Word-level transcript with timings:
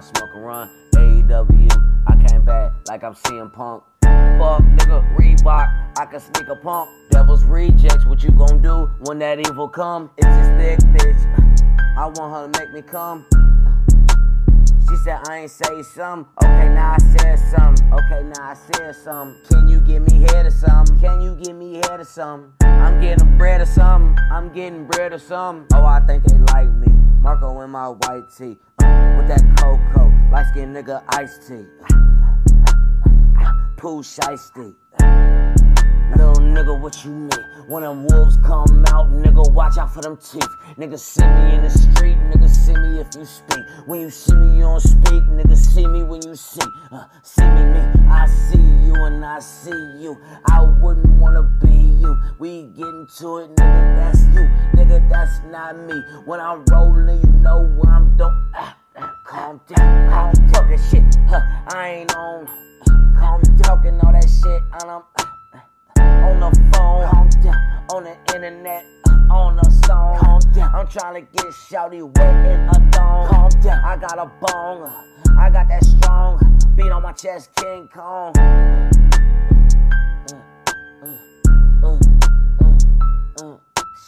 Smoke 0.00 0.30
a 0.36 0.38
run. 0.38 0.70
AEW, 0.94 2.04
I 2.06 2.28
came 2.28 2.42
back 2.44 2.72
like 2.88 3.02
I'm 3.02 3.14
CM 3.14 3.52
Punk. 3.52 3.82
Fuck 4.02 4.62
nigga, 4.62 5.16
Reebok, 5.16 5.98
I 5.98 6.06
can 6.06 6.20
sneak 6.20 6.48
a 6.48 6.54
pump. 6.54 6.88
Devil's 7.10 7.42
rejects, 7.44 8.06
what 8.06 8.22
you 8.22 8.30
gon' 8.30 8.62
do 8.62 8.88
when 9.06 9.18
that 9.18 9.40
evil 9.40 9.68
come? 9.68 10.10
It's 10.16 10.26
a 10.26 10.56
thick 10.56 10.78
bitch. 10.94 11.96
I 11.96 12.06
want 12.06 12.32
her 12.32 12.48
to 12.48 12.60
make 12.60 12.72
me 12.72 12.82
come. 12.82 13.26
She 14.88 14.96
said 14.98 15.20
I 15.28 15.38
ain't 15.38 15.50
say 15.50 15.82
some. 15.82 16.26
Okay, 16.44 16.68
now 16.72 16.94
I 16.94 16.98
said 16.98 17.38
some. 17.50 17.74
Okay, 17.92 18.22
now 18.22 18.50
I 18.50 18.54
said 18.54 18.94
some. 18.94 19.36
Can 19.50 19.68
you 19.68 19.80
give 19.80 20.10
me 20.10 20.20
head 20.30 20.46
or 20.46 20.50
some? 20.50 20.86
Can 21.00 21.20
you 21.20 21.34
give 21.34 21.56
me 21.56 21.74
head 21.74 21.98
or 21.98 22.04
some? 22.04 22.52
I'm 22.60 23.00
getting 23.00 23.36
bread 23.36 23.60
or 23.60 23.66
some. 23.66 24.16
I'm 24.30 24.52
getting 24.52 24.86
bread 24.86 25.12
or 25.12 25.18
some. 25.18 25.66
Oh, 25.74 25.84
I 25.84 26.00
think 26.00 26.24
they 26.24 26.38
like 26.38 26.70
me. 26.70 26.97
Marco 27.20 27.60
in 27.62 27.70
my 27.70 27.88
white 27.88 28.30
tee. 28.36 28.56
Uh, 28.82 29.14
with 29.18 29.28
that 29.28 29.42
cocoa. 29.58 30.12
Light 30.32 30.46
skin 30.50 30.72
nigga 30.72 31.02
iced 31.08 31.48
tea. 31.48 31.64
Pooh 33.76 34.02
shiesty. 34.02 34.74
Nigga, 36.48 36.80
what 36.80 37.04
you 37.04 37.10
need? 37.12 37.44
When 37.68 37.82
them 37.82 38.06
wolves 38.06 38.38
come 38.38 38.82
out, 38.88 39.12
nigga, 39.12 39.52
watch 39.52 39.76
out 39.76 39.92
for 39.92 40.00
them 40.00 40.16
teeth. 40.16 40.48
Nigga, 40.78 40.98
see 40.98 41.22
me 41.22 41.54
in 41.56 41.62
the 41.62 41.70
street, 41.70 42.16
nigga, 42.30 42.48
see 42.48 42.72
me 42.72 43.00
if 43.00 43.08
you 43.14 43.26
speak. 43.26 43.64
When 43.86 44.00
you 44.00 44.08
see 44.08 44.34
me, 44.34 44.56
you 44.56 44.62
don't 44.62 44.80
speak, 44.80 45.22
nigga, 45.24 45.54
see 45.54 45.86
me 45.86 46.02
when 46.02 46.22
you 46.22 46.34
see. 46.34 46.62
Uh, 46.90 47.04
see 47.22 47.42
me, 47.42 47.64
me, 47.64 47.80
I 48.08 48.26
see 48.26 48.56
you 48.56 48.94
and 49.04 49.22
I 49.22 49.40
see 49.40 49.70
you. 50.00 50.16
I 50.48 50.62
wouldn't 50.62 51.20
wanna 51.20 51.42
be 51.42 51.68
you. 52.00 52.18
We 52.38 52.62
get 52.62 52.88
into 52.88 53.38
it, 53.38 53.54
nigga, 53.56 53.96
that's 53.96 54.22
you. 54.34 54.48
Nigga, 54.72 55.06
that's 55.10 55.40
not 55.50 55.78
me. 55.78 56.02
When 56.24 56.40
I'm 56.40 56.64
rolling, 56.64 57.20
you 57.20 57.32
know 57.40 57.66
where 57.76 57.92
I'm 57.92 58.16
doing. 58.16 58.52
Uh, 58.54 58.72
uh, 58.96 59.08
calm 59.24 59.60
down, 59.68 60.10
calm 60.10 60.32
down, 60.50 60.70
that 60.70 60.80
shit. 60.90 61.04
Huh, 61.28 61.42
I 61.76 61.88
ain't 61.90 62.16
on. 62.16 62.46
Calm 63.18 63.42
talking 63.62 64.00
all 64.00 64.12
that 64.12 64.26
shit, 64.26 64.62
and 64.80 64.90
I'm 64.90 65.27
on 66.42 66.52
the 66.52 66.70
phone, 66.72 67.04
on 67.90 68.04
the 68.04 68.16
internet, 68.34 68.84
uh, 69.08 69.34
on 69.34 69.56
the 69.56 69.70
song. 69.86 70.40
I'm 70.74 70.86
trying 70.86 71.14
to 71.14 71.32
get 71.32 71.46
shouty 71.46 72.02
wet 72.16 72.46
in 72.46 72.68
a 72.68 72.90
thong. 72.92 73.50
I 73.84 73.96
got 73.96 74.18
a 74.18 74.30
bong, 74.40 74.82
uh, 74.82 75.40
I 75.40 75.50
got 75.50 75.68
that 75.68 75.84
strong 75.84 76.36
uh, 76.36 76.66
beat 76.76 76.90
on 76.90 77.02
my 77.02 77.12
chest, 77.12 77.50
King 77.56 77.88
Kong. 77.92 78.32
Uh, 78.38 78.80
uh, 81.82 81.98
uh, 83.42 83.56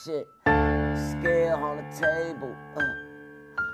shit, 0.04 0.28
scale 0.44 1.56
on 1.56 1.76
the 1.78 1.84
table. 1.98 2.56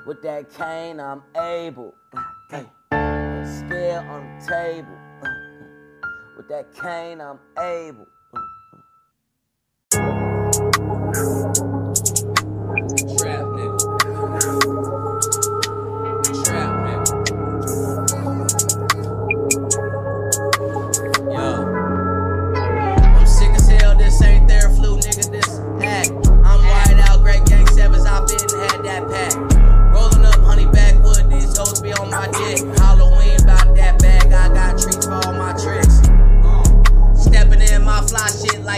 with 0.07 0.23
that 0.23 0.51
cane, 0.51 1.01
I'm 1.01 1.23
able. 1.37 1.95
Scale 2.49 4.05
on 4.09 4.39
the 4.39 4.47
table. 4.47 4.99
with 6.37 6.49
that 6.49 6.73
cane, 6.75 7.21
I'm 7.21 7.39
able. 7.59 8.07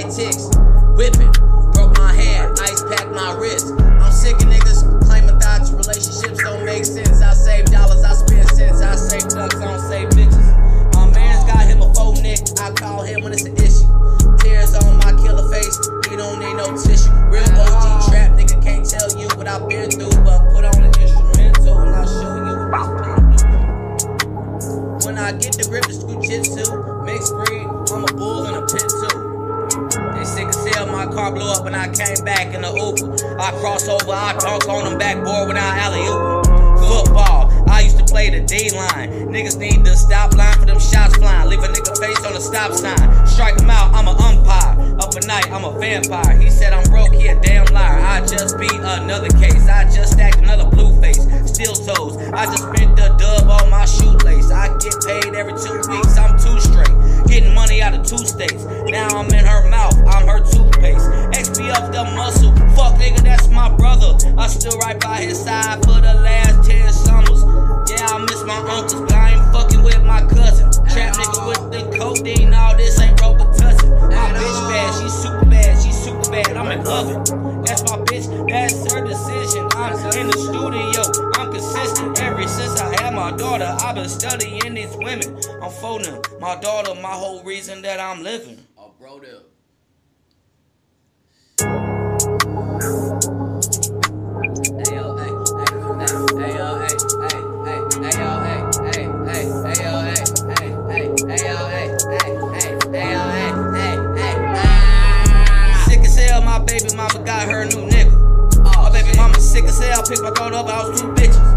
Like 0.03 0.15
ticks. 0.15 0.47
Whipping, 0.95 1.33
broke 1.75 1.97
my 1.99 2.13
hand, 2.13 2.59
ice 2.61 2.83
pack 2.85 3.11
my 3.11 3.35
wrist. 3.35 3.73
I'm 3.79 4.13
sick 4.13 4.37
of 4.37 4.47
niggas 4.47 5.07
claiming 5.07 5.39
thoughts, 5.41 5.71
relationships 5.71 6.43
don't 6.43 6.65
make 6.65 6.85
sense. 6.85 7.21
I 7.23 7.35
save 7.35 7.67
dollars, 7.67 8.05
I 8.05 8.15
spend 8.15 8.49
cents, 8.51 8.81
I 8.81 8.95
save 8.95 9.29
ducks, 9.29 9.57
I 9.57 9.65
don't 9.65 9.81
save 9.81 10.09
bitches. 10.11 10.95
My 10.95 11.11
man's 11.11 11.45
got 11.51 11.67
him 11.67 11.83
a 11.83 11.93
faux 11.95 12.21
nick, 12.21 12.39
I 12.61 12.71
call 12.73 13.03
him 13.03 13.23
when 13.23 13.33
it's 13.33 13.45
an 13.45 13.57
issue. 13.57 13.87
Tears 14.39 14.75
on 14.75 14.99
my 14.99 15.13
killer 15.19 15.49
face, 15.51 15.79
he 16.09 16.17
don't 16.17 16.39
need 16.39 16.55
no 16.55 16.77
tissue. 16.79 17.11
Real 17.31 17.49
OG 17.59 18.11
trap 18.11 18.39
nigga 18.39 18.63
can't 18.63 18.89
tell 18.89 19.11
you 19.19 19.29
what 19.37 19.49
I've 19.49 19.69
been 19.69 19.91
through, 19.91 20.15
but 20.23 20.51
put 20.51 20.65
on 20.65 20.79
an 20.79 20.95
instrumental 20.95 21.79
and 21.79 21.95
I'll 21.95 22.07
show 22.07 22.35
you 22.39 22.71
what. 22.71 22.89
When 25.05 25.19
I 25.19 25.33
get 25.33 25.55
the 25.55 25.67
grip, 25.69 25.87
it's 25.89 26.03
jujitsu, 26.05 27.05
mixed 27.05 27.35
breed, 27.35 27.67
I'm 27.95 28.05
a 28.05 28.13
bull 28.13 28.47
and 28.47 28.57
a 28.57 28.67
pit 28.67 28.91
my 30.99 31.07
car 31.15 31.31
blew 31.31 31.47
up 31.47 31.65
and 31.65 31.77
I 31.77 31.87
came 31.95 32.25
back 32.25 32.53
in 32.57 32.63
the 32.63 32.73
Uber. 32.75 33.39
I 33.39 33.53
cross 33.61 33.87
over, 33.87 34.11
I 34.11 34.35
dunk 34.37 34.69
on 34.69 34.83
them 34.83 34.99
backboard 34.99 35.47
when 35.47 35.57
I 35.57 35.79
alley 35.79 36.03
oop. 36.03 36.43
Football, 36.91 37.55
I 37.71 37.83
used 37.83 37.99
to 37.99 38.05
play 38.05 38.31
the 38.31 38.41
D 38.41 38.75
line. 38.75 39.31
Niggas 39.31 39.57
need 39.59 39.85
to 39.85 39.95
stop 39.95 40.35
line 40.35 40.59
for 40.59 40.67
them 40.67 40.81
shots 40.81 41.15
flying. 41.17 41.51
Leave 41.51 41.63
a 41.63 41.69
nigga 41.69 41.95
face 42.03 42.19
on 42.27 42.35
the 42.35 42.41
stop 42.41 42.73
sign. 42.73 42.99
Strike 43.29 43.61
him 43.61 43.71
out, 43.71 43.95
I'm 43.95 44.09
an 44.09 44.19
umpire. 44.19 44.75
Up 44.99 45.15
at 45.15 45.25
night, 45.25 45.49
I'm 45.53 45.63
a 45.63 45.79
vampire. 45.79 46.37
He 46.37 46.51
said 46.51 46.73
I'm 46.73 46.83
broke, 46.91 47.15
he 47.15 47.29
a 47.29 47.41
damn 47.41 47.67
liar. 47.67 48.01
I 48.03 48.27
just 48.27 48.59
beat 48.59 48.75
another 48.75 49.29
case. 49.39 49.69
I 49.69 49.85
just 49.95 50.15
stacked 50.15 50.39
another 50.39 50.69
blue 50.69 51.01
face. 51.01 51.23
Steel 51.47 51.75
toes. 51.75 52.17
I 52.35 52.47
just 52.47 52.65
spent 52.75 52.97
the 52.97 53.15
dub 53.23 53.49
on 53.49 53.71
my 53.71 53.85
shoelace. 53.85 54.51
I 54.51 54.67
get 54.79 54.99
paid 55.07 55.35
every 55.39 55.55
two 55.63 55.79
weeks. 55.87 56.19
I'm 56.19 56.35
too 56.43 56.59
straight. 56.59 57.08
Getting 57.27 57.55
money 57.55 57.83
out 57.83 57.95
of 57.95 58.07
two 58.07 58.19
states. 58.19 58.65
Now 58.65 59.09
I'm 59.09 59.27
in 59.27 59.45
her 59.45 59.69
mouth. 59.69 59.97
I'm 60.07 60.27
her 60.27 60.41
toothpaste. 60.41 61.07
XP 61.35 61.71
up 61.71 61.93
the 61.93 62.05
muscle. 62.15 62.53
Fuck 62.77 62.99
nigga, 63.01 63.23
that's 63.23 63.49
my 63.49 63.75
brother. 63.77 64.17
I 64.37 64.47
still 64.47 64.79
right 64.79 64.99
by 65.01 65.23
his 65.23 65.43
side 65.43 65.83
for 65.85 66.01
the 66.01 66.15
last 66.23 66.69
10 66.69 66.93
summers. 66.93 67.43
Yeah, 67.91 68.07
I 68.07 68.19
miss 68.29 68.45
my 68.45 68.59
uncles, 68.59 69.01
but 69.01 69.13
I 69.13 69.35
ain't 69.35 69.53
fucking 69.53 69.83
with 69.83 70.03
my 70.05 70.21
cousin. 70.29 70.71
Trap 70.89 71.15
nigga 71.17 71.49
with 71.49 71.73
the 71.73 71.99
codeine. 71.99 72.55
All 72.55 72.77
this 72.77 73.01
ain't 73.01 73.17
Robitussin. 73.19 73.91
My 74.11 74.33
bitch 74.33 74.61
bad. 74.69 75.03
She's 75.03 75.15
super 75.15 75.45
bad. 75.45 75.83
She's 75.83 75.99
super 75.99 76.31
bad. 76.31 76.57
I'm 76.57 76.71
in 76.71 76.87
oven. 76.87 77.63
That's 77.63 77.83
my 77.85 77.99
bitch. 78.05 78.27
That's 78.49 78.93
her 78.93 79.05
decision. 79.05 79.69
I'm 79.73 79.95
in 80.19 80.27
the 80.29 80.39
studio. 80.39 81.03
I'm 81.35 81.53
consistent. 81.53 82.18
Ever 82.39 82.47
since 82.47 82.81
I 82.81 83.03
had 83.03 83.15
my 83.15 83.33
daughter, 83.33 83.77
I've 83.81 83.97
been 83.97 84.09
studying 84.09 84.75
these 84.75 84.97
women. 84.99 85.41
I'm 85.61 85.73
phoning 85.73 86.23
my 86.39 86.55
daughter, 86.61 86.95
my 86.95 87.09
whole 87.11 87.43
reason 87.43 87.83
that 87.83 87.99
I'm 87.99 88.23
living. 88.23 88.65
Oh, 88.79 88.93
bro, 88.97 89.19
there. 89.19 89.41
Sick 105.89 106.01
as 106.05 106.17
hell, 106.17 106.43
my 106.43 106.61
baby 106.61 106.95
mama 106.95 107.19
got 107.25 107.49
her 107.49 107.65
new 107.65 107.89
nigga. 107.91 108.63
my 108.65 108.91
baby 108.93 109.17
mama 109.17 109.41
sick 109.41 109.65
as 109.65 109.81
hell, 109.81 110.05
picked 110.05 110.23
my 110.23 110.31
daughter 110.31 110.55
up, 110.55 110.67
I 110.67 110.89
was 110.89 111.01
two 111.01 111.09
bitches. 111.09 111.48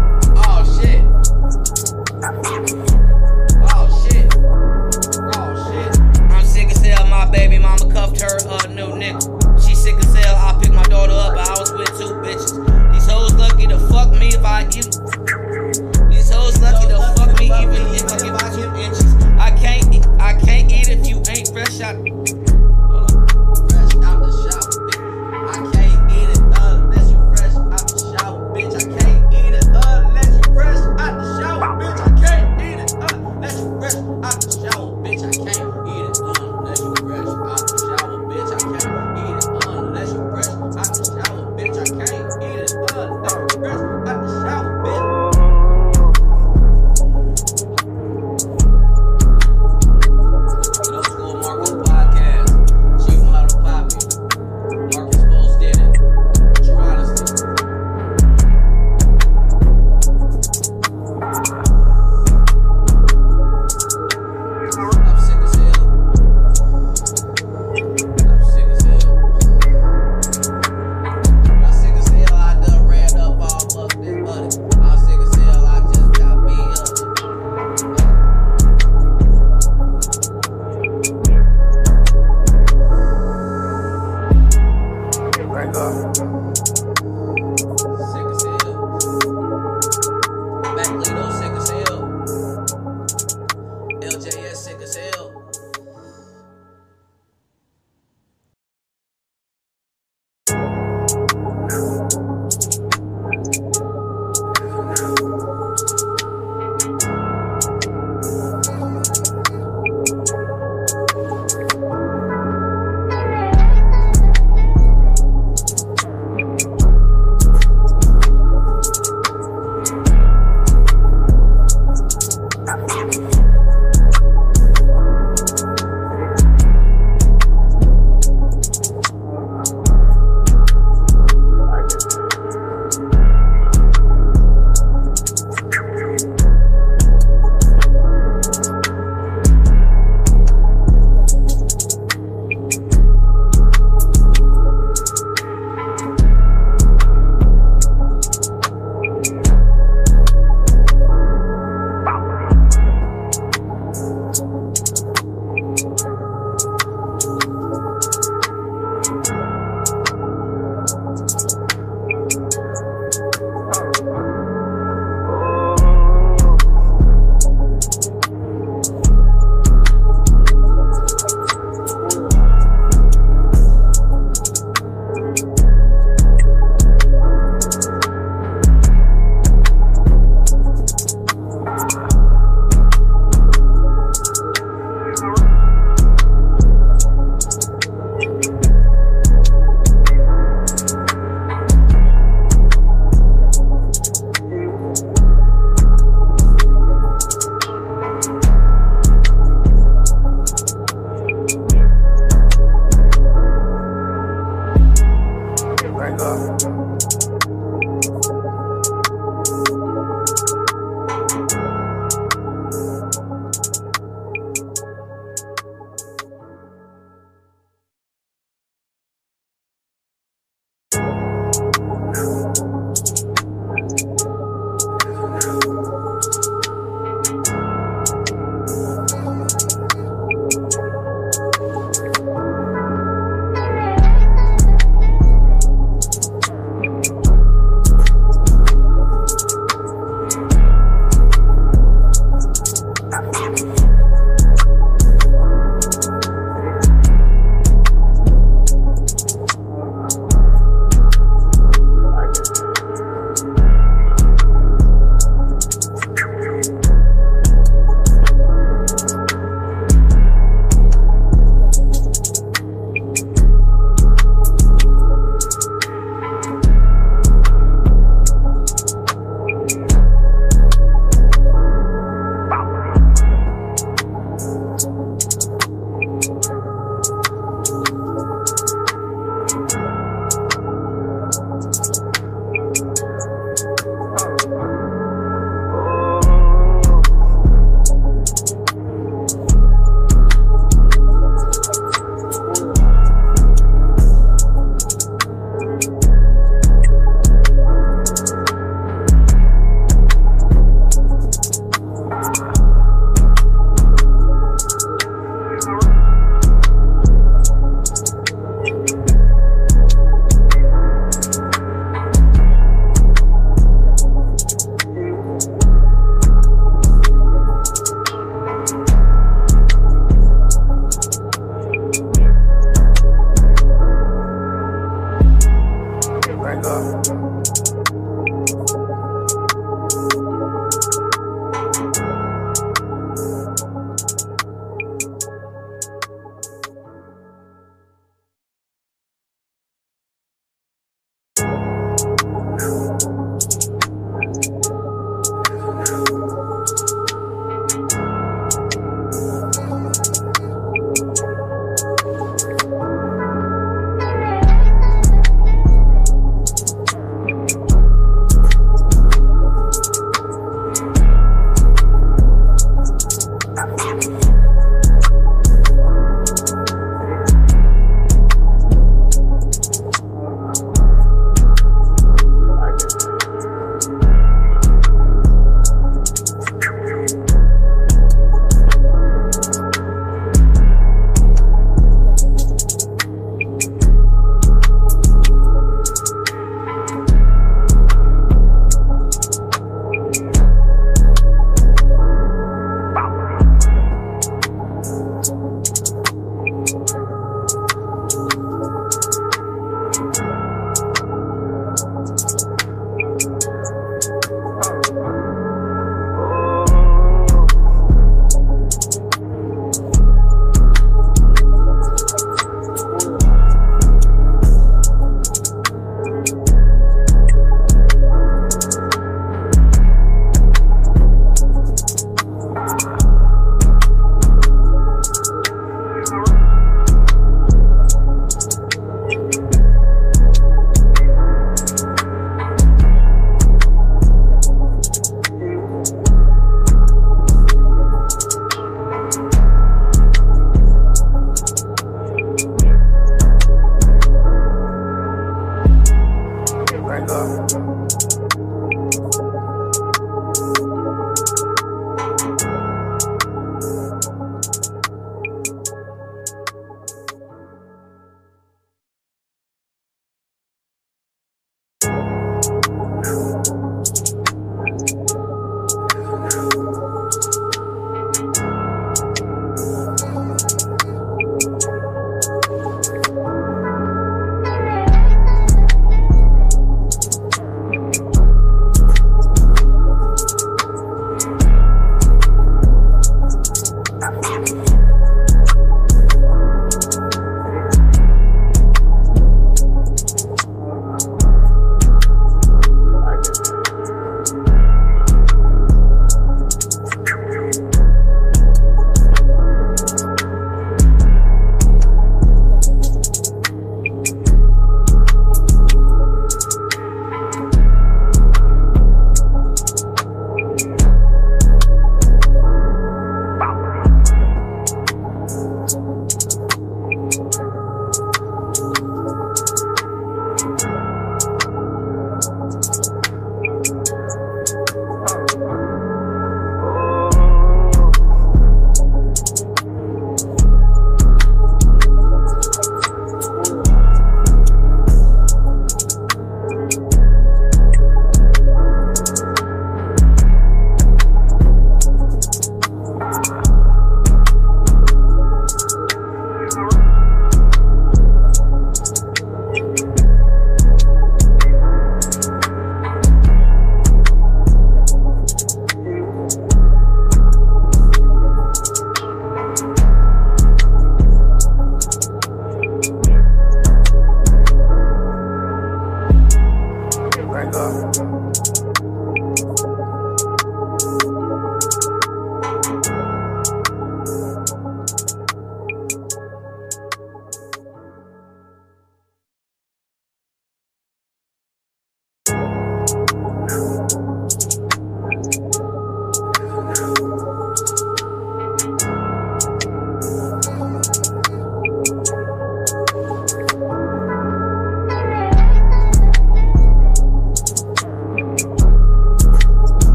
Nigga. 9.02 9.66
She 9.66 9.74
sick 9.74 9.96
as 9.96 10.14
hell, 10.14 10.36
I 10.36 10.58
pick 10.62 10.72
my 10.72 10.82
daughter 10.84 11.12
up, 11.12 11.34
I 11.36 11.58
was 11.58 11.72
with 11.72 11.88
two 11.98 12.14
bitches. 12.22 12.92
These 12.92 13.06
hoes 13.06 13.34
lucky 13.34 13.66
to 13.66 13.78
fuck 13.88 14.10
me 14.12 14.28
if 14.28 14.44
I 14.44 14.64
give. 14.64 14.86
These 16.08 16.30
hoes 16.30 16.60
lucky 16.60 16.88
to 16.88 16.98
fuck 17.16 17.38
me 17.38 17.46
even 17.46 17.82
if 17.94 18.10
I 18.10 18.16
give 18.22 18.34
out 18.34 18.52
two 18.54 18.70
inches. 18.80 19.14
I 19.38 19.50
can't, 19.50 20.06
I 20.20 20.34
can't 20.34 20.70
eat 20.70 20.88
if 20.88 21.06
you 21.06 21.22
ain't 21.28 21.48
fresh 21.48 21.80
out. 21.80 22.11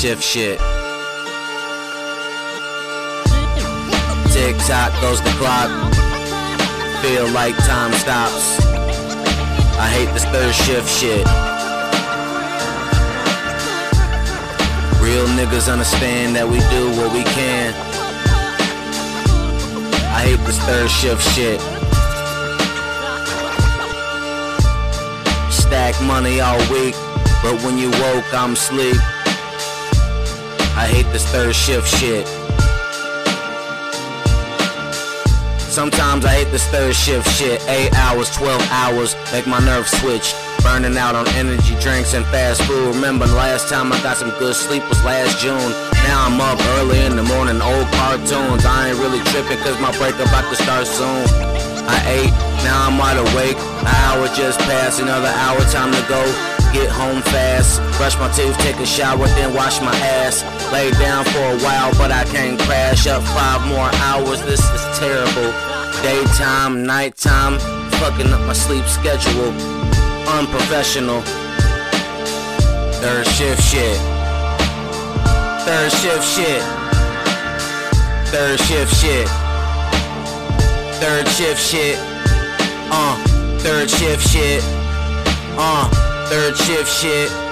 Shift 0.00 0.22
shit. 0.22 0.58
Tick 4.32 4.56
tock 4.64 4.98
goes 5.02 5.20
the 5.20 5.28
clock. 5.36 5.68
Feel 7.02 7.28
like 7.32 7.54
time 7.66 7.92
stops. 7.92 8.58
I 9.78 9.90
hate 9.92 10.10
this 10.14 10.24
third 10.24 10.54
shift 10.54 10.88
shit. 10.88 11.26
Real 15.02 15.26
niggas 15.36 15.70
understand 15.70 16.34
that 16.34 16.48
we 16.48 16.60
do 16.70 16.88
what 16.98 17.12
we 17.12 17.22
can. 17.34 17.74
I 20.16 20.22
hate 20.24 20.40
this 20.46 20.58
third 20.60 20.88
shift 20.88 21.22
shit. 21.34 21.60
Stack 25.52 26.00
money 26.04 26.40
all 26.40 26.56
week, 26.72 26.94
but 27.42 27.62
when 27.62 27.76
you 27.76 27.90
woke, 27.90 28.32
I'm 28.32 28.56
sleep. 28.56 28.96
I 30.80 30.86
hate 30.86 31.12
this 31.12 31.28
third 31.28 31.54
shift 31.54 31.86
shit. 32.00 32.26
Sometimes 35.60 36.24
I 36.24 36.40
hate 36.40 36.50
this 36.50 36.64
third 36.72 36.96
shift 36.96 37.28
shit. 37.36 37.60
8 37.68 37.92
hours, 38.00 38.30
12 38.34 38.64
hours, 38.72 39.14
make 39.30 39.46
my 39.46 39.60
nerves 39.60 39.92
switch. 40.00 40.32
Burning 40.64 40.96
out 40.96 41.14
on 41.14 41.28
energy 41.36 41.76
drinks 41.84 42.14
and 42.14 42.24
fast 42.32 42.62
food. 42.62 42.94
Remember 42.96 43.26
last 43.26 43.68
time 43.68 43.92
I 43.92 44.00
got 44.00 44.16
some 44.16 44.30
good 44.40 44.56
sleep 44.56 44.82
was 44.88 45.04
last 45.04 45.36
June. 45.36 45.70
Now 46.08 46.24
I'm 46.24 46.40
up 46.40 46.58
early 46.80 47.04
in 47.04 47.14
the 47.14 47.24
morning, 47.24 47.60
old 47.60 47.86
cartoons. 48.00 48.64
I 48.64 48.88
ain't 48.88 48.98
really 49.04 49.20
tripping 49.28 49.60
cause 49.60 49.78
my 49.84 49.92
break 50.00 50.14
about 50.16 50.48
to 50.48 50.56
start 50.56 50.86
soon. 50.86 51.28
I 51.92 52.00
ate, 52.08 52.32
now 52.64 52.88
I'm 52.88 52.96
wide 52.96 53.20
awake. 53.20 53.60
An 53.84 53.86
hour 54.08 54.32
just 54.32 54.58
passed, 54.60 54.98
another 54.98 55.28
hour, 55.28 55.60
time 55.68 55.92
to 55.92 56.00
go. 56.08 56.49
Get 56.72 56.88
home 56.88 57.20
fast, 57.22 57.82
brush 57.98 58.16
my 58.18 58.30
teeth, 58.30 58.56
take 58.58 58.76
a 58.76 58.86
shower, 58.86 59.26
then 59.26 59.52
wash 59.54 59.80
my 59.80 59.94
ass. 60.22 60.44
Lay 60.72 60.90
down 60.92 61.24
for 61.24 61.40
a 61.40 61.58
while, 61.58 61.90
but 61.98 62.12
I 62.12 62.22
can't 62.24 62.60
crash. 62.60 63.08
Up 63.08 63.22
five 63.34 63.66
more 63.66 63.90
hours, 64.06 64.40
this 64.42 64.60
is 64.60 64.98
terrible. 64.98 65.50
Daytime, 66.00 66.86
nighttime, 66.86 67.58
fucking 67.98 68.32
up 68.32 68.40
my 68.46 68.52
sleep 68.52 68.84
schedule. 68.84 69.50
Unprofessional. 70.30 71.22
Third 73.02 73.26
shift 73.26 73.62
shit. 73.62 73.98
Third 75.66 75.90
shift 75.90 76.24
shit. 76.24 76.62
Third 78.30 78.60
shift 78.60 78.94
shit. 78.94 79.28
Third 81.00 81.26
shift 81.28 81.60
shit. 81.60 81.98
Uh, 82.92 83.16
third 83.58 83.90
shift 83.90 84.28
shit. 84.28 84.62
Uh, 85.58 86.09
third 86.30 86.56
shift 86.56 86.88
shit. 86.88 87.49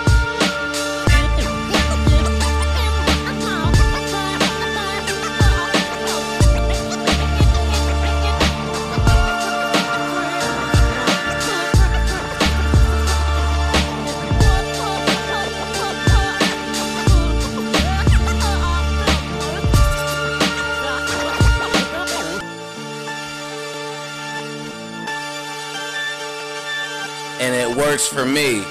Works 27.99 28.07
for 28.07 28.25
me. 28.25 28.63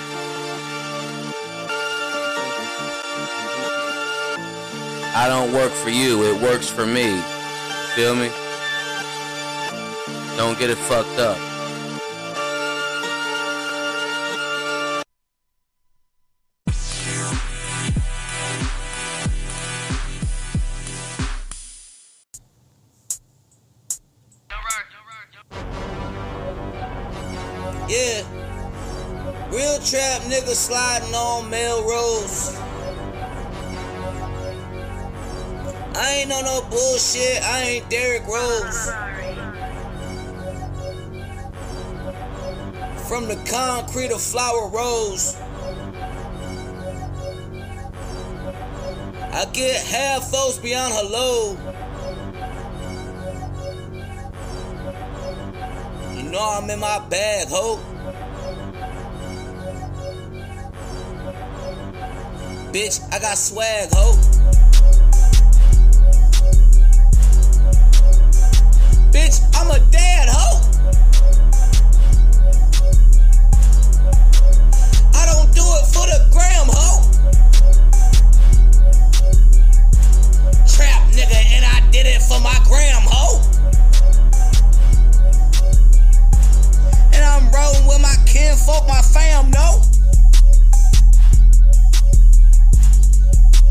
I 5.14 5.26
don't 5.28 5.52
work 5.52 5.74
for 5.74 5.90
you, 5.90 6.24
it 6.24 6.42
works 6.42 6.70
for 6.70 6.86
me. 6.86 7.22
Feel 7.94 8.16
me? 8.16 8.30
Don't 10.38 10.58
get 10.58 10.70
it 10.70 10.78
fucked 10.78 11.20
up. 11.20 11.47
Bullshit. 37.08 37.44
I 37.44 37.62
ain't 37.62 37.90
Derrick 37.90 38.26
Rose. 38.28 38.92
From 43.08 43.28
the 43.28 43.42
concrete 43.50 44.12
of 44.12 44.22
flower 44.22 44.68
rose. 44.70 45.38
I 49.32 49.46
get 49.54 49.86
half 49.86 50.32
those 50.32 50.58
beyond 50.58 50.94
hello. 50.96 51.58
You 56.16 56.24
know 56.24 56.40
I'm 56.40 56.70
in 56.70 56.80
my 56.80 57.00
bag, 57.08 57.48
ho. 57.50 57.80
Bitch, 62.72 63.02
I 63.14 63.20
got 63.20 63.38
swag, 63.38 63.90
ho. 63.94 64.37
Bitch, 69.18 69.42
I'm 69.56 69.72
a 69.72 69.80
dad, 69.90 70.30
ho. 70.30 70.62
I 75.16 75.26
don't 75.26 75.52
do 75.56 75.64
it 75.64 75.86
for 75.90 76.06
the 76.06 76.30
gram, 76.30 76.68
ho. 76.70 77.02
Trap 80.70 81.02
nigga, 81.18 81.42
and 81.56 81.66
I 81.66 81.90
did 81.90 82.06
it 82.06 82.22
for 82.22 82.40
my 82.42 82.60
gram, 82.70 83.02
ho. 83.10 83.42
And 87.12 87.26
I'm 87.26 87.50
rolling 87.52 87.88
with 87.88 88.00
my 88.00 88.16
kinfolk, 88.28 88.88
my 88.88 89.02
fam, 89.02 89.50
no. 89.50 89.82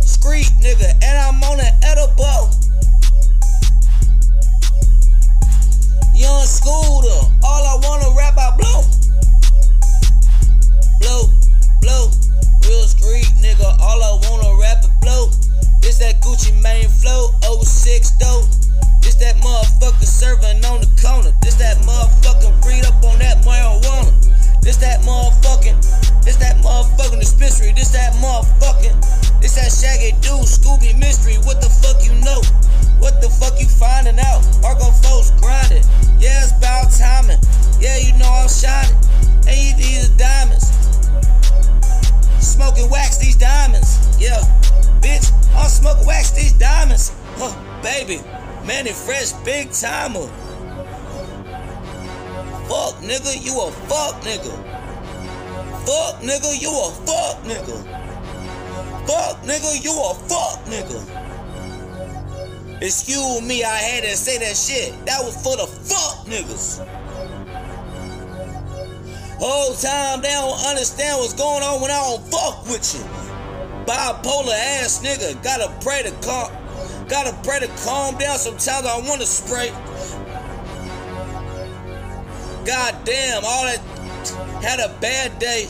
Street 0.01 0.51
nigga, 0.61 0.91
and 1.05 1.17
I'm 1.17 1.41
on 1.45 1.61
an 1.61 1.73
edible. 1.85 2.56
Scooter, 6.44 7.20
all 7.42 7.62
I 7.64 7.79
wanna 7.87 8.11
rap 8.16 8.35
about 8.35 8.59
blow. 8.59 8.83
Blow, 11.01 11.33
blow, 11.81 12.11
real 12.68 12.87
street 12.87 13.31
nigga, 13.40 13.64
all 13.81 14.03
I 14.03 14.12
wanna 14.29 14.61
rap 14.61 14.85
is 14.85 14.90
blow. 15.01 15.31
This 15.81 15.99
that 15.99 16.20
Gucci 16.20 16.53
Mane 16.62 16.88
flow, 16.88 17.31
06 17.62 18.11
dope. 18.18 18.44
This 19.01 19.14
that 19.16 19.37
motherfucker 19.37 20.05
serving 20.05 20.64
on 20.66 20.81
the 20.81 20.90
corner. 21.01 21.33
This 21.40 21.55
that 21.57 21.79
motherfucking 21.79 22.64
read 22.66 22.85
up 22.85 23.03
on 23.05 23.18
that 23.18 23.38
marijuana. 23.42 24.12
This 24.61 24.77
that 24.79 25.01
motherfucking, 25.03 25.79
this 26.25 26.37
that 26.37 26.57
motherfucking 26.59 27.20
dispensary. 27.20 27.72
This 27.72 27.90
that 27.92 28.12
motherfucking, 28.14 29.40
this 29.40 29.55
that 29.55 29.72
shaggy 29.72 30.12
dude, 30.20 30.44
Scooby 30.44 30.99
mystery. 30.99 31.37
What 31.46 31.62
the 31.62 31.70
fuck 31.70 32.05
you 32.05 32.14
know? 32.25 32.42
What 32.99 33.21
the 33.21 33.29
fuck 33.29 33.59
you 33.61 33.67
finding 33.67 34.19
out? 34.19 34.43
Argo 34.65 34.91
folks 35.03 35.31
grinding. 35.41 35.85
Yeah, 36.19 36.43
it's 36.43 36.53
about 36.53 36.91
timing. 36.91 37.39
Yeah, 37.81 37.99
you 37.99 38.17
know 38.19 38.29
I'm 38.29 38.49
shining. 38.49 38.97
And 39.49 39.79
these 39.79 40.09
diamonds. 40.11 40.73
Smoking 42.41 42.91
wax 42.91 43.19
these 43.19 43.37
diamonds. 43.37 44.17
Yeah, 44.21 44.41
bitch, 45.01 45.31
I'm 45.55 45.69
smoking 45.69 46.07
wax 46.07 46.31
these 46.33 46.53
diamonds. 46.55 47.13
Huh, 47.37 47.53
baby, 47.83 48.21
Mannie 48.67 48.93
Fresh, 48.93 49.33
big 49.45 49.71
timer. 49.71 50.27
Fuck 52.67 52.97
nigga, 53.05 53.45
you 53.45 53.61
a 53.61 53.71
fuck 53.87 54.23
nigga. 54.23 54.51
Fuck 55.87 56.23
nigga, 56.23 56.61
you 56.61 56.71
a 56.71 56.91
fuck 57.07 57.45
nigga. 57.45 57.77
Fuck 59.07 59.43
nigga, 59.43 59.85
you 59.85 59.93
a 59.93 60.15
fuck 60.27 60.65
nigga. 60.67 61.26
Excuse 62.81 63.41
me, 63.41 63.65
I 63.65 63.77
had 63.77 64.05
to 64.05 64.17
say 64.17 64.39
that 64.39 64.55
shit. 64.55 64.93
That 65.07 65.25
was 65.25 65.35
for 65.43 65.57
the 65.57 65.67
fuck 65.67 66.27
niggas. 66.27 66.87
Whole 69.39 69.75
time 69.75 70.21
they 70.21 70.29
don't 70.29 70.59
understand 70.67 71.19
what's 71.19 71.33
going 71.33 71.62
on 71.62 71.81
when 71.81 71.91
I 71.91 72.01
don't 72.01 72.23
fuck 72.31 72.65
with 72.67 72.95
you. 72.95 73.01
Bipolar 73.87 74.53
ass 74.83 75.01
nigga, 75.03 75.43
gotta 75.43 75.73
pray 75.81 76.03
to 76.03 76.11
come. 76.21 76.53
Gotta 77.09 77.33
pray 77.43 77.61
to 77.61 77.69
calm 77.85 78.19
down. 78.19 78.37
Sometimes 78.37 78.87
I 78.87 78.99
wanna 79.09 79.25
spray. 79.25 79.71
God 82.67 82.95
damn, 83.05 83.45
all 83.45 83.65
that 83.65 83.81
had 84.62 84.81
a 84.81 84.93
bad 85.01 85.39
day. 85.39 85.69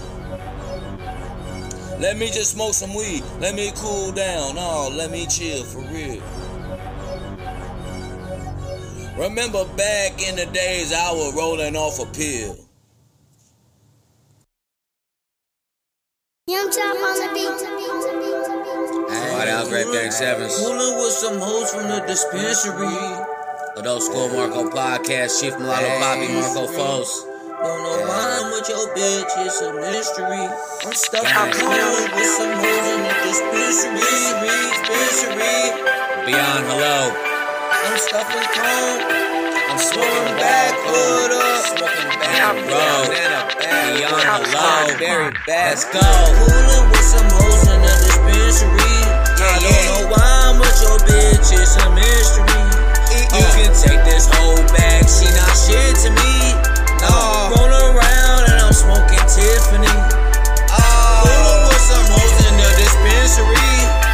Let 2.01 2.17
me 2.17 2.27
just 2.27 2.53
smoke 2.53 2.75
some 2.75 2.95
weed. 2.95 3.23
Let 3.39 3.55
me 3.55 3.71
cool 3.77 4.13
down. 4.13 4.57
Oh, 4.59 4.93
let 4.93 5.11
me 5.11 5.27
chill 5.27 5.63
for 5.63 5.81
real. 5.93 6.23
Remember 9.17 9.65
back 9.77 10.21
in 10.21 10.37
the 10.37 10.45
days 10.53 10.93
I 10.93 11.11
was 11.11 11.35
rolling 11.35 11.75
off 11.75 11.99
a 11.99 12.05
pill. 12.13 12.55
Young 16.47 16.71
Chop 16.71 16.97
on 17.01 17.17
the 17.17 17.31
beat. 17.33 17.59
White 19.33 19.49
out 19.49 19.69
Grape 19.69 19.91
Gang 19.91 20.11
Sevens. 20.11 20.59
Cooling 20.59 20.97
with 21.01 21.13
some 21.13 21.39
hoes 21.39 21.73
from 21.73 21.89
the 21.89 22.05
dispensary. 22.07 22.93
Adult 23.79 24.03
School 24.03 24.29
Marco 24.29 24.69
Podcast, 24.69 25.41
Chief 25.41 25.57
Mulatto 25.59 25.99
Bobby 25.99 26.29
Marco 26.35 26.67
Foes. 26.67 27.25
Don't 27.25 27.83
know 27.83 28.05
why 28.05 28.41
I'm 28.45 28.53
with 28.53 28.69
your 28.69 28.87
bitch, 28.95 29.33
it's 29.47 29.63
a 29.63 29.73
mystery. 29.73 30.45
I'm 30.85 30.93
stuck 30.93 31.25
in 31.25 31.53
cooling 31.57 32.13
with 32.13 32.31
some 32.37 32.53
hoes 32.53 32.87
in 32.93 33.01
the 33.01 33.15
dispensary. 33.25 33.97
Dispensary. 34.77 35.73
Beyond 36.27 36.65
hello. 36.69 37.36
I'm 37.73 37.99
stuffing 37.99 38.47
chrome. 38.55 39.01
I'm 39.67 39.79
smoking 39.79 40.37
backwood 40.39 41.33
up. 41.35 41.67
Smoking 41.75 42.15
back 42.23 42.55
road. 42.71 43.11
Beyond 43.97 44.23
hello. 44.23 44.99
Very 44.99 45.31
bad. 45.47 45.75
Let's 45.75 45.85
go. 45.91 46.01
Cooling 46.01 46.87
with 46.91 47.07
some 47.07 47.29
hoes 47.35 47.67
in 47.67 47.81
the 47.83 47.95
dispensary. 48.07 48.97
I 49.37 49.59
don't 49.59 49.83
know 49.87 50.15
why 50.15 50.27
I'm 50.47 50.57
with 50.61 50.79
your 50.83 50.99
bitch, 51.07 51.51
it's 51.53 51.77
a 51.77 51.87
mystery. 51.91 52.63
You 53.37 53.47
can 53.57 53.73
take 53.75 54.03
this 54.05 54.29
whole 54.33 54.63
bag, 54.73 55.05
she 55.09 55.29
not 55.35 55.53
shit 55.57 55.97
to 56.07 56.11
me. 56.15 56.55
No, 57.05 57.53
roll 57.53 57.69
around 57.69 58.49
and 58.49 58.59
I'm 58.63 58.73
smoking 58.73 59.21
Tiffany. 59.29 59.93
Cooling 60.71 61.63
with 61.69 61.83
some 61.85 62.07
hoes 62.15 62.37
in 62.49 62.55
the 62.57 62.71
dispensary. 62.81 64.06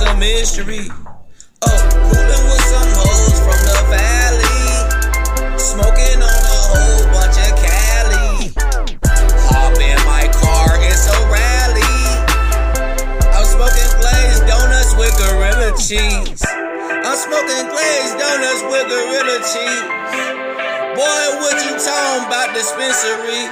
A 0.00 0.16
mystery. 0.16 0.88
Oh, 1.60 1.80
coolin' 1.92 2.44
with 2.48 2.64
some 2.72 2.90
hoes 2.96 3.36
from 3.44 3.60
the 3.68 3.80
valley. 3.92 4.64
Smoking 5.60 6.20
on 6.24 6.40
a 6.40 6.60
whole 6.72 7.04
bunch 7.12 7.36
of 7.36 7.52
Cali. 7.60 8.48
Hop 9.52 9.76
in 9.76 10.00
my 10.08 10.24
car, 10.32 10.72
it's 10.88 11.04
a 11.04 11.18
rally. 11.28 12.00
I'm 13.28 13.44
smoking 13.44 13.92
glazed 14.00 14.48
donuts 14.48 14.96
with 14.96 15.12
gorilla 15.20 15.70
cheese. 15.76 16.40
I'm 16.48 17.18
smoking 17.20 17.68
glazed 17.68 18.16
donuts 18.16 18.62
with 18.72 18.88
gorilla 18.88 19.36
cheese. 19.52 19.84
Boy, 20.96 21.24
what 21.44 21.60
you 21.60 21.76
talking 21.76 22.24
about 22.24 22.54
dispensary? 22.56 23.44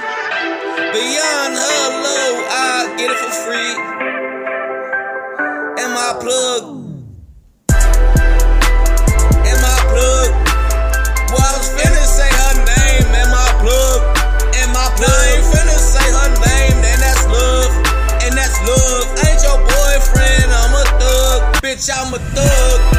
Beyond 0.97 1.58
thug. 6.21 6.79
Bitch, 21.69 21.89
I'm 21.93 22.13
a 22.13 22.17
thug. 22.17 22.98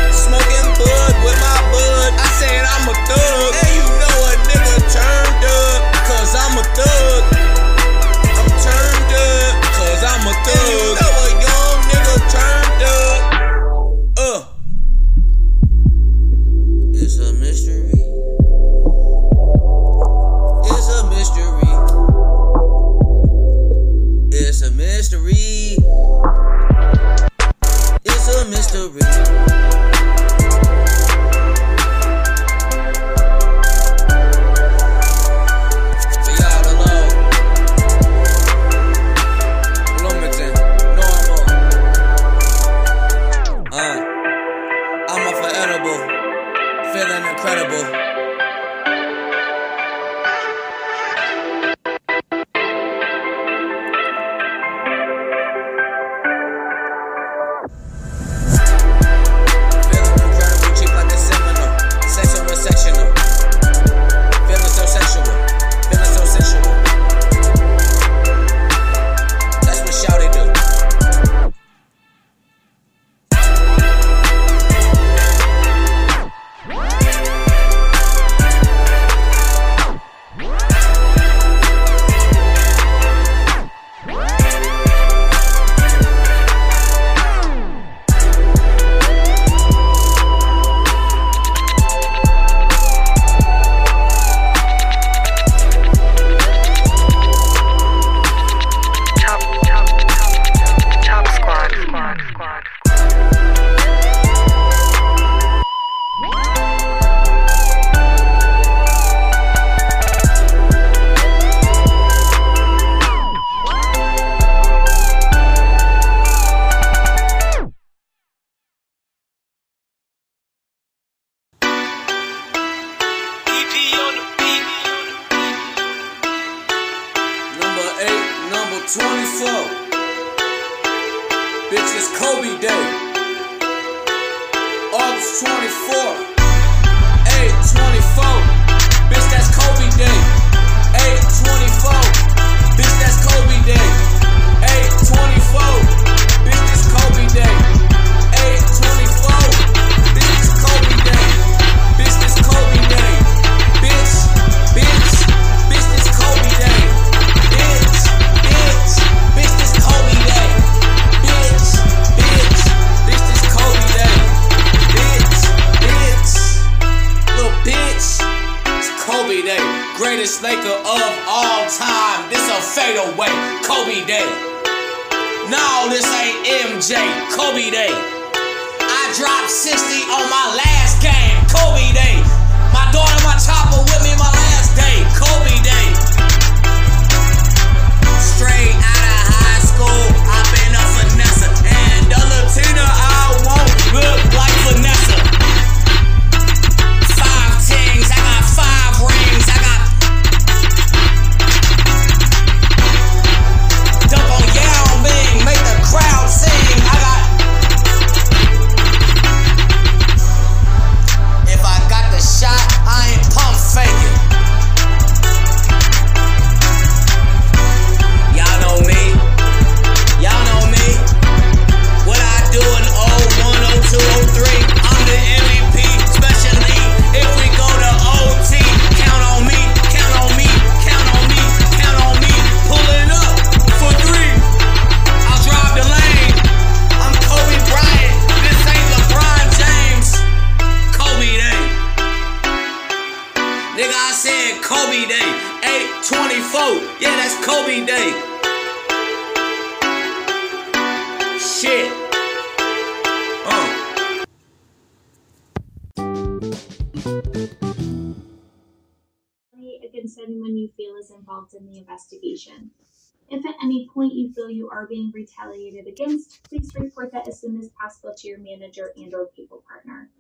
You 264.31 264.35
feel 264.35 264.51
you 264.51 264.71
are 264.71 264.87
being 264.87 265.11
retaliated 265.13 265.87
against, 265.87 266.43
please 266.49 266.71
report 266.75 267.13
that 267.13 267.27
as 267.29 267.41
soon 267.41 267.59
as 267.59 267.69
possible 267.71 268.15
to 268.17 268.29
your 268.29 268.39
manager 268.39 268.93
and 268.97 269.13
or 269.15 269.27
people 269.35 269.65
partner. 269.69 270.11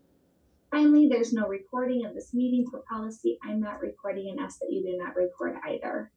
Finally, 0.70 1.08
there's 1.08 1.32
no 1.32 1.46
recording 1.46 2.04
of 2.06 2.14
this 2.14 2.32
meeting 2.32 2.66
for 2.70 2.82
policy. 2.88 3.38
I'm 3.42 3.60
not 3.60 3.80
recording 3.80 4.30
and 4.30 4.40
ask 4.40 4.58
that 4.60 4.70
you 4.72 4.82
do 4.82 4.96
not 4.96 5.16
record 5.16 5.56
either. 5.66 6.10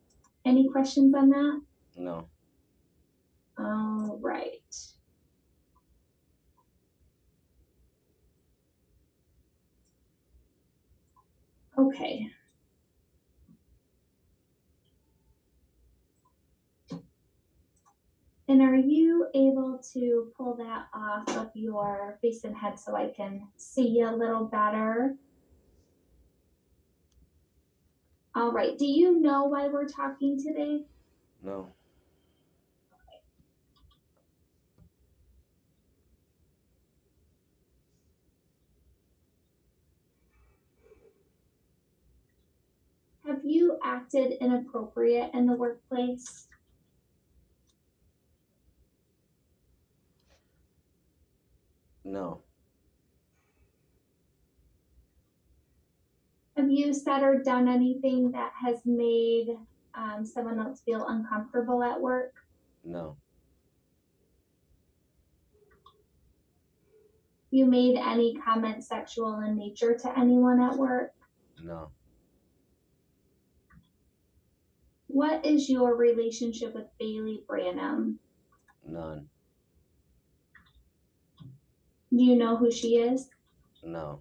Any 0.45 0.69
questions 0.69 1.13
on 1.15 1.29
that? 1.29 1.61
No. 1.95 2.27
All 3.57 4.19
right. 4.21 4.75
Okay. 11.77 12.27
And 18.53 18.61
are 18.61 18.75
you 18.75 19.25
able 19.33 19.81
to 19.93 20.31
pull 20.37 20.53
that 20.57 20.85
off 20.93 21.27
of 21.35 21.49
your 21.55 22.19
face 22.21 22.43
and 22.43 22.55
head 22.55 22.77
so 22.77 22.95
I 22.95 23.07
can 23.09 23.47
see 23.57 23.87
you 23.87 24.07
a 24.07 24.15
little 24.15 24.45
better? 24.45 25.15
All 28.35 28.51
right. 28.51 28.77
Do 28.77 28.85
you 28.85 29.19
know 29.19 29.45
why 29.45 29.69
we're 29.69 29.87
talking 29.87 30.39
today? 30.39 30.85
No. 31.41 31.73
Have 43.25 43.39
you 43.43 43.79
acted 43.83 44.33
inappropriate 44.39 45.31
in 45.33 45.47
the 45.47 45.55
workplace? 45.55 46.45
No. 52.03 52.41
Have 56.55 56.69
you 56.69 56.93
said 56.93 57.23
or 57.23 57.41
done 57.41 57.67
anything 57.67 58.31
that 58.31 58.51
has 58.63 58.81
made 58.85 59.57
um, 59.95 60.25
someone 60.25 60.59
else 60.59 60.81
feel 60.81 61.05
uncomfortable 61.07 61.81
at 61.81 61.99
work? 61.99 62.33
No. 62.83 63.17
You 67.49 67.65
made 67.65 67.97
any 67.97 68.35
comment 68.35 68.83
sexual 68.83 69.39
in 69.41 69.55
nature 69.55 69.95
to 69.95 70.19
anyone 70.19 70.61
at 70.61 70.75
work? 70.75 71.13
No. 71.63 71.89
What 75.07 75.45
is 75.45 75.69
your 75.69 75.95
relationship 75.95 76.73
with 76.73 76.87
Bailey 76.99 77.43
Branham? 77.47 78.19
None. 78.87 79.29
Do 82.15 82.23
you 82.23 82.35
know 82.35 82.55
who 82.55 82.69
she 82.69 82.97
is? 82.97 83.27
No. 83.83 84.19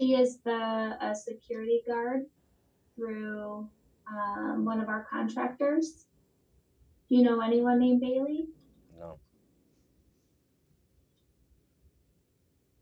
She 0.00 0.14
is 0.14 0.38
the 0.38 0.96
uh, 0.98 1.12
security 1.12 1.82
guard 1.86 2.22
through 2.96 3.68
um, 4.10 4.64
one 4.64 4.80
of 4.80 4.88
our 4.88 5.06
contractors. 5.10 6.06
Do 7.10 7.16
you 7.16 7.22
know 7.22 7.40
anyone 7.40 7.80
named 7.80 8.00
Bailey? 8.00 8.46
No. 8.98 9.18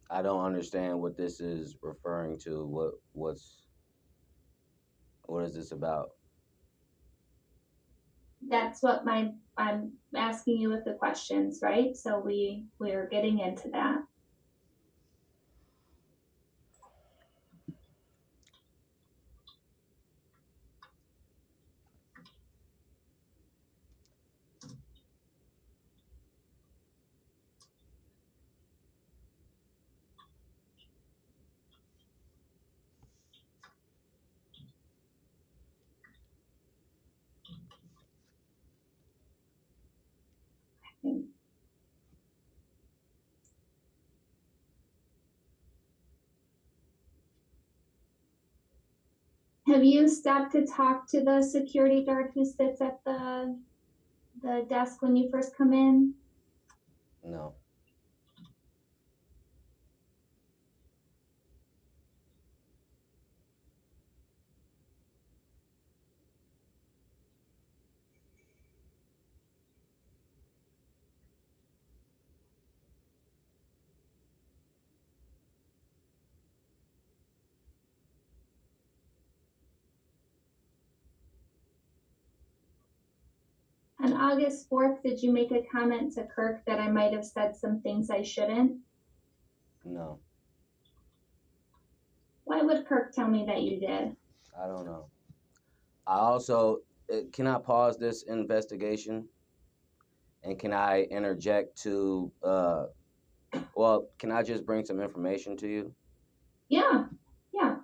I 0.08 0.22
don't 0.22 0.44
understand 0.44 1.00
what 1.00 1.16
this 1.16 1.40
is 1.40 1.76
referring 1.82 2.38
to. 2.40 2.64
What 2.64 2.92
what's 3.14 3.62
what 5.22 5.42
is 5.42 5.56
this 5.56 5.72
about? 5.72 6.10
That's 8.48 8.80
what 8.80 9.04
my 9.04 9.32
I'm 9.56 9.92
asking 10.14 10.58
you 10.58 10.70
with 10.70 10.84
the 10.84 10.94
questions, 10.94 11.60
right? 11.62 11.96
So 11.96 12.18
we 12.18 12.66
we're 12.78 13.08
getting 13.08 13.40
into 13.40 13.68
that. 13.70 14.02
Have 49.72 49.84
you 49.84 50.06
stopped 50.06 50.52
to 50.52 50.66
talk 50.66 51.06
to 51.08 51.22
the 51.22 51.40
security 51.40 52.04
guard 52.04 52.32
who 52.34 52.44
sits 52.44 52.82
at 52.82 53.02
the 53.06 53.58
the 54.42 54.66
desk 54.68 55.00
when 55.00 55.16
you 55.16 55.30
first 55.30 55.56
come 55.56 55.72
in? 55.72 56.12
No. 57.24 57.54
On 84.02 84.12
August 84.32 84.70
4th, 84.70 85.02
did 85.02 85.22
you 85.22 85.30
make 85.30 85.50
a 85.52 85.62
comment 85.70 86.14
to 86.14 86.24
Kirk 86.24 86.64
that 86.66 86.80
I 86.80 86.90
might 86.90 87.12
have 87.12 87.24
said 87.24 87.54
some 87.54 87.82
things 87.82 88.08
I 88.08 88.22
shouldn't? 88.22 88.78
No. 89.84 90.20
Why 92.44 92.62
would 92.62 92.86
Kirk 92.86 93.12
tell 93.12 93.28
me 93.28 93.44
that 93.46 93.60
you 93.60 93.78
did? 93.78 94.16
I 94.58 94.66
don't 94.66 94.86
know. 94.86 95.04
I 96.06 96.16
also 96.16 96.78
uh, 97.12 97.18
can 97.30 97.46
I 97.46 97.58
pause 97.58 97.98
this 97.98 98.22
investigation, 98.22 99.28
and 100.42 100.58
can 100.58 100.72
I 100.72 101.02
interject 101.02 101.76
to? 101.82 102.32
Uh, 102.42 102.86
well, 103.76 104.08
can 104.18 104.32
I 104.32 104.42
just 104.42 104.64
bring 104.64 104.84
some 104.86 105.00
information 105.00 105.58
to 105.58 105.68
you? 105.68 105.94
Yeah, 106.70 107.04
yeah. 107.52 107.76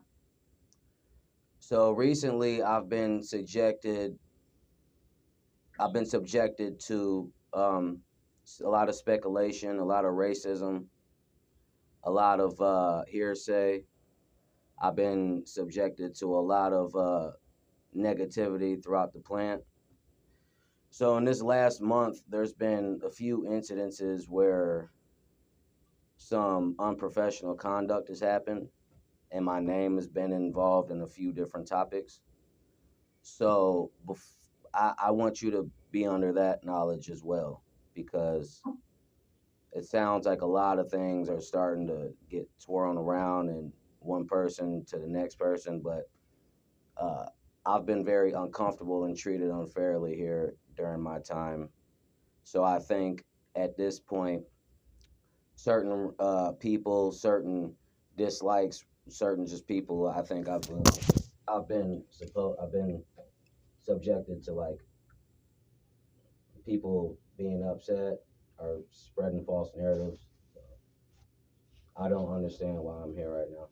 So 1.60 1.90
recently, 1.90 2.62
I've 2.62 2.88
been 2.88 3.22
subjected. 3.22 4.18
I've 5.78 5.92
been 5.92 6.06
subjected 6.06 6.80
to 6.86 7.30
um, 7.52 8.00
a 8.64 8.68
lot 8.68 8.88
of 8.88 8.94
speculation, 8.94 9.78
a 9.78 9.84
lot 9.84 10.04
of 10.04 10.12
racism, 10.12 10.86
a 12.04 12.10
lot 12.10 12.40
of 12.40 12.60
uh, 12.60 13.02
hearsay. 13.06 13.84
I've 14.80 14.96
been 14.96 15.42
subjected 15.46 16.14
to 16.16 16.34
a 16.34 16.40
lot 16.40 16.72
of 16.72 16.94
uh, 16.96 17.30
negativity 17.96 18.82
throughout 18.82 19.12
the 19.12 19.20
plant. 19.20 19.62
So 20.90 21.16
in 21.16 21.24
this 21.24 21.42
last 21.42 21.80
month, 21.80 22.18
there's 22.28 22.52
been 22.54 23.00
a 23.04 23.10
few 23.10 23.42
incidences 23.48 24.28
where 24.28 24.90
some 26.16 26.74
unprofessional 26.78 27.54
conduct 27.54 28.08
has 28.08 28.20
happened, 28.20 28.68
and 29.30 29.44
my 29.44 29.60
name 29.60 29.96
has 29.96 30.08
been 30.08 30.32
involved 30.32 30.90
in 30.90 31.02
a 31.02 31.06
few 31.06 31.32
different 31.32 31.68
topics. 31.68 32.20
So 33.22 33.92
bef- 34.06 34.47
I, 34.74 34.92
I 34.98 35.10
want 35.10 35.42
you 35.42 35.50
to 35.52 35.70
be 35.90 36.06
under 36.06 36.32
that 36.32 36.64
knowledge 36.64 37.10
as 37.10 37.22
well, 37.22 37.62
because 37.94 38.62
it 39.72 39.84
sounds 39.84 40.26
like 40.26 40.42
a 40.42 40.46
lot 40.46 40.78
of 40.78 40.90
things 40.90 41.28
are 41.28 41.40
starting 41.40 41.86
to 41.88 42.10
get 42.30 42.48
twirled 42.64 42.96
around 42.96 43.48
and 43.48 43.72
one 44.00 44.26
person 44.26 44.84
to 44.86 44.98
the 44.98 45.06
next 45.06 45.36
person, 45.36 45.80
but 45.80 46.08
uh, 46.96 47.26
I've 47.66 47.84
been 47.84 48.04
very 48.04 48.32
uncomfortable 48.32 49.04
and 49.04 49.16
treated 49.16 49.50
unfairly 49.50 50.14
here 50.14 50.54
during 50.76 51.02
my 51.02 51.18
time. 51.18 51.68
So 52.44 52.64
I 52.64 52.78
think 52.78 53.24
at 53.56 53.76
this 53.76 54.00
point, 54.00 54.42
certain 55.56 56.12
uh, 56.18 56.52
people, 56.52 57.12
certain 57.12 57.74
dislikes, 58.16 58.84
certain 59.08 59.46
just 59.46 59.66
people, 59.66 60.08
I 60.08 60.22
think 60.22 60.48
I've 60.48 60.62
been, 60.62 60.82
I've 61.46 61.68
been 61.68 62.04
supposed, 62.10 62.58
I've 62.62 62.72
been 62.72 63.02
subjected 63.88 64.44
to 64.44 64.52
like 64.52 64.80
people 66.66 67.16
being 67.38 67.64
upset 67.64 68.20
or 68.58 68.80
spreading 68.90 69.42
false 69.44 69.70
narratives. 69.74 70.20
So 70.52 70.60
I 71.96 72.08
don't 72.10 72.30
understand 72.30 72.76
why 72.78 73.02
I'm 73.02 73.14
here 73.14 73.30
right 73.30 73.48
now. 73.50 73.68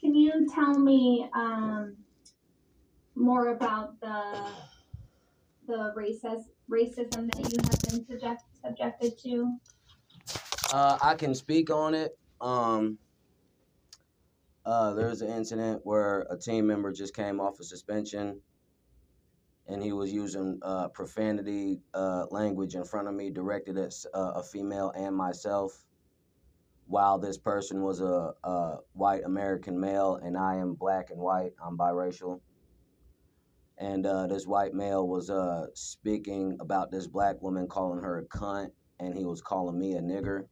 Can 0.00 0.14
you 0.14 0.46
tell 0.54 0.78
me 0.78 1.28
um, 1.34 1.96
more 3.14 3.48
about 3.48 4.00
the 4.00 4.22
the 5.66 5.92
racist 5.96 6.44
racism 6.70 7.30
that 7.34 7.52
you 7.52 7.58
have 7.62 7.80
been 7.80 8.06
subject, 8.06 8.42
subjected 8.62 9.18
to? 9.24 9.56
Uh, 10.72 10.98
I 11.02 11.14
can 11.14 11.34
speak 11.34 11.70
on 11.70 11.94
it. 11.94 12.18
Um, 12.44 12.98
uh, 14.66 14.92
there 14.92 15.08
was 15.08 15.22
an 15.22 15.30
incident 15.30 15.80
where 15.84 16.26
a 16.30 16.36
team 16.36 16.66
member 16.66 16.92
just 16.92 17.16
came 17.16 17.40
off 17.40 17.58
a 17.58 17.64
suspension, 17.64 18.42
and 19.66 19.82
he 19.82 19.92
was 19.92 20.12
using 20.12 20.58
uh, 20.62 20.88
profanity 20.88 21.80
uh, 21.94 22.26
language 22.30 22.74
in 22.74 22.84
front 22.84 23.08
of 23.08 23.14
me, 23.14 23.30
directed 23.30 23.78
at 23.78 23.94
uh, 24.12 24.32
a 24.36 24.42
female 24.42 24.92
and 24.94 25.16
myself. 25.16 25.86
While 26.86 27.18
this 27.18 27.38
person 27.38 27.82
was 27.82 28.02
a, 28.02 28.34
a 28.44 28.76
white 28.92 29.24
American 29.24 29.80
male, 29.80 30.20
and 30.22 30.36
I 30.36 30.56
am 30.56 30.74
black 30.74 31.10
and 31.10 31.18
white, 31.18 31.52
I'm 31.64 31.78
biracial. 31.78 32.40
And 33.78 34.04
uh, 34.04 34.26
this 34.26 34.46
white 34.46 34.74
male 34.74 35.08
was 35.08 35.30
uh, 35.30 35.68
speaking 35.72 36.58
about 36.60 36.90
this 36.90 37.06
black 37.06 37.40
woman, 37.40 37.68
calling 37.68 38.02
her 38.02 38.18
a 38.18 38.24
cunt, 38.26 38.68
and 39.00 39.16
he 39.16 39.24
was 39.24 39.40
calling 39.40 39.78
me 39.78 39.94
a 39.94 40.02
nigger. 40.02 40.44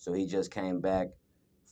So 0.00 0.14
he 0.14 0.24
just 0.24 0.50
came 0.50 0.80
back 0.80 1.08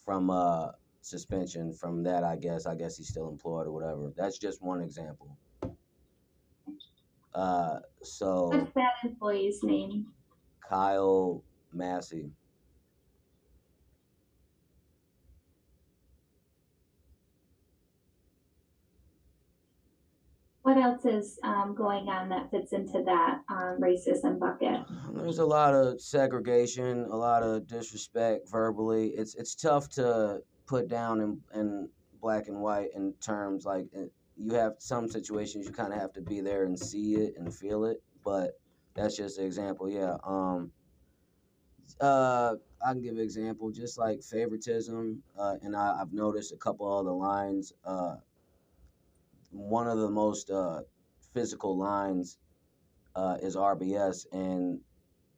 from 0.04 0.28
uh, 0.28 0.72
suspension 1.00 1.72
from 1.72 2.02
that, 2.02 2.24
I 2.24 2.36
guess. 2.36 2.66
I 2.66 2.74
guess 2.74 2.98
he's 2.98 3.08
still 3.08 3.26
employed 3.30 3.66
or 3.66 3.72
whatever. 3.72 4.12
That's 4.18 4.36
just 4.36 4.60
one 4.60 4.82
example. 4.82 5.38
Uh, 7.34 7.78
so 8.02 8.48
What's 8.48 8.74
that 8.74 8.92
employee's 9.02 9.62
name? 9.62 10.08
Kyle 10.68 11.42
Massey. 11.72 12.30
What 20.60 20.67
else 20.80 21.04
is 21.04 21.38
um, 21.42 21.74
going 21.76 22.08
on 22.08 22.28
that 22.30 22.50
fits 22.50 22.72
into 22.72 23.02
that 23.04 23.40
um, 23.48 23.78
racism 23.80 24.38
bucket? 24.38 24.80
There's 25.12 25.38
a 25.38 25.46
lot 25.46 25.74
of 25.74 26.00
segregation, 26.00 27.06
a 27.10 27.16
lot 27.16 27.42
of 27.42 27.66
disrespect 27.66 28.48
verbally. 28.50 29.08
It's 29.08 29.34
it's 29.34 29.54
tough 29.54 29.88
to 29.90 30.40
put 30.66 30.88
down 30.88 31.20
in, 31.20 31.40
in 31.54 31.88
black 32.20 32.48
and 32.48 32.60
white 32.60 32.88
in 32.94 33.14
terms 33.20 33.64
like 33.64 33.86
you 34.36 34.54
have 34.54 34.74
some 34.78 35.08
situations 35.08 35.66
you 35.66 35.72
kind 35.72 35.92
of 35.92 36.00
have 36.00 36.12
to 36.14 36.20
be 36.20 36.40
there 36.40 36.64
and 36.64 36.78
see 36.78 37.14
it 37.14 37.34
and 37.38 37.54
feel 37.54 37.84
it. 37.84 38.02
But 38.24 38.52
that's 38.94 39.16
just 39.16 39.38
an 39.38 39.46
example. 39.46 39.88
Yeah. 39.88 40.16
Um. 40.24 40.72
Uh, 42.00 42.54
I 42.84 42.92
can 42.92 43.02
give 43.02 43.14
an 43.14 43.20
example, 43.20 43.70
just 43.70 43.98
like 43.98 44.22
favoritism, 44.22 45.22
uh, 45.38 45.54
and 45.62 45.74
I, 45.74 45.98
I've 46.00 46.12
noticed 46.12 46.52
a 46.52 46.56
couple 46.56 46.98
of 46.98 47.06
the 47.06 47.12
lines. 47.12 47.72
Uh, 47.84 48.16
one 49.50 49.88
of 49.88 49.98
the 49.98 50.10
most 50.10 50.50
uh, 50.50 50.80
physical 51.34 51.76
lines 51.76 52.38
uh, 53.14 53.36
is 53.42 53.56
RBS, 53.56 54.26
and 54.32 54.80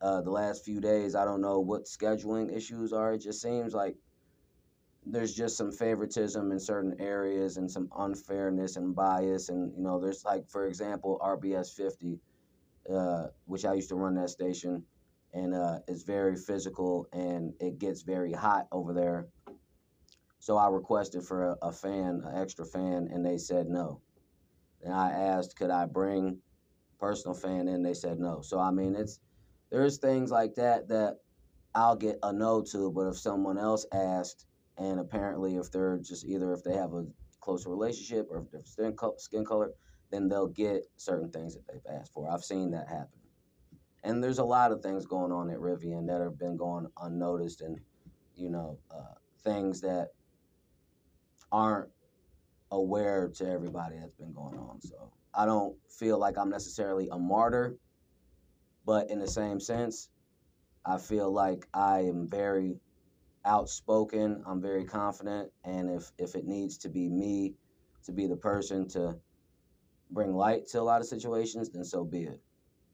uh, 0.01 0.21
the 0.23 0.31
last 0.31 0.65
few 0.65 0.81
days, 0.81 1.15
I 1.15 1.25
don't 1.25 1.41
know 1.41 1.61
what 1.61 1.85
scheduling 1.85 2.55
issues 2.55 2.93
are. 2.93 3.15
It 3.15 3.23
just 3.23 3.41
seems 3.41 3.75
like 3.75 3.97
there's 5.07 5.35
just 5.35 5.57
some 5.57 5.73
favoritism 5.73 6.53
in 6.53 6.61
certain 6.61 6.95
areas 7.01 7.57
and 7.57 7.71
some 7.71 7.89
unfairness 7.97 8.77
and 8.77 8.95
bias, 8.95 9.49
and 9.49 9.73
you 9.77 9.83
know, 9.83 10.01
there's 10.01 10.25
like, 10.25 10.49
for 10.49 10.67
example, 10.67 11.19
RBS 11.23 11.75
50, 11.75 12.19
uh, 12.93 13.27
which 13.47 13.65
I 13.65 13.75
used 13.75 13.89
to 13.91 13.95
run 13.95 14.15
that 14.17 14.31
station, 14.31 14.85
and 15.33 15.55
uh, 15.55 15.79
it's 15.87 16.03
very 16.03 16.37
physical 16.37 17.07
and 17.13 17.53
it 17.61 17.79
gets 17.79 18.03
very 18.03 18.33
hot 18.33 18.67
over 18.73 18.93
there. 18.93 19.29
So 20.41 20.57
I 20.57 20.69
requested 20.69 21.23
for 21.23 21.51
a, 21.51 21.57
a 21.63 21.73
fan, 21.73 22.23
an 22.25 22.33
extra 22.35 22.65
fan, 22.65 23.09
and 23.13 23.25
they 23.25 23.39
said 23.39 23.69
no. 23.69 24.01
And 24.83 24.93
I 24.93 25.11
asked, 25.11 25.57
could 25.57 25.71
I 25.71 25.85
bring 25.85 26.39
personal 26.99 27.35
fan 27.35 27.69
in? 27.69 27.83
They 27.83 27.95
said 27.95 28.19
no. 28.19 28.41
So 28.41 28.59
I 28.59 28.71
mean, 28.71 28.97
it's 28.97 29.21
there's 29.71 29.99
things 29.99 30.31
like 30.31 30.55
that 30.57 30.89
that 30.89 31.19
I'll 31.75 31.97
get 31.97 32.19
a 32.23 32.33
no 32.33 32.63
to, 32.73 32.91
but 32.91 33.07
if 33.07 33.19
someone 33.19 33.59
else 33.59 33.87
asked, 33.93 34.47
and 34.79 34.99
apparently 34.99 35.57
if 35.57 35.71
they're 35.71 35.99
just 35.99 36.25
either 36.25 36.53
if 36.55 36.65
they 36.65 36.75
have 36.75 36.95
a 36.95 37.07
close 37.41 37.67
relationship 37.67 38.27
or 38.31 38.39
if 38.39 38.51
they're 38.51 38.65
skin, 38.65 38.93
co- 38.95 39.15
skin 39.19 39.45
color, 39.45 39.71
then 40.11 40.29
they'll 40.29 40.49
get 40.49 40.87
certain 40.97 41.31
things 41.31 41.55
that 41.55 41.63
they've 41.69 41.95
asked 42.01 42.13
for. 42.13 42.31
I've 42.31 42.45
seen 42.45 42.71
that 42.73 42.89
happen. 42.89 43.21
And 44.03 44.25
there's 44.25 44.39
a 44.39 44.45
lot 44.45 44.73
of 44.73 44.83
things 44.83 45.05
going 45.07 45.33
on 45.33 45.51
at 45.51 45.59
Rivian 45.59 46.07
that 46.07 46.23
have 46.23 46.39
been 46.39 46.57
going 46.57 46.87
unnoticed 47.01 47.61
and, 47.61 47.79
you 48.35 48.49
know, 48.49 48.79
uh, 48.91 49.15
things 49.45 49.83
that 49.83 50.09
aren't 51.53 51.89
aware 52.71 53.29
to 53.37 53.49
everybody 53.49 53.97
that's 53.99 54.15
been 54.15 54.33
going 54.33 54.59
on. 54.59 54.81
So 54.81 55.13
I 55.35 55.45
don't 55.47 55.77
feel 55.89 56.19
like 56.19 56.39
I'm 56.39 56.51
necessarily 56.51 57.09
a 57.11 57.19
martyr, 57.19 57.77
but 58.85 59.11
in 59.11 59.19
the 59.19 59.29
same 59.29 59.61
sense, 59.61 60.09
I 60.85 60.99
feel 60.99 61.31
like 61.31 61.67
I 61.75 62.01
am 62.01 62.29
very 62.29 62.77
outspoken. 63.45 64.43
I'm 64.47 64.61
very 64.61 64.85
confident, 64.85 65.51
and 65.65 65.91
if 65.91 66.11
if 66.19 66.35
it 66.35 66.47
needs 66.47 66.79
to 66.79 66.89
be 66.89 67.09
me 67.09 67.55
to 68.05 68.13
be 68.13 68.27
the 68.27 68.37
person 68.37 68.89
to 68.89 69.17
bring 70.11 70.35
light 70.35 70.67
to 70.69 70.81
a 70.81 70.83
lot 70.83 71.01
of 71.01 71.07
situations, 71.07 71.71
then 71.71 71.85
so 71.85 72.05
be 72.05 72.25
it. 72.25 72.41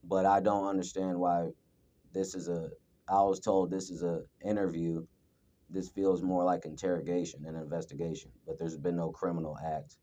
But 0.05 0.27
I 0.27 0.41
don't 0.41 0.67
understand 0.67 1.19
why 1.19 1.51
this 2.13 2.35
is 2.35 2.49
a. 2.49 2.71
I 3.09 3.23
was 3.23 3.41
told 3.41 3.71
this 3.71 3.91
is 3.91 4.03
a 4.03 4.23
interview. 4.45 5.07
This 5.69 5.89
feels 5.89 6.23
more 6.23 6.45
like 6.45 6.65
interrogation 6.65 7.45
and 7.47 7.57
investigation, 7.57 8.31
but 8.47 8.59
there's 8.59 8.77
been 8.77 8.97
no 8.97 9.11
criminal 9.11 9.59
act 9.65 9.97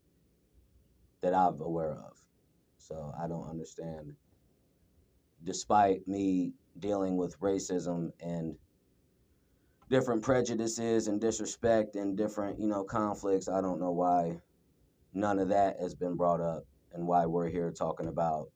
that 1.22 1.34
I'm 1.34 1.60
aware 1.60 1.92
of. 1.92 2.18
So 2.78 3.12
I 3.18 3.26
don't 3.26 3.48
understand. 3.48 4.12
Despite 5.42 6.06
me 6.06 6.52
dealing 6.78 7.16
with 7.16 7.38
racism 7.40 8.10
and 8.20 8.56
different 9.88 10.22
prejudices 10.22 11.08
and 11.08 11.20
disrespect 11.20 11.96
and 11.96 12.16
different, 12.16 12.60
you 12.60 12.68
know, 12.68 12.84
conflicts, 12.84 13.48
I 13.48 13.60
don't 13.60 13.80
know 13.80 13.92
why 13.92 14.40
none 15.14 15.38
of 15.38 15.48
that 15.48 15.80
has 15.80 15.94
been 15.94 16.16
brought 16.16 16.40
up 16.40 16.64
and 16.92 17.06
why 17.06 17.24
we're 17.24 17.48
here 17.48 17.70
talking 17.70 18.08
about 18.08 18.50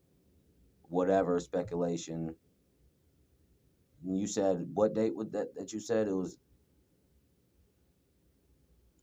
whatever 0.89 1.39
speculation 1.39 2.35
you 4.05 4.27
said 4.27 4.67
what 4.75 4.95
date 4.95 5.15
would 5.15 5.33
that 5.33 5.55
that 5.55 5.73
you 5.73 5.81
said 5.81 6.09
it 6.09 6.15
was 6.15 6.39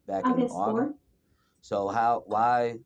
back 0.08 0.26
in 0.26 0.32
August 0.34 0.53
August. 0.56 0.89
4th. 0.89 0.93
So 1.62 1.88
how 1.88 2.24
why 2.28 2.78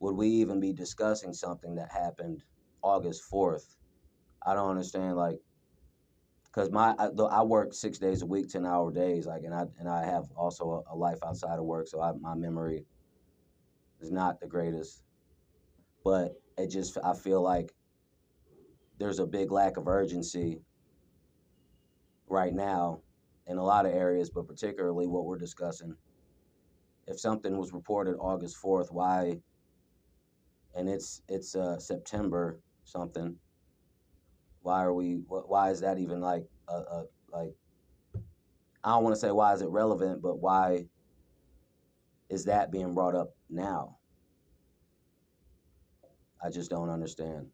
would 0.00 0.16
we 0.16 0.28
even 0.28 0.60
be 0.60 0.72
discussing 0.72 1.32
something 1.32 1.74
that 1.76 1.90
happened 1.92 2.42
August 2.82 3.22
fourth? 3.24 3.76
I 4.44 4.54
don't 4.54 4.70
understand. 4.70 5.16
Like, 5.16 5.40
cause 6.52 6.70
my 6.70 6.94
I, 6.98 7.08
I 7.30 7.42
work 7.42 7.74
six 7.74 7.98
days 7.98 8.22
a 8.22 8.26
week, 8.26 8.48
ten 8.48 8.64
hour 8.64 8.90
days. 8.92 9.26
Like, 9.26 9.42
and 9.44 9.54
I 9.54 9.64
and 9.78 9.88
I 9.88 10.04
have 10.04 10.24
also 10.36 10.84
a, 10.88 10.94
a 10.94 10.96
life 10.96 11.18
outside 11.26 11.58
of 11.58 11.64
work, 11.64 11.88
so 11.88 12.00
I, 12.00 12.12
my 12.12 12.34
memory 12.34 12.84
is 14.00 14.10
not 14.10 14.40
the 14.40 14.46
greatest. 14.46 15.02
But 16.04 16.32
it 16.56 16.68
just 16.68 16.96
I 17.04 17.14
feel 17.14 17.42
like 17.42 17.74
there's 18.98 19.18
a 19.18 19.26
big 19.26 19.50
lack 19.50 19.76
of 19.76 19.88
urgency 19.88 20.60
right 22.28 22.54
now 22.54 23.02
in 23.46 23.58
a 23.58 23.64
lot 23.64 23.86
of 23.86 23.92
areas, 23.92 24.30
but 24.30 24.46
particularly 24.46 25.06
what 25.06 25.24
we're 25.24 25.38
discussing. 25.38 25.96
If 27.06 27.20
something 27.20 27.56
was 27.56 27.72
reported 27.72 28.16
August 28.16 28.56
fourth, 28.56 28.90
why? 28.90 29.40
And 30.74 30.88
it's 30.88 31.22
it's 31.28 31.54
uh, 31.54 31.78
September 31.78 32.60
something. 32.84 33.36
Why 34.62 34.82
are 34.84 34.94
we? 34.94 35.22
Why 35.28 35.70
is 35.70 35.80
that 35.80 35.98
even 35.98 36.20
like 36.20 36.44
a, 36.68 36.74
a 36.74 37.04
like? 37.30 37.54
I 38.84 38.90
don't 38.90 39.04
want 39.04 39.14
to 39.14 39.20
say 39.20 39.30
why 39.30 39.52
is 39.54 39.62
it 39.62 39.68
relevant, 39.68 40.22
but 40.22 40.40
why 40.40 40.86
is 42.28 42.44
that 42.46 42.72
being 42.72 42.94
brought 42.94 43.14
up 43.14 43.30
now? 43.50 43.98
I 46.42 46.50
just 46.50 46.70
don't 46.70 46.90
understand. 46.90 47.48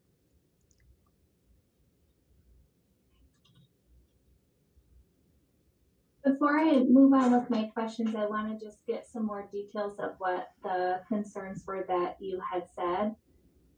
Before 6.33 6.59
I 6.59 6.79
move 6.89 7.13
on 7.13 7.31
with 7.31 7.49
my 7.49 7.65
questions, 7.73 8.15
I 8.15 8.25
want 8.25 8.59
to 8.59 8.65
just 8.65 8.79
get 8.87 9.07
some 9.07 9.25
more 9.25 9.47
details 9.51 9.99
of 9.99 10.15
what 10.17 10.47
the 10.63 11.01
concerns 11.07 11.63
were 11.67 11.85
that 11.87 12.17
you 12.19 12.41
had 12.51 12.63
said. 12.75 13.15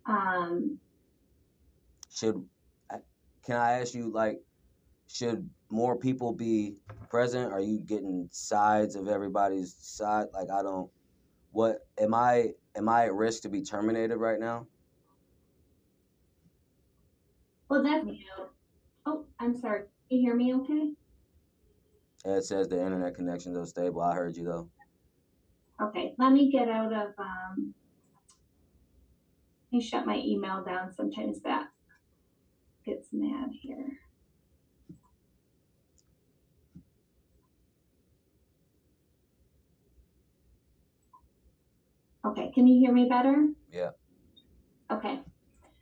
Um, 0.06 0.80
should 2.10 2.46
can 3.46 3.58
I 3.58 3.74
ask 3.74 3.94
you 3.94 4.12
like 4.12 4.42
should 5.08 5.50
more 5.70 5.98
people 5.98 6.32
be 6.32 6.76
present 7.10 7.52
are 7.52 7.60
you 7.60 7.80
getting 7.80 8.30
sides 8.32 8.96
of 8.96 9.08
everybody's 9.08 9.76
side 9.78 10.28
like 10.34 10.50
I 10.50 10.64
don't 10.64 10.90
what 11.52 11.86
am 12.00 12.14
I 12.14 12.52
am 12.76 12.88
I 12.88 13.06
at 13.06 13.14
risk 13.14 13.42
to 13.44 13.50
be 13.50 13.62
terminated 13.62 14.16
right 14.16 14.40
now 14.40 14.68
well, 17.68 17.84
that's 17.84 18.06
Oh, 19.08 19.26
I'm 19.40 19.58
sorry. 19.60 19.82
Can 20.10 20.20
you 20.20 20.22
hear 20.22 20.36
me 20.36 20.54
okay? 20.56 20.92
It 22.26 22.44
says 22.44 22.68
the 22.68 22.82
internet 22.82 23.16
connection's 23.16 23.58
unstable 23.58 24.02
I 24.02 24.16
heard 24.16 24.36
you 24.36 24.46
though 24.46 24.70
Okay, 25.82 26.14
let 26.18 26.32
me 26.32 26.52
get 26.52 26.70
out 26.70 26.94
of, 26.94 27.10
um, 27.20 27.74
let 29.72 29.78
me 29.78 29.82
shut 29.82 30.06
my 30.06 30.16
email 30.18 30.64
down. 30.64 30.94
Sometimes 30.94 31.42
that 31.42 31.68
gets 32.86 33.10
mad 33.12 33.50
here. 33.62 33.88
Okay, 42.26 42.52
can 42.54 42.68
you 42.68 42.80
hear 42.80 42.94
me 42.94 43.08
better? 43.10 43.50
Yeah. 43.72 43.90
Okay, 44.90 45.20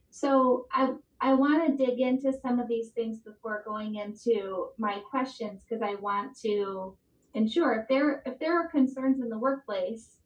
so 0.10 0.66
I, 0.74 0.90
I 1.24 1.34
want 1.34 1.66
to 1.66 1.86
dig 1.86 2.02
into 2.02 2.34
some 2.34 2.60
of 2.60 2.68
these 2.68 2.90
things 2.90 3.20
before 3.20 3.64
going 3.66 3.96
into 3.96 4.72
my 4.78 5.02
questions 5.10 5.64
because 5.64 5.82
I 5.82 5.96
want 5.96 6.38
to 6.42 6.98
ensure 7.34 7.80
if 7.80 7.88
there 7.88 8.22
if 8.26 8.38
there 8.40 8.60
are 8.60 8.68
concerns 8.68 9.22
in 9.22 9.30
the 9.30 9.40
workplace, 9.40 10.18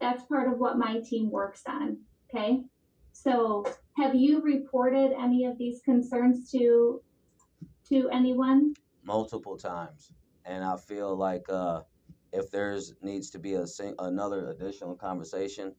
that's 0.00 0.24
part 0.24 0.50
of 0.50 0.58
what 0.58 0.78
my 0.78 1.00
team 1.00 1.30
works 1.30 1.64
on. 1.68 1.98
Okay. 2.34 2.62
So 3.12 3.66
have 3.98 4.14
you 4.14 4.40
reported 4.40 5.12
any 5.12 5.44
of 5.44 5.58
these 5.58 5.82
concerns 5.84 6.50
to 6.52 7.02
to 7.90 8.08
anyone? 8.08 8.74
multiple 9.04 9.58
times 9.58 10.12
and 10.46 10.64
I 10.64 10.76
feel 10.78 11.14
like 11.14 11.44
uh 11.50 11.82
if 12.32 12.50
there's 12.50 12.94
needs 13.02 13.28
to 13.30 13.38
be 13.38 13.54
a 13.54 13.66
another 13.98 14.48
additional 14.48 14.94
conversation 14.94 15.74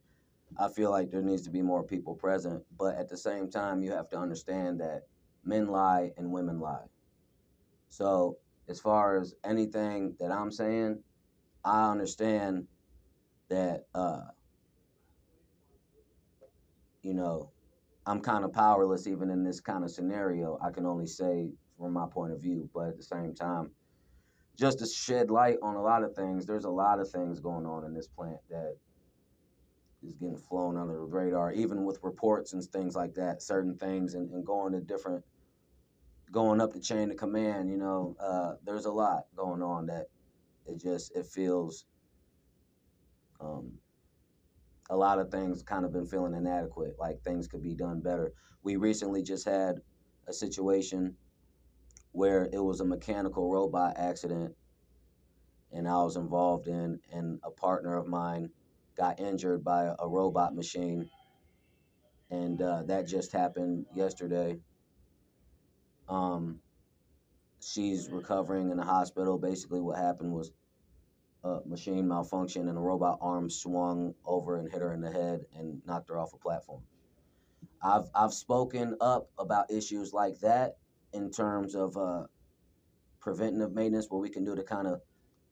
I 0.58 0.70
feel 0.70 0.92
like 0.92 1.12
there 1.12 1.22
needs 1.24 1.44
to 1.44 1.52
be 1.52 1.62
more 1.64 1.84
people 1.84 2.16
present 2.16 2.64
but 2.78 2.98
at 2.98 3.10
the 3.10 3.18
same 3.18 3.50
time 3.50 3.84
you 3.84 3.92
have 3.94 4.10
to 4.10 4.18
understand 4.18 4.80
that 4.82 5.04
men 5.46 5.68
lie 5.68 6.12
and 6.18 6.32
women 6.32 6.60
lie 6.60 6.86
So 7.90 8.38
as 8.68 8.80
far 8.80 9.20
as 9.20 9.36
anything 9.46 10.16
that 10.20 10.32
I'm 10.32 10.52
saying, 10.52 11.04
I 11.66 11.92
understand 11.92 12.68
that 13.50 13.84
uh 13.96 14.22
you 17.04 17.14
know, 17.14 17.52
I'm 18.06 18.22
kind 18.22 18.46
of 18.46 18.54
powerless 18.54 19.08
even 19.08 19.30
in 19.32 19.44
this 19.44 19.62
kind 19.62 19.84
of 19.84 19.92
scenario. 19.92 20.60
I 20.64 20.72
can 20.72 20.86
only 20.86 21.08
say 21.08 21.52
from 21.80 21.94
my 21.94 22.08
point 22.12 22.34
of 22.34 22.42
view, 22.42 22.70
but 22.74 22.90
at 22.90 22.98
the 22.98 23.04
same 23.04 23.36
time, 23.36 23.72
just 24.58 24.80
to 24.80 24.88
shed 24.88 25.32
light 25.32 25.58
on 25.64 25.76
a 25.76 25.82
lot 25.82 26.04
of 26.04 26.16
things, 26.16 26.46
there's 26.46 26.66
a 26.66 26.70
lot 26.70 27.00
of 27.00 27.10
things 27.10 27.40
going 27.40 27.66
on 27.66 27.86
in 27.86 27.94
this 27.94 28.08
plant 28.08 28.40
that 28.50 28.76
is 30.08 30.16
getting 30.16 30.38
flown 30.38 30.78
under 30.78 30.94
the 30.94 31.06
radar, 31.06 31.52
even 31.52 31.84
with 31.86 32.00
reports 32.04 32.54
and 32.54 32.64
things 32.64 32.96
like 32.96 33.14
that, 33.16 33.42
certain 33.42 33.78
things 33.78 34.14
and, 34.14 34.30
and 34.32 34.46
going 34.46 34.74
to 34.74 34.82
different 34.82 35.24
going 36.32 36.60
up 36.60 36.74
the 36.74 36.80
chain 36.80 37.12
of 37.12 37.18
command, 37.18 37.70
you 37.70 37.78
know, 37.78 38.16
uh, 38.20 38.54
there's 38.66 38.86
a 38.86 38.92
lot 38.92 39.26
going 39.36 39.62
on 39.62 39.86
that 39.86 40.08
it 40.66 40.82
just 40.82 41.16
it 41.16 41.26
feels 41.26 41.86
um, 43.40 43.74
a 44.90 44.96
lot 44.96 45.20
of 45.20 45.30
things 45.30 45.64
kind 45.64 45.86
of 45.86 45.94
been 45.94 46.06
feeling 46.06 46.34
inadequate, 46.34 46.96
like 47.00 47.22
things 47.22 47.48
could 47.48 47.62
be 47.62 47.76
done 47.76 48.02
better. 48.02 48.34
We 48.64 48.76
recently 48.76 49.22
just 49.22 49.46
had 49.46 49.78
a 50.28 50.34
situation 50.34 51.16
where 52.12 52.50
it 52.52 52.64
was 52.64 52.80
a 52.80 52.86
mechanical 52.86 53.52
robot 53.52 53.94
accident 53.98 54.56
and 55.72 55.88
I 55.88 56.02
was 56.02 56.16
involved 56.16 56.68
in 56.68 57.00
and 57.12 57.40
a 57.44 57.52
partner 57.52 57.98
of 57.98 58.08
mine 58.08 58.50
got 58.96 59.20
injured 59.20 59.64
by 59.64 59.94
a, 60.00 60.08
robot 60.08 60.56
machine 60.56 61.10
and 62.32 62.62
uh, 62.62 62.84
that 62.84 63.08
just 63.08 63.32
happened 63.32 63.86
yesterday 63.94 64.58
um, 66.08 66.60
she's 67.62 68.10
recovering 68.10 68.70
in 68.72 68.78
the 68.78 68.84
hospital. 68.84 69.38
Basically, 69.38 69.82
what 69.82 69.98
happened 69.98 70.32
was 70.32 70.52
a 71.44 71.60
machine 71.66 72.08
malfunction 72.08 72.68
and 72.68 72.78
a 72.78 72.82
robot 72.82 73.20
arm 73.22 73.50
swung 73.50 74.14
over 74.26 74.58
and 74.58 74.72
hit 74.72 74.82
her 74.82 74.94
in 74.94 75.02
the 75.02 75.12
head 75.12 75.46
and 75.56 75.82
knocked 75.86 76.10
her 76.10 76.18
off 76.18 76.34
a 76.34 76.38
platform. 76.38 76.82
I've 77.84 78.10
I've 78.16 78.34
spoken 78.34 78.96
up 79.02 79.30
about 79.38 79.72
issues 79.72 80.14
like 80.14 80.40
that 80.40 80.78
in 81.14 81.32
terms 81.32 81.76
of 81.76 81.96
uh, 81.98 82.24
preventative 83.20 83.74
maintenance, 83.74 84.08
what 84.10 84.22
we 84.22 84.30
can 84.30 84.44
do 84.44 84.56
to 84.56 84.64
kind 84.64 84.88
of 84.88 85.02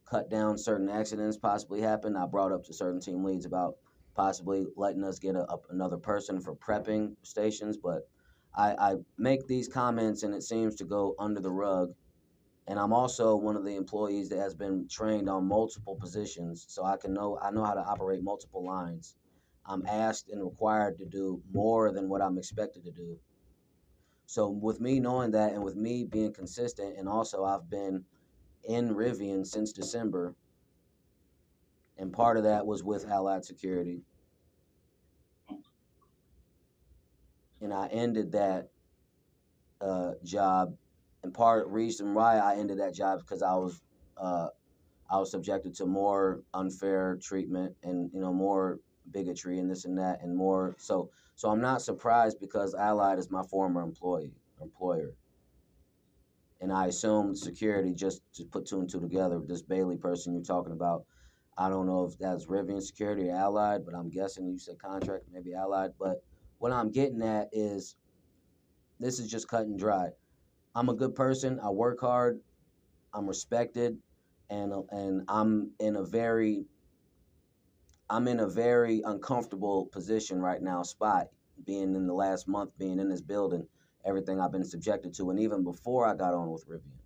cut 0.06 0.30
down 0.30 0.58
certain 0.58 0.89
accidents 0.89 1.38
possibly 1.38 1.82
happen. 1.82 2.16
I 2.16 2.26
brought 2.26 2.51
up 2.51 2.64
to 2.66 2.74
certain 2.74 2.99
team 2.99 3.24
leads 3.24 3.45
about 3.45 3.76
possibly 4.16 4.66
letting 4.76 5.04
us 5.04 5.20
get 5.20 5.36
a, 5.36 5.43
a, 5.51 5.58
another 5.70 5.97
person 5.97 6.39
for 6.39 6.56
prepping 6.56 7.16
stations, 7.24 7.78
but 7.78 8.08
I, 8.56 8.76
I 8.78 8.95
make 9.18 9.47
these 9.47 9.68
comments 9.68 10.24
and 10.24 10.34
it 10.34 10.43
seems 10.43 10.76
to 10.76 10.86
go 10.86 11.16
under 11.18 11.39
the 11.39 11.51
rug. 11.51 11.93
And 12.68 12.80
I'm 12.80 12.93
also 12.93 13.36
one 13.36 13.58
of 13.58 13.66
the 13.66 13.76
employees 13.76 14.30
that 14.30 14.39
has 14.39 14.54
been 14.54 14.88
trained 14.88 15.30
on 15.30 15.47
multiple 15.47 15.95
positions, 15.95 16.66
so 16.70 16.86
I 16.86 16.95
can 16.95 17.14
know 17.14 17.38
I 17.41 17.51
know 17.51 17.64
how 17.66 17.74
to 17.74 17.82
operate 17.82 18.24
multiple 18.24 18.66
lines. 18.66 19.16
I'm 19.66 19.86
asked 19.86 20.30
and 20.30 20.41
required 20.41 20.97
to 20.99 21.06
do 21.06 21.41
more 21.51 21.91
than 21.91 22.08
what 22.08 22.22
I'm 22.22 22.38
expected 22.38 22.86
to 22.86 22.91
do. 22.91 23.20
So 24.28 24.49
with 24.49 24.80
me 24.80 24.99
knowing 24.99 25.32
that 25.32 25.51
and 25.54 25.64
with 25.64 25.76
me 25.76 26.06
being 26.06 26.34
consistent 26.34 26.97
and 26.97 27.10
also 27.10 27.43
I've 27.43 27.70
been 27.70 28.06
in 28.64 28.95
Rivian 28.95 29.45
since 29.45 29.72
December 29.72 30.36
and 31.97 32.11
part 32.11 32.38
of 32.38 32.43
that 32.43 32.66
was 32.66 32.84
with 32.84 33.07
Allied 33.07 33.45
Security. 33.45 34.01
And 37.61 37.74
I 37.74 37.88
ended 37.88 38.32
that 38.34 38.70
uh, 39.80 40.11
job 40.24 40.76
and 41.24 41.34
part 41.34 41.68
reason 41.68 42.14
why 42.14 42.38
I 42.38 42.55
ended 42.55 42.80
that 42.80 42.93
job 42.93 43.20
because 43.20 43.41
I 43.41 43.53
was 43.53 43.82
uh, 44.18 44.47
I 45.09 45.18
was 45.18 45.32
subjected 45.32 45.74
to 45.76 45.86
more 45.86 46.41
unfair 46.53 47.18
treatment 47.22 47.76
and 47.84 48.09
you 48.14 48.20
know 48.20 48.34
more 48.34 48.80
bigotry 49.11 49.59
and 49.59 49.70
this 49.70 49.86
and 49.86 49.97
that 49.97 50.22
and 50.22 50.36
more 50.36 50.76
so 50.78 51.09
so 51.36 51.49
I'm 51.49 51.61
not 51.61 51.82
surprised 51.82 52.39
because 52.39 52.74
Allied 52.74 53.20
is 53.20 53.30
my 53.30 53.43
former 53.43 53.82
employee 53.82 54.34
employer 54.61 55.11
and 56.64 56.74
I 56.74 56.88
assume 56.88 57.36
security 57.36 57.93
just 57.93 58.24
to 58.36 58.45
put 58.45 58.66
two 58.66 58.80
and 58.80 58.89
two 58.89 59.01
together 59.01 59.39
this 59.47 59.61
Bailey 59.61 59.97
person 59.97 60.34
you're 60.34 60.43
talking 60.43 60.74
about 60.74 61.05
I 61.57 61.70
don't 61.70 61.86
know 61.86 62.05
if 62.05 62.18
that's 62.18 62.47
Rivian 62.47 62.82
Security 62.82 63.30
or 63.30 63.36
Allied 63.36 63.86
but 63.86 63.95
I'm 63.95 64.09
guessing 64.09 64.47
you 64.47 64.57
said 64.57 64.80
contract 64.80 65.26
maybe 65.32 65.53
Allied 65.53 65.91
but 65.99 66.24
what 66.59 66.72
I'm 66.74 66.91
getting 66.91 67.22
at 67.22 67.49
is 67.51 67.95
this 68.99 69.20
is 69.20 69.30
just 69.30 69.47
cut 69.47 69.68
and 69.68 69.80
dry 69.80 70.09
I'm 70.76 70.89
a 70.89 70.93
good 70.95 71.16
person. 71.16 71.59
I 71.64 71.70
work 71.70 72.01
hard. 72.01 72.39
I'm 73.14 73.28
respected, 73.28 73.97
and 74.49 74.74
and 74.89 75.24
I'm 75.28 75.72
in 75.80 75.97
a 75.97 76.03
very 76.03 76.66
I'm 78.09 78.28
in 78.28 78.39
a 78.39 78.47
very 78.47 79.01
uncomfortable 79.05 79.88
position 79.88 80.41
right 80.41 80.61
now. 80.61 80.84
Spot 80.84 81.28
being 81.66 81.95
in 81.95 82.07
the 82.07 82.14
last 82.14 82.47
month, 82.47 82.78
being 82.80 82.99
in 82.99 83.09
this 83.09 83.22
building, 83.22 83.68
everything 84.06 84.39
I've 84.39 84.51
been 84.51 84.66
subjected 84.66 85.14
to, 85.16 85.30
and 85.30 85.39
even 85.39 85.64
before 85.64 86.06
I 86.06 86.16
got 86.16 86.34
on 86.34 86.51
with 86.51 86.68
Rivian. 86.68 86.99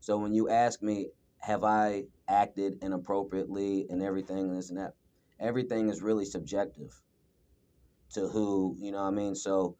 So 0.00 0.18
when 0.18 0.32
you 0.32 0.48
ask 0.48 0.82
me, 0.82 1.10
have 1.38 1.64
I 1.64 2.04
acted 2.28 2.78
inappropriately 2.82 3.86
and 3.90 4.02
everything 4.02 4.50
and 4.50 4.56
this 4.56 4.70
and 4.70 4.78
that, 4.78 4.94
everything 5.40 5.88
is 5.88 6.02
really 6.02 6.24
subjective 6.24 7.02
to 8.14 8.28
who 8.28 8.76
you 8.78 8.92
know. 8.92 9.02
what 9.02 9.08
I 9.08 9.10
mean, 9.10 9.34
so 9.34 9.76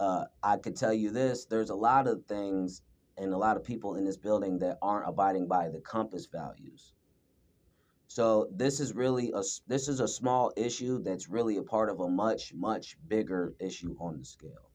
uh, 0.00 0.24
I 0.42 0.56
could 0.56 0.76
tell 0.76 0.94
you 0.94 1.10
this: 1.10 1.44
there's 1.46 1.70
a 1.70 1.74
lot 1.74 2.06
of 2.06 2.24
things 2.26 2.82
and 3.16 3.32
a 3.32 3.38
lot 3.38 3.56
of 3.56 3.64
people 3.64 3.96
in 3.96 4.04
this 4.04 4.16
building 4.16 4.58
that 4.58 4.78
aren't 4.82 5.08
abiding 5.08 5.46
by 5.46 5.68
the 5.68 5.80
compass 5.80 6.26
values. 6.26 6.92
So 8.08 8.48
this 8.54 8.80
is 8.80 8.94
really 8.94 9.32
a 9.34 9.42
this 9.66 9.88
is 9.88 10.00
a 10.00 10.08
small 10.08 10.52
issue 10.56 11.02
that's 11.02 11.28
really 11.28 11.56
a 11.56 11.62
part 11.62 11.90
of 11.90 12.00
a 12.00 12.08
much 12.08 12.54
much 12.54 12.96
bigger 13.08 13.54
issue 13.60 13.96
on 13.98 14.18
the 14.18 14.24
scale. 14.24 14.70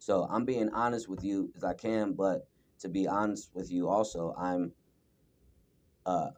So 0.00 0.26
I'm 0.30 0.46
being 0.46 0.70
honest 0.70 1.08
with 1.08 1.22
you 1.22 1.52
as 1.54 1.62
I 1.62 1.74
can, 1.74 2.14
but 2.14 2.48
to 2.80 2.88
be 2.88 3.06
honest 3.06 3.50
with 3.54 3.70
you 3.70 3.88
also, 3.88 4.34
I'm 4.36 4.72
uh 6.06 6.30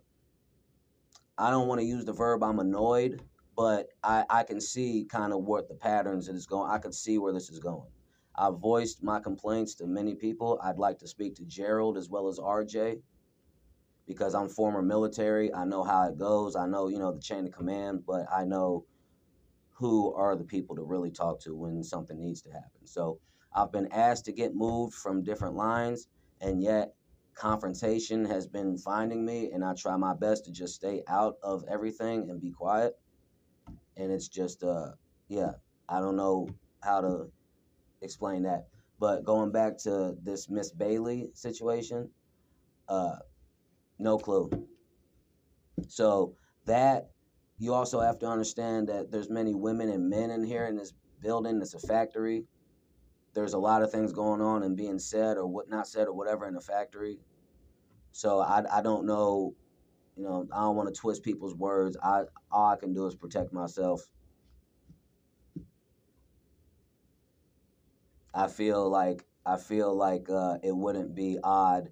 I 1.38 1.50
don't 1.50 1.68
want 1.68 1.80
to 1.80 1.86
use 1.86 2.04
the 2.04 2.12
verb 2.12 2.42
I'm 2.42 2.58
annoyed, 2.58 3.22
but 3.56 3.86
I 4.02 4.24
I 4.28 4.42
can 4.42 4.60
see 4.60 5.06
kind 5.08 5.32
of 5.32 5.44
what 5.44 5.68
the 5.68 5.76
patterns 5.76 6.26
that 6.26 6.34
is 6.34 6.46
going. 6.46 6.70
I 6.72 6.78
can 6.78 6.92
see 6.92 7.18
where 7.18 7.32
this 7.32 7.50
is 7.50 7.60
going. 7.60 7.88
I've 8.34 8.58
voiced 8.58 9.00
my 9.00 9.20
complaints 9.20 9.76
to 9.76 9.86
many 9.86 10.16
people. 10.16 10.58
I'd 10.64 10.78
like 10.78 10.98
to 10.98 11.06
speak 11.06 11.36
to 11.36 11.44
Gerald 11.44 11.96
as 11.96 12.10
well 12.10 12.26
as 12.26 12.40
RJ 12.40 13.00
because 14.08 14.34
I'm 14.34 14.48
former 14.48 14.82
military. 14.82 15.54
I 15.54 15.64
know 15.66 15.84
how 15.84 16.08
it 16.08 16.18
goes. 16.18 16.56
I 16.56 16.66
know, 16.66 16.88
you 16.88 16.98
know, 16.98 17.12
the 17.12 17.20
chain 17.20 17.46
of 17.46 17.52
command, 17.52 18.02
but 18.04 18.26
I 18.32 18.44
know 18.44 18.86
who 19.70 20.12
are 20.14 20.34
the 20.34 20.44
people 20.44 20.74
to 20.76 20.82
really 20.82 21.12
talk 21.12 21.40
to 21.42 21.54
when 21.54 21.84
something 21.84 22.20
needs 22.20 22.42
to 22.42 22.50
happen. 22.50 22.86
So 22.86 23.20
I've 23.54 23.72
been 23.72 23.92
asked 23.92 24.24
to 24.26 24.32
get 24.32 24.54
moved 24.54 24.94
from 24.94 25.22
different 25.22 25.54
lines, 25.54 26.08
and 26.40 26.62
yet 26.62 26.94
confrontation 27.34 28.24
has 28.24 28.46
been 28.46 28.78
finding 28.78 29.24
me, 29.24 29.50
and 29.52 29.64
I 29.64 29.74
try 29.74 29.96
my 29.96 30.14
best 30.14 30.44
to 30.46 30.52
just 30.52 30.74
stay 30.74 31.02
out 31.08 31.36
of 31.42 31.64
everything 31.70 32.30
and 32.30 32.40
be 32.40 32.50
quiet. 32.50 32.94
And 33.96 34.10
it's 34.10 34.28
just, 34.28 34.62
uh, 34.62 34.92
yeah, 35.28 35.52
I 35.88 36.00
don't 36.00 36.16
know 36.16 36.48
how 36.82 37.00
to 37.00 37.32
explain 38.00 38.42
that. 38.42 38.66
But 38.98 39.24
going 39.24 39.52
back 39.52 39.78
to 39.78 40.14
this 40.22 40.48
Miss 40.48 40.72
Bailey 40.72 41.30
situation, 41.34 42.10
uh, 42.88 43.16
no 43.98 44.18
clue. 44.18 44.50
So 45.88 46.36
that 46.66 47.10
you 47.58 47.74
also 47.74 48.00
have 48.00 48.18
to 48.20 48.26
understand 48.26 48.88
that 48.88 49.10
there's 49.10 49.30
many 49.30 49.54
women 49.54 49.90
and 49.90 50.08
men 50.08 50.30
in 50.30 50.44
here 50.44 50.66
in 50.66 50.76
this 50.76 50.92
building. 51.20 51.60
It's 51.60 51.74
a 51.74 51.80
factory. 51.80 52.44
There's 53.34 53.54
a 53.54 53.58
lot 53.58 53.82
of 53.82 53.90
things 53.90 54.12
going 54.12 54.40
on 54.40 54.62
and 54.62 54.76
being 54.76 54.98
said 54.98 55.36
or 55.36 55.46
what 55.46 55.68
not 55.68 55.88
said 55.88 56.06
or 56.06 56.12
whatever 56.12 56.46
in 56.46 56.54
the 56.54 56.60
factory. 56.60 57.18
So 58.12 58.40
I, 58.40 58.62
I 58.70 58.82
don't 58.82 59.06
know, 59.06 59.54
you 60.16 60.24
know, 60.24 60.46
I 60.52 60.60
don't 60.60 60.76
want 60.76 60.94
to 60.94 61.00
twist 61.00 61.22
people's 61.22 61.54
words. 61.54 61.96
I 62.02 62.24
all 62.50 62.70
I 62.70 62.76
can 62.76 62.92
do 62.92 63.06
is 63.06 63.14
protect 63.14 63.52
myself. 63.52 64.02
I 68.34 68.48
feel 68.48 68.88
like 68.88 69.24
I 69.44 69.56
feel 69.56 69.94
like 69.94 70.28
uh, 70.30 70.58
it 70.62 70.76
wouldn't 70.76 71.14
be 71.14 71.38
odd 71.42 71.90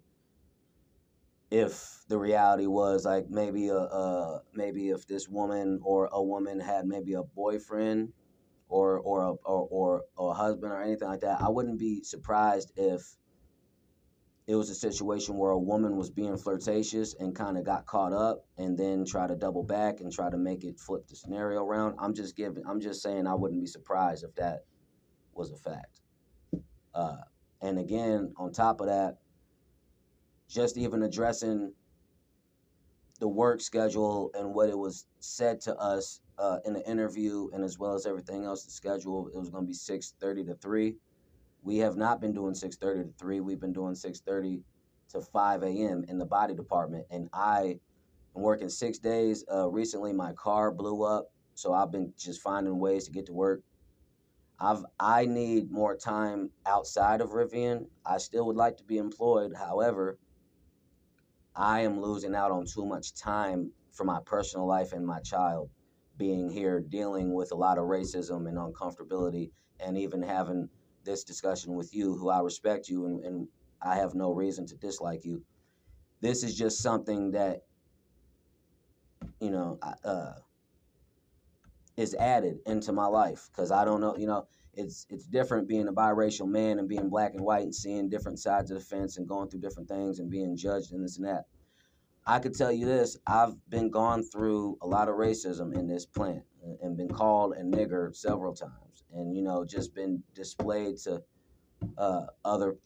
if 1.50 2.04
the 2.08 2.18
reality 2.18 2.66
was 2.66 3.04
like 3.04 3.28
maybe 3.28 3.68
a, 3.68 3.76
a 3.76 4.42
maybe 4.54 4.90
if 4.90 5.06
this 5.06 5.28
woman 5.28 5.80
or 5.82 6.08
a 6.12 6.22
woman 6.22 6.60
had 6.60 6.86
maybe 6.86 7.14
a 7.14 7.22
boyfriend 7.22 8.12
or 8.70 8.98
or 8.98 9.22
a 9.22 9.32
or, 9.32 9.68
or, 9.70 10.02
or 10.16 10.30
a 10.30 10.34
husband 10.34 10.72
or 10.72 10.80
anything 10.80 11.08
like 11.08 11.20
that, 11.20 11.42
I 11.42 11.48
wouldn't 11.48 11.78
be 11.78 12.02
surprised 12.02 12.72
if 12.76 13.02
it 14.46 14.54
was 14.54 14.70
a 14.70 14.74
situation 14.74 15.36
where 15.36 15.50
a 15.50 15.58
woman 15.58 15.96
was 15.96 16.10
being 16.10 16.36
flirtatious 16.36 17.14
and 17.20 17.36
kind 17.36 17.56
of 17.58 17.64
got 17.64 17.86
caught 17.86 18.12
up 18.12 18.46
and 18.58 18.76
then 18.76 19.04
try 19.04 19.26
to 19.26 19.36
double 19.36 19.62
back 19.62 20.00
and 20.00 20.10
try 20.10 20.30
to 20.30 20.36
make 20.36 20.64
it 20.64 20.80
flip 20.80 21.06
the 21.06 21.14
scenario 21.14 21.62
around. 21.62 21.96
I'm 21.98 22.14
just 22.14 22.36
giving 22.36 22.64
I'm 22.66 22.80
just 22.80 23.02
saying 23.02 23.26
I 23.26 23.34
wouldn't 23.34 23.60
be 23.60 23.66
surprised 23.66 24.24
if 24.24 24.34
that 24.36 24.64
was 25.34 25.50
a 25.52 25.56
fact. 25.56 26.00
Uh, 26.94 27.18
and 27.60 27.78
again, 27.78 28.32
on 28.36 28.52
top 28.52 28.80
of 28.80 28.86
that, 28.86 29.18
just 30.48 30.76
even 30.76 31.02
addressing 31.02 31.72
the 33.20 33.28
work 33.28 33.60
schedule 33.60 34.30
and 34.34 34.52
what 34.54 34.68
it 34.68 34.78
was 34.78 35.06
said 35.20 35.60
to 35.60 35.76
us 35.76 36.20
uh, 36.38 36.58
in 36.64 36.72
the 36.72 36.86
interview 36.88 37.48
and 37.52 37.62
as 37.62 37.78
well 37.78 37.94
as 37.94 38.06
everything 38.06 38.44
else 38.44 38.64
the 38.64 38.70
schedule 38.70 39.28
it 39.34 39.38
was 39.38 39.50
going 39.50 39.64
to 39.64 39.68
be 39.68 39.74
6.30 39.74 40.46
to 40.46 40.54
3 40.54 40.96
we 41.62 41.78
have 41.78 41.96
not 41.96 42.20
been 42.20 42.32
doing 42.32 42.54
6.30 42.54 42.78
to 43.04 43.12
3 43.18 43.40
we've 43.40 43.60
been 43.60 43.74
doing 43.74 43.94
6.30 43.94 44.62
to 45.10 45.20
5 45.20 45.62
a.m 45.62 46.04
in 46.08 46.18
the 46.18 46.26
body 46.26 46.54
department 46.54 47.06
and 47.10 47.28
i 47.34 47.78
am 48.34 48.42
working 48.42 48.70
six 48.70 48.98
days 48.98 49.44
uh, 49.52 49.68
recently 49.68 50.12
my 50.12 50.32
car 50.32 50.72
blew 50.72 51.02
up 51.04 51.30
so 51.54 51.74
i've 51.74 51.92
been 51.92 52.12
just 52.18 52.40
finding 52.40 52.78
ways 52.78 53.04
to 53.04 53.12
get 53.12 53.26
to 53.26 53.34
work 53.34 53.62
I've 54.60 54.84
I 55.00 55.24
need 55.24 55.72
more 55.72 55.96
time 55.96 56.50
outside 56.66 57.22
of 57.22 57.30
Rivian. 57.30 57.86
I 58.04 58.18
still 58.18 58.46
would 58.46 58.56
like 58.56 58.76
to 58.76 58.84
be 58.84 58.98
employed. 58.98 59.54
However, 59.56 60.18
I 61.54 61.80
am 61.80 62.00
losing 62.00 62.34
out 62.34 62.50
on 62.50 62.64
too 62.66 62.86
much 62.86 63.14
time 63.14 63.72
for 63.92 64.04
my 64.04 64.20
personal 64.24 64.66
life 64.66 64.92
and 64.92 65.06
my 65.06 65.20
child 65.20 65.70
being 66.16 66.50
here 66.50 66.80
dealing 66.80 67.34
with 67.34 67.52
a 67.52 67.56
lot 67.56 67.78
of 67.78 67.84
racism 67.84 68.48
and 68.48 68.58
uncomfortability 68.58 69.50
and 69.80 69.96
even 69.96 70.22
having 70.22 70.68
this 71.04 71.24
discussion 71.24 71.74
with 71.74 71.94
you 71.94 72.14
who 72.16 72.28
I 72.28 72.40
respect 72.40 72.88
you 72.88 73.06
and, 73.06 73.24
and 73.24 73.48
I 73.82 73.96
have 73.96 74.14
no 74.14 74.32
reason 74.32 74.66
to 74.66 74.76
dislike 74.76 75.24
you. 75.24 75.42
This 76.20 76.42
is 76.44 76.56
just 76.56 76.82
something 76.82 77.30
that 77.32 77.62
you 79.40 79.50
know 79.50 79.78
uh, 80.04 80.34
is 81.96 82.14
added 82.14 82.58
into 82.66 82.92
my 82.92 83.06
life 83.06 83.48
because 83.50 83.70
I 83.72 83.84
don't 83.84 84.00
know 84.00 84.16
you 84.16 84.26
know 84.26 84.46
it's 84.74 85.06
it's 85.10 85.26
different 85.26 85.68
being 85.68 85.88
a 85.88 85.92
biracial 85.92 86.48
man 86.48 86.78
and 86.78 86.88
being 86.88 87.08
black 87.08 87.34
and 87.34 87.44
white 87.44 87.62
and 87.62 87.74
seeing 87.74 88.08
different 88.08 88.38
sides 88.38 88.70
of 88.70 88.78
the 88.78 88.84
fence 88.84 89.16
and 89.16 89.26
going 89.28 89.48
through 89.48 89.60
different 89.60 89.88
things 89.88 90.18
and 90.18 90.30
being 90.30 90.56
judged 90.56 90.92
and 90.92 91.02
this 91.02 91.16
and 91.16 91.26
that. 91.26 91.44
I 92.26 92.38
could 92.38 92.54
tell 92.54 92.70
you 92.70 92.86
this: 92.86 93.16
I've 93.26 93.54
been 93.68 93.90
gone 93.90 94.22
through 94.22 94.78
a 94.82 94.86
lot 94.86 95.08
of 95.08 95.16
racism 95.16 95.74
in 95.76 95.88
this 95.88 96.06
plant 96.06 96.42
and 96.82 96.96
been 96.96 97.08
called 97.08 97.54
a 97.54 97.62
nigger 97.62 98.14
several 98.14 98.54
times, 98.54 99.04
and 99.12 99.34
you 99.34 99.42
know 99.42 99.64
just 99.64 99.94
been 99.94 100.22
displayed 100.34 100.98
to 100.98 101.22
uh, 101.98 102.26
other 102.44 102.76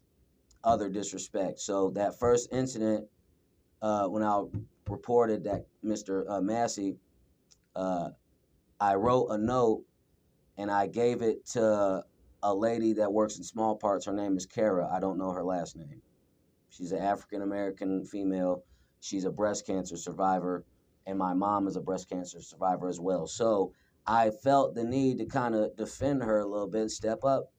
other 0.62 0.88
disrespect. 0.88 1.60
So 1.60 1.90
that 1.90 2.18
first 2.18 2.52
incident, 2.52 3.06
uh, 3.82 4.06
when 4.06 4.22
I 4.22 4.42
reported 4.88 5.44
that 5.44 5.66
Mr. 5.84 6.24
Uh, 6.28 6.40
Massey, 6.40 6.96
uh, 7.76 8.10
I 8.80 8.94
wrote 8.94 9.28
a 9.28 9.38
note 9.38 9.84
and 10.58 10.70
I 10.70 10.86
gave 10.86 11.22
it 11.22 11.46
to 11.50 12.02
a 12.42 12.54
lady 12.54 12.92
that 12.94 13.12
works 13.12 13.38
in 13.38 13.44
small 13.44 13.74
parts. 13.74 14.06
Her 14.06 14.12
name 14.12 14.36
is 14.36 14.46
Kara. 14.46 14.88
I 14.92 15.00
don't 15.00 15.18
know 15.18 15.30
her 15.30 15.42
last 15.42 15.76
name. 15.76 16.02
She's 16.68 16.92
an 16.92 17.02
African 17.02 17.42
American 17.42 18.04
female. 18.04 18.64
She's 19.00 19.24
a 19.24 19.30
breast 19.30 19.66
cancer 19.66 19.96
survivor, 19.96 20.64
and 21.06 21.18
my 21.18 21.34
mom 21.34 21.66
is 21.66 21.76
a 21.76 21.80
breast 21.80 22.08
cancer 22.08 22.40
survivor 22.40 22.88
as 22.88 23.00
well. 23.00 23.26
So 23.26 23.72
I 24.06 24.30
felt 24.30 24.74
the 24.74 24.84
need 24.84 25.18
to 25.18 25.26
kind 25.26 25.54
of 25.54 25.76
defend 25.76 26.22
her 26.22 26.40
a 26.40 26.46
little 26.46 26.68
bit, 26.68 26.90
step 26.90 27.24
up, 27.24 27.52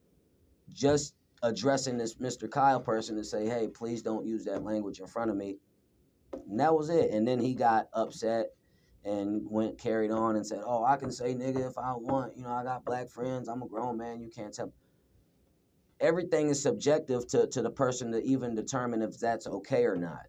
just 0.73 1.15
addressing 1.43 1.97
this 1.97 2.15
Mr. 2.15 2.49
Kyle 2.49 2.79
person 2.79 3.15
and 3.15 3.25
say, 3.25 3.45
hey, 3.47 3.67
please 3.67 4.01
don't 4.01 4.25
use 4.25 4.45
that 4.45 4.63
language 4.63 4.99
in 4.99 5.07
front 5.07 5.31
of 5.31 5.37
me. 5.37 5.57
And 6.49 6.59
that 6.59 6.73
was 6.73 6.89
it. 6.89 7.11
And 7.11 7.27
then 7.27 7.39
he 7.39 7.53
got 7.53 7.87
upset 7.93 8.47
and 9.05 9.43
went 9.49 9.77
carried 9.77 10.11
on 10.11 10.35
and 10.35 10.45
said, 10.45 10.61
"Oh, 10.65 10.83
I 10.83 10.97
can 10.97 11.11
say 11.11 11.35
nigga 11.35 11.69
if 11.69 11.77
I 11.77 11.93
want. 11.93 12.35
You 12.35 12.43
know, 12.43 12.51
I 12.51 12.63
got 12.63 12.83
black 12.83 13.09
friends. 13.09 13.47
I'm 13.47 13.61
a 13.61 13.67
grown 13.67 13.97
man. 13.97 14.19
You 14.19 14.29
can't 14.29 14.53
tell." 14.53 14.67
Me. 14.67 14.71
Everything 16.01 16.49
is 16.49 16.61
subjective 16.61 17.27
to 17.27 17.47
to 17.47 17.61
the 17.61 17.69
person 17.69 18.11
to 18.11 18.21
even 18.23 18.55
determine 18.55 19.01
if 19.01 19.17
that's 19.19 19.47
okay 19.47 19.85
or 19.85 19.95
not. 19.95 20.25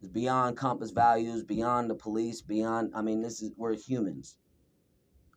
It's 0.00 0.08
beyond 0.08 0.56
compass 0.56 0.92
values, 0.92 1.42
beyond 1.42 1.90
the 1.90 1.94
police, 1.96 2.40
beyond. 2.40 2.92
I 2.94 3.02
mean, 3.02 3.20
this 3.20 3.42
is 3.42 3.52
we're 3.56 3.74
humans. 3.74 4.38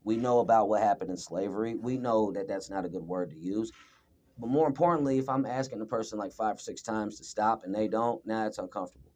We 0.03 0.15
know 0.17 0.39
about 0.39 0.69
what 0.69 0.81
happened 0.81 1.09
in 1.09 1.17
slavery. 1.17 1.75
We 1.75 1.97
know 1.97 2.31
that 2.31 2.47
that's 2.47 2.69
not 2.69 2.85
a 2.85 2.89
good 2.89 3.03
word 3.03 3.31
to 3.31 3.37
use. 3.37 3.71
But 4.37 4.49
more 4.49 4.67
importantly, 4.67 5.17
if 5.17 5.27
I'm 5.27 5.45
asking 5.45 5.81
a 5.81 5.85
person 5.85 6.17
like 6.17 6.31
five 6.31 6.55
or 6.55 6.59
six 6.59 6.81
times 6.81 7.17
to 7.17 7.25
stop 7.25 7.63
and 7.63 7.75
they 7.75 7.87
don't, 7.89 8.25
now 8.25 8.45
it's 8.47 8.57
uncomfortable. 8.57 9.11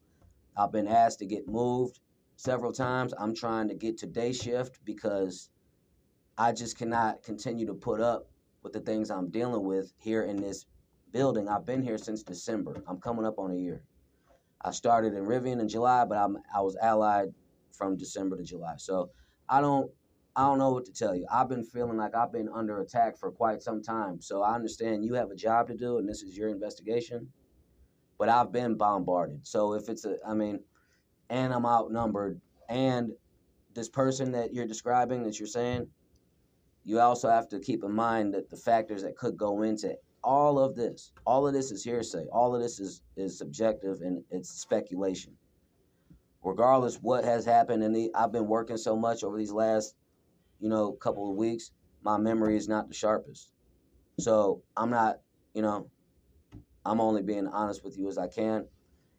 I've 0.58 0.72
been 0.72 0.88
asked 0.88 1.20
to 1.20 1.26
get 1.26 1.48
moved 1.48 2.00
several 2.36 2.72
times. 2.72 3.14
I'm 3.18 3.36
trying 3.36 3.68
to 3.70 3.76
get 3.76 3.98
to 4.00 4.08
day 4.08 4.34
shift 4.34 4.80
because 4.86 5.50
I 6.38 6.52
just 6.52 6.78
cannot 6.78 7.24
continue 7.24 7.66
to 7.68 7.74
put 7.74 8.02
up 8.02 8.28
with 8.64 8.74
the 8.74 8.80
things 8.80 9.12
I'm 9.12 9.30
dealing 9.30 9.66
with 9.66 9.94
here 10.00 10.24
in 10.24 10.38
this 10.38 10.66
building, 11.14 11.48
I've 11.48 11.66
been 11.66 11.82
here 11.82 11.98
since 11.98 12.24
December. 12.24 12.84
I'm 12.88 13.00
coming 13.00 13.26
up 13.26 13.38
on 13.38 13.52
a 13.52 13.56
year. 13.56 13.84
I 14.62 14.72
started 14.72 15.14
in 15.14 15.26
Rivian 15.26 15.62
in 15.62 15.70
July, 15.70 16.06
but 16.06 16.18
I'm 16.18 16.38
I 16.54 16.62
was 16.62 16.76
allied 16.82 17.30
from 17.72 17.96
December 17.96 18.38
to 18.38 18.44
July. 18.44 18.74
So 18.78 19.12
I 19.48 19.62
don't 19.62 19.92
I 20.36 20.42
don't 20.42 20.58
know 20.58 20.72
what 20.72 20.86
to 20.86 20.94
tell 20.94 21.16
you. 21.16 21.28
I've 21.32 21.50
been 21.50 21.64
feeling 21.64 21.98
like 21.98 22.16
I've 22.16 22.32
been 22.32 22.50
under 22.54 22.82
attack 22.82 23.18
for 23.18 23.32
quite 23.32 23.62
some 23.62 23.84
time. 23.84 24.22
So 24.22 24.42
I 24.42 24.56
understand 24.56 25.06
you 25.06 25.14
have 25.14 25.30
a 25.30 25.36
job 25.36 25.68
to 25.68 25.76
do 25.76 26.00
and 26.00 26.10
this 26.10 26.24
is 26.24 26.36
your 26.36 26.50
investigation. 26.50 27.28
But 28.18 28.30
I've 28.30 28.52
been 28.52 28.76
bombarded. 28.76 29.46
So 29.46 29.74
if 29.74 29.90
it's 29.90 30.06
a 30.06 30.18
I 30.28 30.34
mean, 30.34 30.60
and 31.34 31.52
I'm 31.52 31.66
outnumbered 31.66 32.40
and 32.70 33.12
this 33.74 33.90
person 33.90 34.32
that 34.34 34.54
you're 34.54 34.68
describing 34.68 35.24
that 35.24 35.40
you're 35.40 35.48
saying, 35.48 35.88
you 36.86 37.00
also 37.00 37.28
have 37.28 37.50
to 37.50 37.60
keep 37.60 37.84
in 37.84 37.92
mind 37.92 38.36
that 38.36 38.52
the 38.52 38.56
factors 38.56 39.02
that 39.02 39.18
could 39.18 39.36
go 39.36 39.64
into 39.64 39.96
all 40.24 40.60
of 40.60 40.76
this, 40.76 41.12
all 41.26 41.48
of 41.48 41.54
this 41.54 41.72
is 41.72 41.84
hearsay. 41.84 42.26
All 42.32 42.56
of 42.56 42.62
this 42.62 42.80
is 42.80 43.02
is 43.18 43.38
subjective 43.38 44.02
and 44.02 44.24
it's 44.30 44.50
speculation. 44.50 45.34
Regardless 46.44 46.98
what 46.98 47.26
has 47.26 47.46
happened, 47.46 47.84
and 47.84 48.12
I've 48.16 48.32
been 48.32 48.48
working 48.48 48.78
so 48.78 48.96
much 48.96 49.24
over 49.24 49.38
these 49.38 49.52
last, 49.52 49.96
you 50.60 50.70
know, 50.70 50.92
couple 50.92 51.30
of 51.30 51.36
weeks. 51.36 51.72
My 52.04 52.18
memory 52.18 52.58
is 52.58 52.68
not 52.68 52.90
the 52.90 52.94
sharpest, 52.94 53.50
so 54.20 54.62
I'm 54.78 54.92
not, 54.92 55.20
you 55.56 55.64
know, 55.64 55.90
I'm 56.86 57.02
only 57.02 57.24
being 57.24 57.48
honest 57.48 57.84
with 57.84 57.98
you 57.98 58.08
as 58.08 58.18
I 58.18 58.28
can. 58.28 58.66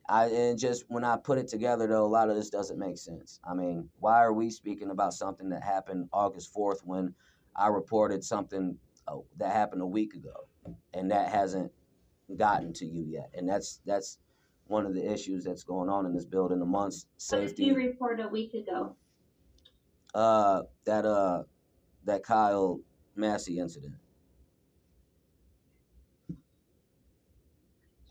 I 0.08 0.26
and 0.26 0.58
just 0.58 0.84
when 0.88 1.04
I 1.04 1.16
put 1.16 1.38
it 1.38 1.48
together 1.48 1.86
though, 1.86 2.04
a 2.04 2.06
lot 2.06 2.28
of 2.28 2.36
this 2.36 2.50
doesn't 2.50 2.78
make 2.78 2.98
sense. 2.98 3.40
I 3.48 3.54
mean, 3.54 3.88
why 4.00 4.22
are 4.22 4.32
we 4.32 4.50
speaking 4.50 4.90
about 4.90 5.14
something 5.14 5.48
that 5.50 5.62
happened 5.62 6.08
August 6.12 6.52
fourth 6.52 6.80
when 6.84 7.14
I 7.56 7.68
reported 7.68 8.22
something 8.22 8.76
oh, 9.08 9.24
that 9.38 9.52
happened 9.52 9.82
a 9.82 9.86
week 9.86 10.14
ago? 10.14 10.46
and 10.92 11.10
that 11.10 11.30
hasn't 11.30 11.70
gotten 12.36 12.72
to 12.74 12.86
you 12.86 13.04
yet. 13.04 13.30
And 13.34 13.48
that's 13.48 13.80
that's 13.84 14.18
one 14.66 14.86
of 14.86 14.94
the 14.94 15.12
issues 15.12 15.44
that's 15.44 15.62
going 15.62 15.88
on 15.88 16.06
in 16.06 16.14
this 16.14 16.24
building 16.24 16.62
amongst 16.62 17.06
safety. 17.16 17.46
What 17.46 17.56
did 17.56 17.66
you 17.66 17.88
report 17.88 18.20
a 18.20 18.28
week 18.28 18.54
ago? 18.54 18.96
Uh, 20.14 20.62
that 20.84 21.04
uh, 21.04 21.42
that 22.04 22.22
Kyle 22.22 22.80
Massey 23.16 23.58
incident. 23.58 23.94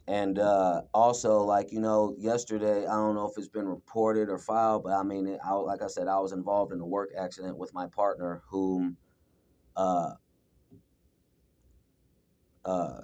And 0.08 0.38
uh, 0.38 0.82
also, 0.94 1.44
like 1.44 1.72
you 1.72 1.80
know, 1.80 2.16
yesterday 2.18 2.86
I 2.86 2.94
don't 2.96 3.16
know 3.16 3.26
if 3.30 3.38
it's 3.38 3.48
been 3.48 3.68
reported 3.68 4.30
or 4.30 4.38
filed, 4.38 4.84
but 4.84 4.94
I 4.94 5.04
mean, 5.04 5.38
I, 5.46 5.54
like 5.54 5.82
I 5.82 5.88
said, 5.88 6.08
I 6.08 6.20
was 6.20 6.34
involved 6.34 6.74
in 6.74 6.82
a 6.82 6.86
work 6.86 7.12
accident 7.18 7.58
with 7.58 7.74
my 7.74 7.88
partner, 7.88 8.42
whom 8.50 8.98
uh, 9.78 10.12
uh, 12.66 13.02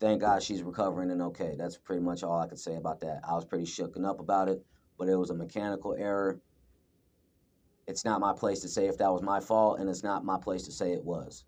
thank 0.00 0.20
God 0.20 0.42
she's 0.42 0.62
recovering 0.62 1.10
and 1.10 1.22
okay. 1.22 1.56
That's 1.58 1.76
pretty 1.76 2.02
much 2.02 2.22
all 2.22 2.40
I 2.40 2.46
could 2.46 2.58
say 2.58 2.76
about 2.76 3.00
that. 3.00 3.20
I 3.28 3.34
was 3.34 3.44
pretty 3.44 3.64
shooken 3.64 4.06
up 4.06 4.20
about 4.20 4.48
it, 4.48 4.64
but 4.98 5.08
it 5.08 5.16
was 5.16 5.30
a 5.30 5.34
mechanical 5.34 5.96
error. 5.98 6.40
It's 7.88 8.04
not 8.04 8.20
my 8.20 8.32
place 8.32 8.60
to 8.60 8.68
say 8.68 8.86
if 8.86 8.98
that 8.98 9.12
was 9.12 9.22
my 9.22 9.40
fault, 9.40 9.80
and 9.80 9.88
it's 9.88 10.02
not 10.02 10.24
my 10.24 10.38
place 10.38 10.64
to 10.64 10.72
say 10.72 10.92
it 10.92 11.04
was. 11.04 11.44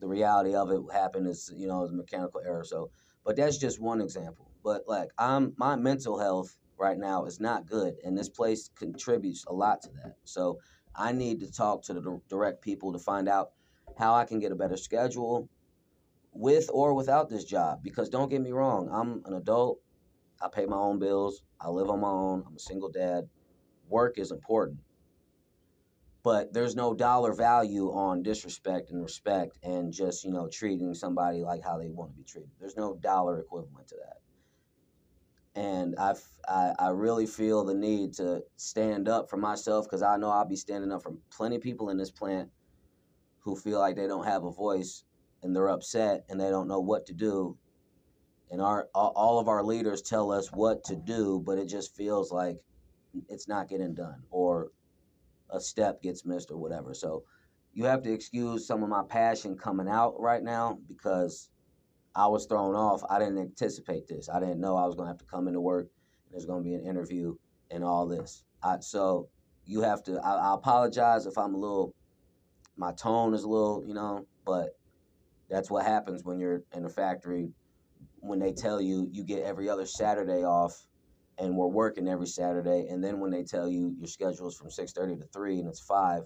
The 0.00 0.08
reality 0.08 0.54
of 0.54 0.70
it 0.70 0.80
happened 0.92 1.28
is, 1.28 1.52
you 1.56 1.68
know, 1.68 1.78
it 1.78 1.82
was 1.82 1.90
a 1.92 1.94
mechanical 1.94 2.40
error. 2.44 2.64
So, 2.64 2.90
but 3.24 3.36
that's 3.36 3.58
just 3.58 3.80
one 3.80 4.00
example. 4.00 4.50
But 4.64 4.82
like, 4.86 5.10
I'm 5.18 5.54
my 5.56 5.76
mental 5.76 6.18
health 6.18 6.56
right 6.78 6.98
now 6.98 7.24
is 7.26 7.40
not 7.40 7.66
good, 7.66 7.94
and 8.04 8.16
this 8.16 8.28
place 8.28 8.70
contributes 8.76 9.44
a 9.46 9.52
lot 9.52 9.82
to 9.82 9.88
that. 10.02 10.14
So, 10.24 10.58
I 10.94 11.12
need 11.12 11.40
to 11.40 11.50
talk 11.50 11.82
to 11.84 11.94
the 11.94 12.20
direct 12.28 12.62
people 12.62 12.92
to 12.92 12.98
find 12.98 13.28
out 13.28 13.52
how 13.98 14.14
I 14.14 14.24
can 14.24 14.40
get 14.40 14.52
a 14.52 14.56
better 14.56 14.76
schedule, 14.76 15.48
with 16.32 16.68
or 16.72 16.94
without 16.94 17.28
this 17.28 17.44
job. 17.44 17.82
Because 17.82 18.08
don't 18.08 18.30
get 18.30 18.40
me 18.40 18.52
wrong, 18.52 18.88
I'm 18.92 19.22
an 19.26 19.34
adult. 19.34 19.78
I 20.40 20.48
pay 20.48 20.66
my 20.66 20.76
own 20.76 20.98
bills. 20.98 21.42
I 21.60 21.68
live 21.68 21.88
on 21.88 22.00
my 22.00 22.08
own. 22.08 22.44
I'm 22.46 22.56
a 22.56 22.58
single 22.58 22.90
dad. 22.90 23.28
Work 23.88 24.18
is 24.18 24.32
important. 24.32 24.78
But 26.24 26.52
there's 26.52 26.76
no 26.76 26.94
dollar 26.94 27.32
value 27.32 27.90
on 27.92 28.22
disrespect 28.22 28.90
and 28.90 29.02
respect 29.02 29.58
and 29.62 29.92
just, 29.92 30.24
you 30.24 30.32
know, 30.32 30.48
treating 30.48 30.94
somebody 30.94 31.42
like 31.42 31.64
how 31.64 31.78
they 31.78 31.88
want 31.88 32.12
to 32.12 32.16
be 32.16 32.22
treated. 32.22 32.50
There's 32.60 32.76
no 32.76 32.94
dollar 32.94 33.40
equivalent 33.40 33.88
to 33.88 33.96
that. 33.96 35.60
And 35.60 35.96
I, 35.98 36.14
I, 36.48 36.72
I 36.78 36.88
really 36.90 37.26
feel 37.26 37.64
the 37.64 37.74
need 37.74 38.14
to 38.14 38.42
stand 38.56 39.08
up 39.08 39.28
for 39.28 39.36
myself 39.36 39.86
because 39.86 40.02
I 40.02 40.16
know 40.16 40.30
I'll 40.30 40.46
be 40.48 40.56
standing 40.56 40.92
up 40.92 41.02
for 41.02 41.12
plenty 41.30 41.56
of 41.56 41.62
people 41.62 41.90
in 41.90 41.98
this 41.98 42.10
plant 42.10 42.48
who 43.40 43.56
feel 43.56 43.80
like 43.80 43.96
they 43.96 44.06
don't 44.06 44.24
have 44.24 44.44
a 44.44 44.50
voice 44.50 45.04
and 45.42 45.54
they're 45.54 45.68
upset 45.68 46.24
and 46.28 46.40
they 46.40 46.50
don't 46.50 46.68
know 46.68 46.80
what 46.80 47.04
to 47.06 47.12
do 47.12 47.58
and 48.52 48.60
our 48.60 48.88
all 48.94 49.38
of 49.38 49.48
our 49.48 49.64
leaders 49.64 50.02
tell 50.02 50.30
us 50.30 50.48
what 50.52 50.84
to 50.84 50.94
do 50.94 51.42
but 51.44 51.58
it 51.58 51.66
just 51.66 51.96
feels 51.96 52.30
like 52.30 52.58
it's 53.28 53.48
not 53.48 53.68
getting 53.68 53.94
done 53.94 54.22
or 54.30 54.70
a 55.52 55.60
step 55.60 56.02
gets 56.02 56.24
missed 56.24 56.50
or 56.50 56.56
whatever 56.56 56.94
so 56.94 57.22
you 57.74 57.84
have 57.84 58.02
to 58.02 58.12
excuse 58.12 58.66
some 58.66 58.82
of 58.82 58.88
my 58.88 59.02
passion 59.08 59.56
coming 59.56 59.88
out 59.88 60.20
right 60.20 60.42
now 60.42 60.78
because 60.88 61.48
I 62.14 62.26
was 62.26 62.46
thrown 62.46 62.74
off. 62.74 63.02
I 63.08 63.18
didn't 63.18 63.38
anticipate 63.38 64.06
this. 64.06 64.28
I 64.28 64.38
didn't 64.40 64.60
know 64.60 64.76
I 64.76 64.84
was 64.84 64.94
going 64.94 65.06
to 65.06 65.12
have 65.12 65.18
to 65.18 65.24
come 65.24 65.48
into 65.48 65.60
work 65.60 65.88
and 66.26 66.32
there's 66.32 66.44
going 66.44 66.62
to 66.62 66.68
be 66.68 66.74
an 66.74 66.86
interview 66.86 67.34
and 67.70 67.82
all 67.82 68.06
this. 68.06 68.44
I, 68.62 68.80
so 68.80 69.28
you 69.64 69.80
have 69.82 70.02
to. 70.04 70.20
I, 70.22 70.50
I 70.50 70.54
apologize 70.54 71.26
if 71.26 71.38
I'm 71.38 71.54
a 71.54 71.58
little. 71.58 71.94
My 72.76 72.92
tone 72.92 73.34
is 73.34 73.44
a 73.44 73.48
little, 73.48 73.84
you 73.86 73.94
know, 73.94 74.26
but 74.44 74.70
that's 75.48 75.70
what 75.70 75.84
happens 75.84 76.24
when 76.24 76.38
you're 76.38 76.62
in 76.74 76.84
a 76.84 76.88
factory 76.88 77.50
when 78.20 78.38
they 78.38 78.52
tell 78.52 78.80
you 78.80 79.08
you 79.12 79.24
get 79.24 79.42
every 79.42 79.68
other 79.68 79.84
Saturday 79.84 80.44
off 80.44 80.86
and 81.42 81.56
we're 81.56 81.66
working 81.66 82.08
every 82.08 82.26
Saturday 82.26 82.86
and 82.88 83.02
then 83.02 83.20
when 83.20 83.30
they 83.30 83.42
tell 83.42 83.68
you 83.68 83.94
your 83.98 84.06
schedule 84.06 84.48
is 84.48 84.56
from 84.56 84.70
6:30 84.70 85.18
to 85.18 85.26
3 85.26 85.58
and 85.58 85.68
it's 85.68 85.80
5 85.80 86.22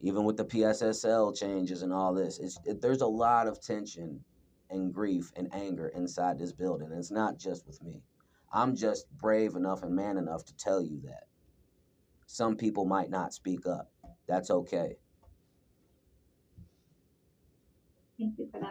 even 0.00 0.24
with 0.24 0.36
the 0.36 0.44
PSSL 0.44 1.36
changes 1.36 1.82
and 1.82 1.92
all 1.92 2.12
this 2.12 2.38
it's 2.38 2.58
it, 2.64 2.82
there's 2.82 3.00
a 3.00 3.06
lot 3.06 3.46
of 3.46 3.60
tension 3.62 4.24
and 4.70 4.92
grief 4.92 5.32
and 5.36 5.48
anger 5.54 5.88
inside 5.88 6.38
this 6.38 6.52
building 6.52 6.88
and 6.90 6.98
it's 6.98 7.10
not 7.10 7.38
just 7.38 7.66
with 7.66 7.82
me. 7.82 8.02
I'm 8.52 8.74
just 8.74 9.06
brave 9.18 9.54
enough 9.54 9.82
and 9.82 9.94
man 9.94 10.16
enough 10.16 10.44
to 10.46 10.56
tell 10.56 10.82
you 10.82 11.00
that. 11.04 11.24
Some 12.26 12.56
people 12.56 12.84
might 12.84 13.10
not 13.10 13.32
speak 13.32 13.66
up. 13.66 13.90
That's 14.26 14.50
okay. 14.50 14.96
Thank 18.18 18.38
you 18.38 18.48
for 18.52 18.60
that. 18.60 18.67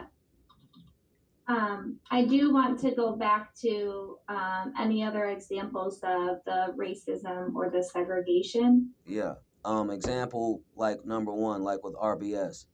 Um, 1.48 1.98
I 2.10 2.24
do 2.24 2.52
want 2.52 2.78
to 2.80 2.94
go 2.94 3.16
back 3.16 3.54
to 3.62 4.18
um, 4.28 4.74
any 4.78 5.02
other 5.02 5.26
examples 5.26 6.00
of 6.02 6.38
the 6.44 6.74
racism 6.76 7.54
or 7.54 7.70
the 7.70 7.82
segregation. 7.82 8.90
Yeah. 9.06 9.34
Um, 9.64 9.90
example 9.90 10.60
like 10.76 11.04
number 11.06 11.32
one, 11.32 11.62
like 11.62 11.82
with 11.82 11.94
RBS. 11.94 12.66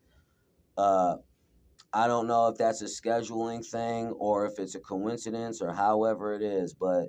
Uh, 0.77 1.17
I 1.93 2.09
don't 2.09 2.27
know 2.27 2.49
if 2.49 2.57
that's 2.57 2.83
a 2.83 2.87
scheduling 2.87 3.65
thing 3.65 4.09
or 4.19 4.47
if 4.47 4.59
it's 4.59 4.75
a 4.75 4.81
coincidence 4.81 5.63
or 5.63 5.73
however 5.73 6.35
it 6.35 6.43
is, 6.43 6.75
but 6.75 7.07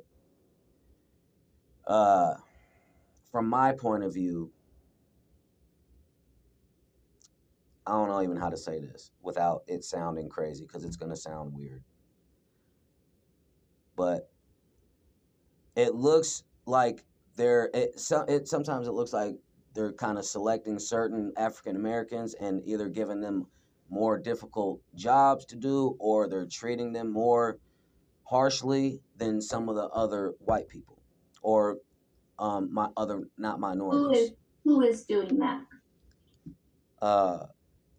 uh, 1.87 2.35
from 3.31 3.49
my 3.49 3.71
point 3.73 4.03
of 4.03 4.13
view, 4.13 4.51
I 7.87 7.91
don't 7.91 8.09
know 8.09 8.21
even 8.21 8.37
how 8.37 8.49
to 8.49 8.57
say 8.57 8.79
this 8.79 9.11
without 9.21 9.63
it 9.67 9.83
sounding 9.83 10.29
crazy 10.29 10.65
because 10.65 10.83
it's 10.83 10.95
going 10.95 11.11
to 11.11 11.17
sound 11.17 11.53
weird. 11.53 11.83
But 13.95 14.29
it 15.75 15.93
looks 15.93 16.43
like 16.65 17.05
they're 17.35 17.69
it, 17.73 17.99
so, 17.99 18.21
it 18.27 18.47
sometimes 18.47 18.87
it 18.87 18.93
looks 18.93 19.13
like 19.13 19.35
they're 19.73 19.93
kind 19.93 20.17
of 20.17 20.25
selecting 20.25 20.79
certain 20.79 21.33
African 21.37 21.75
Americans 21.75 22.33
and 22.33 22.61
either 22.65 22.89
giving 22.89 23.21
them 23.21 23.47
more 23.89 24.17
difficult 24.17 24.81
jobs 24.95 25.45
to 25.45 25.55
do 25.55 25.95
or 25.99 26.27
they're 26.27 26.47
treating 26.47 26.91
them 26.91 27.11
more 27.11 27.59
harshly 28.23 28.99
than 29.17 29.41
some 29.41 29.69
of 29.69 29.75
the 29.75 29.87
other 29.89 30.33
white 30.39 30.67
people 30.67 30.99
or 31.43 31.77
um 32.39 32.73
my 32.73 32.87
other 32.97 33.27
not 33.37 33.59
minorities. 33.59 34.01
Who 34.01 34.11
is 34.11 34.31
who 34.63 34.81
is 34.81 35.03
doing 35.03 35.37
that? 35.39 35.61
Uh 37.01 37.45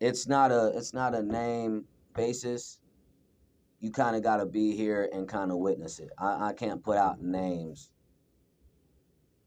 it's 0.01 0.26
not 0.26 0.53
a 0.53 0.72
it's 0.76 0.92
not 0.92 1.14
a 1.14 1.22
name 1.22 1.84
basis. 2.14 2.80
You 3.80 3.90
kind 3.90 4.16
of 4.16 4.22
got 4.22 4.38
to 4.38 4.47
be 4.47 4.74
here 4.74 5.09
and 5.12 5.28
kind 5.28 5.51
of 5.51 5.59
witness 5.59 5.99
it. 5.99 6.11
I, 6.18 6.49
I 6.49 6.53
can't 6.55 6.82
put 6.82 6.97
out 6.97 7.20
names, 7.20 7.90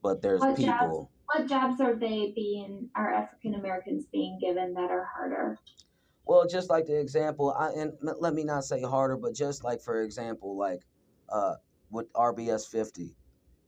but 0.02 0.22
there's 0.22 0.40
What 0.40 0.56
jobs? 0.56 0.82
people. 0.82 1.10
What 1.26 1.48
jobs 1.48 1.80
are 1.80 1.94
they 1.94 2.32
being 2.34 2.88
are 2.94 3.12
African 3.12 3.54
Americans 3.54 4.06
being 4.12 4.38
given 4.40 4.74
that 4.74 4.90
are 4.90 5.08
harder? 5.14 5.58
Well, 6.26 6.46
just 6.46 6.70
like 6.70 6.86
the 6.86 6.98
example, 6.98 7.52
I 7.52 7.70
and 7.70 7.92
let 8.02 8.34
me 8.34 8.44
not 8.44 8.64
say 8.64 8.82
harder, 8.82 9.16
but 9.16 9.34
just 9.34 9.64
like 9.64 9.80
for 9.80 10.02
example, 10.02 10.56
like 10.56 10.82
uh, 11.28 11.54
with 11.90 12.12
RBS 12.12 12.68
fifty, 12.68 13.16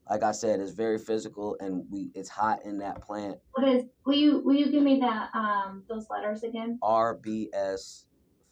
like 0.09 0.23
I 0.23 0.31
said, 0.31 0.59
it's 0.59 0.71
very 0.71 0.99
physical 0.99 1.55
and 1.59 1.85
we 1.89 2.11
it's 2.13 2.29
hot 2.29 2.59
in 2.65 2.79
that 2.79 3.01
plant. 3.01 3.37
What 3.53 3.67
is 3.67 3.83
will 4.05 4.15
you 4.15 4.39
will 4.39 4.55
you 4.55 4.71
give 4.71 4.83
me 4.83 4.99
that 4.99 5.29
um 5.33 5.83
those 5.87 6.07
letters 6.09 6.43
again? 6.43 6.79
RBS 6.83 8.05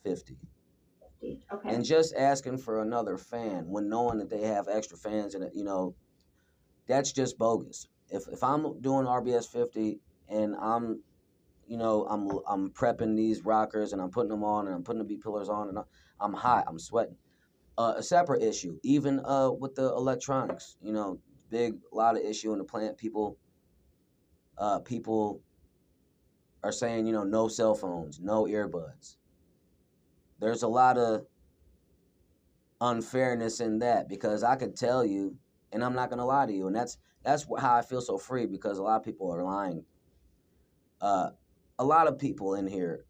fifty. 0.04 0.38
50. 1.22 1.45
Okay. 1.54 1.76
and 1.76 1.86
just 1.86 2.16
asking 2.16 2.58
for 2.58 2.82
another 2.82 3.18
fan 3.18 3.66
when 3.68 3.89
knowing 3.89 4.18
that 4.18 4.30
they 4.30 4.41
have 4.41 4.68
extra 4.68 4.97
fans 4.97 5.36
and 5.36 5.49
you 5.54 5.64
know 5.64 5.93
that's 6.88 7.12
just 7.12 7.38
bogus 7.38 7.88
if 8.10 8.28
if 8.32 8.43
i'm 8.43 8.80
doing 8.82 9.06
rbs 9.06 9.47
50 9.47 9.99
and 10.30 10.56
i'm 10.56 11.04
you 11.68 11.78
know 11.78 12.06
i'm 12.10 12.39
i'm 12.47 12.72
prepping 12.72 13.16
these 13.16 13.45
rockers 13.45 13.93
and 13.93 14.02
i'm 14.02 14.10
putting 14.10 14.30
them 14.30 14.43
on 14.43 14.66
and 14.66 14.76
i'm 14.76 14.84
putting 14.84 14.99
the 14.99 15.06
B-pillars 15.06 15.47
on 15.49 15.70
and 15.70 15.78
i'm, 15.78 15.86
I'm 16.20 16.34
hot 16.34 16.66
i'm 16.68 16.80
sweating 16.80 17.18
uh, 17.78 17.93
a 17.97 18.04
separate 18.04 18.41
issue 18.41 18.78
even 18.84 19.22
uh 19.24 19.52
with 19.52 19.76
the 19.76 19.86
electronics 19.93 20.76
you 20.82 20.91
know 20.91 21.20
big 21.52 21.76
lot 21.91 22.16
of 22.18 22.24
issue 22.24 22.52
in 22.54 22.58
the 22.58 22.64
plant 22.64 22.97
people 22.97 23.38
uh 24.58 24.80
people 24.80 25.41
are 26.64 26.72
saying 26.72 27.06
you 27.06 27.14
know 27.14 27.24
no 27.24 27.47
cell 27.47 27.76
phones 27.76 28.20
no 28.20 28.45
earbuds 28.45 29.18
there's 30.41 30.64
a 30.64 30.68
lot 30.68 30.97
of 30.97 31.26
unfairness 32.82 33.60
in 33.60 33.80
that 33.80 34.10
because 34.10 34.43
I 34.43 34.56
could 34.56 34.76
tell 34.76 35.06
you, 35.06 35.38
and 35.72 35.84
I'm 35.84 35.93
not 35.93 36.10
gonna 36.10 36.26
lie 36.26 36.47
to 36.47 36.54
you, 36.54 36.68
and 36.68 36.76
that's 36.76 36.97
that's 37.24 37.45
how 37.60 37.76
I 37.76 37.84
feel 37.84 38.02
so 38.02 38.18
free 38.18 38.47
because 38.47 38.80
a 38.80 38.84
lot 38.84 38.97
of 38.97 39.06
people 39.06 39.32
are 39.32 39.43
lying. 39.43 39.86
Uh, 40.99 41.30
a 41.78 41.86
lot 41.86 42.08
of 42.08 42.18
people 42.18 42.56
in 42.56 42.68
here 42.68 43.06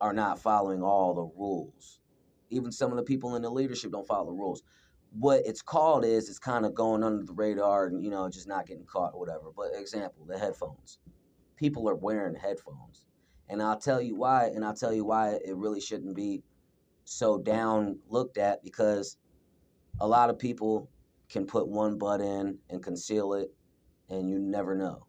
are 0.00 0.12
not 0.12 0.40
following 0.40 0.82
all 0.82 1.14
the 1.14 1.22
rules. 1.22 2.00
Even 2.50 2.72
some 2.72 2.90
of 2.90 2.96
the 2.96 3.04
people 3.04 3.36
in 3.36 3.42
the 3.42 3.50
leadership 3.50 3.92
don't 3.92 4.06
follow 4.06 4.26
the 4.26 4.32
rules. 4.32 4.62
What 5.18 5.42
it's 5.46 5.62
called 5.62 6.04
is 6.04 6.28
it's 6.28 6.38
kind 6.38 6.66
of 6.66 6.74
going 6.74 7.04
under 7.04 7.24
the 7.24 7.32
radar 7.32 7.86
and 7.86 8.02
you 8.02 8.10
know 8.10 8.28
just 8.28 8.48
not 8.48 8.66
getting 8.66 8.84
caught 8.84 9.14
or 9.14 9.20
whatever. 9.20 9.50
But 9.56 9.70
example, 9.74 10.26
the 10.26 10.38
headphones. 10.38 10.98
People 11.56 11.88
are 11.88 11.94
wearing 11.94 12.34
headphones, 12.34 13.06
and 13.48 13.62
I'll 13.62 13.78
tell 13.78 14.00
you 14.00 14.16
why, 14.16 14.46
and 14.46 14.64
I'll 14.64 14.74
tell 14.74 14.92
you 14.92 15.04
why 15.04 15.38
it 15.44 15.56
really 15.56 15.80
shouldn't 15.80 16.16
be 16.16 16.42
so 17.04 17.38
down 17.38 17.98
looked 18.08 18.38
at 18.38 18.62
because 18.62 19.16
a 20.00 20.06
lot 20.06 20.30
of 20.30 20.38
people 20.38 20.90
can 21.28 21.46
put 21.46 21.68
one 21.68 21.98
butt 21.98 22.20
in 22.20 22.58
and 22.70 22.82
conceal 22.82 23.34
it 23.34 23.52
and 24.08 24.28
you 24.28 24.38
never 24.38 24.74
know. 24.74 25.06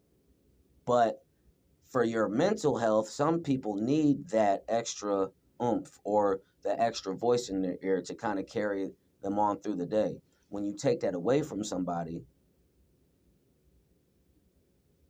But 0.86 1.24
for 1.90 2.04
your 2.04 2.28
mental 2.28 2.78
health, 2.78 3.10
some 3.10 3.40
people 3.42 3.76
need 3.76 4.30
that 4.30 4.64
extra 4.68 5.30
oomph 5.62 6.00
or 6.04 6.42
the 6.64 6.80
extra 6.80 7.16
voice 7.16 7.50
in 7.50 7.62
their 7.62 7.78
ear 7.82 8.02
to 8.02 8.16
kind 8.16 8.40
of 8.40 8.48
carry 8.48 8.92
them 9.26 9.40
on 9.40 9.60
through 9.60 9.76
the 9.76 9.86
day. 9.86 10.22
When 10.50 10.64
you 10.64 10.76
take 10.78 11.02
that 11.02 11.16
away 11.16 11.42
from 11.42 11.64
somebody, 11.64 12.24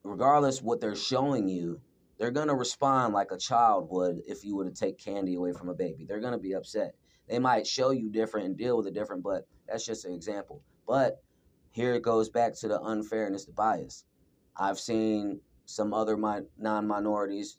regardless 0.03 0.61
what 0.61 0.82
they're 0.82 0.95
showing 0.95 1.47
you, 1.47 1.82
they're 2.18 2.32
going 2.32 2.47
to 2.47 2.55
respond 2.55 3.13
like 3.13 3.32
a 3.32 3.38
child 3.38 3.89
would 3.91 4.22
if 4.28 4.43
you 4.45 4.55
were 4.55 4.66
to 4.66 4.72
take 4.76 4.97
candy 4.97 5.36
away 5.36 5.53
from 5.53 5.70
a 5.70 5.76
baby. 5.76 6.05
They're 6.07 6.22
going 6.22 6.34
to 6.34 6.39
be 6.39 6.53
upset. 6.53 6.95
They 7.30 7.39
might 7.39 7.68
show 7.68 7.91
you 7.91 8.09
different 8.09 8.47
and 8.47 8.57
deal 8.57 8.78
with 8.78 8.88
it 8.88 8.93
different, 8.93 9.24
but 9.24 9.47
that's 9.68 9.86
just 9.86 10.05
an 10.05 10.13
example. 10.13 10.63
But 10.88 11.22
here 11.72 11.93
it 11.95 12.03
goes 12.03 12.30
back 12.30 12.55
to 12.59 12.68
the 12.70 12.82
unfairness, 12.82 13.45
the 13.45 13.51
bias. 13.51 14.05
I've 14.57 14.80
seen 14.80 15.41
some 15.66 15.93
other 15.93 16.18
mi- 16.18 16.47
non 16.57 16.88
minorities 16.88 17.57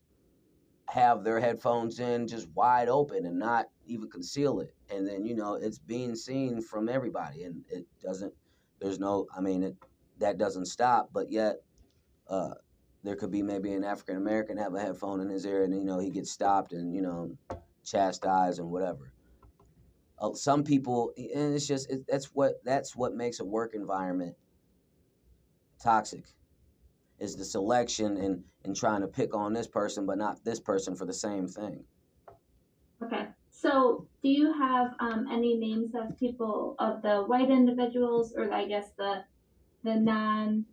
have 0.88 1.24
their 1.24 1.40
headphones 1.40 2.00
in 2.00 2.28
just 2.28 2.48
wide 2.54 2.88
open 2.88 3.26
and 3.26 3.38
not 3.38 3.66
even 3.86 4.08
conceal 4.10 4.60
it. 4.60 4.75
And 4.90 5.06
then, 5.06 5.24
you 5.24 5.34
know, 5.34 5.54
it's 5.54 5.78
being 5.78 6.14
seen 6.14 6.62
from 6.62 6.88
everybody 6.88 7.44
and 7.44 7.64
it 7.70 7.86
doesn't, 8.02 8.32
there's 8.80 9.00
no, 9.00 9.26
I 9.36 9.40
mean, 9.40 9.62
it, 9.62 9.76
that 10.18 10.38
doesn't 10.38 10.66
stop, 10.66 11.10
but 11.12 11.30
yet, 11.30 11.56
uh, 12.28 12.54
there 13.06 13.14
could 13.14 13.30
be 13.30 13.40
maybe 13.40 13.72
an 13.72 13.84
African 13.84 14.16
American 14.16 14.56
have 14.58 14.74
a 14.74 14.80
headphone 14.80 15.20
in 15.20 15.28
his 15.28 15.46
ear 15.46 15.62
and 15.62 15.72
you 15.72 15.84
know 15.84 16.00
he 16.00 16.10
gets 16.10 16.30
stopped 16.30 16.72
and 16.72 16.92
you 16.92 17.00
know 17.00 17.30
chastised 17.84 18.58
and 18.58 18.68
whatever. 18.68 19.12
Uh, 20.18 20.34
some 20.34 20.64
people 20.64 21.12
and 21.16 21.54
it's 21.54 21.68
just 21.68 21.88
it, 21.90 22.04
that's 22.08 22.26
what 22.34 22.54
that's 22.64 22.96
what 22.96 23.14
makes 23.14 23.38
a 23.38 23.44
work 23.44 23.74
environment 23.74 24.34
toxic 25.80 26.24
is 27.20 27.36
the 27.36 27.44
selection 27.44 28.16
and 28.16 28.42
and 28.64 28.74
trying 28.74 29.02
to 29.02 29.06
pick 29.06 29.34
on 29.34 29.52
this 29.52 29.68
person 29.68 30.04
but 30.04 30.18
not 30.18 30.44
this 30.44 30.58
person 30.58 30.96
for 30.96 31.06
the 31.06 31.14
same 31.14 31.46
thing. 31.46 31.84
Okay. 33.02 33.28
So, 33.50 34.08
do 34.26 34.32
you 34.32 34.52
have 34.54 34.88
um, 34.98 35.28
any 35.30 35.56
names 35.56 35.92
of 35.94 36.18
people 36.18 36.74
of 36.80 37.00
the 37.00 37.22
white 37.22 37.48
individuals, 37.48 38.34
or 38.36 38.52
I 38.52 38.66
guess 38.66 38.88
the 38.98 39.22
the 39.84 39.94
non 39.94 40.64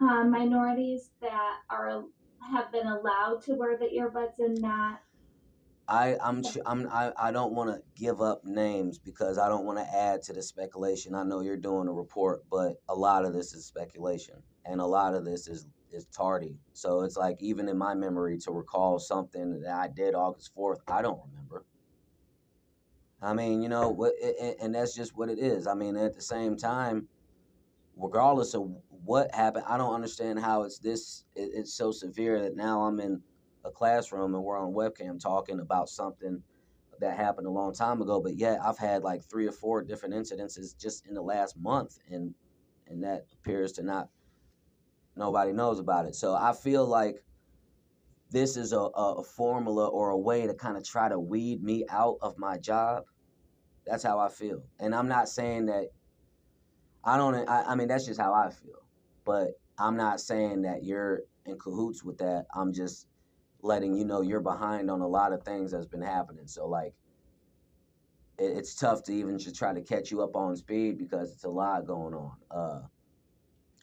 uh, 0.00 0.24
minorities 0.24 1.10
that 1.20 1.58
are 1.70 2.02
have 2.50 2.72
been 2.72 2.88
allowed 2.88 3.42
to 3.44 3.54
wear 3.54 3.78
the 3.78 3.86
earbuds 3.86 4.40
and 4.40 4.60
not? 4.60 5.00
I 5.86 6.16
I'm 6.20 6.42
I'm 6.66 6.88
I, 6.90 7.12
I 7.16 7.30
don't 7.30 7.54
want 7.54 7.70
to 7.70 7.80
give 7.94 8.20
up 8.20 8.44
names 8.44 8.98
because 8.98 9.38
I 9.38 9.48
don't 9.48 9.64
want 9.64 9.78
to 9.78 9.96
add 9.96 10.22
to 10.22 10.32
the 10.32 10.42
speculation. 10.42 11.14
I 11.14 11.22
know 11.22 11.38
you're 11.38 11.56
doing 11.56 11.86
a 11.86 11.92
report, 11.92 12.42
but 12.50 12.72
a 12.88 12.96
lot 12.96 13.24
of 13.24 13.32
this 13.32 13.54
is 13.54 13.64
speculation, 13.64 14.42
and 14.66 14.80
a 14.80 14.86
lot 14.86 15.14
of 15.14 15.24
this 15.24 15.46
is 15.46 15.68
is 15.92 16.06
tardy. 16.06 16.58
So 16.72 17.02
it's 17.02 17.16
like 17.16 17.36
even 17.38 17.68
in 17.68 17.78
my 17.78 17.94
memory 17.94 18.38
to 18.38 18.50
recall 18.50 18.98
something 18.98 19.60
that 19.60 19.72
I 19.72 19.86
did 19.86 20.16
August 20.16 20.50
fourth, 20.52 20.80
I 20.88 21.00
don't 21.00 21.20
remember. 21.30 21.64
I 23.24 23.32
mean, 23.32 23.62
you 23.62 23.68
know, 23.68 24.10
and, 24.60 24.74
that's 24.74 24.94
just 24.94 25.16
what 25.16 25.30
it 25.30 25.38
is. 25.38 25.66
I 25.66 25.74
mean, 25.74 25.96
at 25.96 26.14
the 26.14 26.20
same 26.20 26.56
time, 26.56 27.08
regardless 27.96 28.54
of 28.54 28.70
what 28.88 29.34
happened, 29.34 29.64
I 29.66 29.76
don't 29.76 29.94
understand 29.94 30.38
how 30.40 30.62
it's 30.62 30.78
this. 30.78 31.24
It's 31.34 31.72
so 31.72 31.90
severe 31.90 32.40
that 32.40 32.56
now 32.56 32.82
I'm 32.82 33.00
in 33.00 33.22
a 33.64 33.70
classroom 33.70 34.34
and 34.34 34.44
we're 34.44 34.58
on 34.58 34.72
webcam 34.72 35.20
talking 35.20 35.60
about 35.60 35.88
something 35.88 36.42
that 37.00 37.16
happened 37.16 37.46
a 37.46 37.50
long 37.50 37.72
time 37.72 38.02
ago. 38.02 38.20
But 38.20 38.36
yet 38.36 38.58
I've 38.62 38.78
had 38.78 39.02
like 39.02 39.22
three 39.24 39.46
or 39.46 39.52
four 39.52 39.82
different 39.82 40.14
incidences 40.14 40.78
just 40.78 41.06
in 41.06 41.14
the 41.14 41.22
last 41.22 41.56
month, 41.56 41.98
and 42.10 42.34
and 42.88 43.02
that 43.04 43.26
appears 43.32 43.72
to 43.72 43.82
not 43.82 44.08
nobody 45.16 45.52
knows 45.52 45.78
about 45.78 46.06
it. 46.06 46.14
So 46.14 46.34
I 46.34 46.52
feel 46.52 46.84
like 46.86 47.24
this 48.30 48.56
is 48.56 48.72
a, 48.72 48.78
a 48.78 49.22
formula 49.22 49.86
or 49.86 50.10
a 50.10 50.18
way 50.18 50.46
to 50.46 50.54
kind 50.54 50.76
of 50.76 50.84
try 50.84 51.08
to 51.08 51.18
weed 51.18 51.62
me 51.62 51.84
out 51.88 52.16
of 52.20 52.36
my 52.36 52.58
job. 52.58 53.04
That's 53.86 54.02
how 54.02 54.18
I 54.18 54.28
feel, 54.28 54.62
and 54.80 54.94
I'm 54.94 55.08
not 55.08 55.28
saying 55.28 55.66
that. 55.66 55.88
I 57.04 57.16
don't. 57.16 57.48
I, 57.48 57.64
I 57.64 57.74
mean, 57.74 57.88
that's 57.88 58.06
just 58.06 58.20
how 58.20 58.32
I 58.32 58.50
feel. 58.50 58.82
But 59.24 59.58
I'm 59.78 59.96
not 59.96 60.20
saying 60.20 60.62
that 60.62 60.84
you're 60.84 61.22
in 61.46 61.58
cahoots 61.58 62.02
with 62.04 62.18
that. 62.18 62.46
I'm 62.54 62.72
just 62.72 63.06
letting 63.62 63.94
you 63.94 64.04
know 64.04 64.20
you're 64.20 64.40
behind 64.40 64.90
on 64.90 65.00
a 65.00 65.06
lot 65.06 65.32
of 65.32 65.42
things 65.42 65.72
that's 65.72 65.86
been 65.86 66.02
happening. 66.02 66.46
So 66.46 66.66
like, 66.68 66.94
it, 68.38 68.56
it's 68.56 68.74
tough 68.74 69.02
to 69.04 69.12
even 69.12 69.38
just 69.38 69.56
try 69.56 69.72
to 69.72 69.80
catch 69.82 70.10
you 70.10 70.22
up 70.22 70.36
on 70.36 70.56
speed 70.56 70.98
because 70.98 71.32
it's 71.32 71.44
a 71.44 71.48
lot 71.48 71.86
going 71.86 72.14
on. 72.14 72.32
Uh, 72.50 72.80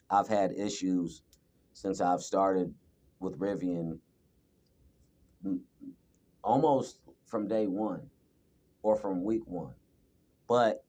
I've 0.10 0.28
had 0.28 0.52
issues 0.52 1.24
since 1.74 2.02
I've 2.02 2.22
started 2.22 2.74
with 3.20 3.40
Rivian, 3.40 4.00
almost 6.44 7.00
from 7.26 7.48
day 7.48 7.68
one, 7.68 8.10
or 8.84 8.96
from 8.96 9.24
week 9.24 9.44
one. 9.46 9.74
But 10.52 10.84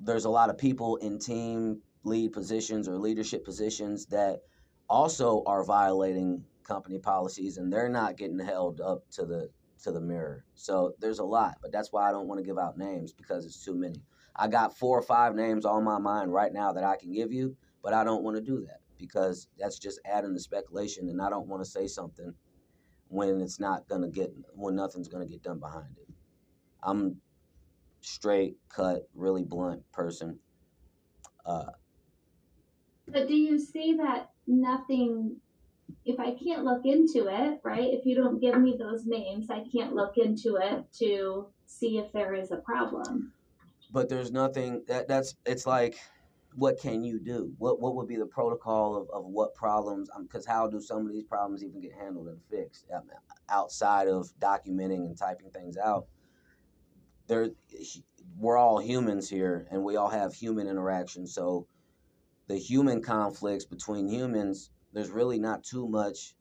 there's 0.00 0.24
a 0.24 0.30
lot 0.30 0.48
of 0.48 0.56
people 0.56 0.96
in 0.96 1.18
team 1.18 1.82
lead 2.02 2.32
positions 2.32 2.88
or 2.88 2.96
leadership 2.96 3.44
positions 3.44 4.06
that 4.06 4.38
also 4.88 5.42
are 5.44 5.62
violating 5.64 6.42
company 6.64 6.98
policies 6.98 7.58
and 7.58 7.70
they're 7.70 7.90
not 7.90 8.16
getting 8.16 8.38
held 8.38 8.80
up 8.80 9.02
to 9.10 9.26
the 9.26 9.50
to 9.82 9.92
the 9.92 10.00
mirror. 10.00 10.46
So 10.54 10.94
there's 10.98 11.18
a 11.18 11.24
lot, 11.24 11.58
but 11.60 11.72
that's 11.72 11.92
why 11.92 12.08
I 12.08 12.10
don't 12.10 12.26
want 12.26 12.38
to 12.38 12.42
give 12.42 12.56
out 12.56 12.78
names 12.78 13.12
because 13.12 13.44
it's 13.44 13.62
too 13.62 13.74
many. 13.74 14.02
I 14.34 14.48
got 14.48 14.78
four 14.78 14.98
or 14.98 15.02
five 15.02 15.34
names 15.34 15.66
on 15.66 15.84
my 15.84 15.98
mind 15.98 16.32
right 16.32 16.50
now 16.50 16.72
that 16.72 16.84
I 16.84 16.96
can 16.96 17.12
give 17.12 17.30
you, 17.30 17.54
but 17.82 17.92
I 17.92 18.02
don't 18.02 18.24
want 18.24 18.38
to 18.38 18.42
do 18.42 18.64
that 18.64 18.80
because 18.96 19.46
that's 19.58 19.78
just 19.78 20.00
adding 20.06 20.32
to 20.32 20.40
speculation 20.40 21.10
and 21.10 21.20
I 21.20 21.28
don't 21.28 21.48
want 21.48 21.62
to 21.62 21.70
say 21.70 21.86
something 21.86 22.32
when 23.08 23.42
it's 23.42 23.60
not 23.60 23.86
going 23.88 24.00
to 24.00 24.08
get 24.08 24.32
when 24.54 24.74
nothing's 24.74 25.08
going 25.08 25.26
to 25.26 25.30
get 25.30 25.42
done 25.42 25.58
behind 25.58 25.98
it. 25.98 26.08
I'm 26.82 27.20
straight 28.00 28.56
cut, 28.68 29.08
really 29.14 29.44
blunt 29.44 29.82
person. 29.92 30.38
Uh, 31.46 31.66
But 33.06 33.28
do 33.28 33.34
you 33.36 33.58
see 33.58 33.94
that 33.96 34.30
nothing? 34.46 35.36
If 36.04 36.20
I 36.20 36.34
can't 36.34 36.64
look 36.64 36.84
into 36.84 37.28
it, 37.28 37.60
right? 37.64 37.92
If 37.92 38.04
you 38.04 38.14
don't 38.14 38.40
give 38.40 38.60
me 38.60 38.76
those 38.78 39.06
names, 39.06 39.50
I 39.50 39.64
can't 39.74 39.94
look 39.94 40.16
into 40.18 40.56
it 40.56 40.84
to 40.98 41.48
see 41.66 41.98
if 41.98 42.12
there 42.12 42.34
is 42.34 42.50
a 42.50 42.56
problem. 42.58 43.32
but 43.92 44.08
there's 44.08 44.30
nothing 44.32 44.82
that 44.86 45.08
that's 45.08 45.34
it's 45.46 45.66
like 45.66 45.98
what 46.54 46.78
can 46.80 47.04
you 47.04 47.18
do 47.20 47.52
what 47.58 47.80
what 47.80 47.94
would 47.94 48.08
be 48.08 48.16
the 48.16 48.26
protocol 48.26 48.96
of, 48.96 49.08
of 49.10 49.24
what 49.26 49.54
problems 49.54 50.10
because 50.22 50.46
how 50.46 50.66
do 50.66 50.80
some 50.80 51.06
of 51.06 51.12
these 51.12 51.24
problems 51.24 51.62
even 51.62 51.80
get 51.80 51.92
handled 51.92 52.26
and 52.28 52.40
fixed 52.50 52.86
mean, 52.90 53.02
outside 53.50 54.08
of 54.08 54.30
documenting 54.40 55.06
and 55.06 55.16
typing 55.16 55.50
things 55.50 55.76
out 55.76 56.06
there 57.28 57.50
we're 58.38 58.56
all 58.56 58.78
humans 58.78 59.28
here 59.28 59.66
and 59.70 59.82
we 59.82 59.96
all 59.96 60.08
have 60.08 60.34
human 60.34 60.66
interaction 60.66 61.26
so 61.26 61.66
the 62.48 62.56
human 62.56 63.02
conflicts 63.02 63.64
between 63.64 64.08
humans 64.08 64.70
there's 64.92 65.10
really 65.10 65.38
not 65.38 65.62
too 65.62 65.88
much 65.88 66.34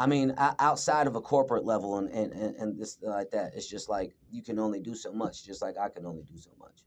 I 0.00 0.06
mean, 0.06 0.34
outside 0.38 1.06
of 1.06 1.14
a 1.14 1.20
corporate 1.20 1.66
level 1.66 1.98
and, 1.98 2.08
and, 2.08 2.56
and, 2.56 2.78
this 2.78 2.96
like 3.02 3.32
that, 3.32 3.52
it's 3.54 3.68
just 3.68 3.90
like 3.90 4.14
you 4.32 4.42
can 4.42 4.58
only 4.58 4.80
do 4.80 4.94
so 4.94 5.12
much, 5.12 5.44
just 5.44 5.60
like 5.60 5.76
I 5.76 5.90
can 5.90 6.06
only 6.06 6.22
do 6.22 6.38
so 6.38 6.48
much. 6.58 6.84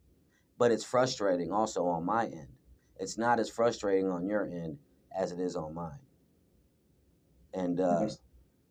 But 0.58 0.72
it's 0.72 0.84
frustrating 0.84 1.52
also 1.52 1.86
on 1.86 2.06
my 2.06 2.26
end. 2.26 2.48
It's 3.00 3.16
not 3.16 3.40
as 3.40 3.52
frustrating 3.52 4.10
on 4.10 4.26
your 4.26 4.46
end 4.46 4.80
as 5.16 5.32
it 5.32 5.40
is 5.40 5.56
on 5.56 5.76
mine. 5.76 6.00
And 7.54 7.80
uh, 7.80 8.10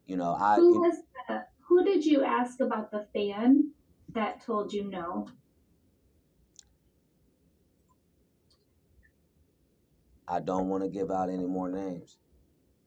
you 0.06 0.16
know, 0.16 0.34
I 0.34 0.56
Who 0.56 0.80
was 0.80 0.96
the, 1.28 1.44
who 1.60 1.84
did 1.84 2.04
you 2.04 2.24
ask 2.24 2.58
about 2.58 2.90
the 2.90 3.06
fan 3.14 3.70
that 4.14 4.40
told 4.44 4.72
you 4.72 4.88
no? 4.88 5.28
I 10.28 10.40
don't 10.40 10.68
want 10.68 10.82
to 10.82 10.88
give 10.88 11.10
out 11.10 11.28
any 11.28 11.44
more 11.44 11.68
names. 11.70 12.16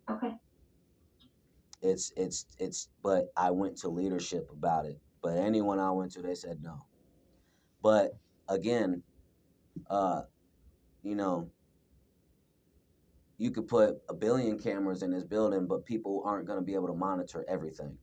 Okay. 0.09 0.34
It's 1.82 2.11
it's 2.17 2.45
it's 2.57 2.89
but 3.03 3.32
I 3.38 3.51
went 3.51 3.78
to 3.78 3.89
leadership 3.89 4.49
about 4.51 4.86
it. 4.86 4.99
But 5.21 5.38
anyone 5.38 5.80
I 5.80 5.91
went 5.91 6.11
to 6.13 6.21
they 6.21 6.36
said 6.36 6.63
no. 6.63 6.86
But 7.84 8.17
again, 8.49 9.03
uh 9.89 10.21
you 11.03 11.15
know, 11.15 11.51
you 13.38 13.51
could 13.51 13.67
put 13.67 14.01
a 14.09 14.13
billion 14.13 14.57
cameras 14.57 15.03
in 15.03 15.11
this 15.11 15.23
building, 15.23 15.67
but 15.67 15.86
people 15.86 16.23
aren't 16.26 16.47
going 16.47 16.57
to 16.57 16.65
be 16.65 16.73
able 16.73 16.88
to 16.88 16.95
monitor 16.95 17.45
everything. 17.47 17.97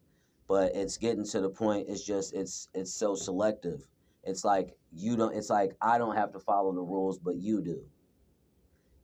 But 0.48 0.74
it's 0.74 0.96
getting 0.96 1.24
to 1.26 1.40
the 1.40 1.48
point. 1.48 1.88
It's 1.88 2.04
just 2.04 2.34
it's 2.34 2.68
it's 2.74 2.92
so 2.92 3.14
selective. 3.14 3.86
It's 4.24 4.44
like 4.44 4.76
you 4.92 5.16
don't. 5.16 5.34
It's 5.34 5.50
like 5.50 5.76
I 5.80 5.98
don't 5.98 6.16
have 6.16 6.32
to 6.32 6.38
follow 6.38 6.72
the 6.72 6.82
rules, 6.82 7.18
but 7.18 7.36
you 7.36 7.62
do. 7.62 7.82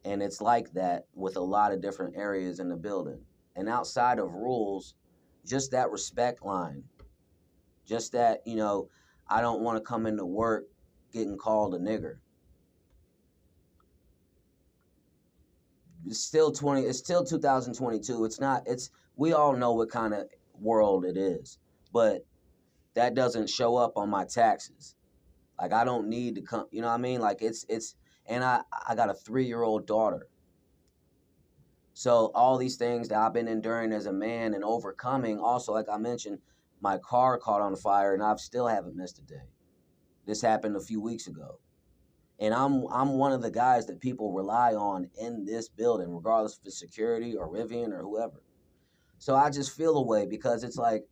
And 0.05 0.22
it's 0.22 0.41
like 0.41 0.72
that 0.72 1.07
with 1.14 1.36
a 1.36 1.41
lot 1.41 1.72
of 1.72 1.80
different 1.80 2.16
areas 2.16 2.61
in 2.61 2.68
the 2.68 2.76
building. 2.76 3.20
And 3.57 3.68
outside 3.68 4.18
of 4.18 4.32
rules, 4.32 4.95
just 5.47 5.72
that 5.72 5.91
respect 5.91 6.45
line, 6.45 6.84
just 7.86 8.12
that 8.12 8.43
you 8.47 8.57
know, 8.57 8.89
I 9.28 9.41
don't 9.41 9.62
want 9.62 9.76
to 9.76 9.82
come 9.82 10.07
into 10.07 10.24
work 10.24 10.64
getting 11.12 11.36
called 11.36 11.74
a 11.74 11.78
nigger. 11.78 12.18
it's 16.09 16.20
still 16.20 16.51
20 16.51 16.82
it's 16.82 16.99
still 16.99 17.24
2022 17.24 18.24
it's 18.24 18.41
not 18.41 18.62
it's 18.66 18.91
we 19.16 19.32
all 19.32 19.55
know 19.55 19.72
what 19.72 19.91
kind 19.91 20.14
of 20.14 20.24
world 20.61 21.04
it 21.04 21.16
is 21.16 21.59
but 21.92 22.24
that 22.94 23.14
doesn't 23.14 23.48
show 23.48 23.76
up 23.76 23.92
on 23.96 24.11
my 24.11 24.24
taxes. 24.24 24.94
Like 25.61 25.72
i 25.72 25.84
don't 25.84 26.09
need 26.09 26.36
to 26.36 26.42
come 26.42 26.66
you 26.70 26.80
know 26.80 26.88
what 26.88 26.94
i 26.94 26.98
mean? 26.98 27.20
Like 27.20 27.42
it's 27.42 27.64
it's 27.68 27.94
and 28.26 28.44
i 28.44 28.62
i 28.86 28.94
got 28.94 29.11
a 29.11 29.14
three-year-old 29.14 29.86
daughter. 29.86 30.28
So 31.94 32.30
all 32.34 32.59
these 32.59 32.76
things 32.76 33.09
that 33.09 33.18
i've 33.18 33.32
been 33.32 33.48
enduring 33.48 33.92
as 33.92 34.06
a 34.06 34.12
man 34.12 34.54
and 34.54 34.64
overcoming 34.64 35.38
also 35.40 35.72
like 35.72 35.88
i 35.92 35.96
mentioned 35.96 36.38
my 36.80 36.98
car 36.98 37.38
caught 37.38 37.61
on 37.61 37.74
fire 37.74 38.14
and 38.14 38.22
i've 38.22 38.40
still 38.40 38.66
haven't 38.66 38.96
missed 38.96 39.18
a 39.18 39.22
day. 39.22 39.48
This 40.26 40.42
happened 40.42 40.76
a 40.76 40.80
few 40.80 41.00
weeks 41.00 41.26
ago. 41.26 41.59
And 42.40 42.54
I'm 42.54 42.86
I'm 42.92 43.18
one 43.18 43.32
of 43.32 43.42
the 43.42 43.50
guys 43.50 43.86
that 43.86 44.00
people 44.00 44.32
rely 44.32 44.74
on 44.74 45.11
in 45.20 45.44
this 45.44 45.68
building, 45.68 46.14
regardless 46.14 46.61
it's 46.64 46.78
security 46.78 47.34
or 47.36 47.48
Rivian 47.48 47.92
or 47.92 48.02
whoever. 48.02 48.42
So 49.18 49.34
I 49.34 49.50
just 49.50 49.76
feel 49.76 49.96
a 49.96 50.02
way 50.02 50.26
because 50.26 50.62
it's 50.64 50.76
like 50.76 51.04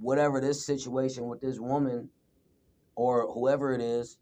whatever 0.00 0.40
this 0.40 0.64
situation 0.64 1.26
with 1.26 1.40
this 1.40 1.58
woman 1.58 2.10
or 2.94 3.30
whoever 3.32 3.72
it 3.72 3.80
is, 3.80 4.18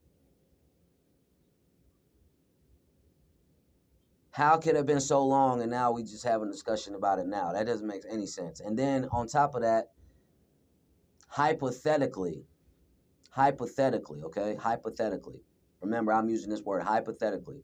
how 4.31 4.59
could 4.59 4.71
it 4.71 4.77
have 4.77 4.87
been 4.87 5.01
so 5.01 5.25
long 5.25 5.63
and 5.63 5.71
now 5.71 5.91
we 5.91 6.03
just 6.03 6.25
having 6.25 6.49
a 6.49 6.53
discussion 6.53 6.95
about 6.95 7.19
it 7.19 7.27
now? 7.27 7.53
That 7.53 7.67
doesn't 7.67 7.87
make 7.87 8.03
any 8.11 8.27
sense. 8.27 8.61
And 8.61 8.79
then 8.79 9.09
on 9.11 9.27
top 9.27 9.55
of 9.55 9.63
that, 9.63 9.87
hypothetically, 11.29 12.45
hypothetically, 13.31 14.23
okay, 14.23 14.55
hypothetically. 14.55 15.41
Remember, 15.81 16.13
I'm 16.13 16.29
using 16.29 16.51
this 16.51 16.63
word 16.63 16.83
hypothetically. 16.83 17.63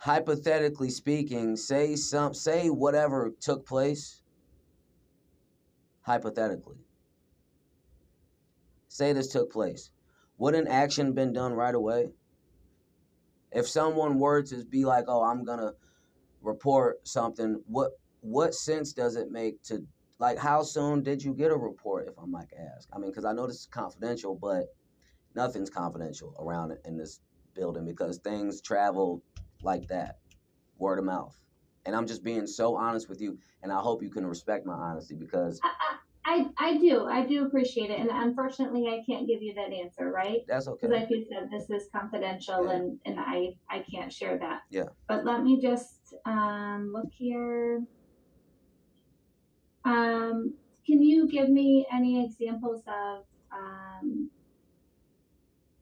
Hypothetically 0.00 0.88
speaking, 0.88 1.56
say 1.56 1.94
some 1.94 2.32
say 2.32 2.68
whatever 2.68 3.32
took 3.38 3.66
place. 3.66 4.22
Hypothetically. 6.00 6.78
Say 8.88 9.12
this 9.12 9.28
took 9.28 9.52
place. 9.52 9.90
Wouldn't 10.38 10.68
action 10.68 11.12
been 11.12 11.34
done 11.34 11.52
right 11.52 11.74
away? 11.74 12.12
If 13.52 13.68
someone 13.68 14.18
were 14.18 14.42
to 14.44 14.64
be 14.64 14.86
like, 14.86 15.04
"Oh, 15.06 15.22
I'm 15.22 15.44
gonna 15.44 15.74
report 16.40 17.06
something," 17.06 17.62
what 17.66 17.92
what 18.22 18.54
sense 18.54 18.94
does 18.94 19.16
it 19.16 19.30
make 19.30 19.62
to 19.64 19.86
like 20.18 20.38
how 20.38 20.62
soon 20.62 21.02
did 21.02 21.22
you 21.22 21.34
get 21.34 21.50
a 21.50 21.56
report 21.56 22.06
if 22.06 22.18
i 22.18 22.26
might 22.26 22.52
ask 22.76 22.86
i 22.92 22.98
mean 22.98 23.10
because 23.10 23.24
i 23.24 23.32
know 23.32 23.46
this 23.46 23.60
is 23.60 23.66
confidential 23.66 24.34
but 24.34 24.66
nothing's 25.34 25.70
confidential 25.70 26.34
around 26.38 26.76
in 26.84 26.98
this 26.98 27.20
building 27.54 27.86
because 27.86 28.18
things 28.18 28.60
travel 28.60 29.22
like 29.62 29.88
that 29.88 30.16
word 30.78 30.98
of 30.98 31.04
mouth 31.04 31.34
and 31.86 31.94
i'm 31.94 32.06
just 32.06 32.22
being 32.24 32.46
so 32.46 32.76
honest 32.76 33.08
with 33.08 33.20
you 33.20 33.38
and 33.62 33.72
i 33.72 33.78
hope 33.78 34.02
you 34.02 34.10
can 34.10 34.26
respect 34.26 34.66
my 34.66 34.74
honesty 34.74 35.14
because 35.14 35.60
I, 35.62 35.96
I, 36.26 36.46
I 36.58 36.78
do. 36.78 37.06
I 37.06 37.24
do 37.26 37.46
appreciate 37.46 37.90
it. 37.90 37.98
And 37.98 38.10
unfortunately, 38.12 38.86
I 38.88 39.00
can't 39.10 39.26
give 39.26 39.42
you 39.42 39.54
that 39.54 39.72
answer, 39.72 40.10
right? 40.10 40.40
that's 40.46 40.68
okay 40.68 40.86
Because 40.86 41.00
like 41.00 41.10
you 41.10 41.26
said, 41.30 41.48
this 41.50 41.70
is 41.70 41.88
confidential 41.92 42.66
Yeah. 42.66 42.72
and, 42.72 42.98
and 43.06 43.18
I, 43.18 43.54
I 43.70 43.82
can't 43.90 44.12
share 44.12 44.38
that. 44.38 44.60
Yeah. 44.70 44.84
But 45.08 45.24
let 45.24 45.42
me 45.42 45.60
just 45.60 46.14
um, 46.26 46.92
look 46.94 47.08
here. 47.10 47.82
Um, 49.84 50.54
can 50.86 51.02
you 51.02 51.26
give 51.28 51.48
me 51.48 51.86
any 51.92 52.24
examples 52.24 52.82
of 52.86 53.24
um, 53.52 54.30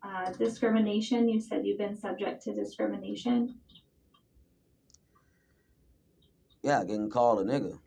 uh, 0.03 0.31
discrimination? 0.33 1.29
You 1.29 1.41
said 1.41 1.66
you've 1.66 1.79
been 1.79 1.97
subject 1.97 2.45
to 2.45 2.55
discrimination. 2.55 3.57
Yeah 6.69 6.85
getting 6.85 7.09
called 7.09 7.41
a 7.41 7.45
nigga 7.51 7.79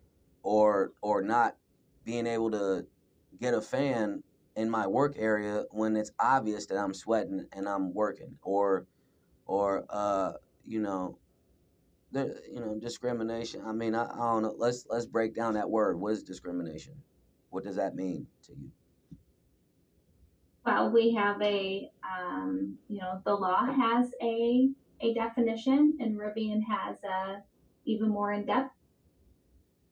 or 0.41 0.91
or 1.03 1.21
not 1.21 1.55
being 2.03 2.25
able 2.25 2.49
to 2.49 2.83
get 3.39 3.53
a 3.53 3.61
fan 3.61 4.23
in 4.55 4.67
my 4.67 4.87
work 4.87 5.13
area 5.17 5.65
when 5.69 5.95
it's 5.95 6.11
obvious 6.19 6.65
that 6.65 6.77
I'm 6.77 6.93
sweating 6.93 7.45
and 7.53 7.69
I'm 7.69 7.93
working 7.93 8.39
or 8.41 8.87
or 9.45 9.85
uh 9.87 10.33
you 10.65 10.79
know 10.79 11.19
there 12.11 12.39
you 12.51 12.59
know 12.59 12.75
discrimination. 12.79 13.61
I 13.63 13.71
mean 13.71 13.93
I, 13.93 14.05
I 14.05 14.17
don't 14.17 14.41
know. 14.41 14.55
Let's 14.57 14.87
let's 14.89 15.05
break 15.05 15.35
down 15.35 15.53
that 15.53 15.69
word. 15.69 15.99
What 15.99 16.13
is 16.13 16.23
discrimination? 16.23 16.95
What 17.51 17.63
does 17.63 17.75
that 17.75 17.93
mean 17.93 18.25
to 18.47 18.53
you? 18.53 18.71
Well, 20.65 20.91
we 20.91 21.13
have 21.15 21.41
a, 21.41 21.89
um, 22.03 22.77
you 22.87 22.99
know, 22.99 23.19
the 23.25 23.33
law 23.33 23.65
has 23.65 24.11
a, 24.21 24.69
a 25.01 25.13
definition 25.15 25.97
and 25.99 26.15
Rivian 26.15 26.61
has 26.63 26.97
a 27.03 27.41
even 27.85 28.09
more 28.09 28.31
in-depth 28.31 28.73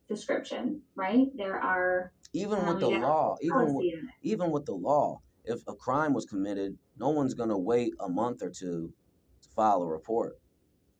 description, 0.08 0.82
right? 0.96 1.28
There 1.36 1.60
are 1.60 2.12
even 2.34 2.60
Um, 2.60 2.68
with 2.68 2.80
the 2.80 2.90
yeah, 2.90 3.02
law 3.02 3.38
even 3.42 3.74
with, 3.76 3.86
in 3.86 4.10
even 4.22 4.52
with 4.52 4.66
the 4.66 4.74
law 4.76 5.22
if 5.46 5.62
a 5.68 5.74
crime 5.74 6.14
was 6.14 6.26
committed 6.26 6.78
no 6.98 7.10
one's 7.10 7.34
going 7.34 7.50
to 7.50 7.58
wait 7.58 7.94
a 8.00 8.10
month 8.10 8.44
or 8.44 8.50
two 8.50 8.94
to 9.42 9.50
file 9.56 9.82
a 9.82 9.88
report. 9.88 10.38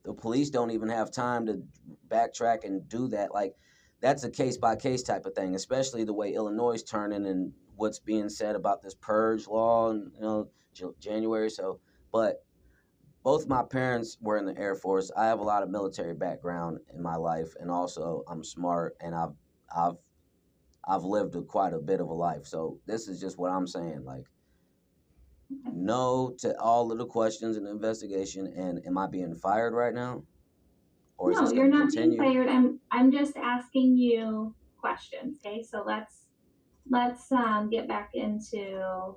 The 0.04 0.14
police 0.14 0.50
don't 0.50 0.70
even 0.70 0.88
have 0.88 1.12
time 1.12 1.46
to 1.46 1.62
backtrack 2.08 2.64
and 2.64 2.88
do 2.88 3.08
that. 3.08 3.32
Like 3.32 3.54
that's 4.00 4.24
a 4.24 4.30
case 4.30 4.56
by 4.56 4.76
case 4.76 5.02
type 5.02 5.26
of 5.26 5.34
thing 5.34 5.54
especially 5.54 6.04
the 6.04 6.14
way 6.14 6.32
illinois 6.32 6.72
is 6.72 6.82
turning 6.82 7.26
and 7.26 7.52
what's 7.76 7.98
being 7.98 8.28
said 8.28 8.56
about 8.56 8.82
this 8.82 8.94
purge 8.94 9.46
law 9.46 9.90
and 9.90 10.10
you 10.14 10.20
know 10.22 10.48
J- 10.74 10.86
january 10.98 11.50
so 11.50 11.80
but 12.12 12.36
both 13.22 13.46
my 13.46 13.62
parents 13.62 14.16
were 14.20 14.38
in 14.38 14.46
the 14.46 14.56
air 14.58 14.74
force 14.74 15.10
i 15.16 15.26
have 15.26 15.40
a 15.40 15.44
lot 15.44 15.62
of 15.62 15.70
military 15.70 16.14
background 16.14 16.78
in 16.94 17.02
my 17.02 17.16
life 17.16 17.52
and 17.60 17.70
also 17.70 18.22
i'm 18.28 18.42
smart 18.42 18.96
and 19.00 19.14
i've 19.14 19.34
i've 19.76 19.96
I've 20.90 21.04
lived 21.04 21.34
a, 21.36 21.42
quite 21.42 21.72
a 21.72 21.78
bit 21.78 22.00
of 22.00 22.08
a 22.08 22.14
life. 22.14 22.46
So 22.46 22.78
this 22.86 23.08
is 23.08 23.20
just 23.20 23.38
what 23.38 23.50
I'm 23.50 23.66
saying. 23.66 24.04
Like, 24.04 24.24
no 25.72 26.34
to 26.38 26.58
all 26.60 26.90
of 26.90 26.98
the 26.98 27.06
questions 27.06 27.56
and 27.56 27.66
investigation. 27.66 28.52
And 28.56 28.84
am 28.86 28.98
I 28.98 29.06
being 29.06 29.34
fired 29.34 29.74
right 29.74 29.94
now? 29.94 30.24
Or 31.18 31.32
is 31.32 31.40
No, 31.40 31.52
you're 31.52 31.68
not 31.68 31.92
being 31.92 32.16
continue? 32.16 32.18
fired. 32.18 32.48
I'm, 32.48 32.80
I'm 32.90 33.12
just 33.12 33.36
asking 33.36 33.96
you 33.96 34.54
questions, 34.80 35.38
okay? 35.44 35.62
So 35.62 35.84
let's, 35.86 36.24
let's, 36.88 37.30
um, 37.30 37.68
get 37.70 37.86
back 37.86 38.10
into, 38.14 39.14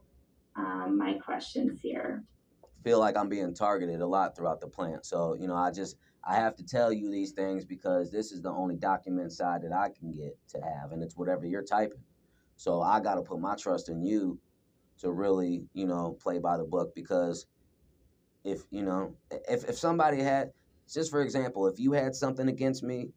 um, 0.55 0.97
my 0.97 1.13
questions 1.13 1.79
here. 1.81 2.23
Feel 2.83 2.99
like 2.99 3.17
I'm 3.17 3.29
being 3.29 3.53
targeted 3.53 4.01
a 4.01 4.07
lot 4.07 4.35
throughout 4.35 4.61
the 4.61 4.67
plant. 4.67 5.05
So 5.05 5.35
you 5.35 5.47
know, 5.47 5.55
I 5.55 5.71
just 5.71 5.97
I 6.23 6.35
have 6.35 6.55
to 6.57 6.65
tell 6.65 6.91
you 6.91 7.11
these 7.11 7.31
things 7.31 7.65
because 7.65 8.11
this 8.11 8.31
is 8.31 8.41
the 8.41 8.49
only 8.49 8.75
document 8.75 9.31
side 9.31 9.61
that 9.63 9.73
I 9.73 9.89
can 9.89 10.11
get 10.11 10.37
to 10.49 10.61
have, 10.61 10.91
and 10.91 11.03
it's 11.03 11.17
whatever 11.17 11.45
you're 11.45 11.63
typing. 11.63 12.03
So 12.55 12.81
I 12.81 12.99
got 12.99 13.15
to 13.15 13.21
put 13.21 13.39
my 13.39 13.55
trust 13.55 13.89
in 13.89 14.03
you 14.03 14.39
to 14.99 15.11
really, 15.11 15.65
you 15.73 15.85
know, 15.85 16.17
play 16.21 16.39
by 16.39 16.57
the 16.57 16.63
book 16.63 16.93
because 16.95 17.45
if 18.43 18.61
you 18.69 18.83
know, 18.83 19.15
if 19.31 19.67
if 19.69 19.77
somebody 19.77 20.21
had 20.21 20.51
just 20.91 21.11
for 21.11 21.21
example, 21.21 21.67
if 21.67 21.79
you 21.79 21.93
had 21.93 22.15
something 22.15 22.47
against 22.47 22.83
me, 22.83 23.11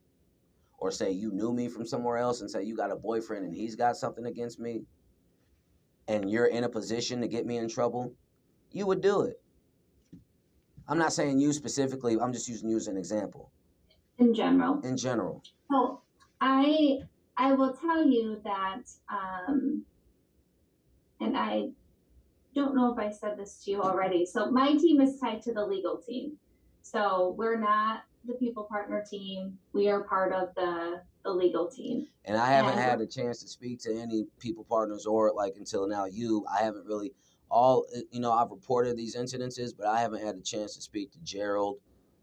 or 0.78 0.90
say 0.90 1.10
you 1.10 1.32
knew 1.32 1.52
me 1.52 1.68
from 1.68 1.86
somewhere 1.86 2.16
else 2.16 2.40
and 2.40 2.50
say 2.50 2.62
you 2.62 2.76
got 2.76 2.92
a 2.92 2.96
boyfriend 2.96 3.44
and 3.44 3.54
he's 3.54 3.74
got 3.76 3.96
something 3.96 4.26
against 4.26 4.58
me, 4.58 4.82
and 6.08 6.30
you're 6.30 6.46
in 6.46 6.64
a 6.64 6.68
position 6.68 7.20
to 7.20 7.28
get 7.28 7.46
me 7.46 7.56
in 7.56 7.68
trouble, 7.68 8.12
you 8.70 8.86
would 8.86 9.00
do 9.00 9.22
it. 9.22 9.40
I'm 10.88 10.98
not 10.98 11.12
saying 11.12 11.38
you 11.40 11.52
specifically, 11.52 12.16
I'm 12.20 12.32
just 12.32 12.48
using 12.48 12.68
you 12.68 12.76
as 12.76 12.86
an 12.86 12.96
example. 12.96 13.50
In 14.18 14.32
general. 14.34 14.80
In 14.82 14.96
general. 14.96 15.42
So 15.70 16.00
I 16.40 17.00
I 17.36 17.52
will 17.52 17.72
tell 17.74 18.06
you 18.06 18.40
that 18.44 18.82
um 19.10 19.82
and 21.20 21.36
I 21.36 21.68
don't 22.54 22.74
know 22.74 22.92
if 22.92 22.98
I 22.98 23.10
said 23.10 23.36
this 23.38 23.62
to 23.64 23.70
you 23.72 23.82
already. 23.82 24.24
So 24.24 24.50
my 24.50 24.74
team 24.74 25.00
is 25.00 25.18
tied 25.20 25.42
to 25.42 25.52
the 25.52 25.66
legal 25.66 25.98
team. 25.98 26.38
So 26.82 27.34
we're 27.36 27.58
not 27.58 28.04
the 28.24 28.34
people 28.34 28.64
partner 28.64 29.04
team. 29.08 29.58
We 29.72 29.88
are 29.88 30.02
part 30.04 30.32
of 30.32 30.54
the 30.54 31.02
the 31.24 31.30
legal 31.32 31.66
team. 31.68 32.06
And 32.24 32.36
I 32.36 32.46
haven't 32.46 32.72
And- 32.72 32.80
had 32.80 33.00
a 33.00 33.06
chance 33.06 33.40
to 33.42 33.48
speak 33.48 33.80
to 33.80 33.94
any 33.94 34.26
people 34.38 34.64
partners 34.64 35.04
or 35.04 35.32
like 35.34 35.56
until 35.56 35.86
now 35.88 36.04
you. 36.06 36.46
I 36.50 36.62
haven't 36.62 36.86
really 36.86 37.12
all 37.50 37.86
eh, 37.96 38.02
you 38.10 38.20
know, 38.20 38.32
I've 38.32 38.50
reported 38.50 38.96
these 38.96 39.16
incidences, 39.16 39.70
but 39.76 39.86
I 39.86 40.00
haven't 40.00 40.24
had 40.24 40.36
a 40.36 40.42
chance 40.42 40.74
to 40.76 40.82
speak 40.82 41.12
to 41.12 41.18
Gerald 41.22 41.78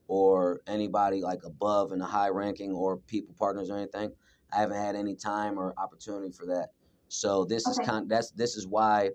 or 0.07 0.61
anybody 0.67 1.21
like 1.21 1.39
above 1.45 1.91
in 1.91 1.99
the 1.99 2.05
high 2.05 2.29
ranking 2.29 2.71
or 2.71 2.97
people 2.97 3.35
partners 3.37 3.69
or 3.69 3.77
anything. 3.77 4.11
I 4.53 4.57
haven't 4.59 4.77
had 4.77 4.95
any 4.95 5.15
time 5.15 5.57
or 5.59 5.73
opportunity 5.77 6.31
for 6.31 6.45
that. 6.47 6.69
So 7.09 7.45
this 7.45 7.67
is 7.67 7.79
Okay. 7.79 7.87
kind 7.91 8.09
that's 8.09 8.31
this 8.31 8.55
is 8.55 8.67
why 8.67 9.11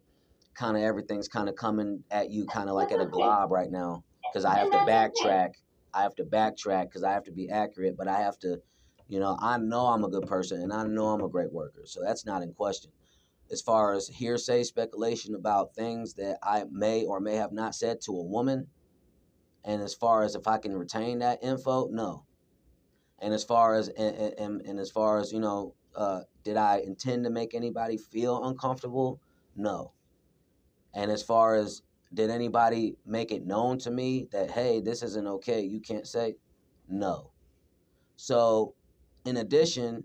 kind 0.54 0.76
of 0.76 0.82
everything's 0.82 1.28
kind 1.28 1.48
of 1.48 1.56
coming 1.56 2.04
at 2.10 2.30
you 2.30 2.46
kind 2.46 2.68
of 2.68 2.74
like 2.76 2.92
at 2.92 3.00
a 3.00 3.06
glob 3.06 3.50
right 3.50 3.70
now 3.70 4.04
because 4.32 4.44
I 4.44 4.56
have 4.56 4.70
to 4.70 4.78
backtrack. 4.78 5.50
I 5.94 6.02
have 6.02 6.14
to 6.16 6.24
backtrack 6.24 6.84
because 6.84 7.04
I 7.04 7.12
have 7.12 7.24
to 7.24 7.32
be 7.32 7.50
accurate, 7.50 7.96
but 7.96 8.08
I 8.08 8.20
have 8.20 8.38
to, 8.40 8.58
you 9.08 9.20
know, 9.20 9.36
I 9.40 9.58
know 9.58 9.86
I'm 9.86 10.04
a 10.04 10.10
good 10.10 10.26
person 10.26 10.62
and 10.62 10.72
I 10.72 10.84
know 10.84 11.08
I'm 11.08 11.22
a 11.22 11.28
great 11.28 11.52
worker, 11.52 11.82
so 11.86 12.00
that's 12.04 12.26
not 12.26 12.42
in 12.42 12.52
question. 12.54 12.92
As 13.50 13.62
far 13.62 13.94
as 13.94 14.08
hearsay 14.08 14.62
speculation 14.64 15.34
about 15.34 15.74
things 15.74 16.14
that 16.14 16.38
I 16.42 16.64
may 16.70 17.04
or 17.04 17.20
may 17.20 17.36
have 17.36 17.52
not 17.52 17.74
said 17.74 18.00
to 18.02 18.12
a 18.12 18.22
woman, 18.22 18.68
and 19.64 19.82
as 19.82 19.94
far 19.94 20.22
as 20.22 20.34
if 20.34 20.46
I 20.46 20.58
can 20.58 20.76
retain 20.76 21.18
that 21.20 21.42
info, 21.42 21.88
no. 21.88 22.24
And 23.18 23.34
as 23.34 23.44
far 23.44 23.74
as 23.74 23.88
and, 23.88 24.16
and- 24.38 24.62
and, 24.62 24.78
as 24.78 24.90
far 24.90 25.18
as 25.18 25.32
you 25.32 25.40
know, 25.40 25.74
uh, 25.94 26.20
did 26.44 26.56
I 26.56 26.78
intend 26.78 27.24
to 27.24 27.30
make 27.30 27.54
anybody 27.54 27.96
feel 27.96 28.44
uncomfortable? 28.44 29.20
No. 29.56 29.92
And 30.94 31.10
as 31.10 31.22
far 31.22 31.54
as 31.54 31.82
did 32.14 32.30
anybody 32.30 32.96
make 33.04 33.30
it 33.32 33.44
known 33.46 33.78
to 33.78 33.90
me 33.90 34.28
that 34.32 34.50
hey, 34.50 34.80
this 34.80 35.02
isn't 35.02 35.26
okay, 35.26 35.62
you 35.62 35.80
can't 35.80 36.06
say? 36.06 36.36
No. 36.88 37.32
So, 38.16 38.74
in 39.24 39.36
addition, 39.36 40.04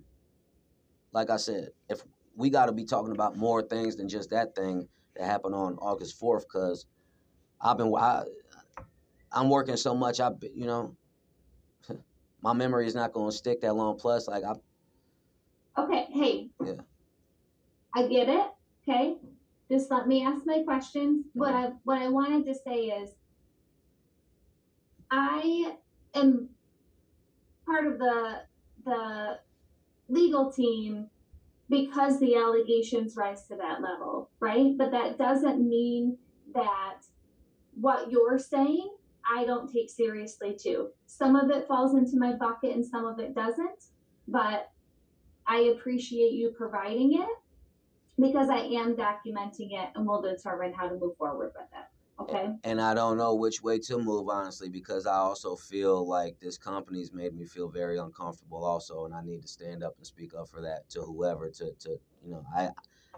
like 1.14 1.30
I 1.30 1.38
said, 1.38 1.70
if 1.90 2.04
we 2.36 2.50
got 2.50 2.68
to 2.68 2.72
be 2.72 2.86
talking 2.86 3.12
about 3.12 3.38
more 3.38 3.62
things 3.62 3.96
than 3.96 4.10
just 4.10 4.30
that 4.32 4.56
thing 4.56 4.88
that 5.16 5.26
happened 5.26 5.56
on 5.56 5.78
August 5.80 6.20
fourth, 6.20 6.46
because 6.48 6.86
I've 7.62 7.78
been 7.78 7.94
I, 7.96 8.24
I'm 9.32 9.50
working 9.50 9.78
so 9.78 9.96
much. 9.96 10.20
I 10.20 10.32
you 10.56 10.66
know, 10.66 10.96
my 12.42 12.54
memory 12.54 12.88
is 12.88 12.96
not 12.96 13.14
going 13.14 13.32
to 13.32 13.38
stick 13.38 13.62
that 13.62 13.76
long. 13.76 13.98
Plus, 13.98 14.28
like 14.28 14.44
I 14.44 14.54
Okay, 15.78 16.08
hey. 16.12 16.50
Yeah. 16.64 16.74
I 17.96 18.08
get 18.08 18.30
it. 18.30 18.48
Okay. 18.88 19.16
Just 19.72 19.90
let 19.90 20.08
me 20.08 20.24
ask 20.24 20.46
my 20.46 20.62
questions. 20.64 21.26
What 21.34 21.54
mm-hmm. 21.54 21.66
I 21.66 21.72
what 21.84 22.02
I 22.02 22.10
wanted 22.10 22.46
to 22.46 22.56
say 22.56 22.86
is 22.86 23.12
I 25.10 25.76
am 26.14 26.50
part 27.66 27.88
of 27.88 27.98
the 27.98 28.42
the 28.86 29.40
legal 30.10 30.52
team 30.52 31.10
because 31.74 32.20
the 32.20 32.36
allegations 32.36 33.18
rise 33.18 33.48
to 33.48 33.56
that 33.56 33.82
level, 33.82 34.30
right? 34.40 34.78
But 34.78 34.92
that 34.92 35.18
doesn't 35.18 35.68
mean 35.68 36.18
that 36.54 37.00
what 37.74 38.12
you're 38.12 38.38
saying 38.38 38.90
I 39.28 39.46
don't 39.46 39.72
take 39.72 39.90
seriously 39.90 40.56
too. 40.62 40.90
Some 41.08 41.36
of 41.36 41.50
it 41.50 41.68
falls 41.68 41.96
into 41.96 42.18
my 42.18 42.34
bucket 42.34 42.76
and 42.76 42.86
some 42.86 43.06
of 43.06 43.20
it 43.20 43.34
doesn't, 43.34 43.86
but 44.28 44.70
I 45.48 45.74
appreciate 45.76 46.34
you 46.34 46.54
providing 46.58 47.14
it 47.14 47.30
because 48.20 48.50
I 48.50 48.60
am 48.60 48.96
documenting 48.96 49.72
it 49.72 49.90
and 49.96 50.06
we'll 50.06 50.22
determine 50.22 50.74
how 50.74 50.90
to 50.90 50.96
move 50.96 51.18
forward 51.18 51.54
with 51.56 51.68
it. 51.72 51.93
Okay. 52.20 52.50
and 52.64 52.80
I 52.80 52.94
don't 52.94 53.18
know 53.18 53.36
which 53.36 53.64
way 53.64 53.80
to 53.80 53.98
move 53.98 54.30
honestly 54.30 54.70
because 54.70 55.08
I 55.08 55.16
also 55.16 55.56
feel 55.56 56.08
like 56.08 56.40
this 56.40 56.58
company's 56.58 57.12
made 57.12 57.34
me 57.34 57.46
feel 57.46 57.70
very 57.70 57.98
uncomfortable 57.98 58.64
also 58.64 59.06
and 59.06 59.14
I 59.14 59.22
need 59.24 59.42
to 59.42 59.48
stand 59.48 59.84
up 59.84 59.96
and 59.98 60.06
speak 60.06 60.34
up 60.36 60.48
for 60.48 60.62
that 60.62 60.90
to 60.92 61.02
whoever 61.02 61.50
to 61.50 61.72
to 61.80 61.90
you 62.24 62.32
know 62.32 62.46
I 62.56 62.70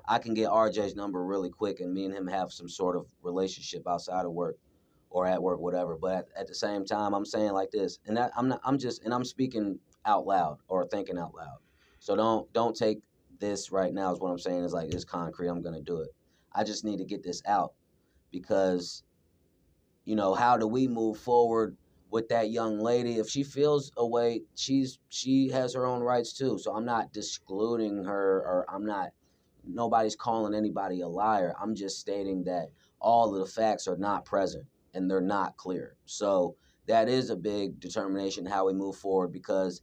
I 0.07 0.19
can 0.19 0.33
get 0.33 0.49
RJ's 0.49 0.95
number 0.95 1.25
really 1.25 1.49
quick 1.49 1.81
and 1.81 1.93
me 1.93 2.05
and 2.05 2.13
him 2.13 2.27
have 2.27 2.51
some 2.51 2.69
sort 2.69 2.95
of 2.95 3.05
relationship 3.21 3.87
outside 3.87 4.25
of 4.25 4.31
work 4.31 4.57
or 5.09 5.27
at 5.27 5.43
work 5.43 5.59
whatever 5.59 5.97
but 5.97 6.15
at, 6.15 6.25
at 6.37 6.47
the 6.47 6.55
same 6.55 6.85
time 6.85 7.13
I'm 7.13 7.25
saying 7.25 7.51
like 7.51 7.71
this 7.71 7.99
and 8.05 8.15
that 8.17 8.31
I'm 8.37 8.47
not 8.47 8.61
I'm 8.63 8.79
just 8.79 9.03
and 9.03 9.13
I'm 9.13 9.25
speaking 9.25 9.79
out 10.05 10.25
loud 10.25 10.57
or 10.67 10.85
thinking 10.87 11.17
out 11.17 11.35
loud. 11.35 11.57
So 11.99 12.15
don't 12.15 12.51
don't 12.53 12.75
take 12.75 12.99
this 13.39 13.71
right 13.71 13.93
now 13.93 14.13
is 14.13 14.19
what 14.19 14.29
I'm 14.29 14.39
saying 14.39 14.63
is 14.63 14.73
like 14.73 14.89
it's 14.89 15.03
concrete 15.03 15.49
I'm 15.49 15.61
going 15.61 15.75
to 15.75 15.81
do 15.81 16.01
it. 16.01 16.09
I 16.53 16.63
just 16.63 16.85
need 16.85 16.97
to 16.97 17.05
get 17.05 17.23
this 17.23 17.41
out 17.45 17.73
because 18.39 19.03
you 20.03 20.15
know 20.15 20.33
how 20.33 20.57
do 20.57 20.67
we 20.67 20.87
move 20.87 21.17
forward 21.17 21.77
with 22.11 22.29
that 22.29 22.49
young 22.51 22.79
lady? 22.79 23.17
If 23.17 23.29
she 23.29 23.43
feels 23.43 23.91
a 23.97 24.05
way 24.05 24.41
she's 24.55 24.99
she 25.09 25.49
has 25.49 25.73
her 25.73 25.85
own 25.85 26.01
rights 26.01 26.33
too. 26.33 26.59
So 26.59 26.75
i'm 26.75 26.85
not 26.85 27.13
discluding 27.13 28.03
her 28.03 28.37
or 28.45 28.65
i'm 28.69 28.85
not 28.85 29.11
nobody's 29.67 30.15
calling 30.15 30.53
anybody 30.53 31.01
a 31.01 31.07
liar. 31.07 31.55
I'm 31.61 31.75
just 31.75 31.99
stating 31.99 32.43
that 32.43 32.67
all 32.99 33.33
of 33.33 33.39
the 33.39 33.51
facts 33.51 33.87
are 33.87 33.97
not 33.97 34.25
present 34.25 34.65
and 34.93 35.09
they're 35.09 35.21
not 35.21 35.57
clear. 35.57 35.95
So 36.05 36.55
that 36.87 37.09
is 37.09 37.29
a 37.29 37.35
big 37.35 37.79
determination 37.79 38.45
how 38.45 38.67
we 38.67 38.73
move 38.73 38.97
forward 38.97 39.31
because 39.31 39.81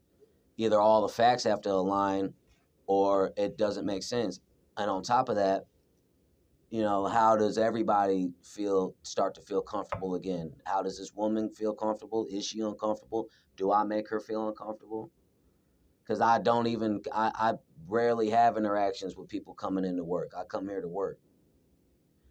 either 0.56 0.80
all 0.80 1.02
the 1.02 1.08
facts 1.08 1.44
have 1.44 1.60
to 1.62 1.72
align 1.72 2.34
or 2.86 3.32
it 3.36 3.56
doesn't 3.56 3.86
make 3.86 4.02
sense. 4.02 4.40
And 4.76 4.90
on 4.90 5.02
top 5.02 5.28
of 5.28 5.36
that 5.36 5.64
you 6.72 6.80
know, 6.80 7.04
how 7.04 7.36
does 7.36 7.58
everybody 7.58 8.30
feel 8.42 8.94
start 9.02 9.34
to 9.34 9.42
feel 9.42 9.60
comfortable 9.60 10.14
again? 10.14 10.54
How 10.64 10.80
does 10.82 10.98
this 10.98 11.12
woman 11.14 11.50
feel 11.50 11.74
comfortable? 11.74 12.26
Is 12.30 12.46
she 12.46 12.60
uncomfortable? 12.60 13.28
Do 13.58 13.70
I 13.72 13.84
make 13.84 14.08
her 14.08 14.20
feel 14.20 14.48
uncomfortable? 14.48 15.10
Because 16.02 16.22
I 16.22 16.38
don't 16.38 16.66
even, 16.68 17.02
I, 17.12 17.30
I 17.34 17.52
rarely 17.86 18.30
have 18.30 18.56
interactions 18.56 19.18
with 19.18 19.28
people 19.28 19.52
coming 19.52 19.84
into 19.84 20.02
work. 20.02 20.30
I 20.34 20.44
come 20.44 20.66
here 20.66 20.80
to 20.80 20.88
work. 20.88 21.18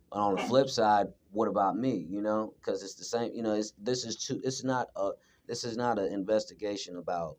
But 0.09 0.21
on 0.21 0.35
the 0.35 0.41
flip 0.41 0.69
side, 0.69 1.09
what 1.29 1.47
about 1.47 1.77
me? 1.77 2.07
You 2.09 2.23
know, 2.23 2.55
because 2.59 2.81
it's 2.81 2.95
the 2.95 3.05
same. 3.05 3.31
You 3.35 3.43
know, 3.43 3.53
it's 3.53 3.73
this 3.77 4.05
is 4.05 4.17
too. 4.17 4.41
It's 4.43 4.63
not 4.63 4.87
a. 4.95 5.11
This 5.47 5.63
is 5.63 5.77
not 5.77 5.99
an 5.99 6.11
investigation 6.11 6.97
about 6.97 7.37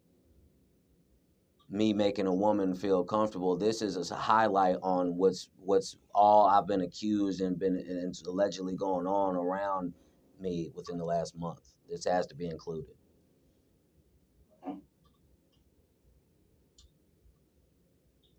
me 1.73 1.95
making 1.95 2.27
a 2.27 2.35
woman 2.35 2.75
feel 2.75 3.03
comfortable. 3.03 3.57
This 3.57 3.81
is 3.81 4.11
a 4.11 4.15
highlight 4.15 4.77
on 4.83 5.17
what's 5.17 5.49
what's 5.59 5.97
all 6.15 6.47
I've 6.47 6.67
been 6.67 6.83
accused 6.83 7.41
and 7.41 7.59
been 7.59 7.77
and 7.77 8.15
allegedly 8.27 8.75
going 8.75 9.07
on 9.07 9.37
around 9.37 9.95
me 10.39 10.71
within 10.75 10.99
the 10.99 11.05
last 11.05 11.35
month. 11.35 11.61
This 11.89 12.05
has 12.05 12.27
to 12.27 12.35
be 12.35 12.47
included. 12.47 12.95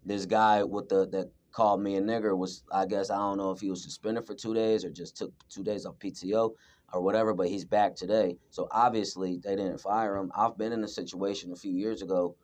This 0.05 0.27
guy 0.27 0.63
with 0.63 0.89
the 0.89 1.07
that 1.09 1.31
called 1.51 1.81
me 1.81 1.95
a 1.95 2.01
nigger 2.01 2.37
was 2.37 2.63
I 2.71 2.85
guess 2.85 3.09
I 3.09 3.17
don't 3.17 3.37
know 3.39 3.49
if 3.49 3.61
he 3.61 3.71
was 3.71 3.83
suspended 3.83 4.27
for 4.27 4.35
two 4.35 4.53
days 4.53 4.85
or 4.85 4.91
just 4.91 5.17
took 5.17 5.33
two 5.49 5.63
days 5.63 5.87
off 5.87 5.97
PTO 5.97 6.51
or 6.93 7.01
whatever, 7.01 7.33
but 7.33 7.47
he's 7.47 7.65
back 7.65 7.95
today. 7.95 8.37
So 8.51 8.67
obviously 8.69 9.39
they 9.43 9.55
didn't 9.55 9.79
fire 9.79 10.17
him. 10.17 10.31
I've 10.37 10.55
been 10.55 10.71
in 10.71 10.83
a 10.83 10.87
situation 10.87 11.51
a 11.51 11.55
few 11.55 11.71
years 11.71 12.03
ago 12.03 12.35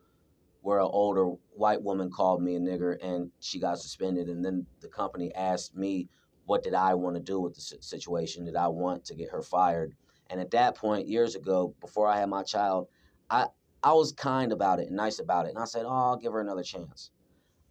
where 0.62 0.78
an 0.78 0.88
older 0.90 1.30
white 1.54 1.82
woman 1.82 2.10
called 2.10 2.42
me 2.42 2.56
a 2.56 2.60
nigger 2.60 2.96
and 3.02 3.30
she 3.40 3.58
got 3.58 3.78
suspended. 3.78 4.28
And 4.28 4.44
then 4.44 4.66
the 4.80 4.88
company 4.88 5.34
asked 5.34 5.76
me 5.76 6.08
what 6.46 6.62
did 6.62 6.74
i 6.74 6.94
want 6.94 7.14
to 7.14 7.22
do 7.22 7.40
with 7.40 7.54
the 7.54 7.60
situation? 7.60 8.44
Did 8.44 8.56
i 8.56 8.68
want 8.68 9.04
to 9.06 9.14
get 9.14 9.30
her 9.30 9.42
fired? 9.42 9.94
And 10.28 10.40
at 10.40 10.50
that 10.52 10.76
point 10.76 11.08
years 11.08 11.34
ago 11.34 11.74
before 11.80 12.08
i 12.08 12.18
had 12.18 12.28
my 12.28 12.42
child 12.42 12.88
i 13.30 13.46
i 13.82 13.92
was 13.92 14.12
kind 14.12 14.52
about 14.52 14.80
it 14.80 14.88
and 14.88 14.96
nice 14.96 15.18
about 15.18 15.46
it. 15.46 15.50
And 15.50 15.58
i 15.58 15.64
said 15.64 15.84
oh 15.86 15.90
i'll 16.10 16.16
give 16.16 16.32
her 16.32 16.40
another 16.40 16.62
chance. 16.62 17.10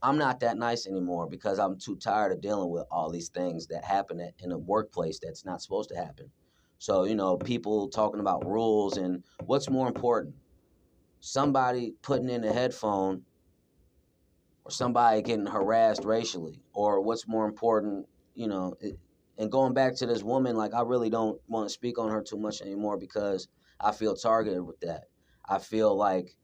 I'm 0.02 0.18
not 0.18 0.40
that 0.40 0.58
nice 0.58 0.88
anymore 0.88 1.28
because 1.28 1.60
i'm 1.60 1.78
too 1.78 1.96
tired 1.96 2.32
of 2.32 2.42
dealing 2.42 2.70
with 2.70 2.86
all 2.90 3.10
these 3.10 3.30
things 3.30 3.68
that 3.68 3.84
happen 3.84 4.20
at, 4.20 4.34
in 4.40 4.52
a 4.52 4.58
workplace 4.58 5.20
that's 5.22 5.46
not 5.46 5.62
supposed 5.62 5.90
to 5.90 5.96
happen. 5.96 6.32
So 6.80 7.04
you 7.04 7.16
know 7.16 7.38
people 7.38 7.90
talking 7.90 8.22
about 8.22 8.48
rules 8.48 8.98
and 8.98 9.24
what's 9.46 9.70
more 9.70 9.88
important 9.88 10.36
somebody 11.20 11.94
putting 12.02 12.30
in 12.30 12.44
a 12.44 12.54
headphone 12.54 13.24
or 14.64 14.72
somebody 14.72 15.22
getting 15.22 15.46
harassed 15.46 16.04
racially 16.06 16.62
or 16.74 17.02
what's 17.02 17.28
more 17.28 17.46
important 17.46 18.06
you 18.36 18.48
know 18.48 18.76
it, 18.80 18.98
and 19.38 19.52
going 19.52 19.74
back 19.74 19.96
to 19.96 20.06
this 20.06 20.24
woman 20.24 20.56
like 20.56 20.74
i 20.74 20.82
really 20.82 21.10
don't 21.10 21.40
want 21.48 21.68
to 21.68 21.74
speak 21.74 21.98
on 22.00 22.10
her 22.10 22.22
too 22.22 22.38
much 22.38 22.62
anymore 22.62 22.98
because 22.98 23.48
I 23.80 23.92
feel 23.92 24.16
targeted 24.16 24.62
with 24.62 24.80
that. 24.82 25.06
I 25.48 25.60
feel 25.60 25.96
like 25.96 26.36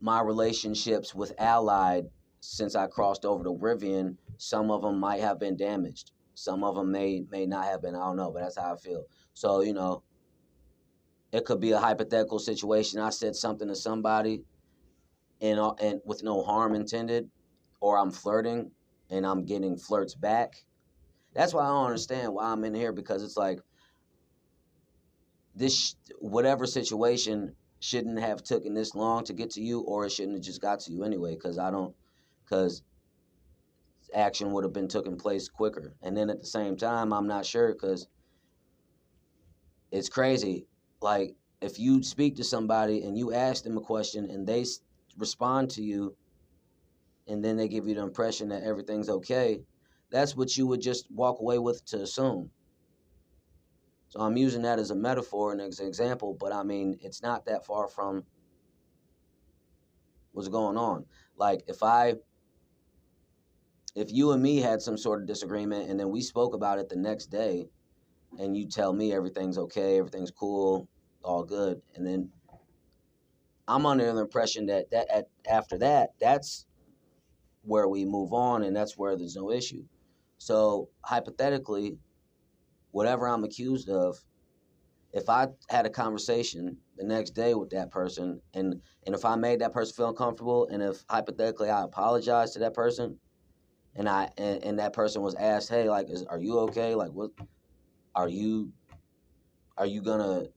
my 0.00 0.20
relationships 0.22 1.14
with 1.14 1.34
Allied 1.38 2.06
since 2.40 2.74
I 2.74 2.86
crossed 2.86 3.26
over 3.26 3.44
to 3.44 3.50
Rivian, 3.50 4.16
some 4.38 4.70
of 4.70 4.80
them 4.82 4.98
might 4.98 5.20
have 5.20 5.38
been 5.38 5.56
damaged. 5.56 6.12
Some 6.34 6.64
of 6.64 6.74
them 6.74 6.90
may 6.90 7.26
may 7.30 7.44
not 7.44 7.66
have 7.66 7.82
been. 7.82 7.94
I 7.94 7.98
don't 7.98 8.16
know, 8.16 8.30
but 8.30 8.40
that's 8.40 8.56
how 8.56 8.72
I 8.72 8.76
feel. 8.76 9.04
So 9.34 9.60
you 9.60 9.74
know, 9.74 10.02
it 11.32 11.44
could 11.44 11.60
be 11.60 11.72
a 11.72 11.78
hypothetical 11.78 12.38
situation. 12.38 13.00
I 13.00 13.10
said 13.10 13.36
something 13.36 13.68
to 13.68 13.74
somebody, 13.74 14.42
and 15.40 15.58
uh, 15.58 15.74
and 15.80 16.00
with 16.04 16.22
no 16.22 16.42
harm 16.42 16.74
intended, 16.74 17.30
or 17.80 17.98
I'm 17.98 18.10
flirting 18.10 18.70
and 19.10 19.26
I'm 19.26 19.44
getting 19.44 19.76
flirts 19.76 20.14
back. 20.14 20.54
That's 21.34 21.54
why 21.54 21.64
I 21.64 21.68
don't 21.68 21.86
understand 21.86 22.32
why 22.32 22.50
I'm 22.50 22.64
in 22.64 22.74
here 22.74 22.92
because 22.92 23.22
it's 23.22 23.36
like 23.36 23.60
this 25.54 25.96
whatever 26.18 26.66
situation 26.66 27.54
shouldn't 27.80 28.20
have 28.20 28.42
taken 28.42 28.74
this 28.74 28.94
long 28.94 29.24
to 29.24 29.32
get 29.32 29.50
to 29.50 29.62
you, 29.62 29.80
or 29.80 30.06
it 30.06 30.12
shouldn't 30.12 30.36
have 30.36 30.44
just 30.44 30.60
got 30.60 30.80
to 30.80 30.92
you 30.92 31.04
anyway. 31.04 31.34
Because 31.34 31.58
I 31.58 31.70
don't, 31.70 31.94
because 32.44 32.82
action 34.14 34.52
would 34.52 34.64
have 34.64 34.72
been 34.72 34.88
taken 34.88 35.16
place 35.16 35.48
quicker. 35.48 35.94
And 36.02 36.16
then 36.16 36.30
at 36.30 36.40
the 36.40 36.46
same 36.46 36.76
time, 36.76 37.12
I'm 37.12 37.26
not 37.26 37.46
sure 37.46 37.72
because 37.72 38.06
it's 39.90 40.08
crazy. 40.08 40.66
Like 41.00 41.34
if 41.60 41.78
you 41.78 42.02
speak 42.02 42.36
to 42.36 42.44
somebody 42.44 43.04
and 43.04 43.16
you 43.16 43.32
ask 43.32 43.64
them 43.64 43.76
a 43.76 43.80
question 43.80 44.30
and 44.30 44.46
they 44.46 44.64
respond 45.16 45.70
to 45.70 45.82
you, 45.82 46.16
and 47.28 47.44
then 47.44 47.56
they 47.56 47.68
give 47.68 47.86
you 47.86 47.94
the 47.94 48.02
impression 48.02 48.48
that 48.48 48.64
everything's 48.64 49.08
okay, 49.08 49.60
that's 50.10 50.36
what 50.36 50.56
you 50.56 50.66
would 50.66 50.80
just 50.80 51.10
walk 51.10 51.40
away 51.40 51.58
with 51.58 51.84
to 51.86 52.02
assume. 52.02 52.50
So 54.08 54.20
I'm 54.20 54.36
using 54.36 54.62
that 54.62 54.80
as 54.80 54.90
a 54.90 54.96
metaphor 54.96 55.52
and 55.52 55.60
as 55.60 55.78
an 55.78 55.86
example, 55.86 56.36
but 56.38 56.52
I 56.52 56.64
mean, 56.64 56.98
it's 57.00 57.22
not 57.22 57.44
that 57.46 57.64
far 57.64 57.86
from 57.86 58.24
what's 60.32 60.48
going 60.48 60.76
on. 60.76 61.06
Like 61.36 61.62
if 61.68 61.82
I 61.82 62.14
if 63.94 64.12
you 64.12 64.32
and 64.32 64.42
me 64.42 64.58
had 64.58 64.82
some 64.82 64.96
sort 64.96 65.20
of 65.20 65.28
disagreement 65.28 65.88
and 65.88 65.98
then 65.98 66.10
we 66.10 66.22
spoke 66.22 66.54
about 66.54 66.78
it 66.78 66.88
the 66.88 66.96
next 66.96 67.26
day 67.26 67.68
and 68.38 68.56
you 68.56 68.66
tell 68.66 68.92
me 68.92 69.12
everything's 69.12 69.58
okay, 69.58 69.98
everything's 69.98 70.30
cool, 70.30 70.88
all 71.22 71.44
good, 71.44 71.80
and 71.94 72.06
then 72.06 72.30
I'm 73.68 73.86
under 73.86 74.12
the 74.12 74.20
impression 74.20 74.66
that 74.66 74.90
that 74.90 75.08
at, 75.10 75.28
after 75.48 75.78
that, 75.78 76.10
that's 76.20 76.66
where 77.62 77.88
we 77.88 78.04
move 78.04 78.32
on 78.32 78.62
and 78.62 78.74
that's 78.74 78.96
where 78.96 79.16
there's 79.16 79.36
no 79.36 79.50
issue. 79.50 79.84
So 80.38 80.88
hypothetically, 81.04 81.98
whatever 82.90 83.28
I'm 83.28 83.44
accused 83.44 83.88
of, 83.88 84.18
if 85.12 85.28
I 85.28 85.48
had 85.68 85.86
a 85.86 85.90
conversation 85.90 86.78
the 86.96 87.04
next 87.04 87.30
day 87.30 87.54
with 87.54 87.70
that 87.70 87.90
person 87.90 88.40
and 88.54 88.80
and 89.06 89.14
if 89.14 89.24
I 89.24 89.36
made 89.36 89.60
that 89.60 89.72
person 89.72 89.94
feel 89.94 90.08
uncomfortable 90.08 90.68
and 90.68 90.82
if 90.82 91.04
hypothetically 91.08 91.68
I 91.68 91.82
apologized 91.82 92.54
to 92.54 92.58
that 92.60 92.74
person 92.74 93.18
and 93.94 94.08
I 94.08 94.30
and, 94.36 94.62
and 94.64 94.78
that 94.78 94.92
person 94.92 95.22
was 95.22 95.34
asked, 95.34 95.68
"Hey, 95.68 95.88
like 95.88 96.08
is 96.08 96.24
are 96.24 96.38
you 96.38 96.60
okay? 96.60 96.94
Like 96.94 97.10
what 97.10 97.30
are 98.14 98.28
you 98.28 98.72
are 99.76 99.86
you 99.86 100.02
to 100.20 100.50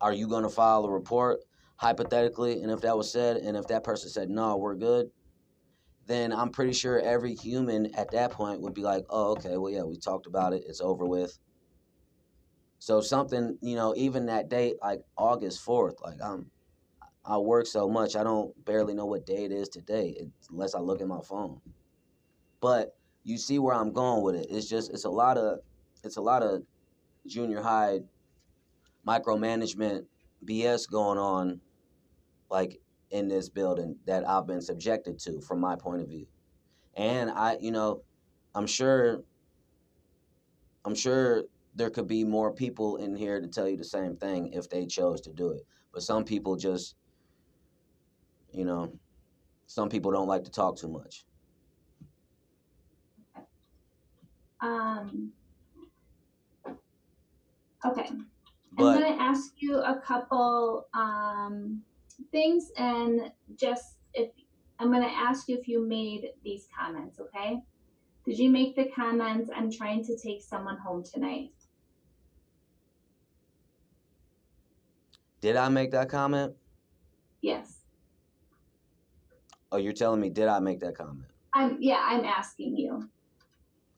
are 0.00 0.12
you 0.12 0.28
going 0.28 0.44
to 0.44 0.48
file 0.48 0.84
a 0.84 0.90
report 0.90 1.40
hypothetically?" 1.76 2.62
And 2.62 2.70
if 2.70 2.80
that 2.82 2.96
was 2.96 3.10
said 3.10 3.36
and 3.38 3.56
if 3.56 3.66
that 3.68 3.84
person 3.84 4.10
said, 4.10 4.30
"No, 4.30 4.56
we're 4.56 4.74
good," 4.74 5.10
then 6.10 6.32
I'm 6.32 6.50
pretty 6.50 6.72
sure 6.72 6.98
every 6.98 7.34
human 7.36 7.94
at 7.94 8.10
that 8.10 8.32
point 8.32 8.60
would 8.62 8.74
be 8.74 8.82
like, 8.82 9.04
oh, 9.10 9.32
okay, 9.32 9.56
well, 9.56 9.72
yeah, 9.72 9.84
we 9.84 9.96
talked 9.96 10.26
about 10.26 10.52
it. 10.52 10.64
It's 10.66 10.80
over 10.80 11.06
with. 11.06 11.38
So 12.80 13.00
something, 13.00 13.58
you 13.62 13.76
know, 13.76 13.94
even 13.96 14.26
that 14.26 14.48
date, 14.48 14.76
like 14.82 15.02
August 15.16 15.64
4th, 15.64 16.02
like 16.02 16.16
I'm, 16.20 16.50
I 17.24 17.36
work 17.38 17.66
so 17.66 17.88
much, 17.88 18.16
I 18.16 18.24
don't 18.24 18.52
barely 18.64 18.92
know 18.92 19.06
what 19.06 19.24
day 19.24 19.44
it 19.44 19.52
is 19.52 19.68
today 19.68 20.16
unless 20.50 20.74
I 20.74 20.80
look 20.80 21.00
at 21.00 21.06
my 21.06 21.20
phone. 21.20 21.60
But 22.60 22.96
you 23.22 23.38
see 23.38 23.60
where 23.60 23.74
I'm 23.74 23.92
going 23.92 24.24
with 24.24 24.34
it. 24.34 24.46
It's 24.50 24.68
just, 24.68 24.90
it's 24.92 25.04
a 25.04 25.10
lot 25.10 25.36
of, 25.38 25.60
it's 26.02 26.16
a 26.16 26.22
lot 26.22 26.42
of 26.42 26.62
junior 27.24 27.62
high 27.62 28.00
micromanagement 29.10 30.04
BS 30.44 30.88
going 30.88 31.18
on, 31.18 31.60
like 32.48 32.80
in 33.10 33.28
this 33.28 33.48
building 33.48 33.96
that 34.06 34.28
I've 34.28 34.46
been 34.46 34.60
subjected 34.60 35.18
to 35.20 35.40
from 35.40 35.60
my 35.60 35.74
point 35.74 36.02
of 36.02 36.08
view. 36.08 36.26
And 36.96 37.30
I, 37.30 37.56
you 37.60 37.72
know, 37.72 38.02
I'm 38.54 38.66
sure 38.66 39.22
I'm 40.84 40.94
sure 40.94 41.44
there 41.74 41.90
could 41.90 42.06
be 42.06 42.24
more 42.24 42.52
people 42.52 42.96
in 42.96 43.16
here 43.16 43.40
to 43.40 43.48
tell 43.48 43.68
you 43.68 43.76
the 43.76 43.84
same 43.84 44.16
thing 44.16 44.52
if 44.52 44.68
they 44.68 44.86
chose 44.86 45.20
to 45.22 45.32
do 45.32 45.50
it. 45.50 45.62
But 45.92 46.02
some 46.02 46.24
people 46.24 46.56
just 46.56 46.94
you 48.52 48.64
know, 48.64 48.92
some 49.66 49.88
people 49.88 50.10
don't 50.10 50.26
like 50.28 50.44
to 50.44 50.50
talk 50.50 50.76
too 50.76 50.88
much. 50.88 51.24
Um 54.60 55.32
Okay. 57.84 58.10
But 58.72 58.84
I'm 58.86 59.00
gonna 59.00 59.22
ask 59.22 59.52
you 59.58 59.78
a 59.78 60.00
couple 60.00 60.86
um 60.94 61.82
things 62.30 62.70
and 62.76 63.32
just 63.56 63.96
if 64.14 64.30
I'm 64.78 64.90
going 64.90 65.02
to 65.02 65.14
ask 65.14 65.46
you 65.46 65.58
if 65.58 65.68
you 65.68 65.86
made 65.86 66.30
these 66.42 66.66
comments, 66.78 67.20
okay? 67.20 67.60
Did 68.24 68.38
you 68.38 68.50
make 68.50 68.76
the 68.76 68.86
comments, 68.96 69.50
I'm 69.54 69.70
trying 69.70 70.02
to 70.04 70.16
take 70.16 70.42
someone 70.42 70.78
home 70.78 71.04
tonight? 71.04 71.50
did 75.40 75.56
I 75.56 75.68
make 75.68 75.90
that 75.92 76.08
comment? 76.08 76.54
Yes. 77.40 77.78
Oh, 79.72 79.78
you're 79.78 79.92
telling 79.92 80.20
me 80.20 80.30
did 80.30 80.48
I 80.48 80.60
make 80.60 80.80
that 80.80 80.94
comment? 80.96 81.30
I'm 81.54 81.78
yeah, 81.80 82.00
I'm 82.02 82.24
asking 82.24 82.76
you. 82.76 83.08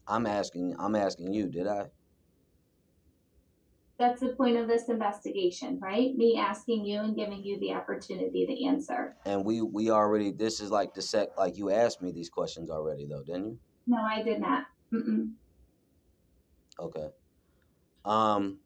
I'm 0.07 0.27
asking 0.27 0.77
I'm 0.79 0.95
asking 0.95 1.33
you, 1.33 1.49
did 1.49 1.67
I? 1.67 1.87
That's 4.03 4.21
the 4.21 4.31
point 4.31 4.57
of 4.57 4.67
this 4.67 4.89
investigation, 4.89 5.79
right? 5.81 6.13
Me 6.17 6.37
asking 6.37 6.85
you 6.85 6.99
and 6.99 7.15
giving 7.15 7.41
you 7.45 7.61
the 7.61 7.73
opportunity 7.73 8.45
to 8.45 8.65
answer. 8.67 9.15
And 9.25 9.45
we 9.45 9.63
we 9.63 9.91
already 9.91 10.33
this 10.33 10.61
is 10.61 10.73
like 10.73 10.93
the 10.93 11.01
set 11.01 11.29
like 11.39 11.57
you 11.57 11.71
asked 11.71 12.03
me 12.03 12.11
these 12.11 12.29
questions 12.29 12.69
already 12.69 13.07
though, 13.07 13.23
didn't 13.23 13.45
you? 13.45 13.59
No, 13.87 13.99
I 14.03 14.21
did 14.25 14.41
not. 14.41 14.65
Mm-mm. 14.93 15.35
Okay. 16.81 17.11
Um 18.05 18.59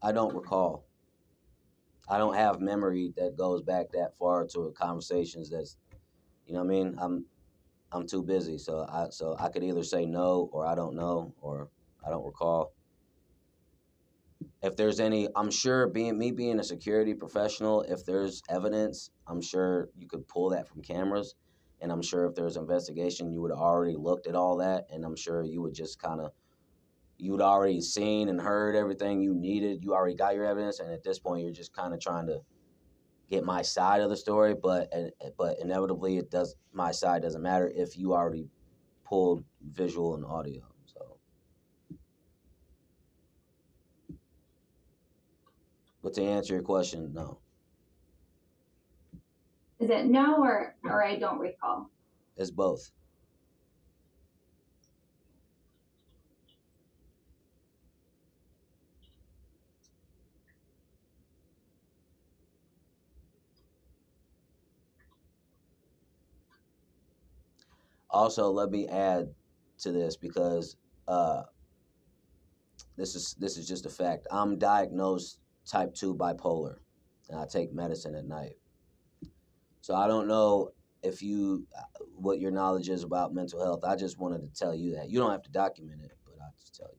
I 0.00 0.12
don't 0.12 0.34
recall. 0.34 0.86
I 2.08 2.16
don't 2.16 2.34
have 2.34 2.62
memory 2.62 3.12
that 3.18 3.36
goes 3.36 3.60
back 3.60 3.92
that 3.92 4.16
far 4.16 4.46
to 4.46 4.72
conversations 4.78 5.50
that's 5.50 5.76
you 6.46 6.54
know 6.54 6.60
what 6.60 6.72
I 6.72 6.74
mean? 6.74 6.96
I'm 6.98 7.26
I'm 7.92 8.06
too 8.06 8.22
busy, 8.22 8.56
so 8.56 8.86
I 8.90 9.08
so 9.10 9.36
I 9.38 9.50
could 9.50 9.62
either 9.62 9.84
say 9.84 10.06
no 10.06 10.48
or 10.54 10.66
I 10.66 10.74
don't 10.74 10.96
know 10.96 11.34
or 11.42 11.68
I 12.02 12.08
don't 12.08 12.24
recall. 12.24 12.72
If 14.62 14.76
there's 14.76 15.00
any, 15.00 15.28
I'm 15.34 15.50
sure 15.50 15.88
being 15.88 16.16
me 16.18 16.30
being 16.30 16.60
a 16.60 16.64
security 16.64 17.14
professional, 17.14 17.82
if 17.82 18.04
there's 18.04 18.42
evidence, 18.48 19.10
I'm 19.26 19.40
sure 19.40 19.88
you 19.96 20.06
could 20.06 20.26
pull 20.28 20.50
that 20.50 20.68
from 20.68 20.82
cameras. 20.82 21.34
And 21.80 21.90
I'm 21.90 22.02
sure 22.02 22.26
if 22.26 22.36
there's 22.36 22.56
investigation, 22.56 23.32
you 23.32 23.40
would 23.42 23.50
already 23.50 23.96
looked 23.96 24.28
at 24.28 24.36
all 24.36 24.58
that, 24.58 24.86
and 24.90 25.04
I'm 25.04 25.16
sure 25.16 25.42
you 25.42 25.60
would 25.62 25.74
just 25.74 26.00
kind 26.00 26.20
of 26.20 26.30
you'd 27.18 27.40
already 27.40 27.80
seen 27.80 28.28
and 28.28 28.40
heard 28.40 28.76
everything 28.76 29.20
you 29.20 29.34
needed. 29.34 29.82
You 29.82 29.94
already 29.94 30.14
got 30.14 30.34
your 30.34 30.46
evidence, 30.46 30.80
and 30.80 30.92
at 30.92 31.02
this 31.02 31.18
point, 31.18 31.42
you're 31.42 31.52
just 31.52 31.72
kind 31.74 31.92
of 31.92 32.00
trying 32.00 32.26
to 32.28 32.40
get 33.28 33.44
my 33.44 33.62
side 33.62 34.00
of 34.00 34.10
the 34.10 34.16
story. 34.16 34.54
But 34.54 34.92
but 35.36 35.58
inevitably, 35.60 36.18
it 36.18 36.30
does 36.30 36.54
my 36.72 36.92
side 36.92 37.22
doesn't 37.22 37.42
matter 37.42 37.70
if 37.74 37.96
you 37.96 38.12
already 38.14 38.48
pulled 39.04 39.44
visual 39.72 40.14
and 40.14 40.24
audio. 40.24 40.62
So, 40.86 41.18
but 46.02 46.14
to 46.14 46.22
answer 46.22 46.54
your 46.54 46.62
question, 46.62 47.12
no, 47.12 47.40
Is 49.78 49.90
it 49.90 50.06
no 50.06 50.42
or 50.42 50.76
or 50.84 51.04
I 51.04 51.18
don't 51.18 51.38
recall? 51.38 51.90
it's 52.36 52.50
both. 52.50 52.90
Also, 68.10 68.50
let 68.50 68.70
me 68.70 68.88
add 68.88 69.34
to 69.78 69.90
this 69.90 70.16
because 70.16 70.76
uh, 71.08 71.42
this 72.96 73.14
is 73.14 73.34
this 73.38 73.56
is 73.56 73.66
just 73.66 73.86
a 73.86 73.90
fact. 73.90 74.26
I'm 74.30 74.58
diagnosed 74.58 75.38
type 75.66 75.94
two 75.94 76.14
bipolar, 76.14 76.76
and 77.28 77.38
I 77.38 77.46
take 77.46 77.72
medicine 77.72 78.14
at 78.14 78.24
night. 78.26 78.56
So 79.80 79.94
I 79.94 80.06
don't 80.06 80.28
know 80.28 80.70
if 81.02 81.22
you 81.22 81.66
what 82.14 82.40
your 82.40 82.50
knowledge 82.50 82.88
is 82.88 83.02
about 83.02 83.34
mental 83.34 83.62
health. 83.62 83.84
I 83.84 83.96
just 83.96 84.18
wanted 84.18 84.42
to 84.42 84.48
tell 84.58 84.74
you 84.74 84.94
that 84.94 85.10
you 85.10 85.18
don't 85.18 85.32
have 85.32 85.42
to 85.42 85.50
document 85.50 86.02
it, 86.02 86.12
but 86.24 86.34
I 86.40 86.48
just 86.58 86.74
tell 86.74 86.90
you. 86.92 86.98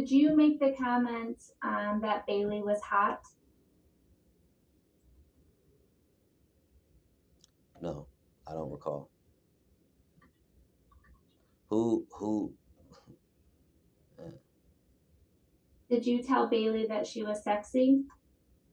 Did 0.00 0.10
you 0.10 0.34
make 0.34 0.58
the 0.58 0.72
comment 0.72 1.36
um, 1.62 2.00
that 2.00 2.26
Bailey 2.26 2.62
was 2.62 2.80
hot? 2.80 3.20
No, 7.82 8.06
I 8.46 8.52
don't 8.52 8.70
recall. 8.70 9.10
Who 11.68 12.06
who? 12.12 12.54
Did 15.92 16.06
you 16.06 16.22
tell 16.22 16.46
Bailey 16.46 16.86
that 16.86 17.06
she 17.06 17.22
was 17.22 17.44
sexy? 17.44 18.00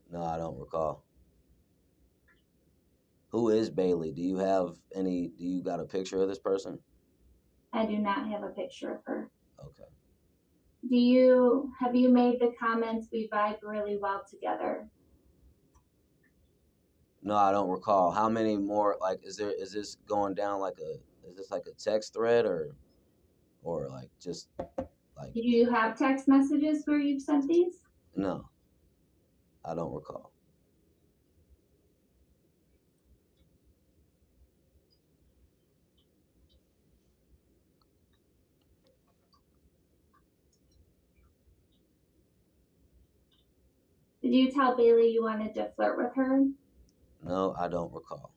No, 0.10 0.24
I 0.24 0.38
don't 0.38 0.58
recall. 0.58 1.04
Who 3.28 3.50
is 3.50 3.70
Bailey? 3.70 4.14
Do 4.14 4.22
you 4.22 4.38
have 4.38 4.78
any? 4.96 5.34
Do 5.38 5.46
you 5.46 5.62
got 5.62 5.82
a 5.82 5.84
picture 5.84 6.22
of 6.22 6.30
this 6.30 6.40
person? 6.40 6.80
I 7.74 7.86
do 7.86 7.98
not 7.98 8.30
have 8.30 8.44
a 8.44 8.48
picture 8.48 8.94
of 8.94 9.02
her. 9.06 9.30
Okay. 9.60 9.90
Do 10.90 10.96
you 10.96 11.70
have 11.82 11.94
you 11.94 12.08
made 12.08 12.40
the 12.40 12.54
comments 12.58 13.10
we 13.12 13.28
vibe 13.28 13.58
really 13.64 13.98
well 13.98 14.24
together? 14.30 14.88
No, 17.22 17.36
I 17.36 17.52
don't 17.52 17.70
recall. 17.70 18.12
How 18.12 18.30
many 18.30 18.56
more? 18.56 18.96
Like, 19.02 19.20
is 19.24 19.36
there? 19.36 19.52
Is 19.52 19.74
this 19.74 19.98
going 20.08 20.36
down 20.36 20.62
like 20.62 20.78
a? 20.80 21.28
Is 21.30 21.36
this 21.36 21.52
like 21.52 21.68
a 21.68 21.74
text 21.74 22.14
thread 22.14 22.46
or, 22.46 22.78
or 23.62 23.90
like 23.90 24.10
just 24.22 24.48
like 25.20 25.34
Do 25.34 25.41
you 25.41 25.70
have 25.70 25.98
text 25.98 26.28
messages 26.28 26.84
where 26.86 27.00
you've 27.00 27.22
sent 27.22 27.48
these? 27.48 27.76
no? 28.16 28.46
I 29.66 29.76
don't 29.76 29.94
recall. 29.94 30.32
Did 44.22 44.34
you 44.34 44.52
tell 44.52 44.76
Bailey 44.76 45.12
you 45.12 45.24
wanted 45.24 45.54
to 45.56 45.72
flirt 45.76 45.98
with 45.98 46.14
her? 46.16 46.46
No, 47.24 47.56
I 47.58 47.68
don't 47.68 47.91
recall. 47.94 48.32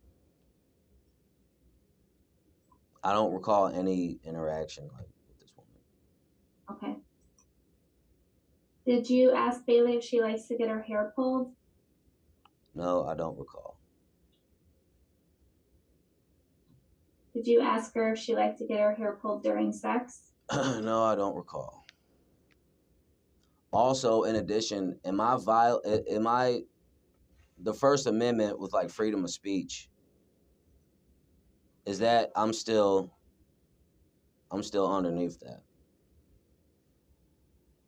I 3.05 3.13
don't 3.13 3.33
recall 3.33 3.67
any 3.67 4.19
interaction 4.25 4.85
like 4.85 4.93
with 4.95 4.97
this 4.97 5.01
woman. 5.01 5.11
Okay. 6.73 6.97
Did 8.86 9.09
you 9.09 9.32
ask 9.32 9.65
Bailey 9.66 9.97
if 9.97 10.05
she 10.05 10.20
likes 10.20 10.47
to 10.49 10.57
get 10.57 10.69
her 10.69 10.82
hair 10.82 11.12
pulled? 11.15 11.53
No, 12.74 13.05
I 13.07 13.15
don't 13.15 13.39
recall. 13.39 13.78
Did 17.35 17.47
you 17.47 17.61
ask 17.61 17.94
her 17.94 18.12
if 18.12 18.19
she 18.19 18.35
liked 18.35 18.59
to 18.59 18.66
get 18.66 18.81
her 18.81 18.94
hair 18.94 19.19
pulled 19.20 19.43
during 19.43 19.73
sex? 19.73 20.32
no, 20.53 21.03
I 21.03 21.15
don't 21.15 21.36
recall. 21.36 21.86
Also, 23.73 24.24
in 24.24 24.36
addition, 24.36 24.99
am 25.05 25.20
I 25.20 25.39
viol? 25.43 25.81
Am 26.11 26.27
I 26.27 26.62
the 27.59 27.73
First 27.73 28.07
Amendment 28.07 28.59
with 28.59 28.73
like 28.73 28.90
freedom 28.90 29.24
of 29.24 29.31
speech? 29.31 29.89
Is 31.86 32.01
that 32.01 32.31
I'm 32.36 32.53
still 32.53 33.15
I'm 34.51 34.62
still 34.62 34.93
underneath 34.93 35.40
that? 35.40 35.62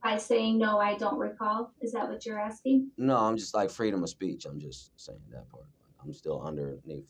By 0.05 0.18
saying 0.18 0.59
no, 0.59 0.78
I 0.78 0.98
don't 0.98 1.18
recall. 1.18 1.72
Is 1.81 1.93
that 1.93 2.06
what 2.10 2.26
you're 2.26 2.39
asking? 2.39 2.90
No, 2.98 3.16
I'm 3.16 3.39
just 3.39 3.55
like 3.55 3.70
freedom 3.70 4.02
of 4.02 4.10
speech. 4.10 4.44
I'm 4.44 4.60
just 4.60 4.90
saying 4.97 5.18
that 5.32 5.48
part. 5.51 5.64
I'm 6.02 6.12
still 6.12 6.43
underneath 6.43 7.06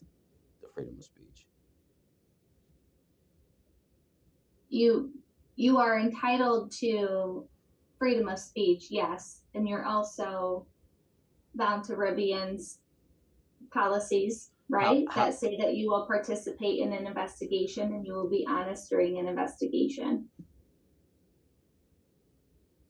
the 0.61 0.69
freedom 0.73 0.95
of 0.97 1.03
speech. 1.03 1.45
You 4.69 5.11
you 5.57 5.77
are 5.77 5.99
entitled 5.99 6.71
to 6.79 7.45
freedom 7.99 8.29
of 8.29 8.39
speech, 8.39 8.87
yes, 8.89 9.41
and 9.53 9.67
you're 9.67 9.85
also 9.85 10.65
bound 11.53 11.83
to 11.85 11.95
Rivian's 11.95 12.79
policies, 13.73 14.51
right? 14.69 15.05
how- 15.09 15.25
that 15.25 15.33
say 15.33 15.57
that 15.57 15.75
you 15.75 15.89
will 15.89 16.05
participate 16.07 16.79
in 16.79 16.93
an 16.93 17.05
investigation 17.07 17.91
and 17.93 18.05
you 18.05 18.13
will 18.13 18.29
be 18.29 18.45
honest 18.47 18.89
during 18.89 19.17
an 19.19 19.27
investigation. 19.27 20.29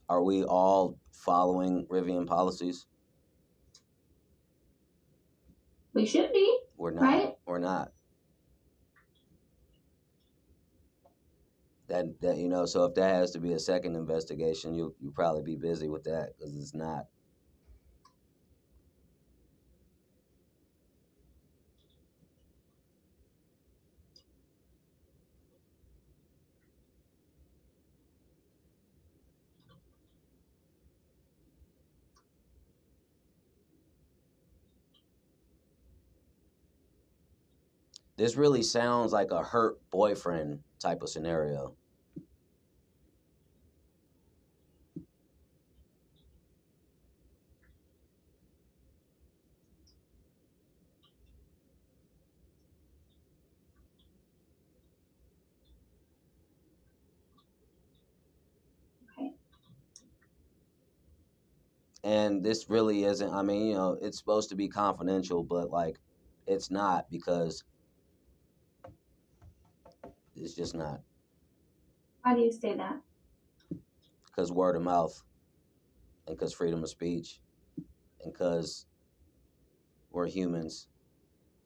Are 0.08 0.24
we 0.24 0.44
all 0.44 0.98
following 1.12 1.88
Rivian 1.88 2.28
policies? 2.28 2.86
We 5.94 6.06
should 6.06 6.32
be. 6.34 6.60
We're 6.78 6.92
not. 6.92 7.02
Right. 7.02 7.34
We're 7.46 7.60
not. 7.60 7.92
That 11.88 12.20
that 12.22 12.38
you 12.38 12.50
know. 12.50 12.66
So 12.66 12.86
if 12.86 12.96
that 12.96 13.16
has 13.16 13.32
to 13.32 13.40
be 13.40 13.54
a 13.54 13.60
second 13.60 13.96
investigation, 13.96 14.74
you 14.76 14.96
you 15.00 15.12
probably 15.12 15.44
be 15.44 15.56
busy 15.56 15.88
with 15.90 16.04
that 16.04 16.34
because 16.38 16.56
it's 16.56 16.76
not. 16.76 17.06
This 38.26 38.36
really 38.36 38.64
sounds 38.64 39.14
like 39.14 39.30
a 39.30 39.44
hurt 39.44 39.78
boyfriend 39.92 40.64
type 40.80 41.04
of 41.04 41.10
scenario. 41.10 41.76
And 62.04 62.44
this 62.44 62.72
really 62.72 63.04
isn't, 63.04 63.32
I 63.32 63.44
mean, 63.44 63.68
you 63.68 63.76
know, 63.76 64.00
it's 64.02 64.18
supposed 64.18 64.50
to 64.50 64.56
be 64.56 64.68
confidential, 64.68 65.44
but 65.44 65.70
like 65.70 66.00
it's 66.48 66.72
not 66.72 67.06
because 67.12 67.64
it's 70.36 70.54
just 70.54 70.76
not. 70.76 71.02
Why 72.24 72.36
do 72.36 72.42
you 72.42 72.52
say 72.52 72.76
that? 72.76 73.00
because 74.28 74.52
word 74.52 74.76
of 74.76 74.82
mouth 74.82 75.24
and 76.28 76.36
because 76.36 76.54
freedom 76.54 76.84
of 76.84 76.90
speech 76.90 77.40
and 78.22 78.34
because 78.34 78.86
we're 80.12 80.28
humans 80.28 80.90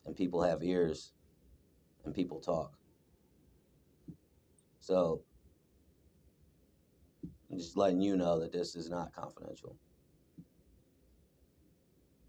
and 0.05 0.15
people 0.15 0.43
have 0.43 0.61
ears 0.61 1.13
and 2.05 2.13
people 2.13 2.39
talk 2.39 2.73
so 4.79 5.23
I'm 7.51 7.57
just 7.57 7.75
letting 7.75 8.01
you 8.01 8.15
know 8.15 8.39
that 8.39 8.51
this 8.51 8.75
is 8.75 8.87
not 8.87 9.15
confidential 9.15 9.75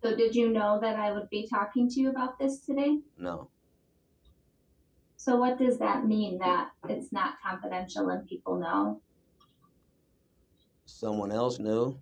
So 0.03 0.17
did 0.17 0.35
you 0.35 0.49
know 0.49 0.79
that 0.81 0.97
I 0.97 1.13
would 1.13 1.29
be 1.29 1.47
talking 1.47 1.87
to 1.91 2.01
you 2.01 2.09
about 2.09 2.39
this 2.39 2.61
today? 2.61 3.01
no 3.19 3.51
So 5.23 5.37
what 5.37 5.59
does 5.59 5.77
that 5.81 6.07
mean 6.07 6.39
that 6.39 6.71
it's 6.89 7.13
not 7.13 7.35
confidential 7.47 8.09
and 8.09 8.27
people 8.27 8.59
know? 8.59 9.03
someone 10.87 11.31
else 11.31 11.59
knew. 11.59 12.01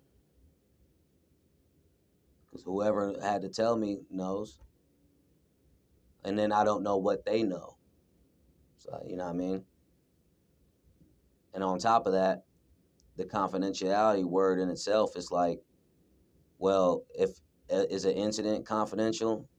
Because 2.45 2.63
whoever 2.63 3.13
had 3.21 3.41
to 3.41 3.49
tell 3.49 3.75
me 3.75 3.99
knows. 4.09 4.57
And 6.23 6.39
then 6.39 6.53
i 6.53 6.63
don't 6.63 6.81
know 6.81 6.95
what 6.95 7.25
they 7.25 7.43
know. 7.43 7.75
So 8.77 9.03
you 9.05 9.17
know 9.17 9.25
what 9.25 9.31
i 9.31 9.37
mean? 9.37 9.65
And 11.53 11.61
on 11.61 11.77
top 11.77 12.07
of 12.07 12.13
that 12.13 12.43
the 13.17 13.25
confidentiality 13.25 14.23
word 14.23 14.59
in 14.59 14.69
itself 14.69 15.17
is 15.17 15.29
like 15.29 15.59
well 16.57 17.03
if 17.13 17.31
is 17.69 18.05
an 18.05 18.13
incident 18.13 18.65
confidential? 18.65 19.49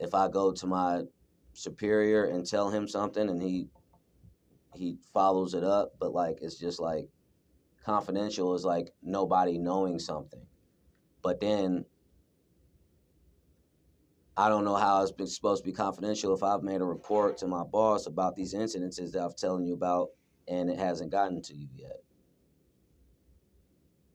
If 0.00 0.14
i 0.14 0.26
go 0.26 0.50
to 0.50 0.66
my 0.66 1.02
superior 1.56 2.26
and 2.26 2.46
tell 2.46 2.70
him 2.70 2.86
something 2.86 3.28
and 3.28 3.42
he 3.42 3.68
he 4.74 4.98
follows 5.14 5.54
it 5.54 5.64
up 5.64 5.92
but 5.98 6.12
like 6.12 6.38
it's 6.42 6.58
just 6.58 6.78
like 6.78 7.08
confidential 7.86 8.54
is 8.54 8.64
like 8.64 8.92
nobody 9.00 9.58
knowing 9.58 9.98
something. 9.98 10.44
But 11.22 11.40
then 11.40 11.86
I 14.36 14.48
don't 14.48 14.64
know 14.64 14.74
how 14.74 15.02
it's 15.02 15.12
been 15.12 15.28
supposed 15.28 15.64
to 15.64 15.70
be 15.70 15.74
confidential 15.74 16.34
if 16.34 16.42
I've 16.42 16.62
made 16.62 16.80
a 16.80 16.84
report 16.84 17.38
to 17.38 17.46
my 17.46 17.62
boss 17.62 18.06
about 18.06 18.34
these 18.34 18.54
incidences 18.54 19.12
that 19.12 19.22
I'm 19.22 19.32
telling 19.38 19.64
you 19.64 19.74
about 19.74 20.08
and 20.48 20.68
it 20.68 20.78
hasn't 20.78 21.12
gotten 21.12 21.40
to 21.42 21.54
you 21.54 21.68
yet. 21.74 22.02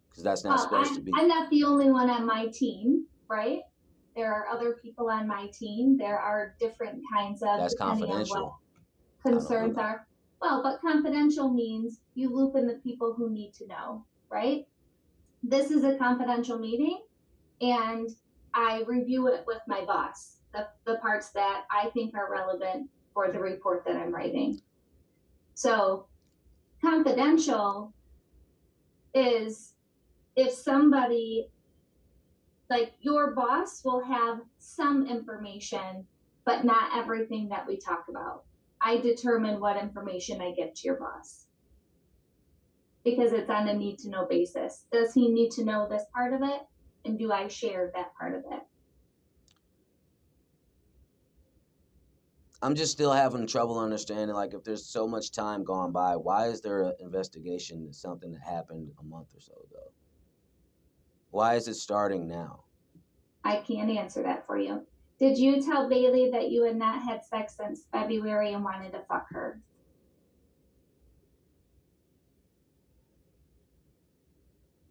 Because 0.10 0.24
that's 0.24 0.44
not 0.44 0.58
Well, 0.58 0.64
supposed 0.64 0.90
I'm, 0.92 0.96
to 0.98 1.02
be. 1.02 1.12
I'm 1.16 1.28
not 1.30 1.50
the 1.50 1.64
only 1.64 1.90
one 1.90 2.10
on 2.10 2.26
my 2.26 2.48
team, 2.48 3.08
right? 3.30 3.62
There 4.16 4.34
are 4.34 4.48
other 4.48 4.78
people 4.82 5.10
on 5.10 5.28
my 5.28 5.48
team. 5.48 5.98
There 5.98 6.20
are 6.20 6.56
different 6.60 7.02
kinds 7.14 7.42
of 7.42 7.60
That's 7.60 7.76
depending 7.76 8.12
on 8.12 8.20
what 8.28 8.28
confidential. 8.28 8.60
concerns 9.24 9.78
are. 9.78 10.08
Well, 10.42 10.64
but 10.64 10.82
confidential 10.82 11.52
means 11.52 12.00
you 12.16 12.34
loop 12.34 12.56
in 12.56 12.68
the 12.68 12.80
people 12.84 13.14
who 13.14 13.30
need 13.30 13.54
to 13.56 13.68
know, 13.68 14.06
right? 14.30 14.66
This 15.44 15.72
is 15.72 15.84
a 15.84 15.98
confidential 15.98 16.58
meeting 16.58 17.02
and 17.62 18.10
I 18.54 18.84
review 18.88 19.28
it 19.28 19.44
with 19.48 19.60
my 19.68 19.86
boss, 19.86 20.38
the, 20.54 20.68
the 20.86 20.98
parts 20.98 21.30
that 21.30 21.64
I 21.72 21.90
think 21.92 22.16
are 22.16 22.32
relevant 22.32 22.90
for 23.14 23.32
the 23.32 23.40
report 23.40 23.86
that 23.86 23.96
I'm 23.96 24.14
writing. 24.14 24.60
So 25.54 26.08
confidential 26.82 27.94
is 29.14 29.74
if 30.36 30.52
somebody 30.54 31.50
like 32.72 32.94
your 33.02 33.36
boss 33.36 33.82
will 33.84 34.02
have 34.02 34.40
some 34.58 35.06
information, 35.06 36.08
but 36.46 36.64
not 36.64 36.98
everything 36.98 37.50
that 37.50 37.68
we 37.68 37.78
talk 37.78 38.06
about. 38.10 38.46
I 38.82 38.96
determine 38.96 39.60
what 39.60 39.76
information 39.76 40.40
I 40.40 40.54
give 40.54 40.74
to 40.74 40.82
your 40.86 40.96
boss 40.96 41.48
because 43.04 43.34
it's 43.34 43.50
on 43.50 43.68
a 43.68 43.74
need 43.74 43.98
to 44.00 44.10
know 44.10 44.26
basis. 44.26 44.86
Does 44.90 45.14
he 45.14 45.28
need 45.30 45.52
to 45.52 45.66
know 45.66 45.86
this 45.90 46.04
part 46.16 46.34
of 46.34 46.44
it? 46.44 46.62
And 47.04 47.20
do 47.20 47.34
I 47.34 47.50
share 47.50 47.92
that 47.94 48.16
part 48.18 48.36
of 48.36 48.44
it? 48.50 48.62
I'm 52.62 52.76
just 52.76 52.94
still 52.94 53.12
having 53.12 53.48
trouble 53.48 53.80
understanding 53.80 54.34
like 54.34 54.54
if 54.54 54.64
there's 54.64 54.86
so 54.86 55.06
much 55.08 55.34
time 55.34 55.66
gone 55.66 55.92
by, 55.92 56.16
why 56.16 56.46
is 56.48 56.62
there 56.62 56.84
an 56.84 56.94
investigation 57.02 57.86
to 57.88 57.94
something 57.94 58.32
that 58.32 58.42
happened 58.50 58.92
a 58.98 59.04
month 59.04 59.28
or 59.36 59.42
so 59.42 59.54
ago? 59.54 59.92
Why 61.32 61.56
is 61.56 61.68
it 61.68 61.76
starting 61.76 62.28
now? 62.28 62.66
I 63.44 63.58
can't 63.58 63.90
answer 63.90 64.22
that 64.24 64.46
for 64.46 64.58
you. 64.58 64.86
Did 65.18 65.38
you 65.38 65.62
tell 65.62 65.88
Bailey 65.88 66.30
that 66.32 66.52
you 66.52 66.64
had 66.64 66.76
not 66.76 67.02
had 67.02 67.24
sex 67.24 67.56
since 67.56 67.86
February 67.92 68.54
and 68.54 68.64
wanted 68.64 68.92
to 68.92 69.02
fuck 69.08 69.28
her? 69.32 69.62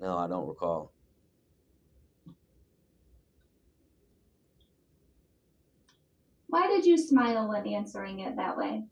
No, 0.01 0.17
I 0.17 0.27
don't 0.27 0.49
recall. 0.49 0.93
Why 6.47 6.67
did 6.69 6.87
you 6.87 6.97
smile 6.97 7.49
when 7.49 7.67
answering 7.67 8.21
it 8.21 8.35
that 8.37 8.57
way? 8.57 8.85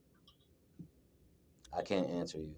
I 1.73 1.83
can't 1.83 2.09
answer 2.11 2.39
you. 2.39 2.55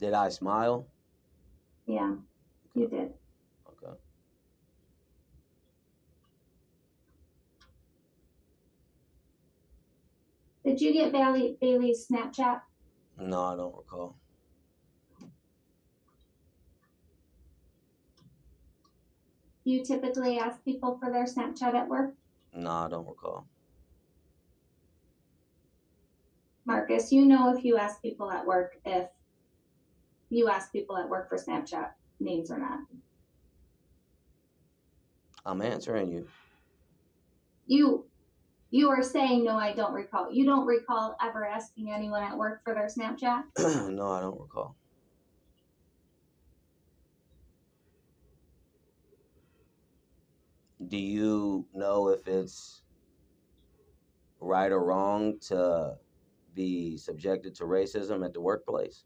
Did 0.00 0.14
I 0.14 0.28
smile? 0.28 0.86
Yeah, 1.86 2.14
you 2.74 2.88
did. 2.88 3.12
Okay. 3.68 3.96
Did 10.64 10.80
you 10.80 10.92
get 10.92 11.12
Bailey 11.12 11.56
Bailey's 11.60 12.06
Snapchat? 12.06 12.60
No, 13.18 13.42
I 13.42 13.56
don't 13.56 13.74
recall. 13.76 14.16
You 19.64 19.84
typically 19.84 20.38
ask 20.38 20.64
people 20.64 20.96
for 20.98 21.10
their 21.10 21.24
Snapchat 21.24 21.74
at 21.74 21.88
work? 21.88 22.14
No, 22.54 22.70
I 22.70 22.88
don't 22.88 23.06
recall. 23.06 23.46
Marcus, 26.64 27.10
you 27.12 27.26
know 27.26 27.54
if 27.56 27.64
you 27.64 27.76
ask 27.76 28.00
people 28.00 28.30
at 28.30 28.46
work 28.46 28.72
if 28.84 29.08
you 30.30 30.48
ask 30.48 30.72
people 30.72 30.96
at 30.96 31.08
work 31.08 31.28
for 31.28 31.36
Snapchat 31.36 31.90
names 32.20 32.50
or 32.50 32.58
not. 32.58 32.80
I'm 35.44 35.62
answering 35.62 36.10
you. 36.10 36.28
You 37.66 38.04
you 38.70 38.90
are 38.90 39.02
saying 39.02 39.44
no, 39.44 39.56
I 39.56 39.72
don't 39.72 39.94
recall. 39.94 40.30
You 40.30 40.44
don't 40.44 40.66
recall 40.66 41.16
ever 41.22 41.46
asking 41.46 41.90
anyone 41.90 42.22
at 42.22 42.36
work 42.36 42.62
for 42.64 42.74
their 42.74 42.86
Snapchat? 42.86 43.44
no, 43.90 44.12
I 44.12 44.20
don't 44.20 44.38
recall. 44.38 44.76
Do 50.86 50.98
you 50.98 51.66
know 51.74 52.08
if 52.08 52.28
it's 52.28 52.82
right 54.40 54.70
or 54.70 54.84
wrong 54.84 55.38
to 55.48 55.94
be 56.54 56.96
subjected 56.96 57.54
to 57.56 57.64
racism 57.64 58.24
at 58.24 58.32
the 58.32 58.40
workplace? 58.40 59.04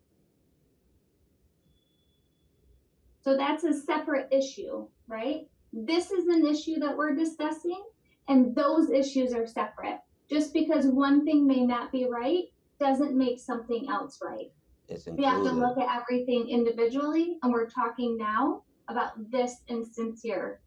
So 3.22 3.36
that's 3.36 3.64
a 3.64 3.72
separate 3.72 4.28
issue, 4.32 4.86
right? 5.06 5.48
This 5.72 6.10
is 6.10 6.26
an 6.26 6.46
issue 6.46 6.78
that 6.80 6.96
we're 6.96 7.14
discussing, 7.14 7.82
and 8.28 8.54
those 8.54 8.90
issues 8.90 9.32
are 9.32 9.46
separate. 9.46 10.00
Just 10.28 10.52
because 10.52 10.86
one 10.86 11.24
thing 11.24 11.46
may 11.46 11.64
not 11.64 11.92
be 11.92 12.06
right 12.10 12.44
doesn't 12.80 13.16
make 13.16 13.38
something 13.38 13.88
else 13.88 14.18
right. 14.22 14.50
It's 14.88 15.06
We 15.06 15.24
have 15.24 15.44
to 15.44 15.52
look 15.52 15.78
at 15.78 15.88
everything 15.96 16.48
individually, 16.48 17.38
and 17.42 17.52
we're 17.52 17.70
talking 17.70 18.18
now 18.18 18.62
about 18.88 19.30
this 19.30 19.62
instance 19.68 20.20
here. 20.22 20.60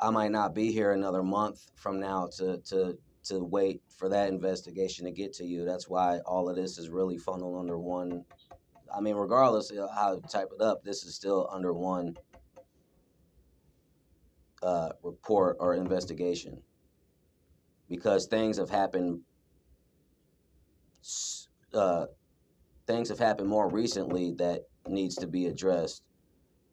I 0.00 0.10
might 0.10 0.30
not 0.30 0.54
be 0.54 0.72
here 0.72 0.92
another 0.92 1.22
month 1.22 1.70
from 1.74 2.00
now 2.00 2.28
to 2.38 2.58
to 2.68 2.96
to 3.24 3.44
wait 3.44 3.82
for 3.96 4.08
that 4.08 4.30
investigation 4.30 5.04
to 5.04 5.10
get 5.10 5.32
to 5.34 5.44
you. 5.44 5.64
That's 5.64 5.88
why 5.88 6.20
all 6.20 6.48
of 6.48 6.56
this 6.56 6.78
is 6.78 6.88
really 6.88 7.18
funneled 7.18 7.58
under 7.58 7.78
one. 7.78 8.24
I 8.94 9.00
mean, 9.00 9.16
regardless 9.16 9.70
of 9.70 9.90
how 9.94 10.14
you 10.14 10.22
type 10.28 10.48
it 10.54 10.62
up, 10.62 10.82
this 10.82 11.04
is 11.04 11.14
still 11.14 11.48
under 11.52 11.72
one 11.72 12.16
uh, 14.62 14.90
report 15.02 15.56
or 15.60 15.74
investigation 15.74 16.62
because 17.88 18.26
things 18.26 18.56
have 18.58 18.70
happened. 18.70 19.20
Uh, 21.72 22.06
things 22.86 23.08
have 23.08 23.18
happened 23.18 23.48
more 23.48 23.68
recently 23.68 24.32
that 24.32 24.62
needs 24.86 25.14
to 25.16 25.26
be 25.26 25.46
addressed 25.46 26.02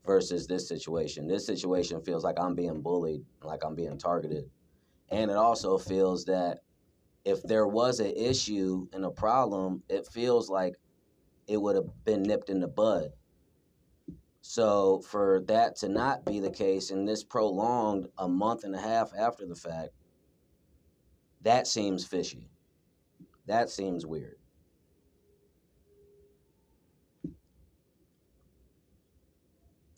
versus 0.05 0.47
this 0.47 0.67
situation. 0.67 1.27
This 1.27 1.45
situation 1.45 2.01
feels 2.01 2.23
like 2.23 2.39
I'm 2.39 2.55
being 2.55 2.81
bullied, 2.81 3.23
like 3.43 3.63
I'm 3.65 3.75
being 3.75 3.97
targeted. 3.97 4.45
And 5.09 5.29
it 5.29 5.37
also 5.37 5.77
feels 5.77 6.25
that 6.25 6.59
if 7.25 7.41
there 7.43 7.67
was 7.67 7.99
an 7.99 8.13
issue 8.15 8.87
and 8.93 9.03
a 9.05 9.09
problem, 9.09 9.83
it 9.89 10.07
feels 10.07 10.49
like 10.49 10.75
it 11.47 11.61
would 11.61 11.75
have 11.75 11.89
been 12.03 12.23
nipped 12.23 12.49
in 12.49 12.59
the 12.59 12.67
bud. 12.67 13.11
So 14.41 15.01
for 15.01 15.43
that 15.47 15.75
to 15.77 15.89
not 15.89 16.25
be 16.25 16.39
the 16.39 16.51
case 16.51 16.91
and 16.91 17.07
this 17.07 17.23
prolonged 17.23 18.07
a 18.17 18.27
month 18.27 18.63
and 18.63 18.75
a 18.75 18.79
half 18.79 19.11
after 19.17 19.45
the 19.45 19.55
fact, 19.55 19.89
that 21.41 21.67
seems 21.67 22.05
fishy. 22.05 22.49
That 23.47 23.69
seems 23.69 24.05
weird. 24.05 24.37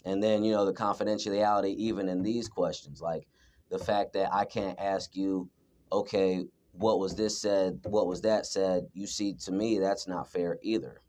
And 0.05 0.23
then, 0.23 0.45
you 0.45 0.53
know, 0.53 0.65
the 0.65 0.73
confidentiality, 0.73 1.75
even 1.75 2.07
in 2.07 2.23
these 2.23 2.47
questions, 2.47 3.01
like 3.01 3.27
the 3.69 3.79
fact 3.79 4.13
that 4.13 4.33
I 4.33 4.45
can't 4.45 4.79
ask 4.79 5.15
you, 5.15 5.49
okay, 5.91 6.45
what 6.71 6.99
was 6.99 7.15
this 7.15 7.41
said? 7.41 7.81
What 7.83 8.07
was 8.07 8.21
that 8.21 8.45
said? 8.45 8.87
You 8.93 9.07
see, 9.07 9.33
to 9.33 9.51
me, 9.51 9.79
that's 9.79 10.07
not 10.07 10.31
fair 10.31 10.57
either 10.61 11.01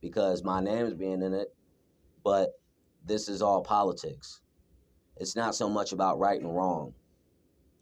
because 0.00 0.44
my 0.44 0.60
name 0.60 0.86
is 0.86 0.94
being 0.94 1.22
in 1.22 1.34
it, 1.34 1.54
but 2.24 2.50
this 3.04 3.28
is 3.28 3.42
all 3.42 3.62
politics. 3.62 4.40
It's 5.16 5.36
not 5.36 5.54
so 5.54 5.68
much 5.68 5.92
about 5.92 6.18
right 6.18 6.40
and 6.40 6.54
wrong, 6.54 6.94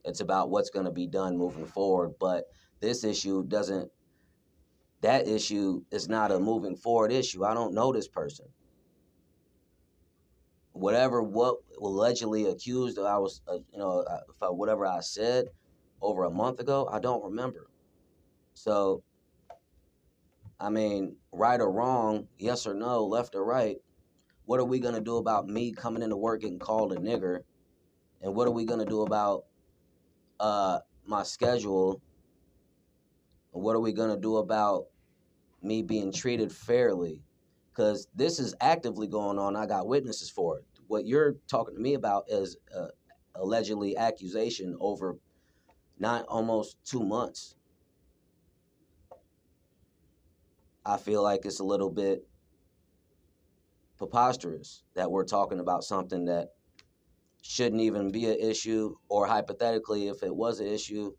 it's 0.05 0.21
about 0.21 0.51
what's 0.51 0.71
going 0.71 0.87
to 0.87 0.93
be 0.93 1.07
done 1.07 1.37
moving 1.37 1.67
forward. 1.67 2.15
But 2.19 2.45
this 2.81 3.05
issue 3.05 3.45
doesn't, 3.45 3.91
that 5.03 5.27
issue 5.27 5.83
is 5.91 6.09
not 6.09 6.33
a 6.33 6.39
moving 6.39 6.77
forward 6.77 7.13
issue. 7.13 7.45
I 7.45 7.55
don't 7.55 7.75
know 7.75 7.93
this 7.93 8.09
person 8.09 8.47
whatever 10.77 11.23
what 11.23 11.57
allegedly 11.81 12.47
accused 12.47 12.99
I 12.99 13.19
was, 13.19 13.41
uh, 13.49 13.55
you 13.73 13.79
know, 13.79 14.01
uh, 14.01 14.21
if 14.29 14.43
I, 14.43 14.47
whatever 14.47 14.87
I 14.87 15.01
said 15.01 15.47
over 16.03 16.25
a 16.25 16.31
month 16.31 16.61
ago, 16.61 16.89
I 16.93 17.01
don't 17.01 17.25
remember. 17.25 17.69
So, 18.55 19.03
I 20.61 20.71
mean, 20.71 21.17
right 21.33 21.61
or 21.61 21.71
wrong, 21.71 22.29
yes 22.39 22.67
or 22.67 22.75
no, 22.75 23.05
left 23.05 23.35
or 23.35 23.45
right, 23.45 23.77
what 24.47 24.61
are 24.61 24.65
we 24.65 24.79
gonna 24.81 25.01
do 25.01 25.17
about 25.17 25.49
me 25.49 25.73
coming 25.73 26.03
into 26.03 26.17
work 26.17 26.45
and 26.45 26.61
called 26.61 26.93
a 26.93 26.97
nigger, 26.97 27.41
and 28.23 28.35
what 28.35 28.49
are 28.49 28.53
we 28.53 28.65
gonna 28.65 28.87
do 28.87 29.03
about 29.03 29.45
uh 30.41 30.81
my 31.07 31.23
schedule? 31.23 32.01
What 33.51 33.77
are 33.77 33.81
we 33.81 33.93
gonna 33.93 34.19
do 34.19 34.37
about 34.39 34.87
me 35.63 35.83
being 35.83 36.13
treated 36.13 36.53
fairly? 36.53 37.23
because 37.77 38.09
this 38.15 38.39
is 38.39 38.55
actively 38.61 39.07
going 39.07 39.39
on. 39.39 39.55
I 39.55 39.67
got 39.67 39.87
witnesses 39.87 40.31
for 40.31 40.59
it. 40.59 40.65
What 40.87 41.07
you're 41.07 41.35
talking 41.47 41.75
to 41.75 41.81
me 41.81 41.95
about 41.95 42.25
is 42.29 42.57
uh, 42.75 42.87
allegedly 43.35 43.97
accusation 43.97 44.77
over 44.81 45.17
not 45.99 46.25
almost 46.29 46.79
two 46.85 47.03
months. 47.03 47.57
I 50.87 50.97
feel 50.99 51.23
like 51.23 51.45
it's 51.45 51.61
a 51.61 51.65
little 51.65 51.91
bit 51.91 52.27
preposterous 53.99 54.85
that 54.95 55.11
we're 55.11 55.25
talking 55.25 55.59
about 55.59 55.83
something 55.83 56.27
that 56.27 56.51
shouldn't 57.43 57.83
even 57.83 58.11
be 58.11 58.27
an 58.27 58.39
issue, 58.39 58.95
or 59.09 59.27
hypothetically, 59.27 60.09
if 60.09 60.23
it 60.23 60.35
was 60.35 60.61
an 60.61 60.67
issue, 60.69 61.13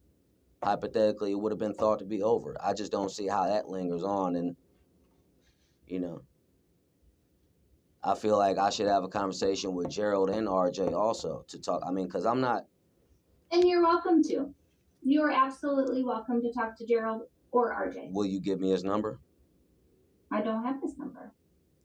hypothetically 0.63 1.31
it 1.31 1.39
would 1.39 1.51
have 1.51 1.59
been 1.59 1.73
thought 1.73 1.99
to 1.99 2.05
be 2.05 2.23
over. 2.23 2.55
I 2.63 2.73
just 2.73 2.91
don't 2.91 3.11
see 3.11 3.27
how 3.27 3.45
that 3.47 3.69
lingers 3.69 4.03
on 4.03 4.35
and 4.35 4.55
you 5.87 5.99
know 5.99 6.21
I 8.03 8.15
feel 8.15 8.37
like 8.37 8.57
I 8.57 8.69
should 8.69 8.87
have 8.87 9.03
a 9.03 9.07
conversation 9.07 9.73
with 9.73 9.89
Gerald 9.89 10.29
and 10.29 10.47
RJ 10.47 10.93
also 10.93 11.43
to 11.49 11.59
talk. 11.59 11.81
I 11.85 11.91
mean, 11.91 12.09
cuz 12.09 12.25
I'm 12.25 12.41
not 12.41 12.65
And 13.51 13.63
you're 13.63 13.81
welcome 13.81 14.23
to. 14.23 14.53
You 15.03 15.21
are 15.23 15.31
absolutely 15.31 16.03
welcome 16.03 16.41
to 16.41 16.51
talk 16.51 16.77
to 16.77 16.85
Gerald 16.85 17.23
or 17.51 17.73
RJ. 17.73 18.11
will 18.11 18.25
you 18.25 18.39
give 18.39 18.59
me 18.59 18.71
his 18.71 18.83
number? 18.83 19.19
I 20.31 20.41
don't 20.41 20.63
have 20.63 20.81
his 20.81 20.97
number. 20.97 21.31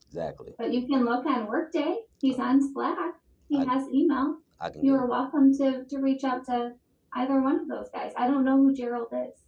Exactly. 0.09 0.53
But 0.59 0.73
you 0.73 0.87
can 0.87 1.05
look 1.05 1.25
on 1.27 1.47
Workday. 1.47 1.97
He's 2.21 2.39
on 2.39 2.61
Slack. 2.73 3.15
He 3.49 3.59
I- 3.59 3.65
has 3.65 3.89
email. 3.89 4.39
I 4.61 4.71
can 4.71 4.85
you 4.85 4.95
are 4.95 5.07
welcome 5.07 5.53
to, 5.59 5.85
to 5.85 5.99
reach 5.99 6.23
out 6.23 6.47
to 6.47 6.75
either 7.15 7.41
one 7.41 7.59
of 7.59 7.69
those 7.69 7.89
guys. 7.93 8.13
I 8.17 8.29
don't 8.29 8.45
know 8.45 8.57
who 8.57 8.73
Gerald 8.73 9.09
is. 9.13 9.43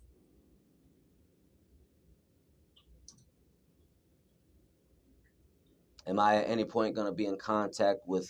Am 6.06 6.18
I 6.18 6.36
at 6.36 6.48
any 6.48 6.64
point 6.64 6.94
going 6.94 7.06
to 7.06 7.12
be 7.12 7.26
in 7.26 7.36
contact 7.38 8.00
with 8.06 8.28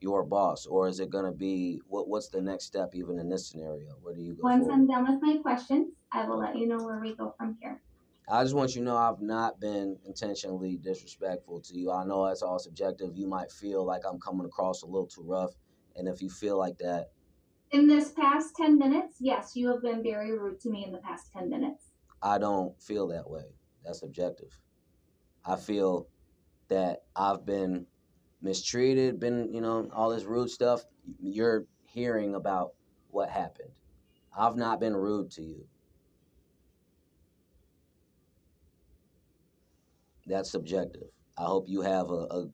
your 0.00 0.22
boss 0.24 0.66
or 0.66 0.88
is 0.88 1.00
it 1.00 1.10
going 1.10 1.24
to 1.24 1.32
be 1.32 1.80
what 1.88 2.08
what's 2.08 2.28
the 2.28 2.40
next 2.40 2.64
step 2.66 2.90
even 2.94 3.18
in 3.18 3.28
this 3.28 3.48
scenario? 3.48 3.94
Where 4.02 4.14
do 4.14 4.20
you 4.20 4.34
go 4.34 4.42
Once 4.42 4.66
forward? 4.66 4.74
I'm 4.74 4.86
done 4.86 5.12
with 5.12 5.22
my 5.22 5.38
questions, 5.40 5.92
I 6.12 6.26
will 6.26 6.38
let 6.38 6.56
you 6.56 6.66
know 6.66 6.82
where 6.84 7.00
we 7.00 7.14
go 7.14 7.34
from 7.38 7.56
here. 7.60 7.80
I 8.28 8.42
just 8.42 8.54
want 8.54 8.74
you 8.74 8.80
to 8.80 8.84
know 8.86 8.96
I've 8.96 9.20
not 9.20 9.60
been 9.60 9.98
intentionally 10.04 10.76
disrespectful 10.76 11.60
to 11.60 11.76
you. 11.76 11.92
I 11.92 12.04
know 12.04 12.26
that's 12.26 12.42
all 12.42 12.58
subjective. 12.58 13.16
You 13.16 13.28
might 13.28 13.52
feel 13.52 13.84
like 13.84 14.02
I'm 14.08 14.18
coming 14.18 14.46
across 14.46 14.82
a 14.82 14.86
little 14.86 15.06
too 15.06 15.22
rough. 15.22 15.52
And 15.94 16.08
if 16.08 16.20
you 16.20 16.28
feel 16.28 16.58
like 16.58 16.78
that, 16.78 17.10
In 17.70 17.86
this 17.88 18.12
past 18.12 18.54
10 18.56 18.78
minutes, 18.78 19.16
yes, 19.20 19.52
you 19.54 19.68
have 19.70 19.82
been 19.82 20.02
very 20.02 20.36
rude 20.36 20.60
to 20.60 20.70
me 20.70 20.84
in 20.84 20.92
the 20.92 20.98
past 20.98 21.32
10 21.32 21.48
minutes. 21.50 21.90
I 22.22 22.38
don't 22.38 22.80
feel 22.80 23.08
that 23.08 23.28
way. 23.30 23.44
That's 23.84 24.02
objective. 24.02 24.60
I 25.44 25.56
feel 25.56 26.08
that 26.68 27.02
I've 27.14 27.46
been 27.46 27.86
mistreated, 28.42 29.20
been, 29.20 29.52
you 29.52 29.60
know, 29.60 29.88
all 29.92 30.10
this 30.10 30.24
rude 30.24 30.50
stuff. 30.50 30.84
You're 31.20 31.66
hearing 31.84 32.34
about 32.34 32.72
what 33.10 33.30
happened. 33.30 33.70
I've 34.36 34.56
not 34.56 34.80
been 34.80 34.96
rude 34.96 35.30
to 35.32 35.42
you. 35.42 35.66
That's 40.26 40.50
subjective. 40.50 41.08
I 41.38 41.44
hope 41.44 41.68
you 41.68 41.82
have 41.82 42.10
a, 42.10 42.26
a, 42.30 42.46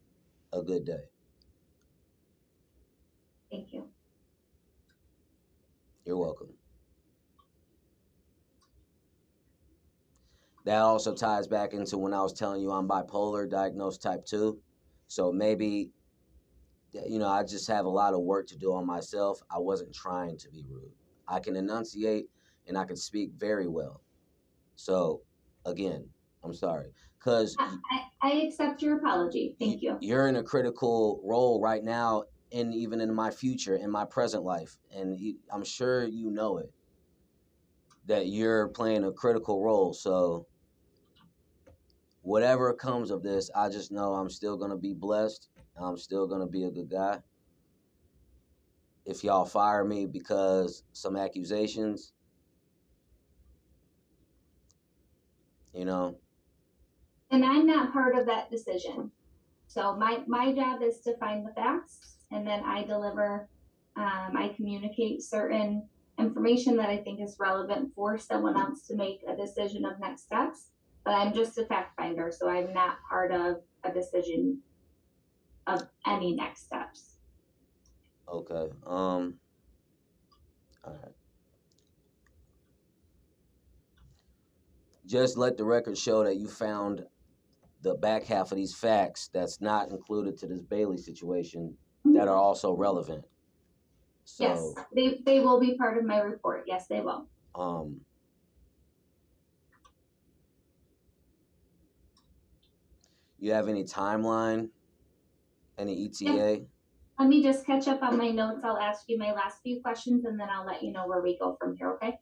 a 0.53 0.62
good 0.62 0.85
day. 0.85 1.05
Thank 3.51 3.73
you. 3.73 3.89
You're 6.05 6.19
welcome. 6.19 6.49
That 10.65 10.78
also 10.78 11.15
ties 11.15 11.49
back 11.49 11.73
into 11.73 11.99
when 11.99 12.15
I 12.15 12.23
was 12.23 12.32
telling 12.32 12.61
you 12.61 12.70
I'm 12.70 12.89
bipolar, 12.89 13.51
diagnosed 13.51 14.03
type 14.03 14.24
2. 14.24 14.59
So 15.09 15.32
maybe, 15.32 15.90
you 16.93 17.19
know, 17.19 17.28
I 17.28 17.43
just 17.43 17.69
have 17.69 17.85
a 17.85 17.90
lot 17.90 18.15
of 18.15 18.20
work 18.20 18.47
to 18.49 18.57
do 18.57 18.73
on 18.73 18.86
myself. 18.86 19.40
I 19.51 19.59
wasn't 19.59 19.94
trying 19.94 20.39
to 20.39 20.51
be 20.51 20.65
rude. 20.69 20.93
I 21.27 21.40
can 21.40 21.57
enunciate 21.57 22.27
and 22.69 22.78
I 22.78 22.85
can 22.85 22.97
speak 22.97 23.32
very 23.36 23.66
well. 23.66 24.03
So, 24.77 25.23
again, 25.66 26.09
I'm 26.44 26.55
sorry. 26.55 26.86
Because 27.19 27.56
I, 27.59 27.77
I, 28.23 28.28
I 28.28 28.32
accept 28.43 28.82
your 28.82 28.98
apology. 28.98 29.55
Thank 29.59 29.82
you. 29.82 29.97
you're 30.01 30.27
in 30.28 30.36
a 30.36 30.43
critical 30.43 31.20
role 31.24 31.60
right 31.60 31.85
now 31.85 32.24
and 32.52 32.74
even 32.74 33.01
in 33.01 33.14
my 33.14 33.31
future 33.31 33.77
in 33.77 33.90
my 33.90 34.05
present 34.05 34.43
life 34.44 34.77
and 34.94 35.19
i'm 35.52 35.64
sure 35.64 36.06
you 36.06 36.31
know 36.31 36.59
it 36.59 36.70
that 38.06 38.27
you're 38.27 38.69
playing 38.69 39.05
a 39.05 39.12
critical 39.12 39.62
role 39.62 39.94
so 39.94 40.47
whatever 42.23 42.73
comes 42.74 43.10
of 43.10 43.23
this 43.23 43.51
i 43.56 43.69
just 43.69 43.90
know 43.90 44.14
i'm 44.14 44.28
still 44.28 44.56
going 44.56 44.70
to 44.70 44.77
be 44.77 44.93
blessed 44.93 45.48
i'm 45.81 45.97
still 45.97 46.27
going 46.27 46.40
to 46.40 46.47
be 46.47 46.64
a 46.64 46.70
good 46.70 46.90
guy 46.90 47.19
if 49.05 49.24
y'all 49.24 49.44
fire 49.44 49.85
me 49.85 50.06
because 50.06 50.85
some 50.93 51.16
accusations 51.16 52.12
you 55.73 55.85
know 55.85 56.16
And 57.32 57.44
I'm 57.44 57.66
not 57.66 57.94
part 57.94 58.16
of 58.16 58.26
that 58.26 58.50
decision. 58.50 59.10
So 59.66 59.96
my, 59.96 60.22
my 60.26 60.52
job 60.52 60.82
is 60.82 61.00
to 61.00 61.16
find 61.16 61.46
the 61.46 61.52
facts 61.54 62.18
and 62.30 62.46
then 62.46 62.62
I 62.62 62.84
deliver, 62.84 63.48
um, 63.96 64.36
I 64.36 64.52
communicate 64.54 65.22
certain 65.22 65.88
information 66.18 66.76
that 66.76 66.90
I 66.90 66.98
think 66.98 67.20
is 67.20 67.36
relevant 67.40 67.90
for 67.94 68.18
someone 68.18 68.59
else 68.59 68.86
to 68.88 68.96
make 68.96 69.22
a 69.26 69.34
decision 69.34 69.86
of 69.86 69.98
next 69.98 70.24
steps. 70.24 70.68
But 71.04 71.14
I'm 71.14 71.32
just 71.32 71.59
a 71.59 71.64
fact 71.64 71.96
finder, 71.96 72.30
so 72.30 72.48
I'm 72.48 72.72
not 72.72 72.98
part 73.09 73.32
of 73.32 73.62
a 73.82 73.90
decision 73.90 74.60
of 75.66 75.82
any 76.06 76.34
next 76.34 76.66
steps. 76.66 77.16
Okay. 78.28 78.72
Um. 78.86 79.34
All 80.84 80.92
right. 80.92 81.12
Just 85.06 85.36
let 85.36 85.56
the 85.56 85.64
record 85.64 85.98
show 85.98 86.22
that 86.22 86.36
you 86.36 86.46
found 86.46 87.04
the 87.82 87.94
back 87.94 88.24
half 88.24 88.52
of 88.52 88.56
these 88.56 88.74
facts 88.74 89.28
that's 89.34 89.60
not 89.60 89.90
included 89.90 90.38
to 90.38 90.46
this 90.46 90.62
Bailey 90.62 90.96
situation 90.96 91.76
that 92.04 92.28
are 92.28 92.36
also 92.36 92.72
relevant. 92.72 93.24
So, 94.24 94.44
Yes, 94.44 94.86
they, 94.94 95.20
they 95.26 95.40
will 95.40 95.59
be 95.60 95.76
part 95.76 95.98
of 95.98 96.04
my 96.04 96.18
report. 96.20 96.64
Yes, 96.66 96.86
they 96.86 97.00
will. 97.00 97.28
um. 97.54 98.00
You 103.38 103.52
have 103.52 103.66
any 103.68 103.82
timeline? 103.82 104.68
Any 105.76 106.04
ETA? 106.06 106.60
Let 107.18 107.28
me 107.28 107.42
just 107.42 107.66
catch 107.66 107.88
up 107.88 108.00
on 108.02 108.16
my 108.16 108.30
notes. 108.30 108.60
I'll 108.62 108.76
ask 108.78 109.02
you 109.09 109.18
my 109.18 109.32
last 109.32 109.59
few 109.64 109.80
questions 109.82 110.24
and 110.24 110.38
then 110.38 110.48
I'll 110.48 110.64
let 110.64 110.80
you 110.82 110.92
know 110.92 111.09
where 111.09 111.20
we 111.20 111.36
go 111.38 111.56
from 111.59 111.74
here, 111.76 111.90
okay? 111.94 112.14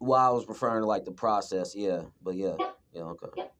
Well, 0.00 0.20
I 0.20 0.30
was 0.30 0.48
referring 0.48 0.82
to 0.82 0.86
like 0.86 1.04
the 1.04 1.12
process, 1.12 1.74
yeah, 1.76 2.02
but 2.20 2.34
yeah, 2.34 2.56
Yep. 2.58 2.76
yeah, 2.92 3.02
okay. 3.02 3.28
Yep. 3.36 3.55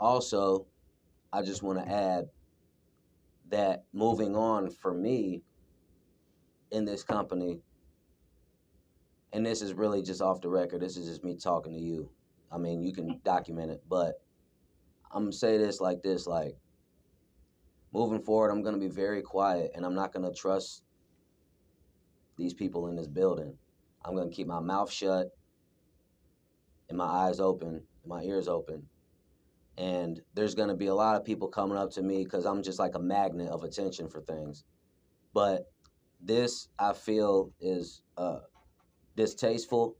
Also, 0.00 0.66
I 1.30 1.42
just 1.42 1.62
want 1.62 1.78
to 1.78 1.92
add 1.92 2.24
that 3.50 3.84
moving 3.92 4.34
on 4.34 4.70
for 4.70 4.94
me 4.94 5.42
in 6.70 6.86
this 6.86 7.04
company, 7.04 7.60
and 9.34 9.44
this 9.44 9.60
is 9.60 9.74
really 9.74 10.02
just 10.02 10.22
off 10.22 10.40
the 10.40 10.48
record, 10.48 10.80
this 10.80 10.96
is 10.96 11.06
just 11.06 11.22
me 11.22 11.36
talking 11.36 11.74
to 11.74 11.78
you. 11.78 12.10
I 12.50 12.56
mean, 12.56 12.82
you 12.82 12.94
can 12.94 13.20
document 13.24 13.70
it, 13.70 13.82
but 13.88 14.14
I'm 15.12 15.26
to 15.30 15.36
say 15.36 15.58
this 15.58 15.80
like 15.80 16.02
this 16.02 16.26
like, 16.26 16.56
moving 17.92 18.22
forward, 18.22 18.50
I'm 18.50 18.62
to 18.74 18.80
be 18.80 18.92
very 18.92 19.20
quiet 19.20 19.72
and 19.74 19.84
I'm 19.84 19.94
not 19.94 20.14
to 20.24 20.32
trust 20.32 20.82
these 22.38 22.54
people 22.54 22.86
in 22.86 22.96
this 22.96 23.08
building. 23.08 23.54
I'm 24.04 24.14
to 24.30 24.34
keep 24.34 24.46
my 24.46 24.60
mouth 24.60 24.90
shut 24.90 25.28
and 26.88 26.96
my 26.96 27.04
eyes 27.04 27.38
open 27.38 27.68
and 27.68 28.06
my 28.06 28.22
ears 28.22 28.48
open 28.48 28.86
and 29.80 30.20
there's 30.34 30.54
going 30.54 30.68
to 30.68 30.74
be 30.74 30.88
a 30.88 30.94
lot 30.94 31.16
of 31.16 31.24
people 31.24 31.48
coming 31.48 31.78
up 31.78 31.90
to 31.90 32.02
me 32.02 32.22
because 32.22 32.44
I'm 32.44 32.62
just 32.62 32.78
like 32.78 32.96
a 32.96 32.98
magnet 32.98 33.48
of 33.48 33.64
attention 33.64 34.08
for 34.08 34.20
things. 34.20 34.62
But 35.32 35.72
this, 36.20 36.68
I 36.78 36.92
feel, 36.92 37.50
is 37.60 38.02
uh, 38.18 38.40
distasteful, 39.16 39.96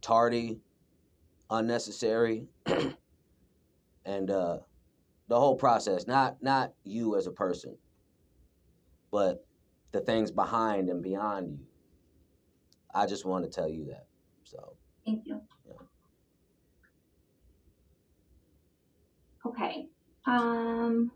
tardy, 0.00 0.60
unnecessary, 1.50 2.46
and 4.04 4.30
uh, 4.30 4.58
the 5.26 5.40
whole 5.40 5.56
process. 5.56 6.06
Not 6.06 6.40
not 6.40 6.74
you 6.84 7.16
as 7.16 7.26
a 7.26 7.32
person, 7.32 7.76
but 9.10 9.44
the 9.90 10.00
things 10.00 10.30
behind 10.30 10.90
and 10.90 11.02
beyond 11.02 11.50
you. 11.50 11.58
I 12.94 13.06
just 13.06 13.24
want 13.24 13.44
to 13.44 13.50
tell 13.50 13.68
you 13.68 13.86
that. 13.86 14.06
So. 14.44 14.76
Thank 15.04 15.26
you. 15.26 15.40
Okay. 19.46 19.86
Um, 20.26 21.12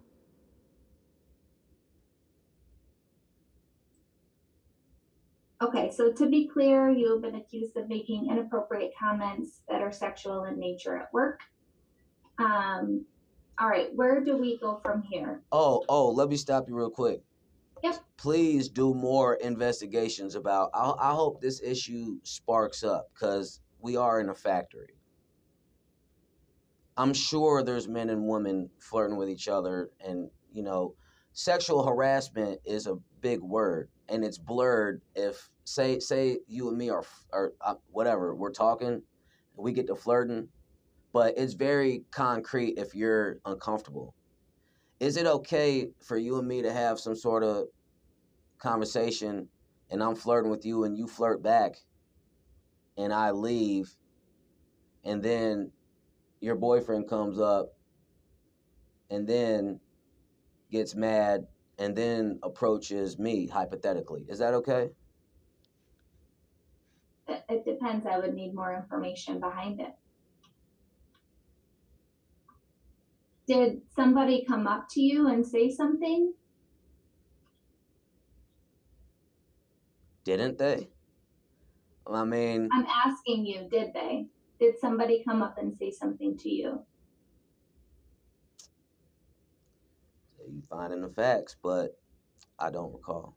okay, 5.60 5.90
so 5.90 6.12
to 6.12 6.28
be 6.28 6.46
clear, 6.46 6.90
you 6.90 7.12
have 7.12 7.22
been 7.22 7.34
accused 7.34 7.76
of 7.76 7.88
making 7.88 8.28
inappropriate 8.30 8.92
comments 8.98 9.62
that 9.68 9.82
are 9.82 9.90
sexual 9.90 10.44
in 10.44 10.60
nature 10.60 10.96
at 10.96 11.12
work. 11.12 11.40
Um, 12.38 13.04
all 13.58 13.68
right, 13.68 13.88
where 13.94 14.24
do 14.24 14.36
we 14.36 14.58
go 14.58 14.80
from 14.82 15.02
here? 15.02 15.42
Oh, 15.50 15.84
oh, 15.88 16.10
let 16.10 16.28
me 16.28 16.36
stop 16.36 16.68
you 16.68 16.76
real 16.76 16.88
quick. 16.88 17.22
Yep. 17.82 17.96
Please 18.16 18.68
do 18.68 18.94
more 18.94 19.34
investigations 19.36 20.36
about. 20.36 20.70
I, 20.72 20.92
I 20.98 21.14
hope 21.14 21.40
this 21.40 21.60
issue 21.62 22.20
sparks 22.22 22.84
up 22.84 23.08
because 23.12 23.60
we 23.80 23.96
are 23.96 24.20
in 24.20 24.28
a 24.28 24.34
factory. 24.34 24.99
I'm 27.00 27.14
sure 27.14 27.62
there's 27.62 27.88
men 27.88 28.10
and 28.10 28.28
women 28.28 28.68
flirting 28.78 29.16
with 29.16 29.30
each 29.30 29.48
other, 29.48 29.88
and 30.04 30.28
you 30.52 30.62
know, 30.62 30.96
sexual 31.32 31.82
harassment 31.82 32.60
is 32.66 32.86
a 32.86 32.96
big 33.22 33.40
word, 33.40 33.88
and 34.10 34.22
it's 34.22 34.36
blurred. 34.36 35.00
If 35.14 35.48
say 35.64 35.98
say 35.98 36.40
you 36.46 36.68
and 36.68 36.76
me 36.76 36.90
are 36.90 37.02
or 37.32 37.54
uh, 37.62 37.76
whatever 37.90 38.34
we're 38.34 38.50
talking, 38.50 39.00
we 39.56 39.72
get 39.72 39.86
to 39.86 39.94
flirting, 39.96 40.48
but 41.10 41.38
it's 41.38 41.54
very 41.54 42.04
concrete 42.10 42.74
if 42.76 42.94
you're 42.94 43.38
uncomfortable. 43.46 44.14
Is 45.00 45.16
it 45.16 45.24
okay 45.24 45.88
for 46.06 46.18
you 46.18 46.38
and 46.38 46.46
me 46.46 46.60
to 46.60 46.70
have 46.70 47.00
some 47.00 47.16
sort 47.16 47.42
of 47.42 47.68
conversation 48.58 49.48
and 49.90 50.02
I'm 50.02 50.16
flirting 50.16 50.50
with 50.50 50.66
you 50.66 50.84
and 50.84 50.98
you 50.98 51.06
flirt 51.06 51.42
back 51.42 51.76
and 52.98 53.10
I 53.10 53.30
leave 53.30 53.96
and 55.02 55.22
then 55.22 55.72
your 56.40 56.56
boyfriend 56.56 57.08
comes 57.08 57.38
up 57.38 57.74
and 59.10 59.26
then 59.26 59.80
gets 60.70 60.94
mad 60.94 61.46
and 61.78 61.96
then 61.96 62.38
approaches 62.42 63.18
me 63.18 63.46
hypothetically. 63.46 64.24
Is 64.28 64.38
that 64.38 64.54
okay? 64.54 64.90
It, 67.28 67.44
it 67.48 67.64
depends. 67.64 68.06
I 68.06 68.18
would 68.18 68.34
need 68.34 68.54
more 68.54 68.74
information 68.74 69.40
behind 69.40 69.80
it. 69.80 69.94
Did 73.46 73.82
somebody 73.94 74.44
come 74.46 74.66
up 74.66 74.88
to 74.90 75.00
you 75.00 75.26
and 75.26 75.44
say 75.44 75.70
something? 75.70 76.34
Didn't 80.24 80.58
they? 80.58 80.88
I 82.06 82.24
mean, 82.24 82.68
I'm 82.72 82.86
asking 82.86 83.46
you, 83.46 83.68
did 83.68 83.92
they? 83.92 84.26
Did 84.60 84.78
somebody 84.78 85.24
come 85.26 85.42
up 85.42 85.56
and 85.56 85.74
say 85.74 85.90
something 85.90 86.36
to 86.38 86.50
you? 86.50 86.84
you 90.52 90.62
finding 90.68 91.00
the 91.00 91.08
facts, 91.08 91.56
but 91.62 91.96
I 92.58 92.70
don't 92.70 92.92
recall. 92.92 93.36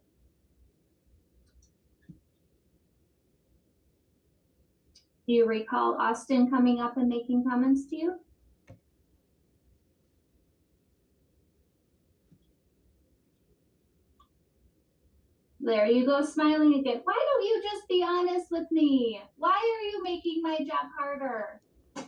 Do 5.25 5.33
you 5.33 5.45
recall 5.47 5.95
Austin 5.99 6.49
coming 6.49 6.81
up 6.81 6.97
and 6.97 7.07
making 7.07 7.45
comments 7.45 7.85
to 7.89 7.95
you? 7.95 8.19
There 15.63 15.85
you 15.87 16.05
go, 16.05 16.21
smiling 16.25 16.73
again. 16.73 16.99
Why 17.05 17.13
don't 17.17 17.45
you 17.45 17.61
just 17.63 17.87
be 17.87 18.03
honest 18.05 18.51
with 18.51 18.69
me? 18.69 19.21
Why 19.37 19.51
are 19.51 19.85
you 19.91 20.03
making 20.03 20.41
my 20.41 20.57
job 20.57 20.87
harder? 20.99 21.61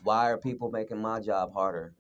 Why 0.04 0.30
are 0.30 0.38
people 0.38 0.70
making 0.70 1.02
my 1.02 1.22
job 1.22 1.54
harder? 1.54 1.94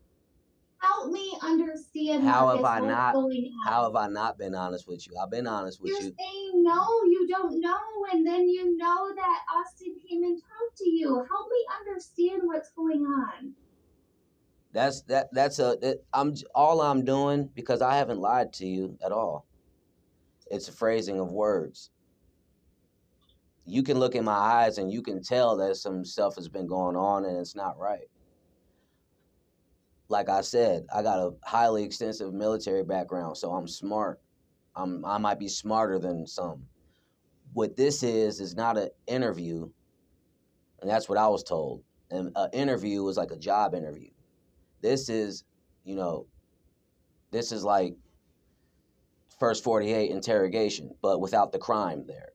Help 0.79 1.13
me 1.13 1.37
understand. 1.41 2.23
How 2.25 2.49
have 2.49 2.65
I 2.65 2.81
not- 2.81 3.15
How 3.63 3.83
have 3.83 3.95
I 3.95 4.07
not 4.09 4.37
been 4.37 4.53
honest 4.53 4.85
with 4.85 5.07
you? 5.07 5.17
I've 5.17 5.31
been 5.31 5.47
honest 5.47 5.81
with 5.81 5.91
You're 5.91 6.01
you. 6.01 6.15
saying 6.19 6.51
no, 6.61 7.03
you 7.05 7.25
don't 7.25 7.61
know, 7.61 7.79
and 8.11 8.27
then 8.27 8.49
you 8.49 8.75
know 8.75 9.15
that 9.15 9.39
Austin 9.55 9.95
came 10.07 10.23
and 10.23 10.37
talked 10.37 10.77
to 10.79 10.89
you. 10.89 11.07
Help 11.31 11.49
me 11.49 11.65
understand 11.79 12.41
what's 12.43 12.69
going 12.71 13.05
on. 13.05 13.53
That's 14.73 15.03
that. 15.03 15.29
That's 15.31 15.59
a. 15.59 15.77
That, 15.81 16.33
j- 16.33 16.43
all 16.53 16.81
I'm 16.81 17.05
doing 17.05 17.49
because 17.55 17.81
I 17.81 17.95
haven't 17.95 18.19
lied 18.19 18.51
to 18.53 18.65
you 18.67 18.97
at 19.03 19.13
all. 19.13 19.45
It's 20.47 20.67
a 20.67 20.71
phrasing 20.71 21.19
of 21.19 21.31
words. 21.31 21.89
You 23.65 23.81
can 23.81 23.99
look 23.99 24.15
in 24.15 24.23
my 24.23 24.33
eyes 24.33 24.77
and 24.77 24.91
you 24.91 25.01
can 25.01 25.23
tell 25.23 25.57
that 25.57 25.75
some 25.75 26.05
stuff 26.05 26.35
has 26.35 26.47
been 26.47 26.67
going 26.67 26.95
on 26.95 27.25
and 27.25 27.37
it's 27.37 27.55
not 27.55 27.79
right. 27.79 28.07
Like 30.07 30.29
I 30.29 30.41
said, 30.41 30.85
I 30.93 31.01
got 31.01 31.17
a 31.17 31.33
highly 31.43 31.83
extensive 31.83 32.31
military 32.31 32.83
background, 32.83 33.37
so 33.37 33.51
I'm 33.51 33.67
smart. 33.67 34.21
I'm 34.75 35.03
I 35.03 35.17
might 35.17 35.39
be 35.39 35.47
smarter 35.47 35.97
than 35.97 36.27
some. 36.27 36.63
What 37.53 37.75
this 37.75 38.03
is 38.03 38.39
is 38.39 38.55
not 38.55 38.77
an 38.77 38.89
interview, 39.07 39.67
and 40.81 40.89
that's 40.89 41.09
what 41.09 41.17
I 41.17 41.27
was 41.27 41.43
told. 41.43 41.81
And 42.11 42.31
an 42.35 42.49
interview 42.53 43.07
is 43.07 43.17
like 43.17 43.31
a 43.31 43.37
job 43.37 43.73
interview. 43.73 44.09
This 44.81 45.09
is, 45.09 45.43
you 45.85 45.95
know, 45.95 46.27
this 47.31 47.51
is 47.51 47.63
like 47.63 47.95
first 49.39 49.63
48 49.63 50.11
interrogation, 50.11 50.91
but 51.01 51.19
without 51.19 51.51
the 51.51 51.59
crime 51.59 52.05
there. 52.07 52.29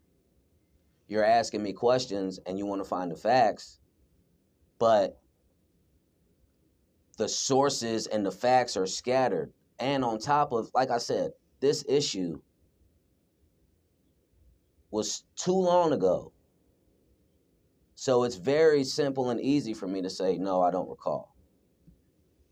You're 1.09 1.25
asking 1.25 1.63
me 1.63 1.73
questions 1.73 2.39
and 2.47 2.59
you 2.59 2.67
want 2.67 2.83
to 2.83 2.89
find 2.89 3.11
the 3.11 3.17
facts, 3.17 3.79
but 4.79 5.19
the 7.19 7.29
sources 7.29 8.07
and 8.07 8.25
the 8.25 8.31
facts 8.31 8.77
are 8.77 8.87
scattered. 8.87 9.53
And 9.79 10.05
on 10.05 10.19
top 10.19 10.53
of, 10.53 10.71
like 10.75 10.91
I 10.91 10.99
said, 10.99 11.33
this 11.61 11.85
issue 11.89 12.41
was 14.91 15.25
too 15.37 15.53
long 15.53 15.93
ago. 15.93 16.33
So 17.95 18.25
it's 18.25 18.37
very 18.37 18.85
simple 18.85 19.31
and 19.31 19.41
easy 19.41 19.75
for 19.75 19.87
me 19.87 20.03
to 20.03 20.11
say, 20.11 20.39
no, 20.39 20.63
I 20.63 20.71
don't 20.71 20.89
recall. 20.89 21.35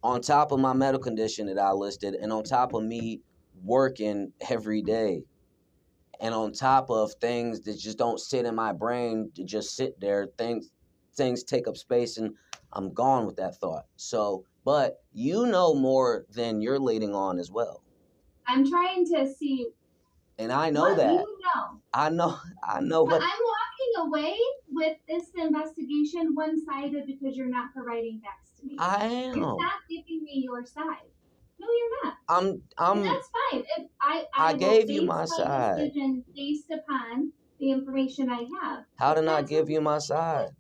On 0.03 0.21
top 0.21 0.53
of 0.53 0.61
my 0.61 0.73
medical 0.73 1.03
condition 1.03 1.47
that 1.47 1.59
I 1.59 1.73
listed, 1.73 2.15
and 2.15 2.33
on 2.33 2.45
top 2.45 2.75
of 2.75 2.83
me 2.83 3.23
working 3.63 4.33
every 4.51 4.83
day, 4.83 5.25
and 6.21 6.35
on 6.35 6.53
top 6.53 6.91
of 6.91 7.13
things 7.21 7.61
that 7.63 7.79
just 7.79 7.99
don't 7.99 8.21
sit 8.21 8.47
in 8.47 8.55
my 8.55 8.73
brain 8.73 9.31
to 9.35 9.45
just 9.45 9.77
sit 9.77 10.01
there, 10.01 10.29
things 10.39 10.71
things 11.17 11.43
take 11.43 11.67
up 11.67 11.77
space 11.77 12.17
and 12.17 12.35
I'm 12.73 12.93
gone 12.93 13.27
with 13.27 13.37
that 13.37 13.57
thought. 13.57 13.87
So, 13.97 14.45
but 14.65 14.99
you 15.13 15.47
know 15.47 15.75
more 15.75 16.27
than 16.31 16.61
you're 16.61 16.79
leading 16.79 17.15
on 17.15 17.39
as 17.39 17.51
well. 17.51 17.83
I'm 18.47 18.69
trying 18.69 19.05
to 19.07 19.33
see 19.33 19.69
And 20.39 20.53
I 20.53 20.71
know 20.71 20.95
that. 20.95 21.13
you 21.13 21.19
know. 21.19 21.81
I 21.93 22.11
know 22.11 22.39
I 22.63 22.81
know 22.81 23.05
But 23.05 23.21
what 23.21 23.23
I'm 23.23 24.09
walking 24.09 24.09
away 24.09 24.39
with 24.71 24.97
this 25.09 25.31
investigation 25.37 26.35
one-sided 26.35 27.07
because 27.07 27.37
you're 27.37 27.49
not 27.49 27.73
providing 27.75 28.21
facts 28.23 28.51
to 28.61 28.67
me. 28.67 28.77
I 28.79 29.07
am. 29.07 29.37
You're 29.37 29.57
not 29.57 29.81
giving 29.89 30.23
me 30.23 30.43
your 30.45 30.65
side. 30.65 31.11
No, 31.61 31.67
you're 31.67 32.05
not. 32.05 32.15
I'm 32.29 32.63
I'm 32.77 33.03
that's 33.03 33.29
fine. 33.51 33.65
If 33.77 33.87
I, 34.01 34.25
I 34.37 34.53
will 34.53 34.59
gave 34.59 34.91
you 34.91 35.03
my 35.03 35.25
side. 35.25 35.93
based 36.35 36.71
upon 36.71 37.33
the 37.59 37.71
information 37.71 38.31
I 38.31 38.47
have. 38.63 38.85
how 38.97 39.15
did 39.15 39.27
I 39.27 39.43
give 39.43 39.69
you 39.69 39.81
my 39.81 39.99
side? 39.99 40.51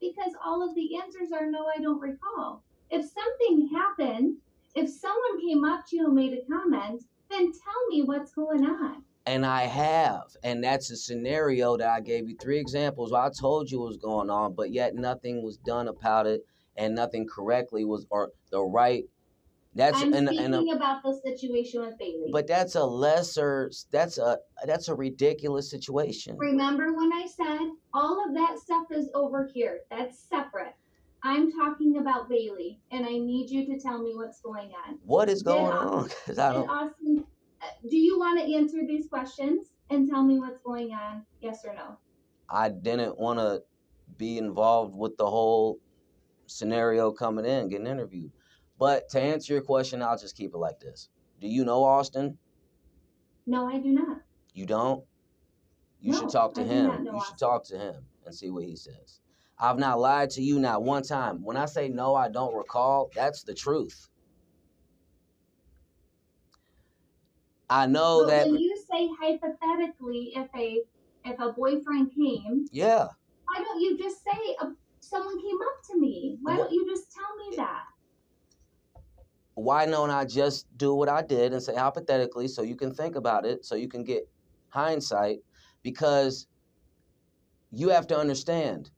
Because 0.00 0.32
all 0.44 0.68
of 0.68 0.74
the 0.74 0.96
answers 0.96 1.30
are 1.32 1.48
no, 1.48 1.66
I 1.66 1.80
don't 1.80 2.00
recall. 2.00 2.62
If 2.90 3.04
something 3.04 3.70
happened, 3.72 4.36
if 4.74 4.90
someone 4.90 5.40
came 5.40 5.64
up 5.64 5.86
to 5.88 5.96
you 5.96 6.06
and 6.06 6.14
made 6.14 6.32
a 6.32 6.44
comment, 6.50 7.02
then 7.30 7.52
tell 7.52 7.86
me 7.88 8.02
what's 8.02 8.32
going 8.32 8.64
on. 8.64 9.04
And 9.26 9.46
I 9.46 9.62
have. 9.62 10.24
And 10.42 10.62
that's 10.64 10.90
a 10.90 10.96
scenario 10.96 11.76
that 11.76 11.88
I 11.88 12.00
gave 12.00 12.28
you 12.28 12.36
three 12.36 12.58
examples 12.58 13.12
I 13.12 13.30
told 13.30 13.70
you 13.70 13.78
what 13.78 13.88
was 13.88 13.96
going 13.96 14.30
on, 14.30 14.54
but 14.54 14.72
yet 14.72 14.94
nothing 14.94 15.42
was 15.42 15.56
done 15.58 15.88
about 15.88 16.26
it 16.26 16.42
and 16.76 16.94
nothing 16.94 17.26
correctly 17.28 17.84
was 17.84 18.06
or 18.10 18.30
the 18.50 18.62
right 18.62 19.04
that's 19.74 20.02
I'm 20.02 20.12
and, 20.12 20.28
speaking 20.28 20.54
and 20.54 20.54
a, 20.54 20.76
about 20.76 21.02
the 21.02 21.18
situation 21.24 21.80
with 21.80 21.98
Bailey. 21.98 22.28
but 22.30 22.46
that's 22.46 22.74
a 22.74 22.84
lesser 22.84 23.70
that's 23.90 24.18
a 24.18 24.38
that's 24.66 24.88
a 24.88 24.94
ridiculous 24.94 25.70
situation. 25.70 26.36
Remember 26.36 26.92
when 26.92 27.12
I 27.12 27.26
said 27.26 27.70
all 27.94 28.22
of 28.26 28.34
that 28.34 28.58
stuff 28.58 28.86
is 28.90 29.08
over 29.14 29.48
here? 29.52 29.80
That's 29.90 30.18
separate. 30.28 30.74
I'm 31.24 31.52
talking 31.52 31.98
about 31.98 32.28
Bailey, 32.28 32.80
and 32.90 33.06
I 33.06 33.10
need 33.10 33.48
you 33.48 33.64
to 33.66 33.80
tell 33.80 34.02
me 34.02 34.12
what's 34.14 34.40
going 34.40 34.72
on. 34.86 34.98
What 35.04 35.28
is 35.28 35.42
going 35.42 35.72
on? 35.72 36.10
I 36.30 36.52
don't 36.52 36.68
Austin, 36.68 37.24
uh, 37.62 37.66
do 37.88 37.96
you 37.96 38.18
want 38.18 38.40
to 38.40 38.54
answer 38.54 38.78
these 38.86 39.06
questions 39.06 39.68
and 39.88 40.10
tell 40.10 40.22
me 40.22 40.38
what's 40.38 40.58
going 40.64 40.92
on? 40.92 41.24
Yes 41.40 41.64
or 41.64 41.74
no? 41.74 41.96
I 42.50 42.68
didn't 42.68 43.18
want 43.18 43.38
to 43.38 43.62
be 44.18 44.36
involved 44.36 44.94
with 44.96 45.16
the 45.16 45.26
whole 45.26 45.78
scenario 46.46 47.12
coming 47.12 47.46
in, 47.46 47.68
getting 47.68 47.86
interviewed. 47.86 48.32
But 48.82 49.08
to 49.10 49.20
answer 49.20 49.52
your 49.52 49.62
question, 49.62 50.02
I'll 50.02 50.18
just 50.18 50.36
keep 50.36 50.54
it 50.54 50.58
like 50.58 50.80
this. 50.80 51.08
Do 51.40 51.46
you 51.46 51.64
know 51.64 51.84
Austin? 51.84 52.36
No, 53.46 53.68
I 53.68 53.78
do 53.78 53.90
not. 53.90 54.22
You 54.54 54.66
don't? 54.66 55.04
You 56.00 56.10
No, 56.10 56.18
should 56.18 56.30
talk 56.30 56.52
to 56.54 56.62
I 56.62 56.64
him. 56.64 57.04
You 57.04 57.22
should 57.24 57.38
talk 57.38 57.62
to 57.66 57.78
him 57.78 58.04
and 58.26 58.34
see 58.34 58.50
what 58.50 58.64
he 58.64 58.74
says. 58.74 59.20
I've 59.56 59.78
not 59.78 60.00
lied 60.00 60.30
to 60.30 60.42
you 60.42 60.58
not 60.58 60.82
one 60.82 61.04
time. 61.04 61.44
When 61.44 61.56
I 61.56 61.66
say 61.66 61.90
no, 61.90 62.16
I 62.16 62.28
don't 62.28 62.56
recall, 62.56 63.08
that's 63.14 63.44
the 63.44 63.54
truth. 63.54 64.08
I 67.70 67.86
know 67.86 68.24
but 68.24 68.30
that 68.30 68.50
when 68.50 68.58
you 68.58 68.76
say 68.90 69.08
hypothetically, 69.20 70.32
if 70.34 70.48
a 70.56 70.82
if 71.24 71.38
a 71.38 71.52
boyfriend 71.52 72.10
came, 72.16 72.66
Yeah. 72.72 73.06
why 73.46 73.62
don't 73.62 73.80
you 73.80 73.96
just 73.96 74.24
say 74.24 74.56
uh, 74.60 74.70
someone 74.98 75.40
came 75.40 75.62
up 75.68 75.82
to 75.92 76.00
me? 76.00 76.38
Why 76.42 76.56
don't 76.56 76.72
you 76.72 76.84
just 76.90 77.12
tell 77.12 77.36
me 77.36 77.56
that? 77.58 77.84
Why 79.54 79.86
don't 79.86 80.10
I 80.10 80.24
just 80.24 80.66
do 80.78 80.94
what 80.94 81.08
I 81.08 81.22
did 81.22 81.52
and 81.52 81.62
say 81.62 81.74
hypothetically 81.74 82.48
so 82.48 82.62
you 82.62 82.76
can 82.76 82.94
think 82.94 83.16
about 83.16 83.44
it, 83.44 83.64
so 83.64 83.74
you 83.74 83.88
can 83.88 84.02
get 84.02 84.28
hindsight? 84.70 85.40
Because 85.82 86.46
you 87.70 87.88
have 87.90 88.06
to 88.08 88.18
understand 88.18 88.90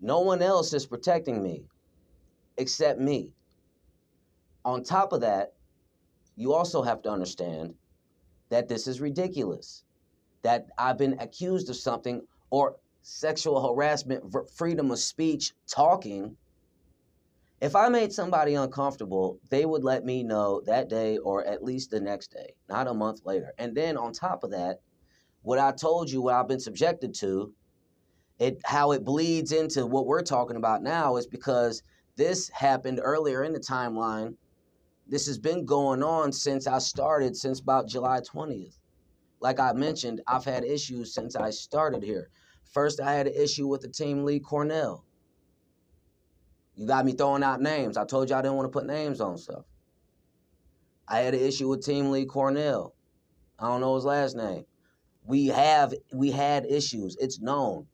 no 0.00 0.20
one 0.20 0.42
else 0.42 0.72
is 0.72 0.86
protecting 0.86 1.42
me 1.42 1.64
except 2.58 3.00
me. 3.00 3.32
On 4.64 4.82
top 4.82 5.12
of 5.12 5.20
that, 5.20 5.52
you 6.36 6.52
also 6.52 6.82
have 6.82 7.02
to 7.02 7.10
understand 7.10 7.74
that 8.50 8.68
this 8.68 8.86
is 8.86 9.00
ridiculous. 9.00 9.84
That 10.42 10.66
I've 10.78 10.98
been 10.98 11.18
accused 11.18 11.70
of 11.70 11.76
something 11.76 12.22
or 12.50 12.76
sexual 13.02 13.74
harassment, 13.74 14.24
freedom 14.54 14.90
of 14.90 14.98
speech, 14.98 15.52
talking. 15.66 16.36
If 17.60 17.74
I 17.74 17.88
made 17.88 18.12
somebody 18.12 18.54
uncomfortable, 18.54 19.38
they 19.48 19.64
would 19.64 19.82
let 19.82 20.04
me 20.04 20.22
know 20.22 20.60
that 20.66 20.90
day 20.90 21.16
or 21.16 21.44
at 21.46 21.64
least 21.64 21.90
the 21.90 22.00
next 22.00 22.30
day, 22.30 22.54
not 22.68 22.86
a 22.86 22.92
month 22.92 23.24
later. 23.24 23.52
And 23.58 23.74
then 23.74 23.96
on 23.96 24.12
top 24.12 24.44
of 24.44 24.50
that, 24.50 24.80
what 25.40 25.58
I 25.58 25.72
told 25.72 26.10
you, 26.10 26.20
what 26.20 26.34
I've 26.34 26.48
been 26.48 26.60
subjected 26.60 27.14
to, 27.14 27.54
it 28.38 28.58
how 28.64 28.92
it 28.92 29.04
bleeds 29.04 29.52
into 29.52 29.86
what 29.86 30.06
we're 30.06 30.22
talking 30.22 30.56
about 30.56 30.82
now 30.82 31.16
is 31.16 31.26
because 31.26 31.82
this 32.16 32.50
happened 32.50 33.00
earlier 33.02 33.44
in 33.44 33.54
the 33.54 33.60
timeline. 33.60 34.34
This 35.06 35.26
has 35.26 35.38
been 35.38 35.64
going 35.64 36.02
on 36.02 36.32
since 36.32 36.66
I 36.66 36.78
started, 36.78 37.36
since 37.36 37.60
about 37.60 37.88
July 37.88 38.20
20th. 38.20 38.78
Like 39.40 39.60
I 39.60 39.72
mentioned, 39.72 40.20
I've 40.26 40.44
had 40.44 40.64
issues 40.64 41.14
since 41.14 41.36
I 41.36 41.50
started 41.50 42.02
here. 42.02 42.28
First, 42.72 43.00
I 43.00 43.14
had 43.14 43.28
an 43.28 43.34
issue 43.34 43.66
with 43.66 43.80
the 43.80 43.88
team 43.88 44.24
lead 44.24 44.44
Cornell. 44.44 45.04
You 46.76 46.86
got 46.86 47.04
me 47.04 47.12
throwing 47.12 47.42
out 47.42 47.60
names. 47.60 47.96
I 47.96 48.04
told 48.04 48.28
you 48.30 48.36
I 48.36 48.42
didn't 48.42 48.56
want 48.56 48.66
to 48.66 48.78
put 48.78 48.86
names 48.86 49.20
on 49.20 49.38
stuff. 49.38 49.64
I 51.08 51.20
had 51.20 51.34
an 51.34 51.40
issue 51.40 51.68
with 51.68 51.84
team 51.84 52.10
Lee 52.10 52.26
Cornell. 52.26 52.94
I 53.58 53.68
don't 53.68 53.80
know 53.80 53.94
his 53.94 54.04
last 54.04 54.36
name. 54.36 54.64
We 55.24 55.46
have 55.46 55.94
we 56.12 56.30
had 56.30 56.66
issues. 56.66 57.16
It's 57.18 57.40
known. 57.40 57.86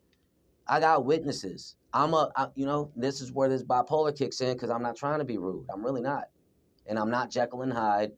I 0.66 0.80
got 0.80 1.04
witnesses. 1.04 1.76
I'm 1.94 2.14
a 2.14 2.30
I, 2.36 2.48
you 2.54 2.66
know 2.66 2.90
this 2.96 3.20
is 3.20 3.32
where 3.32 3.48
this 3.48 3.62
bipolar 3.62 4.16
kicks 4.16 4.40
in 4.40 4.54
because 4.54 4.70
I'm 4.70 4.82
not 4.82 4.96
trying 4.96 5.20
to 5.20 5.24
be 5.24 5.38
rude. 5.38 5.66
I'm 5.72 5.84
really 5.84 6.00
not, 6.00 6.24
and 6.86 6.98
I'm 6.98 7.10
not 7.10 7.30
Jekyll 7.30 7.62
and 7.62 7.72
Hyde. 7.72 8.12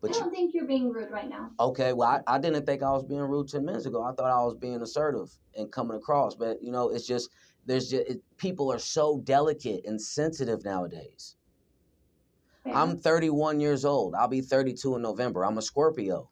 But 0.00 0.12
I 0.12 0.14
you, 0.14 0.20
don't 0.20 0.30
think 0.30 0.54
you're 0.54 0.66
being 0.66 0.92
rude 0.92 1.10
right 1.10 1.28
now. 1.28 1.50
Okay, 1.58 1.92
well, 1.92 2.22
I, 2.26 2.34
I 2.34 2.38
didn't 2.38 2.64
think 2.66 2.82
I 2.82 2.90
was 2.90 3.02
being 3.02 3.20
rude 3.20 3.48
10 3.48 3.64
minutes 3.64 3.86
ago. 3.86 4.04
I 4.04 4.12
thought 4.12 4.30
I 4.30 4.44
was 4.44 4.54
being 4.54 4.80
assertive 4.80 5.28
and 5.56 5.72
coming 5.72 5.96
across. 5.96 6.36
But, 6.36 6.62
you 6.62 6.70
know, 6.70 6.90
it's 6.90 7.06
just, 7.06 7.30
there's 7.68 7.90
just, 7.90 8.08
it, 8.08 8.22
people 8.38 8.72
are 8.72 8.78
so 8.78 9.20
delicate 9.20 9.84
and 9.84 10.00
sensitive 10.00 10.64
nowadays. 10.64 11.36
Fair. 12.64 12.74
I'm 12.74 12.96
31 12.96 13.60
years 13.60 13.84
old. 13.84 14.14
I'll 14.14 14.26
be 14.26 14.40
32 14.40 14.96
in 14.96 15.02
November. 15.02 15.44
I'm 15.44 15.58
a 15.58 15.62
Scorpio. 15.62 16.30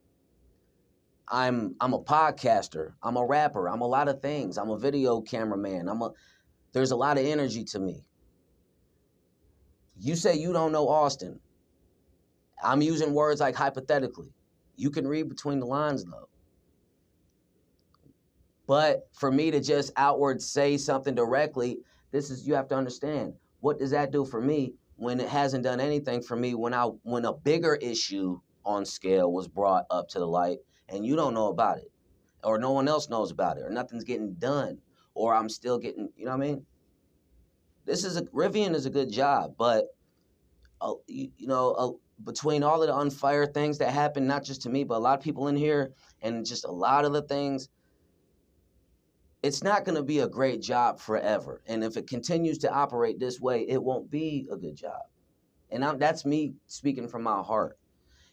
I'm 1.29 1.75
I'm 1.81 1.93
a 1.93 2.01
podcaster. 2.03 2.93
I'm 3.03 3.17
a 3.17 3.27
rapper. 3.27 3.69
I'm 3.69 3.83
a 3.83 3.87
lot 3.87 4.09
of 4.09 4.23
things. 4.23 4.57
I'm 4.57 4.71
a 4.71 4.79
video 4.79 5.21
cameraman. 5.21 5.89
I'm 5.89 6.01
a 6.01 6.13
there's 6.73 6.93
a 6.93 6.97
lot 6.97 7.19
of 7.19 7.27
energy 7.27 7.65
to 7.65 7.81
me. 7.81 8.07
You 9.99 10.17
say 10.17 10.37
you 10.37 10.53
don't 10.53 10.73
know 10.73 10.89
Austin. 10.89 11.41
I'm 12.63 12.81
using 12.81 13.13
words 13.13 13.41
like 13.41 13.57
hypothetically. 13.57 14.33
You 14.77 14.91
can 14.91 15.07
read 15.07 15.29
between 15.29 15.59
the 15.61 15.67
lines 15.67 16.05
though. 16.05 16.29
But 18.67 19.09
for 19.13 19.31
me 19.31 19.51
to 19.51 19.61
just 19.61 19.93
outward 19.97 20.43
say 20.43 20.77
something 20.77 21.15
directly, 21.15 21.79
this 22.11 22.31
is 22.31 22.47
you 22.47 22.55
have 22.55 22.69
to 22.69 22.77
understand. 22.77 23.35
What 23.61 23.79
does 23.79 23.91
that 23.91 24.11
do 24.11 24.25
for 24.25 24.41
me 24.41 24.75
when 24.97 25.21
it 25.21 25.29
hasn't 25.29 25.65
done 25.65 25.81
anything 25.81 26.23
for 26.23 26.37
me 26.37 26.55
when 26.55 26.75
I 26.75 26.85
when 27.03 27.25
a 27.25 27.33
bigger 27.33 27.75
issue 27.77 28.41
on 28.65 28.85
scale 28.85 29.33
was 29.33 29.47
brought 29.47 29.85
up 29.91 30.09
to 30.09 30.19
the 30.19 30.27
light 30.27 30.59
and 30.89 31.07
you 31.07 31.17
don't 31.17 31.35
know 31.35 31.49
about 31.49 31.79
it 31.79 31.91
or 32.43 32.59
no 32.59 32.73
one 32.73 32.89
else 32.89 33.09
knows 33.09 33.31
about 33.31 33.59
it 33.59 33.63
or 33.63 33.71
nothing's 33.71 34.05
getting 34.05 34.35
done 34.35 34.79
or 35.15 35.35
I'm 35.35 35.49
still 35.49 35.79
getting, 35.79 36.11
you 36.17 36.27
know 36.27 36.33
what 36.33 36.45
I 36.45 36.47
mean? 36.49 36.67
This 37.87 38.05
is 38.05 38.17
a 38.17 38.23
Rivian 38.23 38.75
is 38.75 38.87
a 38.87 38.91
good 38.91 39.11
job, 39.11 39.55
but 39.57 39.87
uh, 40.81 40.95
you, 41.07 41.31
know, 41.41 41.71
uh, 41.73 41.91
between 42.25 42.63
all 42.63 42.83
of 42.83 42.89
the 42.89 42.95
unfire 42.95 43.53
things 43.53 43.79
that 43.79 43.93
happen, 43.93 44.27
not 44.27 44.45
just 44.45 44.63
to 44.63 44.69
me, 44.69 44.85
but 44.85 44.97
a 44.97 44.99
lot 44.99 45.19
of 45.19 45.25
people 45.25 45.49
in 45.49 45.57
here, 45.57 45.93
and 46.21 46.45
just 46.45 46.65
a 46.65 46.71
lot 46.71 47.05
of 47.05 47.13
the 47.13 47.23
things, 47.23 47.69
it's 49.47 49.63
not 49.63 49.85
going 49.85 49.95
to 49.95 50.03
be 50.03 50.19
a 50.19 50.29
great 50.29 50.61
job 50.61 50.99
forever. 50.99 51.63
And 51.69 51.85
if 51.85 51.97
it 51.97 52.09
continues 52.09 52.59
to 52.59 52.73
operate 52.73 53.21
this 53.21 53.41
way, 53.41 53.65
it 53.69 53.81
won't 53.81 54.11
be 54.11 54.49
a 54.51 54.57
good 54.57 54.75
job. 54.75 55.03
And 55.71 55.85
I'm, 55.85 55.99
that's 55.99 56.25
me 56.25 56.55
speaking 56.67 57.07
from 57.07 57.23
my 57.23 57.41
heart. 57.43 57.79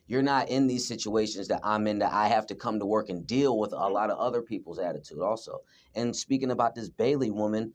You're 0.07 0.23
not 0.23 0.49
in 0.49 0.65
these 0.65 0.88
situations 0.88 1.48
that 1.49 1.61
I'm 1.64 1.85
in 1.85 1.99
that 1.99 2.11
I 2.11 2.30
have 2.30 2.48
to 2.48 2.56
come 2.56 2.80
to 2.80 2.85
work 2.88 3.10
and 3.10 3.27
deal 3.27 3.60
with 3.60 3.73
a 3.73 3.90
lot 3.90 4.10
of 4.10 4.18
other 4.18 4.41
people's 4.41 4.80
attitude 4.80 5.19
also. 5.19 5.60
And 5.94 6.15
speaking 6.15 6.49
about 6.49 6.73
this 6.73 6.90
Bailey 6.90 7.30
woman, 7.30 7.73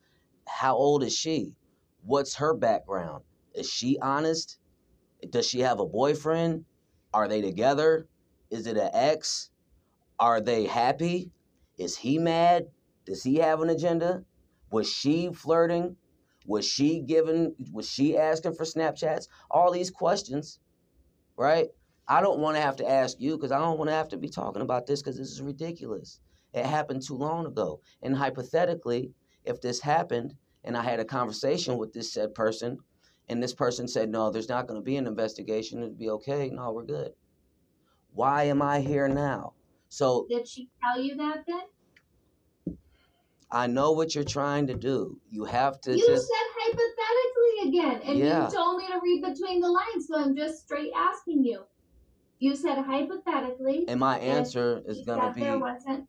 how 0.49 0.75
old 0.75 1.05
is 1.05 1.17
she? 1.17 1.55
What's 2.03 2.35
her 2.37 2.55
background? 2.55 3.23
Is 3.55 3.71
she 3.71 3.99
honest? 4.03 4.59
Does 5.31 5.47
she 5.47 5.61
have 5.61 5.79
a 5.79 5.87
boyfriend? 5.87 6.65
Are 7.15 7.29
they 7.29 7.41
together? 7.41 8.09
Is 8.51 8.67
it 8.67 8.77
an 8.77 8.91
ex? 8.93 9.51
Are 10.19 10.41
they 10.41 10.67
happy? 10.67 11.31
Is 11.79 11.97
he 11.97 12.19
mad? 12.19 12.67
Does 13.09 13.23
he 13.23 13.37
have 13.37 13.63
an 13.63 13.71
agenda? 13.71 14.23
Was 14.71 14.87
she 14.87 15.33
flirting? 15.33 15.97
Was 16.45 16.67
she 16.67 17.01
giving 17.01 17.55
was 17.73 17.89
she 17.89 18.19
asking 18.19 18.55
for 18.55 18.65
Snapchats? 18.65 19.29
All 19.51 19.73
these 19.73 19.91
questions, 19.91 20.61
right? 21.35 21.69
I 22.07 22.21
don't 22.21 22.41
want 22.41 22.57
to 22.57 22.63
have 22.63 22.77
to 22.77 22.89
ask 22.89 23.19
you 23.19 23.37
because 23.37 23.51
I 23.51 23.59
don't 23.59 23.79
want 23.79 23.89
to 23.89 23.95
have 23.95 24.09
to 24.09 24.19
be 24.19 24.29
talking 24.29 24.61
about 24.61 24.87
this 24.87 25.01
because 25.01 25.17
this 25.17 25.31
is 25.31 25.41
ridiculous. 25.41 26.21
It 26.53 26.67
happened 26.67 27.03
too 27.03 27.17
long 27.17 27.47
ago. 27.47 27.81
And 28.03 28.15
hypothetically, 28.15 29.13
if 29.45 29.61
this 29.63 29.81
happened 29.81 30.35
and 30.65 30.77
I 30.77 30.83
had 30.83 31.01
a 31.01 31.05
conversation 31.07 31.79
with 31.79 31.95
this 31.95 32.13
said 32.13 32.35
person 32.35 32.79
and 33.31 33.43
this 33.43 33.55
person 33.55 33.89
said, 33.89 34.11
no, 34.11 34.31
there's 34.31 34.51
not 34.51 34.67
going 34.67 34.81
to 34.81 34.85
be 34.85 34.97
an 34.97 35.07
investigation, 35.07 35.83
it'd 35.83 35.99
be 35.99 36.11
okay. 36.11 36.51
No, 36.51 36.73
we're 36.73 36.85
good. 36.85 37.13
Why 38.13 38.45
am 38.45 38.61
I 38.61 38.81
here 38.81 39.09
now? 39.09 39.55
So 39.89 40.27
Did 40.29 40.47
she 40.47 40.69
tell 40.83 41.03
you 41.03 41.17
that 41.17 41.45
then? 41.47 41.63
I 43.51 43.67
know 43.67 43.93
what 43.93 44.15
you're 44.15 44.25
trying 44.25 44.67
to 44.67 44.75
do. 44.75 45.19
You 45.31 45.45
have 45.45 45.81
to 45.83 45.93
you 45.97 46.05
just 46.07 46.29
said 46.29 46.35
hypothetically 46.61 47.69
again, 47.69 48.01
and 48.05 48.19
Yeah. 48.19 48.45
you 48.47 48.51
told 48.55 48.79
me 48.79 48.87
to 48.89 49.01
read 49.03 49.23
between 49.23 49.61
the 49.61 49.69
lines, 49.71 50.07
so 50.07 50.17
I'm 50.19 50.37
just 50.37 50.65
straight 50.65 50.93
asking 50.95 51.45
you. 51.45 51.65
You 52.41 52.55
said 52.55 52.79
hypothetically. 52.79 53.85
and 53.89 53.99
my 53.99 54.19
answer 54.19 54.83
is 54.87 55.03
gonna 55.03 55.25
said 55.29 55.35
be 55.35 55.41
there 55.43 55.59
wasn't. 55.59 56.07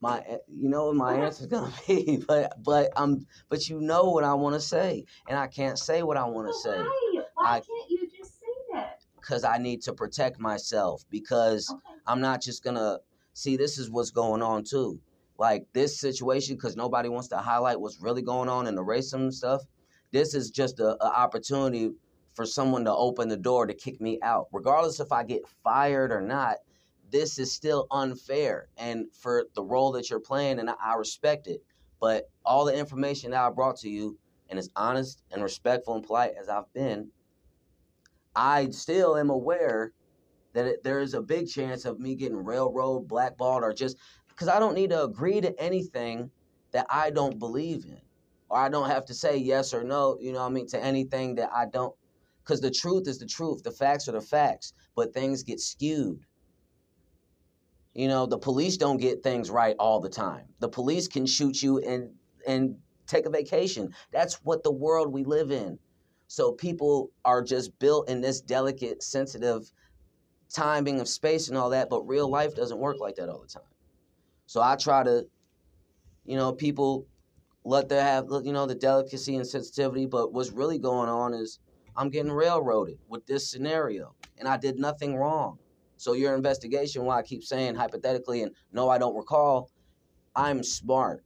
my 0.00 0.18
eh, 0.26 0.38
you 0.48 0.68
know 0.68 0.86
what 0.86 0.96
my 0.96 1.14
answer 1.14 1.44
is 1.44 1.46
gonna 1.46 1.72
be 1.86 2.22
but 2.26 2.52
but 2.62 2.90
i'm 2.96 3.24
but 3.48 3.68
you 3.68 3.80
know 3.80 4.10
what 4.10 4.24
i 4.24 4.34
want 4.34 4.54
to 4.54 4.60
say 4.60 5.04
and 5.28 5.38
i 5.38 5.46
can't 5.46 5.78
say 5.78 6.02
what 6.02 6.16
i 6.16 6.24
want 6.24 6.48
to 6.48 6.52
say 6.54 6.76
why? 6.76 7.22
Why 7.36 7.46
I- 7.56 7.60
can't 7.60 7.90
you 7.90 8.08
just 8.10 8.32
say 8.40 8.46
that? 8.74 8.98
because 9.20 9.44
i 9.44 9.56
need 9.58 9.80
to 9.82 9.92
protect 9.94 10.38
myself 10.38 11.02
because 11.08 11.70
Okay. 11.70 11.94
i'm 12.06 12.20
not 12.20 12.42
just 12.42 12.62
gonna 12.64 12.98
see 13.32 13.56
this 13.56 13.78
is 13.78 13.90
what's 13.90 14.10
going 14.10 14.42
on 14.42 14.64
too 14.64 15.00
like 15.42 15.66
this 15.72 15.98
situation 15.98 16.54
because 16.54 16.76
nobody 16.76 17.08
wants 17.08 17.26
to 17.26 17.36
highlight 17.36 17.80
what's 17.80 18.00
really 18.00 18.22
going 18.22 18.48
on 18.48 18.68
in 18.68 18.76
the 18.76 18.82
racism 18.82 19.32
stuff 19.32 19.62
this 20.12 20.34
is 20.34 20.50
just 20.50 20.78
a, 20.78 20.90
a 21.04 21.08
opportunity 21.08 21.90
for 22.34 22.46
someone 22.46 22.84
to 22.84 22.94
open 22.94 23.28
the 23.28 23.36
door 23.36 23.66
to 23.66 23.74
kick 23.74 24.00
me 24.00 24.18
out. 24.22 24.46
Regardless 24.52 25.00
if 25.00 25.10
i 25.10 25.24
get 25.24 25.42
fired 25.64 26.12
or 26.12 26.20
not 26.20 26.58
this 27.10 27.38
is 27.38 27.52
still 27.52 27.86
unfair 27.90 28.68
and 28.78 29.04
for 29.12 29.46
the 29.54 29.62
role 29.62 29.92
that 29.92 30.08
you're 30.08 30.20
playing 30.20 30.60
and 30.60 30.70
I, 30.70 30.74
I 30.80 30.94
respect 30.94 31.46
it. 31.46 31.62
But 32.00 32.30
all 32.44 32.64
the 32.64 32.78
information 32.78 33.32
that 33.32 33.42
i 33.42 33.50
brought 33.50 33.76
to 33.78 33.88
you 33.88 34.16
and 34.48 34.58
as 34.58 34.70
honest 34.76 35.24
and 35.32 35.42
respectful 35.42 35.96
and 35.96 36.04
polite 36.04 36.32
as 36.40 36.48
i've 36.48 36.72
been 36.72 37.08
i 38.36 38.68
still 38.70 39.16
am 39.16 39.30
aware 39.30 39.92
that 40.52 40.66
it, 40.66 40.84
there 40.84 41.00
is 41.00 41.14
a 41.14 41.22
big 41.22 41.48
chance 41.48 41.84
of 41.84 41.98
me 41.98 42.14
getting 42.14 42.44
railroad 42.44 43.08
blackballed 43.08 43.62
or 43.62 43.72
just 43.72 43.96
because 44.34 44.48
i 44.48 44.58
don't 44.58 44.74
need 44.74 44.90
to 44.90 45.04
agree 45.04 45.40
to 45.40 45.58
anything 45.60 46.30
that 46.72 46.86
i 46.90 47.10
don't 47.10 47.38
believe 47.38 47.84
in 47.84 48.00
or 48.48 48.58
i 48.58 48.68
don't 48.68 48.90
have 48.90 49.04
to 49.04 49.14
say 49.14 49.36
yes 49.36 49.72
or 49.72 49.84
no 49.84 50.16
you 50.20 50.32
know 50.32 50.40
what 50.40 50.46
i 50.46 50.50
mean 50.50 50.66
to 50.66 50.82
anything 50.82 51.34
that 51.34 51.50
i 51.54 51.66
don't 51.66 51.94
because 52.42 52.60
the 52.60 52.70
truth 52.70 53.06
is 53.08 53.18
the 53.18 53.26
truth 53.26 53.62
the 53.62 53.70
facts 53.70 54.08
are 54.08 54.12
the 54.12 54.20
facts 54.20 54.72
but 54.96 55.14
things 55.14 55.42
get 55.42 55.60
skewed 55.60 56.24
you 57.94 58.08
know, 58.08 58.26
the 58.26 58.38
police 58.38 58.76
don't 58.76 58.96
get 58.98 59.22
things 59.22 59.50
right 59.50 59.76
all 59.78 60.00
the 60.00 60.08
time. 60.08 60.46
The 60.60 60.68
police 60.68 61.08
can 61.08 61.26
shoot 61.26 61.62
you 61.62 61.78
and 61.78 62.10
and 62.46 62.76
take 63.06 63.26
a 63.26 63.30
vacation. 63.30 63.94
That's 64.12 64.36
what 64.44 64.62
the 64.62 64.72
world 64.72 65.12
we 65.12 65.24
live 65.24 65.50
in. 65.50 65.78
So 66.28 66.52
people 66.52 67.10
are 67.24 67.42
just 67.42 67.78
built 67.78 68.08
in 68.08 68.20
this 68.22 68.40
delicate, 68.40 69.02
sensitive 69.02 69.70
timing 70.48 71.00
of 71.00 71.08
space 71.08 71.48
and 71.48 71.58
all 71.58 71.70
that, 71.70 71.90
but 71.90 72.06
real 72.06 72.28
life 72.28 72.54
doesn't 72.54 72.78
work 72.78 72.98
like 73.00 73.16
that 73.16 73.28
all 73.28 73.40
the 73.42 73.48
time. 73.48 73.62
So 74.52 74.60
I 74.60 74.76
try 74.76 75.02
to, 75.02 75.24
you 76.26 76.36
know, 76.36 76.52
people 76.52 77.06
let 77.64 77.88
their 77.88 78.02
have 78.02 78.26
you 78.44 78.52
know 78.52 78.66
the 78.66 78.74
delicacy 78.74 79.36
and 79.36 79.46
sensitivity. 79.46 80.04
But 80.04 80.34
what's 80.34 80.50
really 80.50 80.78
going 80.78 81.08
on 81.08 81.32
is 81.32 81.58
I'm 81.96 82.10
getting 82.10 82.30
railroaded 82.30 82.96
with 83.08 83.24
this 83.24 83.50
scenario, 83.50 84.14
and 84.38 84.46
I 84.46 84.58
did 84.58 84.78
nothing 84.78 85.16
wrong. 85.16 85.56
So 85.96 86.12
your 86.12 86.34
investigation, 86.34 87.06
why 87.06 87.16
I 87.16 87.22
keep 87.22 87.42
saying 87.42 87.76
hypothetically, 87.76 88.42
and 88.42 88.54
no, 88.70 88.90
I 88.90 88.98
don't 88.98 89.16
recall. 89.16 89.70
I'm 90.36 90.62
smart. 90.62 91.24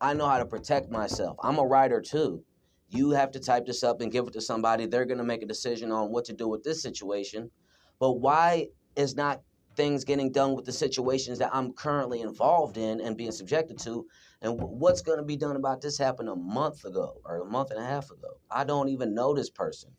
I 0.00 0.14
know 0.14 0.28
how 0.28 0.38
to 0.38 0.46
protect 0.46 0.92
myself. 0.92 1.36
I'm 1.42 1.58
a 1.58 1.66
writer 1.66 2.00
too. 2.00 2.44
You 2.88 3.10
have 3.10 3.32
to 3.32 3.40
type 3.40 3.66
this 3.66 3.82
up 3.82 4.00
and 4.00 4.12
give 4.12 4.28
it 4.28 4.34
to 4.34 4.40
somebody. 4.40 4.86
They're 4.86 5.06
going 5.06 5.18
to 5.18 5.24
make 5.24 5.42
a 5.42 5.46
decision 5.46 5.90
on 5.90 6.12
what 6.12 6.26
to 6.26 6.34
do 6.34 6.46
with 6.46 6.62
this 6.62 6.82
situation. 6.82 7.50
But 7.98 8.20
why 8.20 8.68
is 8.94 9.16
not 9.16 9.40
things 9.76 10.04
getting 10.04 10.32
done 10.32 10.54
with 10.54 10.64
the 10.64 10.72
situations 10.72 11.38
that 11.38 11.54
I'm 11.54 11.72
currently 11.72 12.20
involved 12.20 12.76
in 12.76 13.00
and 13.00 13.16
being 13.16 13.32
subjected 13.32 13.78
to? 13.80 14.06
And 14.40 14.60
what's 14.60 15.02
going 15.02 15.18
to 15.18 15.24
be 15.24 15.36
done 15.36 15.56
about 15.56 15.80
this 15.80 15.98
happened 15.98 16.28
a 16.28 16.36
month 16.36 16.84
ago 16.84 17.20
or 17.24 17.40
a 17.40 17.44
month 17.44 17.70
and 17.70 17.80
a 17.80 17.86
half 17.86 18.10
ago? 18.10 18.38
I 18.50 18.64
don't 18.64 18.88
even 18.88 19.14
know 19.14 19.34
this 19.34 19.50
person. 19.50 19.90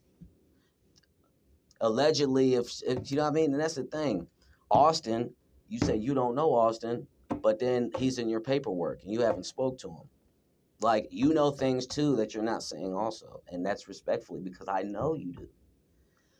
Allegedly, 1.80 2.54
if, 2.54 2.70
if 2.86 3.10
you 3.10 3.16
know 3.16 3.24
what 3.24 3.30
I 3.30 3.34
mean, 3.34 3.52
and 3.52 3.60
that's 3.60 3.74
the 3.74 3.84
thing. 3.84 4.26
Austin, 4.70 5.34
you 5.68 5.78
say 5.78 5.96
you 5.96 6.14
don't 6.14 6.34
know 6.34 6.54
Austin, 6.54 7.06
but 7.42 7.58
then 7.58 7.90
he's 7.98 8.18
in 8.18 8.28
your 8.28 8.40
paperwork 8.40 9.02
and 9.02 9.12
you 9.12 9.20
haven't 9.20 9.44
spoke 9.44 9.78
to 9.78 9.88
him. 9.88 10.08
Like 10.80 11.08
you 11.10 11.32
know 11.32 11.50
things 11.50 11.86
too 11.86 12.16
that 12.16 12.34
you're 12.34 12.42
not 12.42 12.62
saying 12.62 12.94
also, 12.94 13.42
and 13.50 13.64
that's 13.64 13.88
respectfully 13.88 14.40
because 14.40 14.68
I 14.68 14.82
know 14.82 15.14
you 15.14 15.32
do. 15.32 15.48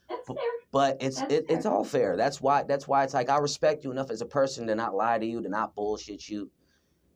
That's 0.08 0.26
fair. 0.26 0.36
But 0.72 0.96
it's 1.00 1.20
it, 1.22 1.46
it's 1.48 1.66
all 1.66 1.84
fair. 1.84 2.16
That's 2.16 2.40
why 2.40 2.64
that's 2.64 2.88
why 2.88 3.04
it's 3.04 3.14
like 3.14 3.30
I 3.30 3.38
respect 3.38 3.84
you 3.84 3.90
enough 3.90 4.10
as 4.10 4.20
a 4.20 4.26
person 4.26 4.66
to 4.66 4.74
not 4.74 4.94
lie 4.94 5.18
to 5.18 5.26
you, 5.26 5.42
to 5.42 5.48
not 5.48 5.74
bullshit 5.74 6.28
you, 6.28 6.50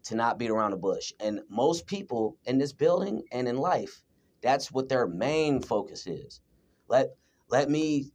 to 0.05 0.15
not 0.15 0.39
beat 0.39 0.51
around 0.51 0.70
the 0.70 0.77
bush. 0.77 1.12
And 1.20 1.40
most 1.48 1.86
people 1.86 2.36
in 2.44 2.59
this 2.59 2.73
building 2.73 3.23
and 3.32 3.48
in 3.48 3.56
life, 3.56 4.02
that's 4.43 4.70
what 4.73 4.89
their 4.89 5.06
main 5.06 5.60
focus 5.60 6.06
is. 6.06 6.40
Let 6.89 7.09
let 7.48 7.69
me 7.70 8.12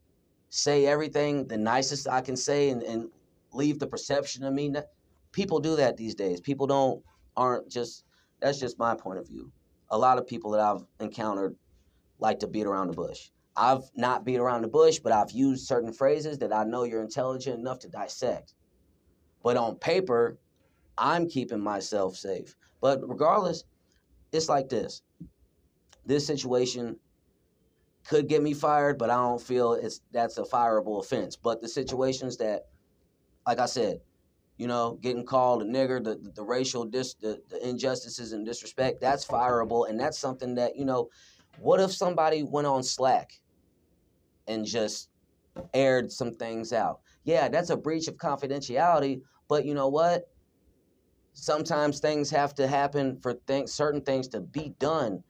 say 0.50 0.86
everything 0.86 1.48
the 1.48 1.58
nicest 1.58 2.08
I 2.08 2.22
can 2.22 2.36
say 2.36 2.70
and, 2.70 2.84
and 2.84 3.10
leave 3.52 3.80
the 3.80 3.88
perception 3.88 4.44
of 4.44 4.54
me. 4.54 4.74
People 5.32 5.60
do 5.60 5.76
that 5.76 5.98
these 5.98 6.16
days. 6.16 6.40
People 6.40 6.68
don't 6.68 7.04
aren't 7.36 7.70
just 7.70 8.06
that's 8.40 8.60
just 8.60 8.78
my 8.80 8.96
point 8.96 9.20
of 9.20 9.28
view. 9.28 9.52
A 9.90 9.98
lot 9.98 10.18
of 10.18 10.28
people 10.28 10.52
that 10.52 10.62
I've 10.62 10.84
encountered 11.00 11.56
like 12.20 12.40
to 12.40 12.48
beat 12.48 12.66
around 12.66 12.88
the 12.88 12.94
bush. 12.94 13.30
I've 13.56 13.84
not 13.96 14.26
beat 14.26 14.38
around 14.38 14.64
the 14.64 14.68
bush, 14.68 15.00
but 15.00 15.12
I've 15.12 15.32
used 15.32 15.68
certain 15.68 15.94
phrases 15.94 16.40
that 16.40 16.52
I 16.52 16.64
know 16.64 16.84
you're 16.84 17.04
intelligent 17.04 17.60
enough 17.60 17.80
to 17.80 17.90
dissect. 17.90 18.54
But 19.44 19.58
on 19.58 19.76
paper, 19.76 20.38
I'm 20.98 21.30
keeping 21.30 21.60
myself 21.60 22.16
safe. 22.16 22.56
But 22.82 23.08
regardless, 23.08 23.64
it's 24.32 24.50
like 24.50 24.70
this. 24.70 25.02
This 26.06 26.26
situation 26.26 26.98
could 28.06 28.28
get 28.28 28.42
me 28.42 28.54
fired, 28.54 28.98
but 28.98 29.10
I 29.10 29.16
don't 29.16 29.42
feel 29.42 29.74
it's 29.74 30.02
that's 30.12 30.38
a 30.38 30.44
fireable 30.44 31.00
offense. 31.00 31.36
But 31.36 31.62
the 31.62 31.70
situations 31.70 32.38
that, 32.38 32.68
like 33.46 33.60
I 33.60 33.66
said, 33.68 34.02
you 34.58 34.68
know, 34.68 34.98
getting 35.02 35.26
called 35.26 35.62
a 35.62 35.66
nigger, 35.66 36.04
the, 36.04 36.16
the, 36.16 36.32
the 36.32 36.44
racial 36.44 36.86
dis, 36.86 37.14
the, 37.16 37.42
the 37.50 37.68
injustices 37.68 38.34
and 38.34 38.46
disrespect, 38.46 39.00
that's 39.00 39.26
fireable, 39.26 39.90
and 39.90 40.00
that's 40.00 40.18
something 40.18 40.56
that 40.56 40.76
you 40.76 40.86
know. 40.86 41.10
What 41.60 41.80
if 41.80 41.92
somebody 41.94 42.42
went 42.42 42.66
on 42.66 42.82
Slack 42.82 43.40
and 44.48 44.66
just 44.66 45.10
aired 45.74 46.12
some 46.12 46.34
things 46.34 46.74
out? 46.74 47.00
Yeah, 47.24 47.48
that's 47.50 47.70
a 47.70 47.78
breach 47.78 48.08
of 48.08 48.16
confidentiality. 48.16 49.22
But 49.48 49.66
you 49.66 49.74
know 49.74 49.88
what? 49.88 50.30
Sometimes 51.34 52.00
things 52.00 52.30
have 52.30 52.54
to 52.56 52.68
happen 52.68 53.20
for 53.22 53.34
things, 53.48 53.74
certain 53.74 54.02
things 54.02 54.28
to 54.30 54.42
be 54.42 54.74
done. 54.80 55.24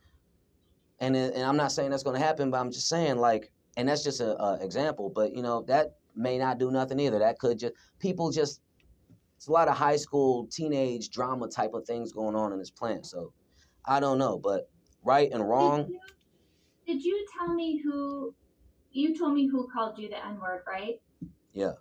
And 0.99 1.15
and 1.15 1.43
I'm 1.43 1.57
not 1.57 1.71
saying 1.71 1.91
that's 1.91 2.03
going 2.03 2.19
to 2.19 2.25
happen, 2.25 2.51
but 2.51 2.59
I'm 2.59 2.71
just 2.71 2.87
saying 2.87 3.17
like, 3.17 3.51
and 3.77 3.87
that's 3.87 4.03
just 4.03 4.21
a, 4.21 4.39
a 4.41 4.63
example. 4.63 5.09
But 5.09 5.35
you 5.35 5.41
know 5.41 5.63
that 5.63 5.95
may 6.15 6.37
not 6.37 6.59
do 6.59 6.71
nothing 6.71 6.99
either. 6.99 7.19
That 7.19 7.39
could 7.39 7.59
just 7.59 7.73
people 7.99 8.31
just. 8.31 8.61
It's 9.35 9.47
a 9.49 9.51
lot 9.51 9.67
of 9.67 9.75
high 9.75 9.97
school, 9.97 10.47
teenage 10.49 11.09
drama 11.09 11.49
type 11.49 11.73
of 11.73 11.85
things 11.85 12.13
going 12.13 12.33
on 12.33 12.53
in 12.53 12.59
this 12.59 12.69
plant. 12.69 13.05
So 13.05 13.33
I 13.85 13.99
don't 13.99 14.17
know, 14.17 14.37
but 14.37 14.69
right 15.03 15.29
and 15.31 15.47
wrong. 15.47 15.83
Did 15.83 15.89
you, 15.89 15.99
did 16.87 17.03
you 17.03 17.25
tell 17.37 17.53
me 17.53 17.81
who? 17.83 18.33
You 18.93 19.17
told 19.17 19.33
me 19.33 19.47
who 19.47 19.67
called 19.73 19.97
you 19.97 20.07
the 20.07 20.23
N 20.23 20.39
word, 20.39 20.61
right? 20.67 21.01
Yeah. 21.51 21.73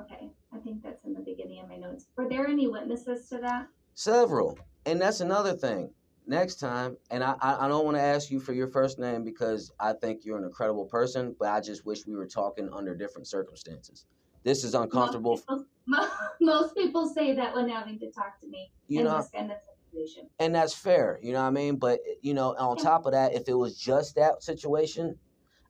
Okay, 0.00 0.30
I 0.52 0.58
think 0.58 0.82
that's 0.82 1.04
in 1.04 1.12
the 1.14 1.20
beginning 1.20 1.60
of 1.60 1.68
my 1.68 1.76
notes. 1.76 2.06
Were 2.16 2.28
there 2.28 2.46
any 2.46 2.66
witnesses 2.66 3.28
to 3.30 3.38
that? 3.38 3.68
Several. 3.94 4.58
And 4.86 5.00
that's 5.00 5.20
another 5.20 5.54
thing. 5.54 5.90
Next 6.26 6.56
time, 6.56 6.96
and 7.10 7.24
I, 7.24 7.36
I, 7.40 7.68
don't 7.68 7.86
want 7.86 7.96
to 7.96 8.02
ask 8.02 8.30
you 8.30 8.38
for 8.38 8.52
your 8.52 8.68
first 8.68 8.98
name 8.98 9.24
because 9.24 9.72
I 9.80 9.94
think 9.94 10.24
you're 10.24 10.36
an 10.36 10.44
incredible 10.44 10.84
person, 10.84 11.34
but 11.40 11.48
I 11.48 11.60
just 11.60 11.86
wish 11.86 12.06
we 12.06 12.14
were 12.16 12.26
talking 12.26 12.68
under 12.70 12.94
different 12.94 13.26
circumstances. 13.26 14.04
This 14.44 14.62
is 14.62 14.74
uncomfortable. 14.74 15.40
Most 15.48 15.48
people, 15.48 15.64
mo- 15.86 16.08
most 16.40 16.76
people 16.76 17.08
say 17.08 17.34
that 17.34 17.54
when 17.54 17.68
having 17.70 17.98
to 18.00 18.10
talk 18.10 18.38
to 18.42 18.48
me 18.48 18.70
You 18.88 19.00
in 19.00 19.04
know, 19.06 19.16
this 19.16 19.30
kind 19.34 19.50
of 19.50 19.56
situation. 19.90 20.28
and 20.38 20.54
that's 20.54 20.74
fair. 20.74 21.18
You 21.22 21.32
know 21.32 21.40
what 21.40 21.48
I 21.48 21.50
mean? 21.50 21.76
But 21.76 22.00
you 22.20 22.34
know, 22.34 22.54
on 22.58 22.76
top 22.76 23.06
of 23.06 23.12
that, 23.12 23.34
if 23.34 23.48
it 23.48 23.54
was 23.54 23.78
just 23.78 24.16
that 24.16 24.42
situation, 24.42 25.18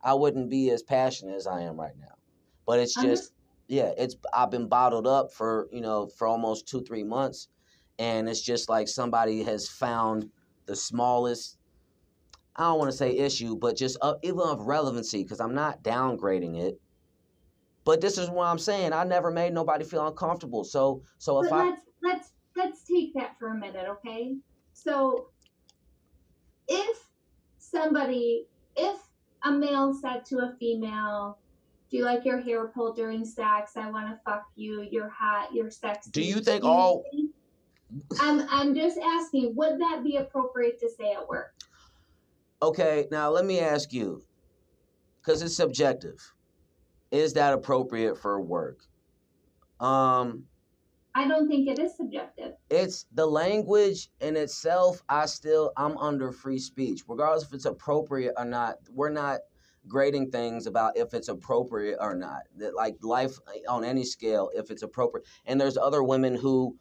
I 0.02 0.14
wouldn't 0.14 0.50
be 0.50 0.70
as 0.70 0.82
passionate 0.82 1.34
as 1.34 1.46
I 1.46 1.62
am 1.62 1.78
right 1.78 1.96
now. 1.98 2.14
But 2.66 2.80
it's 2.80 2.96
I'm 2.96 3.04
just, 3.04 3.32
yeah, 3.66 3.92
it's 3.96 4.16
I've 4.32 4.50
been 4.50 4.68
bottled 4.68 5.06
up 5.06 5.32
for 5.32 5.68
you 5.72 5.80
know 5.80 6.06
for 6.06 6.26
almost 6.26 6.68
two 6.68 6.82
three 6.82 7.04
months, 7.04 7.48
and 7.98 8.28
it's 8.28 8.40
just 8.40 8.68
like 8.68 8.88
somebody 8.88 9.42
has 9.44 9.68
found 9.68 10.30
the 10.66 10.76
smallest. 10.76 11.58
I 12.56 12.64
don't 12.64 12.78
want 12.78 12.90
to 12.90 12.96
say 12.96 13.16
issue, 13.16 13.56
but 13.56 13.76
just 13.76 13.98
uh, 14.02 14.14
even 14.22 14.40
of 14.40 14.66
relevancy, 14.66 15.22
because 15.22 15.40
I'm 15.40 15.54
not 15.54 15.82
downgrading 15.82 16.60
it. 16.60 16.80
But 17.84 18.00
this 18.00 18.18
is 18.18 18.28
what 18.28 18.46
I'm 18.46 18.58
saying. 18.58 18.92
I 18.92 19.04
never 19.04 19.30
made 19.30 19.54
nobody 19.54 19.84
feel 19.84 20.06
uncomfortable. 20.06 20.64
So, 20.64 21.02
so 21.18 21.42
if 21.42 21.48
but 21.48 21.56
I 21.56 21.64
let's 21.70 21.82
let's 22.02 22.32
let's 22.56 22.82
take 22.84 23.14
that 23.14 23.38
for 23.38 23.48
a 23.48 23.54
minute, 23.54 23.86
okay? 23.88 24.36
So 24.74 25.30
if 26.68 27.08
somebody 27.58 28.46
if 28.76 29.07
a 29.44 29.50
male 29.50 29.94
said 29.94 30.24
to 30.26 30.38
a 30.38 30.54
female, 30.58 31.38
Do 31.90 31.96
you 31.96 32.04
like 32.04 32.24
your 32.24 32.38
hair 32.40 32.66
pulled 32.68 32.96
during 32.96 33.24
sex? 33.24 33.76
I 33.76 33.90
wanna 33.90 34.20
fuck 34.24 34.44
you, 34.56 34.86
you're 34.90 35.08
hot, 35.08 35.54
you're 35.54 35.70
sexy. 35.70 36.10
Do 36.10 36.22
you 36.22 36.40
think 36.40 36.64
all- 36.64 37.04
I'm 38.20 38.46
I'm 38.50 38.74
just 38.74 38.98
asking, 38.98 39.54
would 39.56 39.80
that 39.80 40.02
be 40.04 40.16
appropriate 40.16 40.78
to 40.80 40.90
say 40.90 41.12
at 41.12 41.26
work? 41.26 41.54
Okay, 42.60 43.06
now 43.10 43.30
let 43.30 43.44
me 43.46 43.60
ask 43.60 43.92
you, 43.92 44.22
because 45.22 45.40
it's 45.42 45.54
subjective. 45.56 46.18
Is 47.10 47.32
that 47.34 47.54
appropriate 47.54 48.18
for 48.18 48.40
work? 48.40 48.80
Um, 49.80 50.44
I 51.18 51.26
don't 51.26 51.48
think 51.48 51.68
it 51.68 51.80
is 51.80 51.96
subjective. 51.96 52.52
it's 52.70 53.06
the 53.12 53.26
language 53.26 54.08
in 54.20 54.36
itself. 54.36 55.02
I 55.08 55.26
still 55.26 55.72
I'm 55.76 55.98
under 55.98 56.30
free 56.30 56.60
speech, 56.60 57.02
regardless 57.08 57.42
if 57.42 57.52
it's 57.54 57.64
appropriate 57.64 58.34
or 58.36 58.44
not. 58.44 58.76
We're 58.92 59.10
not 59.10 59.40
grading 59.88 60.30
things 60.30 60.68
about 60.68 60.96
if 60.96 61.14
it's 61.14 61.26
appropriate 61.26 61.98
or 62.00 62.14
not. 62.14 62.42
That 62.58 62.76
like 62.76 62.94
life 63.02 63.36
uh, 63.48 63.72
on 63.72 63.82
any 63.84 64.04
scale, 64.04 64.50
if 64.54 64.70
it's 64.70 64.84
appropriate. 64.84 65.26
And 65.44 65.60
there's 65.60 65.76
other 65.76 66.04
women 66.04 66.36
who 66.36 66.76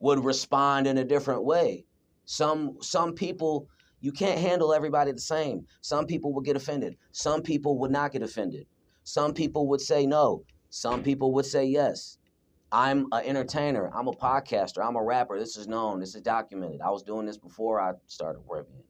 would 0.00 0.22
respond 0.22 0.86
in 0.86 0.98
a 0.98 1.04
different 1.04 1.44
way. 1.44 1.86
Some 2.26 2.76
some 2.82 3.14
people 3.14 3.68
you 4.00 4.12
can't 4.12 4.38
handle 4.38 4.74
everybody 4.74 5.12
the 5.12 5.18
same. 5.18 5.64
Some 5.80 6.04
people 6.04 6.34
would 6.34 6.44
get 6.44 6.56
offended. 6.56 6.98
Some 7.12 7.40
people 7.40 7.78
would 7.78 7.90
not 7.90 8.12
get 8.12 8.22
offended. 8.22 8.66
Some 9.02 9.32
people 9.32 9.66
would 9.68 9.80
say 9.80 10.04
no. 10.04 10.44
Some 10.68 11.02
people 11.02 11.32
would 11.32 11.46
say 11.46 11.64
yes. 11.64 12.18
I'm 12.72 13.06
an 13.12 13.24
entertainer. 13.24 13.90
I'm 13.94 14.08
a 14.08 14.12
podcaster. 14.12 14.84
I'm 14.84 14.96
a 14.96 15.02
rapper. 15.02 15.38
This 15.38 15.56
is 15.56 15.68
known. 15.68 16.00
This 16.00 16.14
is 16.14 16.22
documented. 16.22 16.80
I 16.80 16.90
was 16.90 17.02
doing 17.02 17.26
this 17.26 17.38
before 17.38 17.80
I 17.80 17.92
started 18.06 18.40
rapping. 18.48 18.82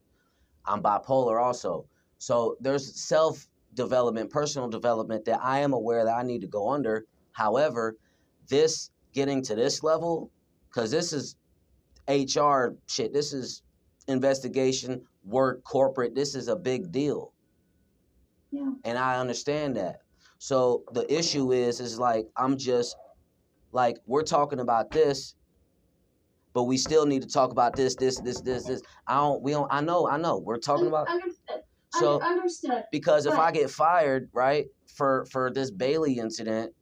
I'm 0.65 0.81
bipolar 0.81 1.41
also. 1.41 1.85
So 2.17 2.57
there's 2.59 2.99
self 2.99 3.47
development, 3.75 4.29
personal 4.31 4.67
development 4.69 5.25
that 5.25 5.39
I 5.43 5.59
am 5.59 5.73
aware 5.73 6.03
that 6.03 6.15
I 6.15 6.23
need 6.23 6.41
to 6.41 6.47
go 6.47 6.69
under. 6.69 7.05
However, 7.31 7.95
this 8.49 8.89
getting 9.13 9.41
to 9.43 9.55
this 9.55 9.83
level, 9.83 10.31
because 10.69 10.89
this 10.89 11.13
is 11.13 11.35
HR 12.09 12.75
shit. 12.87 13.13
This 13.13 13.33
is 13.33 13.61
investigation, 14.07 15.01
work, 15.23 15.63
corporate. 15.63 16.15
This 16.15 16.33
is 16.33 16.47
a 16.47 16.55
big 16.55 16.91
deal. 16.91 17.33
Yeah. 18.51 18.71
And 18.85 18.97
I 18.97 19.19
understand 19.19 19.75
that. 19.77 20.01
So 20.39 20.83
the 20.93 21.11
issue 21.13 21.51
is, 21.51 21.79
is 21.79 21.99
like, 21.99 22.27
I'm 22.37 22.57
just 22.57 22.95
like, 23.77 23.99
we're 24.07 24.23
talking 24.23 24.59
about 24.59 24.89
this, 24.89 25.35
but 26.53 26.63
we 26.63 26.77
still 26.77 27.05
need 27.05 27.21
to 27.21 27.27
talk 27.27 27.51
about 27.51 27.75
this, 27.75 27.95
this, 27.95 28.19
this, 28.19 28.41
this, 28.41 28.65
this. 28.65 28.81
I 29.05 29.17
don't, 29.17 29.39
we 29.43 29.51
don't, 29.51 29.71
I 29.71 29.81
know, 29.81 30.09
I 30.09 30.17
know. 30.17 30.39
We're 30.39 30.57
talking 30.57 30.87
about, 30.87 31.07
understood. 31.07 31.61
so, 31.93 32.15
Un- 32.19 32.23
understood. 32.23 32.85
because 32.91 33.27
if 33.27 33.37
I 33.37 33.51
get 33.51 33.69
fired, 33.69 34.29
right, 34.33 34.65
for, 34.95 35.25
for 35.31 35.51
this 35.53 35.69
Bailey 35.69 36.17
incident, 36.17 36.73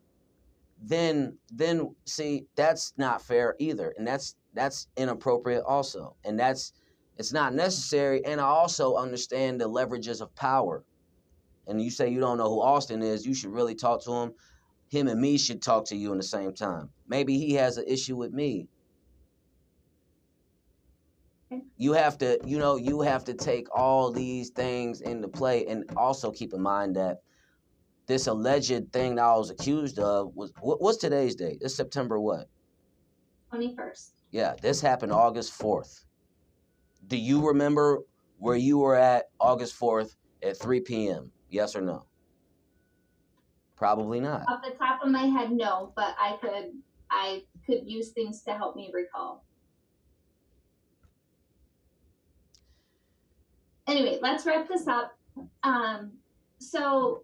then 0.81 1.38
then 1.51 1.95
see 2.05 2.45
that's 2.55 2.93
not 2.97 3.22
fair 3.22 3.55
either 3.59 3.93
and 3.97 4.05
that's 4.05 4.35
that's 4.53 4.88
inappropriate 4.97 5.63
also 5.65 6.15
and 6.26 6.38
that's 6.38 6.73
it's 7.17 7.31
not 7.31 7.53
necessary 7.55 8.23
and 8.26 8.41
i 8.41 8.43
also 8.43 8.95
understand 8.95 9.59
the 9.59 9.67
leverages 9.67 10.19
of 10.22 10.35
power 10.35 10.84
and 11.67 11.81
you 11.81 11.89
say 11.89 12.09
you 12.09 12.19
don't 12.19 12.38
know 12.38 12.49
who 12.49 12.61
austin 12.61 13.01
is 13.01 13.26
you 13.26 13.34
should 13.34 13.51
really 13.51 13.73
talk 13.73 14.03
to 14.03 14.11
him 14.11 14.34
him 14.95 15.07
and 15.07 15.19
me 15.22 15.38
should 15.38 15.61
talk 15.61 15.85
to 15.85 15.95
you 15.95 16.11
in 16.11 16.17
the 16.17 16.23
same 16.23 16.53
time 16.53 16.89
maybe 17.07 17.38
he 17.38 17.53
has 17.53 17.77
an 17.77 17.85
issue 17.88 18.15
with 18.15 18.31
me 18.31 18.67
you 21.77 21.93
have 21.93 22.17
to 22.17 22.39
you 22.45 22.57
know 22.57 22.76
you 22.76 23.01
have 23.01 23.23
to 23.23 23.34
take 23.34 23.67
all 23.76 24.11
these 24.11 24.49
things 24.49 25.01
into 25.01 25.27
play 25.27 25.65
and 25.67 25.84
also 25.95 26.31
keep 26.31 26.53
in 26.53 26.61
mind 26.61 26.95
that 26.95 27.17
this 28.07 28.27
alleged 28.27 28.91
thing 28.91 29.15
that 29.15 29.23
I 29.23 29.35
was 29.35 29.49
accused 29.49 29.99
of 29.99 30.35
was 30.35 30.53
what, 30.59 30.81
what's 30.81 30.97
today's 30.97 31.35
date? 31.35 31.59
It's 31.61 31.76
September 31.76 32.19
what? 32.19 32.47
21st. 33.53 34.11
Yeah, 34.31 34.55
this 34.61 34.81
happened 34.81 35.11
August 35.11 35.57
4th. 35.59 36.03
Do 37.07 37.17
you 37.17 37.47
remember 37.47 37.99
where 38.38 38.55
you 38.55 38.80
were 38.80 38.95
at 38.95 39.26
August 39.39 39.80
4th 39.80 40.15
at 40.43 40.59
3 40.59 40.81
p.m.? 40.81 41.31
Yes 41.49 41.76
or 41.76 41.81
no? 41.81 42.05
Probably 43.76 44.19
not. 44.19 44.43
Off 44.47 44.61
the 44.64 44.76
top 44.77 45.02
of 45.03 45.11
my 45.11 45.23
head, 45.23 45.52
no, 45.52 45.91
but 45.95 46.15
I 46.19 46.38
could 46.41 46.72
I 47.11 47.43
could 47.65 47.81
use 47.85 48.10
things 48.10 48.41
to 48.43 48.53
help 48.53 48.76
me 48.76 48.89
recall. 48.93 49.43
Anyway, 53.88 54.18
let's 54.22 54.45
wrap 54.45 54.68
this 54.68 54.88
up. 54.88 55.18
Um, 55.64 56.14
so 56.60 57.23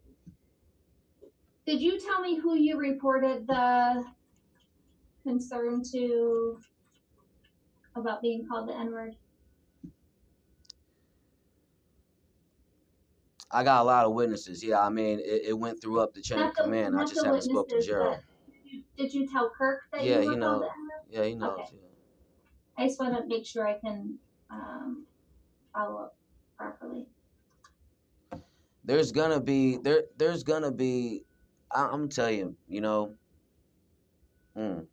did 1.65 1.81
you 1.81 1.99
tell 1.99 2.21
me 2.21 2.37
who 2.37 2.55
you 2.55 2.77
reported 2.77 3.47
the 3.47 4.03
concern 5.23 5.81
to 5.91 6.59
about 7.95 8.21
being 8.21 8.45
called 8.47 8.67
the 8.67 8.75
N 8.75 8.91
word? 8.91 9.15
I 13.53 13.63
got 13.63 13.81
a 13.81 13.83
lot 13.83 14.05
of 14.05 14.13
witnesses. 14.13 14.63
Yeah, 14.63 14.79
I 14.81 14.89
mean, 14.89 15.19
it, 15.19 15.45
it 15.49 15.57
went 15.57 15.81
through 15.81 15.99
up 15.99 16.13
the 16.13 16.21
chain 16.21 16.39
of 16.39 16.53
command. 16.53 16.97
I 16.97 17.05
just 17.05 17.23
haven't 17.23 17.43
spoke 17.43 17.69
to 17.69 17.81
Gerald. 17.81 18.19
Did 18.47 18.55
you, 18.65 18.83
did 18.97 19.13
you 19.13 19.27
tell 19.27 19.51
Kirk 19.57 19.81
that 19.91 20.03
Yeah, 20.03 20.21
you 20.21 20.31
he 20.31 20.35
knows. 20.37 20.63
Yeah, 21.09 21.23
he 21.25 21.35
knows. 21.35 21.59
Okay. 21.59 21.77
yeah. 21.81 22.83
I 22.83 22.87
just 22.87 22.99
want 22.99 23.17
to 23.17 23.27
make 23.27 23.45
sure 23.45 23.67
I 23.67 23.77
can 23.79 24.17
um, 24.49 25.05
follow 25.73 26.03
up 26.03 26.15
properly. 26.57 27.07
there's 28.83 29.11
gonna 29.11 29.39
be 29.39 29.77
there 29.77 30.03
there's 30.17 30.43
gonna 30.43 30.71
be 30.71 31.23
I, 31.71 31.87
i'm 31.91 32.09
telling 32.09 32.37
you 32.39 32.55
you 32.67 32.81
know 32.81 33.13
mm. 34.57 34.85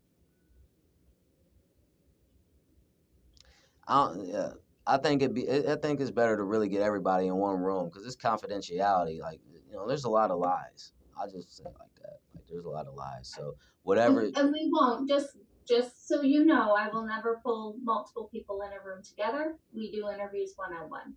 I, 3.87 4.13
yeah, 4.23 4.51
I 4.89 4.97
think 4.97 5.23
it 5.23 5.35
be 5.35 5.49
I 5.49 5.77
think 5.77 6.01
it's 6.01 6.11
better 6.11 6.37
to 6.37 6.43
really 6.43 6.69
get 6.69 6.81
everybody 6.81 7.27
in 7.27 7.37
one 7.37 7.61
room 7.61 7.89
because 7.89 8.07
it's 8.07 8.17
confidentiality. 8.17 9.21
Like 9.21 9.41
you 9.71 9.77
know, 9.77 9.87
there's 9.87 10.05
a 10.05 10.11
lot 10.11 10.31
of 10.31 10.39
lies. 10.39 10.93
I 11.21 11.27
just 11.27 11.57
say 11.57 11.65
it 11.65 11.75
like 11.79 11.95
that. 11.97 12.19
Like 12.35 12.45
there's 12.49 12.65
a 12.65 12.71
lot 12.71 12.87
of 12.87 12.95
lies. 12.95 13.31
So 13.35 13.55
whatever. 13.83 14.23
And, 14.23 14.37
and 14.37 14.53
we 14.53 14.71
won't. 14.73 15.07
Just 15.07 15.37
just 15.69 16.09
so 16.09 16.23
you 16.23 16.47
know, 16.47 16.75
I 16.75 16.89
will 16.89 17.07
never 17.07 17.39
pull 17.45 17.77
multiple 17.83 18.31
people 18.33 18.63
in 18.63 18.73
a 18.73 18.83
room 18.83 19.03
together. 19.03 19.57
We 19.75 19.93
do 19.93 20.09
interviews 20.09 20.55
one 20.57 20.73
on 20.73 20.89
one. 20.89 21.15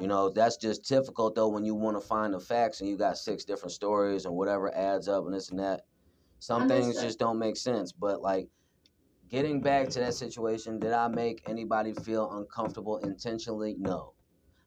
You 0.00 0.08
know, 0.08 0.30
that's 0.30 0.56
just 0.56 0.82
difficult 0.88 1.36
though 1.36 1.48
when 1.48 1.64
you 1.64 1.76
want 1.76 2.00
to 2.00 2.06
find 2.06 2.34
the 2.34 2.40
facts 2.40 2.80
and 2.80 2.90
you 2.90 2.96
got 2.96 3.16
six 3.16 3.44
different 3.44 3.72
stories 3.72 4.24
and 4.24 4.34
whatever 4.34 4.74
adds 4.74 5.06
up 5.06 5.24
and 5.24 5.32
this 5.32 5.50
and 5.50 5.60
that. 5.60 5.82
Some 6.40 6.68
things 6.68 7.00
just 7.00 7.20
don't 7.20 7.38
make 7.38 7.56
sense. 7.56 7.92
But 7.92 8.20
like 8.20 8.48
getting 9.32 9.62
back 9.62 9.88
to 9.88 9.98
that 9.98 10.12
situation, 10.12 10.78
did 10.78 10.92
I 10.92 11.08
make 11.08 11.42
anybody 11.48 11.94
feel 11.94 12.30
uncomfortable 12.32 12.98
intentionally? 12.98 13.74
No. 13.78 14.12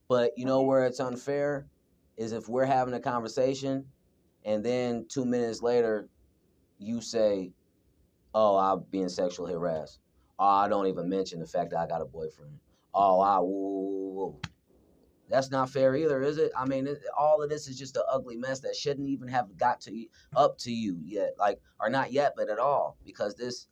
But 0.10 0.32
you 0.36 0.46
know 0.46 0.64
where 0.64 0.86
it's 0.86 1.00
unfair 1.00 1.68
is 2.18 2.32
if 2.32 2.50
we're 2.50 2.66
having 2.66 2.96
a 2.96 3.00
conversation 3.00 3.86
and 4.44 4.66
then 4.66 5.06
two 5.08 5.24
minutes 5.24 5.62
later 5.62 6.10
you 6.80 7.00
say, 7.00 7.52
Oh, 8.34 8.58
I'm 8.58 8.84
being 8.92 9.08
sexually 9.08 9.54
harassed. 9.54 10.00
Oh, 10.40 10.46
I 10.46 10.68
don't 10.68 10.88
even 10.88 11.08
mention 11.08 11.40
the 11.40 11.48
fact 11.48 11.70
that 11.70 11.80
I 11.80 11.88
got 11.88 12.02
a 12.02 12.06
boyfriend. 12.06 12.60
Oh, 12.94 13.22
I 13.22 13.40
woo. 13.40 14.38
That's 15.30 15.52
not 15.52 15.70
fair 15.70 15.96
either, 15.96 16.22
is 16.22 16.38
it? 16.38 16.52
I 16.58 16.66
mean, 16.66 16.88
it, 16.88 17.02
all 17.18 17.42
of 17.42 17.50
this 17.50 17.68
is 17.68 17.78
just 17.78 17.96
an 17.96 18.04
ugly 18.12 18.36
mess 18.36 18.60
that 18.62 18.76
shouldn't 18.76 19.08
even 19.10 19.28
have 19.28 19.56
got 19.58 19.80
to 19.82 20.06
up 20.36 20.58
to 20.60 20.72
you 20.72 21.00
yet, 21.04 21.36
like, 21.40 21.60
or 21.80 21.90
not 21.90 22.12
yet, 22.12 22.34
but 22.36 22.50
at 22.50 22.60
all, 22.60 22.98
because 23.06 23.36
this, 23.36 23.68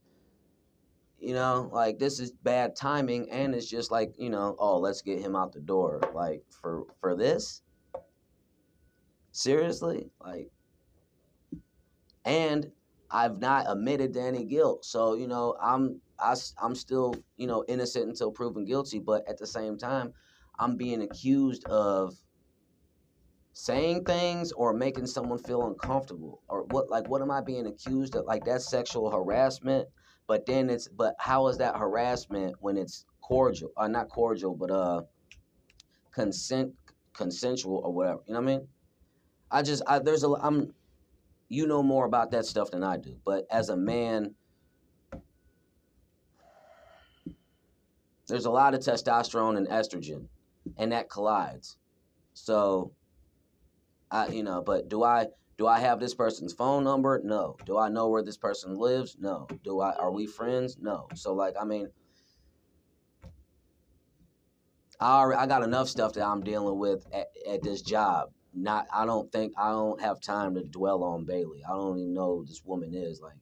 you 1.23 1.33
know, 1.33 1.69
like 1.71 1.99
this 1.99 2.19
is 2.19 2.31
bad 2.31 2.75
timing, 2.75 3.31
and 3.31 3.55
it's 3.55 3.69
just 3.69 3.91
like, 3.91 4.13
you 4.17 4.29
know, 4.29 4.55
oh, 4.59 4.79
let's 4.79 5.01
get 5.01 5.19
him 5.19 5.35
out 5.35 5.53
the 5.53 5.61
door, 5.61 6.01
like 6.13 6.43
for 6.49 6.83
for 6.99 7.15
this. 7.15 7.61
Seriously, 9.31 10.11
like, 10.19 10.51
and 12.25 12.71
I've 13.09 13.39
not 13.39 13.65
admitted 13.67 14.13
to 14.13 14.21
any 14.21 14.45
guilt, 14.45 14.85
so 14.85 15.15
you 15.15 15.27
know, 15.27 15.55
I'm 15.61 16.01
I, 16.19 16.35
I'm 16.61 16.75
still, 16.75 17.15
you 17.37 17.47
know, 17.47 17.63
innocent 17.67 18.09
until 18.09 18.31
proven 18.31 18.65
guilty, 18.65 18.99
but 18.99 19.27
at 19.27 19.37
the 19.37 19.47
same 19.47 19.77
time. 19.77 20.13
I'm 20.59 20.77
being 20.77 21.01
accused 21.01 21.65
of 21.65 22.13
saying 23.53 24.03
things 24.05 24.51
or 24.51 24.73
making 24.73 25.05
someone 25.07 25.37
feel 25.37 25.67
uncomfortable 25.67 26.41
or 26.47 26.63
what 26.65 26.89
like 26.89 27.07
what 27.07 27.21
am 27.21 27.31
I 27.31 27.41
being 27.41 27.67
accused 27.67 28.15
of 28.15 28.25
like 28.25 28.45
that's 28.45 28.69
sexual 28.69 29.11
harassment 29.11 29.87
but 30.27 30.45
then 30.45 30.69
it's 30.69 30.87
but 30.87 31.15
how 31.19 31.47
is 31.47 31.57
that 31.57 31.75
harassment 31.75 32.55
when 32.59 32.77
it's 32.77 33.05
cordial 33.21 33.71
uh 33.77 33.87
not 33.87 34.09
cordial 34.09 34.55
but 34.55 34.71
uh 34.71 35.01
consent 36.11 36.73
consensual 37.13 37.81
or 37.83 37.91
whatever 37.93 38.19
you 38.27 38.33
know 38.33 38.39
what 38.41 38.49
I 38.49 38.57
mean 38.57 38.67
I 39.51 39.61
just 39.61 39.83
I 39.87 39.99
there's 39.99 40.23
a 40.23 40.29
I'm 40.29 40.73
you 41.49 41.67
know 41.67 41.83
more 41.83 42.05
about 42.05 42.31
that 42.31 42.45
stuff 42.45 42.71
than 42.71 42.83
I 42.83 42.97
do 42.97 43.15
but 43.25 43.45
as 43.51 43.69
a 43.69 43.77
man 43.77 44.33
there's 48.27 48.45
a 48.45 48.51
lot 48.51 48.73
of 48.73 48.79
testosterone 48.79 49.57
and 49.57 49.67
estrogen 49.67 50.27
and 50.77 50.91
that 50.91 51.09
collides. 51.09 51.77
So 52.33 52.91
I 54.09 54.27
you 54.27 54.43
know, 54.43 54.61
but 54.61 54.89
do 54.89 55.03
I 55.03 55.27
do 55.57 55.67
I 55.67 55.79
have 55.79 55.99
this 55.99 56.13
person's 56.13 56.53
phone 56.53 56.83
number? 56.83 57.21
No. 57.23 57.55
Do 57.65 57.77
I 57.77 57.89
know 57.89 58.09
where 58.09 58.23
this 58.23 58.37
person 58.37 58.75
lives? 58.77 59.17
No. 59.19 59.47
Do 59.63 59.79
I 59.81 59.93
are 59.95 60.11
we 60.11 60.25
friends? 60.25 60.77
No. 60.79 61.07
So 61.15 61.33
like 61.33 61.55
I 61.59 61.65
mean 61.65 61.89
I 64.99 65.19
already, 65.19 65.41
I 65.41 65.47
got 65.47 65.63
enough 65.63 65.89
stuff 65.89 66.13
that 66.13 66.25
I'm 66.25 66.41
dealing 66.41 66.79
with 66.79 67.05
at, 67.13 67.27
at 67.49 67.61
this 67.61 67.81
job. 67.81 68.29
Not 68.53 68.87
I 68.93 69.05
don't 69.05 69.31
think 69.31 69.53
I 69.57 69.69
don't 69.71 70.01
have 70.01 70.21
time 70.21 70.55
to 70.55 70.63
dwell 70.63 71.03
on 71.03 71.25
Bailey. 71.25 71.63
I 71.67 71.73
don't 71.73 71.99
even 71.99 72.13
know 72.13 72.37
who 72.37 72.45
this 72.45 72.63
woman 72.63 72.93
is 72.93 73.21
like. 73.21 73.33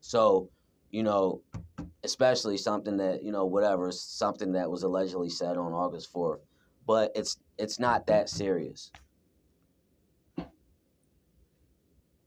So, 0.00 0.50
you 0.90 1.02
know, 1.02 1.42
especially 2.04 2.58
something 2.58 2.98
that 2.98 3.22
you 3.22 3.32
know 3.32 3.46
whatever 3.46 3.90
something 3.90 4.52
that 4.52 4.70
was 4.70 4.82
allegedly 4.82 5.30
said 5.30 5.56
on 5.56 5.72
August 5.72 6.12
4th 6.12 6.40
but 6.86 7.10
it's 7.14 7.38
it's 7.58 7.78
not 7.78 8.06
that 8.06 8.28
serious 8.28 8.92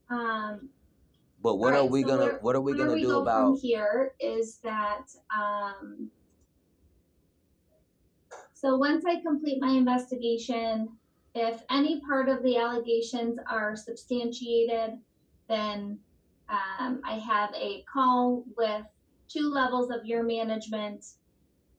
Um, 0.10 0.70
but 1.42 1.56
what 1.58 1.74
are 1.74 1.82
right, 1.82 1.92
we 1.92 2.02
so 2.02 2.08
gonna 2.08 2.24
where- 2.26 2.40
what 2.40 2.56
are 2.56 2.62
we 2.62 2.74
gonna 2.74 2.94
we 2.94 3.02
do 3.02 3.08
go 3.10 3.22
about 3.22 3.54
from 3.54 3.58
here 3.60 4.14
is 4.20 4.58
that 4.60 5.06
um, 5.36 6.10
so 8.54 8.76
once 8.78 9.06
I 9.06 9.22
complete 9.22 9.62
my 9.62 9.72
investigation, 9.72 10.90
if 11.36 11.62
any 11.70 12.02
part 12.02 12.28
of 12.28 12.42
the 12.42 12.58
allegations 12.58 13.38
are 13.50 13.76
substantiated, 13.76 14.98
then 15.48 16.00
um, 16.50 17.02
I 17.06 17.20
have 17.20 17.54
a 17.54 17.84
call 17.92 18.44
with 18.58 18.84
two 19.28 19.52
levels 19.52 19.92
of 19.92 20.06
your 20.06 20.24
management, 20.24 21.06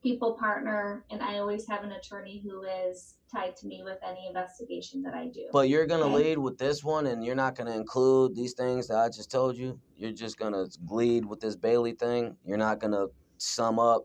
people 0.02 0.34
partner, 0.38 1.04
and 1.10 1.22
I 1.22 1.38
always 1.38 1.66
have 1.68 1.82
an 1.84 1.92
attorney 1.92 2.40
who 2.44 2.62
is 2.62 3.16
tied 3.32 3.56
to 3.56 3.66
me 3.66 3.82
with 3.84 3.98
any 4.06 4.26
investigation 4.26 5.02
that 5.02 5.14
I 5.14 5.26
do. 5.28 5.46
but 5.52 5.68
you're 5.68 5.86
gonna 5.86 6.04
Okay. 6.06 6.14
lead 6.14 6.38
with 6.38 6.58
this 6.58 6.84
one 6.84 7.06
and 7.06 7.24
you're 7.24 7.34
not 7.34 7.54
gonna 7.56 7.74
include 7.76 8.34
these 8.34 8.54
things 8.54 8.86
that 8.88 8.98
I 8.98 9.08
just 9.08 9.30
told 9.30 9.56
you 9.56 9.80
you're 9.96 10.12
just 10.12 10.38
gonna 10.38 10.66
lead 10.88 11.24
with 11.24 11.40
this 11.40 11.56
Bailey 11.56 11.92
thing 11.92 12.36
you're 12.44 12.58
not 12.58 12.80
gonna 12.80 13.06
sum 13.38 13.78
up 13.78 14.02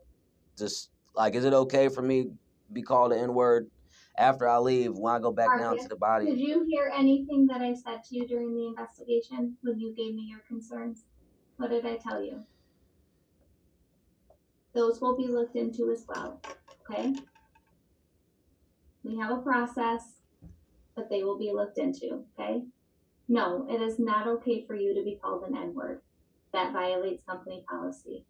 just 0.57 0.89
like 1.15 1.35
is 1.35 1.45
it 1.45 1.53
okay 1.53 1.89
for 1.89 2.01
me 2.01 2.27
be 2.71 2.81
called 2.81 3.11
the 3.11 3.19
N-word 3.19 3.67
after 4.17 4.47
I 4.47 4.57
leave 4.59 4.93
when 4.93 5.13
I 5.13 5.19
go 5.19 5.31
back 5.31 5.49
down 5.59 5.77
to 5.79 5.87
the 5.87 5.95
body 5.97 6.25
Did 6.27 6.39
you 6.39 6.65
hear 6.69 6.91
anything 6.95 7.47
that 7.47 7.61
I 7.61 7.73
said 7.73 8.03
to 8.05 8.15
you 8.15 8.27
during 8.27 8.53
the 8.55 8.67
investigation 8.67 9.57
when 9.61 9.79
you 9.79 9.93
gave 9.95 10.15
me 10.15 10.23
your 10.29 10.41
concerns? 10.47 11.05
What 11.57 11.69
did 11.69 11.85
I 11.85 11.97
tell 11.97 12.21
you? 12.23 12.45
Those 14.73 14.99
will 15.01 15.15
be 15.15 15.27
looked 15.27 15.55
into 15.55 15.91
as 15.91 16.05
well, 16.07 16.41
okay? 16.81 17.13
We 19.03 19.17
have 19.17 19.31
a 19.31 19.41
process, 19.41 20.21
but 20.95 21.09
they 21.09 21.23
will 21.23 21.37
be 21.37 21.51
looked 21.51 21.77
into, 21.77 22.23
okay? 22.39 22.63
No, 23.27 23.67
it 23.69 23.81
is 23.81 23.99
not 23.99 24.27
okay 24.27 24.65
for 24.65 24.75
you 24.75 24.93
to 24.95 25.03
be 25.03 25.19
called 25.21 25.43
an 25.43 25.55
N 25.55 25.73
word. 25.75 26.01
That 26.53 26.73
violates 26.73 27.23
company 27.23 27.63
policy. 27.69 28.25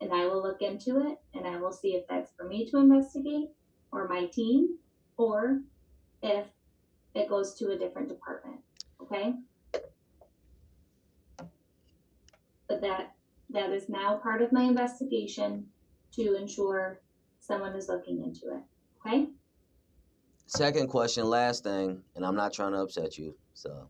And 0.00 0.12
I 0.12 0.26
will 0.26 0.42
look 0.42 0.60
into 0.60 1.00
it 1.06 1.18
and 1.34 1.46
I 1.46 1.58
will 1.58 1.72
see 1.72 1.94
if 1.94 2.06
that's 2.08 2.32
for 2.36 2.44
me 2.44 2.68
to 2.70 2.78
investigate 2.78 3.50
or 3.92 4.08
my 4.08 4.26
team 4.26 4.78
or 5.16 5.60
if 6.22 6.46
it 7.14 7.28
goes 7.28 7.54
to 7.54 7.70
a 7.70 7.78
different 7.78 8.08
department. 8.08 8.60
Okay? 9.00 9.34
But 12.68 12.80
that 12.80 13.12
that 13.50 13.70
is 13.70 13.88
now 13.88 14.16
part 14.16 14.42
of 14.42 14.52
my 14.52 14.62
investigation 14.62 15.66
to 16.16 16.36
ensure 16.36 17.00
someone 17.40 17.74
is 17.74 17.88
looking 17.88 18.22
into 18.22 18.54
it. 18.54 18.62
Okay? 19.06 19.28
Second 20.46 20.88
question, 20.88 21.24
last 21.24 21.64
thing, 21.64 22.02
and 22.14 22.24
I'm 22.24 22.36
not 22.36 22.52
trying 22.52 22.72
to 22.72 22.78
upset 22.78 23.18
you, 23.18 23.34
so 23.54 23.88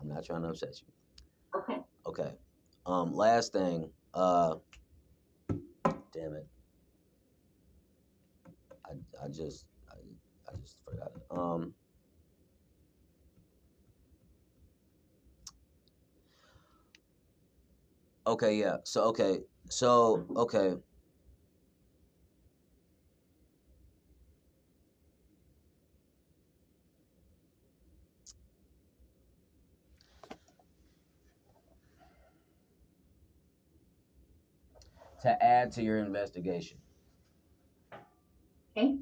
I'm 0.00 0.08
not 0.08 0.24
trying 0.24 0.42
to 0.42 0.48
upset 0.48 0.80
you. 0.80 1.60
Okay. 1.60 1.80
Okay. 2.06 2.32
Um, 2.86 3.14
last 3.14 3.52
thing, 3.52 3.90
uh, 4.14 4.56
damn 6.12 6.34
it. 6.34 6.46
I, 8.84 9.24
I 9.24 9.28
just, 9.28 9.66
I, 9.90 9.94
I 10.48 10.56
just 10.60 10.80
forgot 10.84 11.12
it. 11.16 11.22
Um, 11.30 11.72
okay, 18.26 18.56
yeah. 18.56 18.78
So, 18.84 19.02
okay. 19.04 19.38
So, 19.70 20.26
okay. 20.36 20.74
To 35.22 35.42
add 35.44 35.72
to 35.72 35.82
your 35.82 35.98
investigation. 35.98 36.78
Okay. 38.76 38.98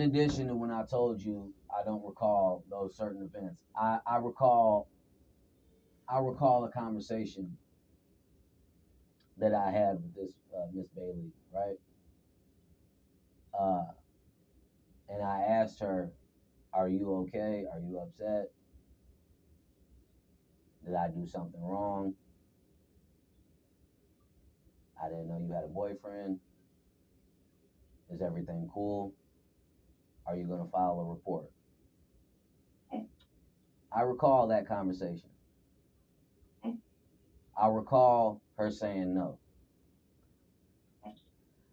In 0.00 0.10
addition 0.10 0.48
to 0.48 0.54
when 0.54 0.70
I 0.70 0.84
told 0.84 1.22
you 1.22 1.54
I 1.70 1.82
don't 1.82 2.04
recall 2.04 2.64
those 2.70 2.94
certain 2.94 3.22
events, 3.22 3.56
I, 3.74 3.98
I 4.06 4.16
recall 4.16 4.88
I 6.06 6.20
recall 6.20 6.64
a 6.64 6.70
conversation 6.70 7.56
that 9.38 9.54
I 9.54 9.70
had 9.70 9.94
with 9.94 10.14
this 10.14 10.34
uh, 10.54 10.66
Miss 10.74 10.86
Bailey, 10.94 11.32
right? 11.52 11.76
Uh, 13.58 13.84
and 15.08 15.22
I 15.22 15.40
asked 15.40 15.80
her, 15.80 16.10
"Are 16.74 16.88
you 16.88 17.14
okay? 17.22 17.64
Are 17.72 17.80
you 17.80 17.98
upset? 17.98 18.50
Did 20.84 20.94
I 20.94 21.08
do 21.08 21.26
something 21.26 21.62
wrong? 21.62 22.12
I 25.02 25.08
didn't 25.08 25.28
know 25.28 25.42
you 25.46 25.54
had 25.54 25.64
a 25.64 25.68
boyfriend. 25.68 26.38
Is 28.10 28.20
everything 28.20 28.70
cool?" 28.72 29.14
Are 30.26 30.36
you 30.36 30.44
going 30.46 30.64
to 30.64 30.70
file 30.70 30.98
a 31.00 31.04
report? 31.04 31.46
I 33.92 34.02
recall 34.02 34.48
that 34.48 34.68
conversation. 34.68 35.30
I 37.56 37.68
recall 37.68 38.42
her 38.58 38.70
saying 38.70 39.14
no. 39.14 39.38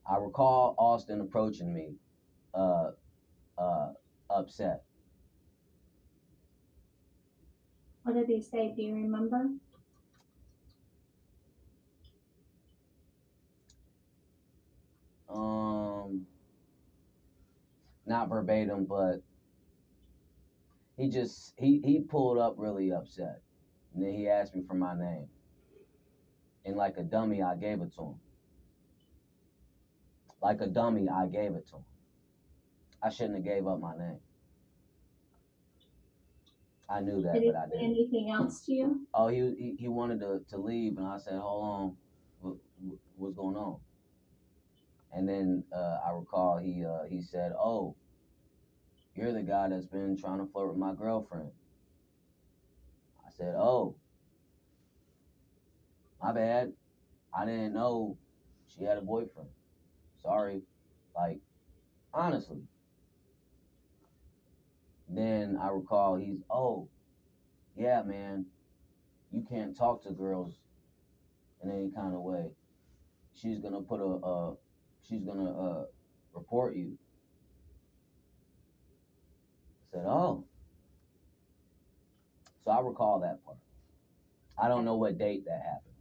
I 0.09 0.17
recall 0.17 0.75
Austin 0.77 1.21
approaching 1.21 1.73
me, 1.73 1.95
uh, 2.53 2.91
uh, 3.57 3.93
upset. 4.29 4.83
What 8.03 8.15
did 8.15 8.27
he 8.27 8.41
say? 8.41 8.73
Do 8.75 8.81
you 8.81 8.95
remember? 8.95 9.49
Um, 15.29 15.92
not 18.05 18.29
verbatim, 18.29 18.85
but 18.85 19.21
he 20.97 21.09
just 21.09 21.53
he 21.57 21.79
he 21.83 21.99
pulled 22.01 22.37
up 22.37 22.55
really 22.57 22.91
upset, 22.91 23.41
and 23.93 24.03
then 24.03 24.13
he 24.13 24.27
asked 24.27 24.55
me 24.55 24.63
for 24.67 24.75
my 24.75 24.97
name, 24.97 25.27
and 26.65 26.75
like 26.75 26.97
a 26.97 27.03
dummy, 27.03 27.41
I 27.41 27.55
gave 27.55 27.81
it 27.81 27.93
to 27.95 28.01
him. 28.01 28.15
Like 30.41 30.61
a 30.61 30.67
dummy, 30.67 31.07
I 31.09 31.27
gave 31.27 31.55
it 31.55 31.67
to 31.69 31.77
him. 31.77 31.85
I 33.01 33.09
shouldn't 33.09 33.35
have 33.35 33.45
gave 33.45 33.67
up 33.67 33.79
my 33.79 33.97
name. 33.97 34.19
I 36.89 36.99
knew 36.99 37.21
that, 37.23 37.33
Did 37.33 37.53
but 37.53 37.55
I 37.55 37.65
didn't. 37.67 37.83
anything 37.85 38.29
else 38.29 38.65
to 38.65 38.73
you? 38.73 39.07
Oh, 39.13 39.27
he, 39.29 39.37
he 39.57 39.75
he 39.79 39.87
wanted 39.87 40.19
to, 40.19 40.41
to 40.49 40.57
leave, 40.57 40.97
and 40.97 41.07
I 41.07 41.17
said, 41.17 41.39
"Hold 41.39 41.63
on, 41.63 41.97
what, 42.41 42.55
what's 43.15 43.35
going 43.35 43.55
on?" 43.55 43.79
And 45.15 45.29
then 45.29 45.63
uh, 45.71 45.99
I 46.05 46.11
recall 46.11 46.57
he 46.57 46.83
uh, 46.83 47.03
he 47.07 47.21
said, 47.21 47.51
"Oh, 47.53 47.95
you're 49.15 49.31
the 49.31 49.43
guy 49.43 49.69
that's 49.69 49.85
been 49.85 50.17
trying 50.17 50.39
to 50.39 50.51
flirt 50.51 50.69
with 50.69 50.77
my 50.77 50.93
girlfriend." 50.93 51.51
I 53.25 53.29
said, 53.29 53.55
"Oh, 53.55 53.95
my 56.21 56.33
bad. 56.33 56.73
I 57.35 57.45
didn't 57.45 57.73
know 57.73 58.17
she 58.67 58.83
had 58.83 58.97
a 58.97 59.01
boyfriend. 59.01 59.49
Sorry." 60.21 60.63
Like, 61.15 61.39
honestly. 62.13 62.63
Then 65.07 65.59
I 65.61 65.67
recall 65.67 66.15
he's, 66.15 66.39
"Oh, 66.49 66.87
yeah, 67.75 68.01
man, 68.01 68.47
you 69.31 69.45
can't 69.47 69.75
talk 69.77 70.03
to 70.03 70.11
girls 70.11 70.55
in 71.63 71.69
any 71.69 71.91
kind 71.91 72.15
of 72.15 72.21
way. 72.21 72.51
She's 73.35 73.59
gonna 73.59 73.81
put 73.81 73.99
a, 73.99 74.05
uh, 74.05 74.55
she's 75.07 75.23
gonna 75.23 75.51
uh, 75.51 75.85
report 76.33 76.75
you." 76.75 76.97
I 79.93 79.97
said, 79.97 80.05
"Oh." 80.05 80.45
So 82.63 82.71
I 82.71 82.79
recall 82.81 83.19
that 83.19 83.43
part. 83.45 83.57
I 84.57 84.67
don't 84.67 84.85
know 84.85 84.95
what 84.95 85.17
date 85.17 85.45
that 85.45 85.61
happened, 85.61 85.95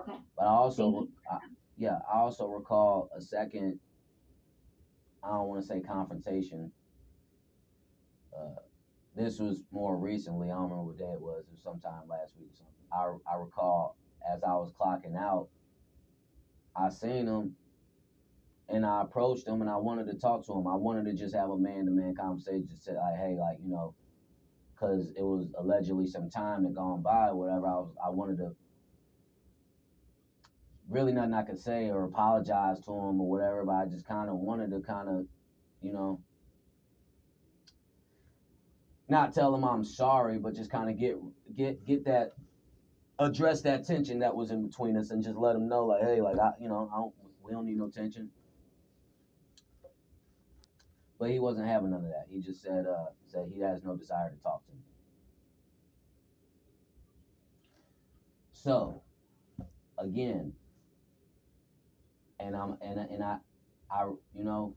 Okay. 0.00 0.24
but 0.36 0.44
I 0.44 0.48
also, 0.50 1.08
I, 1.30 1.38
yeah, 1.76 1.98
I 2.12 2.18
also 2.18 2.46
recall 2.48 3.10
a 3.16 3.20
second. 3.20 3.78
I 5.22 5.28
don't 5.28 5.48
want 5.48 5.62
to 5.62 5.66
say 5.68 5.80
confrontation. 5.80 6.72
Uh, 8.36 8.60
this 9.14 9.38
was 9.38 9.62
more 9.70 9.96
recently. 9.96 10.50
I 10.50 10.54
don't 10.54 10.64
remember 10.64 10.84
what 10.84 10.98
day 10.98 11.12
it 11.12 11.20
was. 11.20 11.44
It 11.46 11.52
was 11.52 11.62
sometime 11.62 12.08
last 12.08 12.34
week 12.38 12.50
or 12.52 12.56
something. 12.56 13.22
I 13.26 13.32
I 13.32 13.36
recall 13.38 13.96
as 14.32 14.42
I 14.42 14.54
was 14.54 14.72
clocking 14.72 15.16
out, 15.16 15.48
I 16.74 16.88
seen 16.88 17.26
him, 17.26 17.56
and 18.72 18.86
I 18.86 19.02
approached 19.02 19.46
him, 19.46 19.60
and 19.60 19.70
I 19.70 19.76
wanted 19.76 20.06
to 20.06 20.14
talk 20.14 20.46
to 20.46 20.52
him. 20.52 20.66
I 20.66 20.74
wanted 20.74 21.04
to 21.04 21.14
just 21.14 21.34
have 21.34 21.50
a 21.50 21.58
man 21.58 21.84
to 21.84 21.90
man 21.90 22.14
conversation. 22.14 22.66
Just 22.68 22.84
say 22.84 22.92
like, 22.92 23.18
hey, 23.18 23.36
like 23.38 23.58
you 23.62 23.70
know, 23.70 23.94
because 24.74 25.12
it 25.16 25.22
was 25.22 25.52
allegedly 25.58 26.06
some 26.06 26.30
time 26.30 26.64
that 26.64 26.74
gone 26.74 27.02
by, 27.02 27.28
or 27.28 27.36
whatever. 27.36 27.66
I 27.66 27.74
was 27.74 27.94
I 28.04 28.08
wanted 28.10 28.38
to. 28.38 28.56
Really, 30.88 31.12
nothing 31.12 31.34
I 31.34 31.42
could 31.42 31.58
say 31.58 31.90
or 31.90 32.04
apologize 32.04 32.80
to 32.80 32.90
him 32.90 33.20
or 33.20 33.30
whatever, 33.30 33.64
but 33.64 33.72
I 33.72 33.84
just 33.86 34.06
kind 34.06 34.28
of 34.28 34.36
wanted 34.36 34.70
to 34.72 34.80
kind 34.80 35.08
of, 35.08 35.26
you 35.80 35.92
know, 35.92 36.20
not 39.08 39.32
tell 39.32 39.54
him 39.54 39.64
I'm 39.64 39.84
sorry, 39.84 40.38
but 40.38 40.54
just 40.54 40.70
kind 40.70 40.90
of 40.90 40.98
get 40.98 41.16
get 41.54 41.84
get 41.86 42.04
that 42.06 42.32
address 43.18 43.62
that 43.62 43.86
tension 43.86 44.18
that 44.20 44.34
was 44.34 44.50
in 44.50 44.66
between 44.66 44.96
us 44.96 45.10
and 45.10 45.22
just 45.22 45.36
let 45.36 45.54
him 45.54 45.68
know 45.68 45.86
like, 45.86 46.02
hey, 46.02 46.20
like 46.20 46.38
I, 46.38 46.50
you 46.58 46.68
know, 46.68 46.90
I 46.92 46.96
don't, 46.96 47.14
we 47.42 47.52
don't 47.52 47.66
need 47.66 47.76
no 47.76 47.88
tension. 47.88 48.30
But 51.22 51.30
he 51.30 51.38
wasn't 51.38 51.68
having 51.68 51.90
none 51.90 52.04
of 52.04 52.10
that. 52.10 52.26
He 52.28 52.40
just 52.40 52.60
said 52.60 52.84
uh 52.84 53.10
said 53.28 53.48
he 53.54 53.60
has 53.60 53.84
no 53.84 53.94
desire 53.94 54.28
to 54.28 54.42
talk 54.42 54.66
to 54.66 54.72
me. 54.72 54.80
So, 58.50 59.02
again, 59.96 60.52
and 62.40 62.56
I'm 62.56 62.76
and 62.82 62.98
and 62.98 63.22
I 63.22 63.38
I 63.88 64.10
you 64.34 64.42
know 64.42 64.74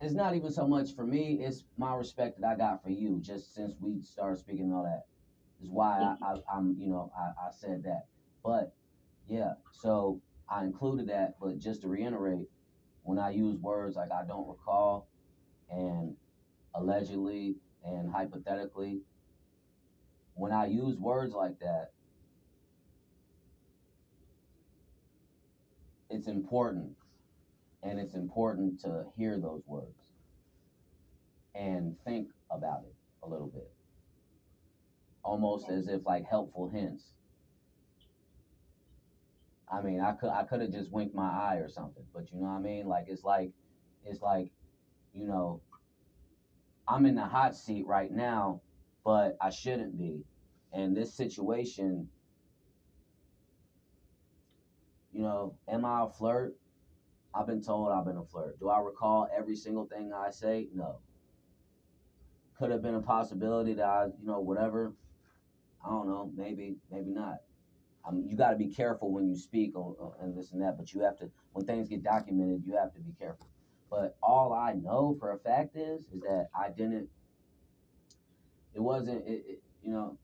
it's 0.00 0.14
not 0.14 0.34
even 0.34 0.50
so 0.50 0.66
much 0.66 0.94
for 0.94 1.04
me. 1.04 1.42
It's 1.42 1.64
my 1.76 1.94
respect 1.94 2.40
that 2.40 2.46
I 2.46 2.56
got 2.56 2.82
for 2.82 2.88
you. 2.88 3.20
Just 3.20 3.54
since 3.54 3.74
we 3.78 4.00
started 4.00 4.38
speaking 4.38 4.64
and 4.64 4.72
all 4.72 4.84
that, 4.84 5.04
is 5.62 5.68
why 5.68 6.00
I, 6.22 6.26
I 6.26 6.36
I'm 6.50 6.74
you 6.78 6.88
know 6.88 7.12
I, 7.14 7.48
I 7.48 7.50
said 7.50 7.82
that. 7.82 8.06
But 8.42 8.72
yeah, 9.26 9.52
so 9.72 10.22
I 10.48 10.64
included 10.64 11.08
that. 11.08 11.34
But 11.38 11.58
just 11.58 11.82
to 11.82 11.88
reiterate, 11.88 12.48
when 13.02 13.18
I 13.18 13.28
use 13.28 13.58
words 13.58 13.96
like 13.96 14.10
I 14.10 14.24
don't 14.26 14.48
recall 14.48 15.09
and 15.70 16.14
allegedly 16.74 17.56
and 17.84 18.10
hypothetically, 18.10 19.00
when 20.34 20.52
I 20.52 20.66
use 20.66 20.98
words 20.98 21.34
like 21.34 21.58
that, 21.60 21.90
it's 26.08 26.26
important 26.26 26.96
and 27.82 27.98
it's 27.98 28.14
important 28.14 28.80
to 28.80 29.04
hear 29.16 29.38
those 29.38 29.62
words 29.66 30.12
and 31.54 31.96
think 32.04 32.28
about 32.50 32.82
it 32.84 32.94
a 33.22 33.28
little 33.28 33.48
bit. 33.48 33.70
Almost 35.22 35.68
as 35.70 35.88
if 35.88 36.04
like 36.06 36.24
helpful 36.28 36.68
hints. 36.68 37.04
I 39.72 39.80
mean 39.80 40.00
i 40.00 40.12
could 40.12 40.30
i 40.30 40.42
could 40.42 40.60
have 40.62 40.72
just 40.72 40.90
winked 40.90 41.14
my 41.14 41.30
eye 41.30 41.56
or 41.56 41.68
something 41.68 42.02
but 42.12 42.32
you 42.32 42.40
know 42.40 42.46
what 42.46 42.54
i 42.54 42.60
mean? 42.60 42.86
Like 42.86 43.04
it's 43.06 43.22
like 43.22 43.52
it's 44.04 44.20
like 44.20 44.50
you 45.14 45.26
know 45.26 45.60
i'm 46.88 47.06
in 47.06 47.14
the 47.14 47.24
hot 47.24 47.56
seat 47.56 47.86
right 47.86 48.12
now 48.12 48.60
but 49.04 49.36
i 49.40 49.50
shouldn't 49.50 49.98
be 49.98 50.24
and 50.72 50.96
this 50.96 51.12
situation 51.14 52.08
you 55.12 55.22
know 55.22 55.54
am 55.68 55.84
i 55.84 56.04
a 56.04 56.08
flirt 56.08 56.56
I've 57.34 57.46
been 57.46 57.62
told 57.62 57.92
I've 57.92 58.04
been 58.04 58.16
a 58.16 58.24
flirt. 58.24 58.58
Do 58.58 58.68
I 58.68 58.80
recall 58.80 59.28
every 59.36 59.54
single 59.54 59.86
thing 59.86 60.12
I 60.12 60.30
say? 60.30 60.68
No. 60.74 60.98
Could 62.58 62.70
have 62.70 62.82
been 62.82 62.96
a 62.96 63.00
possibility 63.00 63.74
that 63.74 63.84
I, 63.86 64.06
you 64.20 64.26
know, 64.26 64.40
whatever. 64.40 64.94
I 65.84 65.90
don't 65.90 66.08
know. 66.08 66.30
Maybe, 66.36 66.76
maybe 66.90 67.10
not. 67.10 67.36
I 68.06 68.10
mean, 68.10 68.28
you 68.28 68.36
got 68.36 68.50
to 68.50 68.56
be 68.56 68.68
careful 68.68 69.12
when 69.12 69.28
you 69.28 69.36
speak 69.36 69.76
on, 69.76 69.94
on, 70.00 70.12
and 70.20 70.36
this 70.36 70.52
and 70.52 70.60
that. 70.62 70.76
But 70.76 70.92
you 70.92 71.00
have 71.02 71.18
to, 71.18 71.30
when 71.52 71.64
things 71.66 71.88
get 71.88 72.02
documented, 72.02 72.64
you 72.66 72.76
have 72.76 72.92
to 72.94 73.00
be 73.00 73.12
careful. 73.18 73.48
But 73.90 74.16
all 74.22 74.52
I 74.52 74.72
know 74.72 75.16
for 75.18 75.32
a 75.32 75.38
fact 75.38 75.76
is, 75.76 76.04
is 76.12 76.20
that 76.22 76.48
I 76.54 76.70
didn't. 76.70 77.08
It 78.72 78.80
wasn't, 78.80 79.26
it, 79.26 79.44
it, 79.46 79.62
you 79.82 79.92
know. 79.92 80.16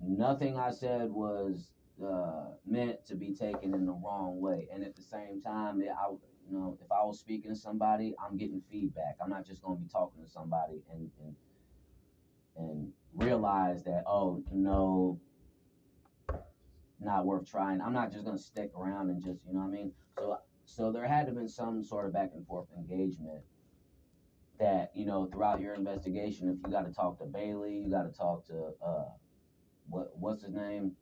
Nothing 0.00 0.58
I 0.58 0.70
said 0.70 1.10
was 1.10 1.70
uh, 2.04 2.48
meant 2.66 3.06
to 3.06 3.14
be 3.14 3.32
taken 3.32 3.74
in 3.74 3.86
the 3.86 3.92
wrong 3.92 4.38
way. 4.40 4.68
And 4.72 4.84
at 4.84 4.96
the 4.96 5.02
same 5.02 5.40
time, 5.40 5.80
it, 5.80 5.88
I, 5.88 6.10
you 6.10 6.58
know, 6.58 6.76
if 6.84 6.92
I 6.92 7.02
was 7.04 7.18
speaking 7.18 7.50
to 7.50 7.56
somebody, 7.56 8.14
I'm 8.22 8.36
getting 8.36 8.60
feedback. 8.70 9.16
I'm 9.22 9.30
not 9.30 9.46
just 9.46 9.62
going 9.62 9.78
to 9.78 9.82
be 9.82 9.88
talking 9.88 10.22
to 10.22 10.28
somebody 10.28 10.82
and 10.92 11.10
and 11.22 11.34
and 12.56 12.92
realize 13.14 13.82
that 13.84 14.04
oh 14.06 14.42
no, 14.52 15.18
not 17.00 17.24
worth 17.24 17.50
trying. 17.50 17.80
I'm 17.80 17.92
not 17.92 18.12
just 18.12 18.24
going 18.24 18.36
to 18.36 18.42
stick 18.42 18.70
around 18.76 19.10
and 19.10 19.22
just 19.22 19.40
you 19.46 19.54
know 19.54 19.60
what 19.60 19.68
I 19.68 19.70
mean. 19.70 19.92
So 20.18 20.36
so 20.64 20.92
there 20.92 21.06
had 21.06 21.22
to 21.22 21.26
have 21.26 21.36
been 21.36 21.48
some 21.48 21.82
sort 21.82 22.06
of 22.06 22.12
back 22.12 22.30
and 22.34 22.46
forth 22.46 22.66
engagement 22.76 23.42
that 24.58 24.90
you 24.94 25.04
know 25.04 25.26
throughout 25.26 25.60
your 25.60 25.74
investigation. 25.74 26.48
If 26.48 26.56
you 26.64 26.72
got 26.72 26.86
to 26.86 26.92
talk 26.92 27.18
to 27.18 27.24
Bailey, 27.24 27.74
you 27.74 27.90
got 27.90 28.04
to 28.04 28.16
talk 28.16 28.46
to 28.46 28.72
uh, 28.84 29.04
what 29.88 30.10
what's 30.16 30.42
his 30.42 30.54
name 30.54 30.92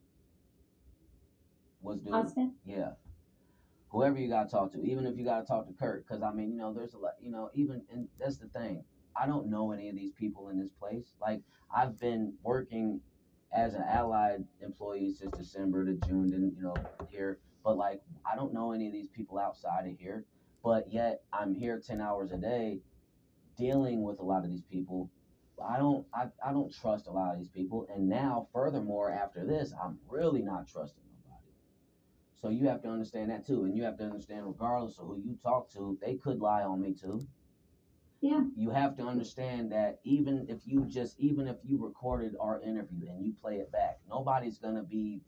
was 1.81 1.99
doing. 1.99 2.15
Austin? 2.15 2.55
Yeah. 2.65 2.91
Whoever 3.89 4.17
you 4.17 4.27
got 4.27 4.49
to 4.49 4.49
talk 4.49 4.71
to, 4.71 4.81
even 4.83 5.05
if 5.05 5.17
you 5.17 5.23
got 5.23 5.41
to 5.41 5.45
talk 5.45 5.67
to 5.67 5.73
Kurt, 5.73 6.07
because 6.07 6.23
I 6.23 6.31
mean, 6.31 6.51
you 6.51 6.57
know, 6.57 6.73
there's 6.73 6.95
a 6.95 6.97
lot, 6.97 7.13
you 7.21 7.29
know, 7.29 7.51
even, 7.53 7.83
and 7.91 8.07
that's 8.19 8.37
the 8.37 8.47
thing. 8.47 8.83
I 9.15 9.27
don't 9.27 9.51
know 9.51 9.71
any 9.71 9.87
of 9.89 9.95
these 9.95 10.11
people 10.13 10.49
in 10.49 10.59
this 10.59 10.71
place. 10.71 11.13
Like, 11.21 11.41
I've 11.75 11.99
been 11.99 12.33
working 12.41 12.99
as 13.53 13.75
an 13.75 13.83
allied 13.87 14.45
employee 14.61 15.13
since 15.13 15.37
December 15.37 15.85
to 15.85 15.93
June, 16.07 16.33
and 16.33 16.51
you 16.55 16.63
know, 16.63 16.73
here, 17.07 17.37
but 17.63 17.77
like, 17.77 18.01
I 18.31 18.35
don't 18.35 18.53
know 18.53 18.71
any 18.71 18.87
of 18.87 18.93
these 18.93 19.07
people 19.07 19.39
outside 19.39 19.87
of 19.87 19.97
here, 19.97 20.25
but 20.63 20.91
yet 20.91 21.23
I'm 21.31 21.53
here 21.53 21.81
10 21.85 22.01
hours 22.01 22.31
a 22.31 22.37
day 22.37 22.79
dealing 23.57 24.03
with 24.03 24.19
a 24.19 24.23
lot 24.23 24.43
of 24.43 24.49
these 24.49 24.63
people. 24.63 25.09
I 25.63 25.77
don't, 25.77 26.05
I, 26.13 26.27
I 26.45 26.51
don't 26.51 26.73
trust 26.73 27.07
a 27.07 27.11
lot 27.11 27.33
of 27.33 27.39
these 27.39 27.49
people. 27.49 27.87
And 27.93 28.09
now, 28.09 28.47
furthermore, 28.51 29.11
after 29.11 29.45
this, 29.45 29.73
I'm 29.81 29.99
really 30.09 30.41
not 30.41 30.67
trusting 30.67 31.03
nobody. 31.23 31.51
So 32.35 32.49
you 32.49 32.67
have 32.67 32.81
to 32.81 32.89
understand 32.89 33.29
that 33.29 33.45
too. 33.45 33.65
And 33.65 33.75
you 33.75 33.83
have 33.83 33.97
to 33.97 34.03
understand, 34.03 34.45
regardless 34.45 34.97
of 34.97 35.07
who 35.07 35.21
you 35.23 35.37
talk 35.43 35.71
to, 35.73 35.97
they 36.01 36.15
could 36.15 36.39
lie 36.39 36.63
on 36.63 36.81
me 36.81 36.93
too. 36.93 37.25
Yeah. 38.19 38.41
You 38.55 38.71
have 38.71 38.95
to 38.97 39.03
understand 39.03 39.71
that 39.73 39.99
even 40.05 40.45
if 40.49 40.61
you 40.65 40.85
just, 40.85 41.19
even 41.19 41.47
if 41.47 41.57
you 41.63 41.77
recorded 41.83 42.35
our 42.39 42.61
interview 42.61 43.09
and 43.09 43.23
you 43.23 43.33
play 43.39 43.55
it 43.55 43.71
back, 43.71 43.99
nobody's 44.09 44.57
going 44.57 44.75
to 44.75 44.81
be 44.81 45.21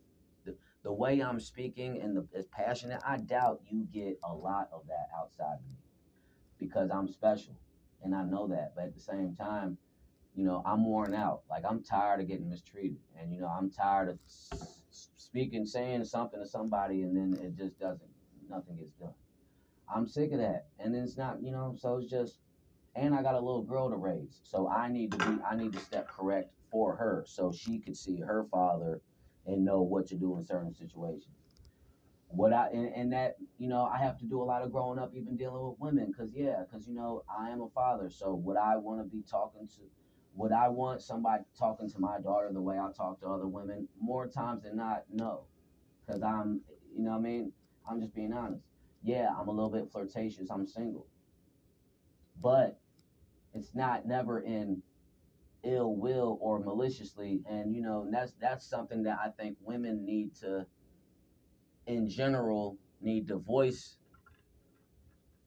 the, 0.85 0.93
way 0.93 1.21
I'm 1.21 1.39
speaking 1.39 1.99
and 2.01 2.15
the 2.15 2.25
as 2.37 2.45
passionate. 2.45 3.01
I 3.05 3.17
doubt 3.17 3.61
you 3.67 3.87
get 3.91 4.19
a 4.23 4.33
lot 4.33 4.69
of 4.71 4.85
that 4.87 5.07
outside 5.19 5.55
of 5.59 5.67
me 5.67 5.77
because 6.59 6.91
I'm 6.91 7.07
special 7.07 7.55
and 8.03 8.15
I 8.15 8.23
know 8.23 8.47
that. 8.47 8.73
But 8.75 8.85
at 8.85 8.95
the 8.95 9.01
same 9.01 9.35
time, 9.35 9.77
you 10.35 10.45
know, 10.45 10.61
I'm 10.65 10.85
worn 10.85 11.13
out. 11.13 11.41
Like 11.49 11.63
I'm 11.67 11.83
tired 11.83 12.21
of 12.21 12.27
getting 12.27 12.49
mistreated, 12.49 12.99
and 13.19 13.33
you 13.33 13.41
know, 13.41 13.47
I'm 13.47 13.69
tired 13.71 14.09
of 14.09 14.19
speaking, 15.35 15.65
saying 15.65 16.05
something 16.05 16.39
to 16.39 16.47
somebody, 16.47 17.01
and 17.01 17.15
then 17.15 17.39
it 17.41 17.57
just 17.57 17.79
doesn't, 17.79 18.09
nothing 18.49 18.77
gets 18.77 18.91
done. 18.91 19.13
I'm 19.93 20.07
sick 20.07 20.31
of 20.31 20.39
that, 20.39 20.67
and 20.79 20.93
then 20.93 21.03
it's 21.03 21.17
not, 21.17 21.41
you 21.41 21.51
know, 21.51 21.75
so 21.77 21.97
it's 21.97 22.09
just, 22.09 22.39
and 22.95 23.13
I 23.13 23.21
got 23.21 23.35
a 23.35 23.39
little 23.39 23.61
girl 23.63 23.89
to 23.89 23.95
raise, 23.95 24.39
so 24.43 24.67
I 24.67 24.89
need 24.89 25.11
to 25.11 25.17
be, 25.17 25.43
I 25.43 25.55
need 25.55 25.73
to 25.73 25.79
step 25.79 26.07
correct 26.07 26.53
for 26.71 26.95
her, 26.95 27.23
so 27.27 27.51
she 27.51 27.79
could 27.79 27.97
see 27.97 28.19
her 28.19 28.45
father 28.51 29.01
and 29.45 29.63
know 29.63 29.81
what 29.81 30.07
to 30.07 30.15
do 30.15 30.37
in 30.37 30.45
certain 30.45 30.73
situations. 30.73 31.35
What 32.27 32.53
I 32.53 32.69
and, 32.73 32.93
and 32.95 33.13
that 33.13 33.37
you 33.57 33.67
know 33.67 33.85
I 33.85 33.97
have 33.97 34.17
to 34.19 34.25
do 34.25 34.41
a 34.41 34.43
lot 34.43 34.63
of 34.63 34.71
growing 34.71 34.99
up, 34.99 35.11
even 35.15 35.37
dealing 35.37 35.63
with 35.63 35.79
women, 35.79 36.07
because 36.07 36.33
yeah, 36.33 36.63
because 36.65 36.87
you 36.87 36.95
know 36.95 37.23
I 37.29 37.49
am 37.49 37.61
a 37.61 37.69
father, 37.69 38.09
so 38.09 38.33
would 38.33 38.57
I 38.57 38.77
want 38.77 38.99
to 38.99 39.05
be 39.05 39.23
talking 39.29 39.67
to 39.67 39.83
would 40.35 40.51
I 40.51 40.67
want 40.67 41.01
somebody 41.01 41.43
talking 41.57 41.89
to 41.89 41.99
my 41.99 42.19
daughter 42.19 42.49
the 42.51 42.61
way 42.61 42.77
I 42.77 42.89
talk 42.95 43.21
to 43.21 43.27
other 43.27 43.47
women? 43.47 43.87
More 43.99 44.27
times 44.27 44.63
than 44.63 44.75
not, 44.75 45.05
no. 45.09 45.45
Because 46.05 46.21
I'm, 46.21 46.61
you 46.95 47.03
know 47.03 47.15
I 47.15 47.19
mean? 47.19 47.53
I'm 47.89 48.01
just 48.01 48.13
being 48.13 48.33
honest. 48.33 48.63
Yeah, 49.01 49.29
I'm 49.39 49.47
a 49.47 49.51
little 49.51 49.69
bit 49.69 49.91
flirtatious. 49.91 50.49
I'm 50.49 50.67
single. 50.67 51.07
But 52.41 52.79
it's 53.53 53.73
not 53.73 54.05
never 54.05 54.41
in 54.41 54.81
ill 55.65 55.95
will 55.95 56.37
or 56.41 56.59
maliciously. 56.59 57.41
And, 57.49 57.75
you 57.75 57.81
know, 57.81 58.07
that's 58.11 58.33
that's 58.39 58.65
something 58.65 59.03
that 59.03 59.17
I 59.23 59.29
think 59.29 59.57
women 59.61 60.05
need 60.05 60.35
to, 60.41 60.65
in 61.87 62.09
general, 62.09 62.77
need 63.01 63.27
to 63.27 63.37
voice 63.37 63.97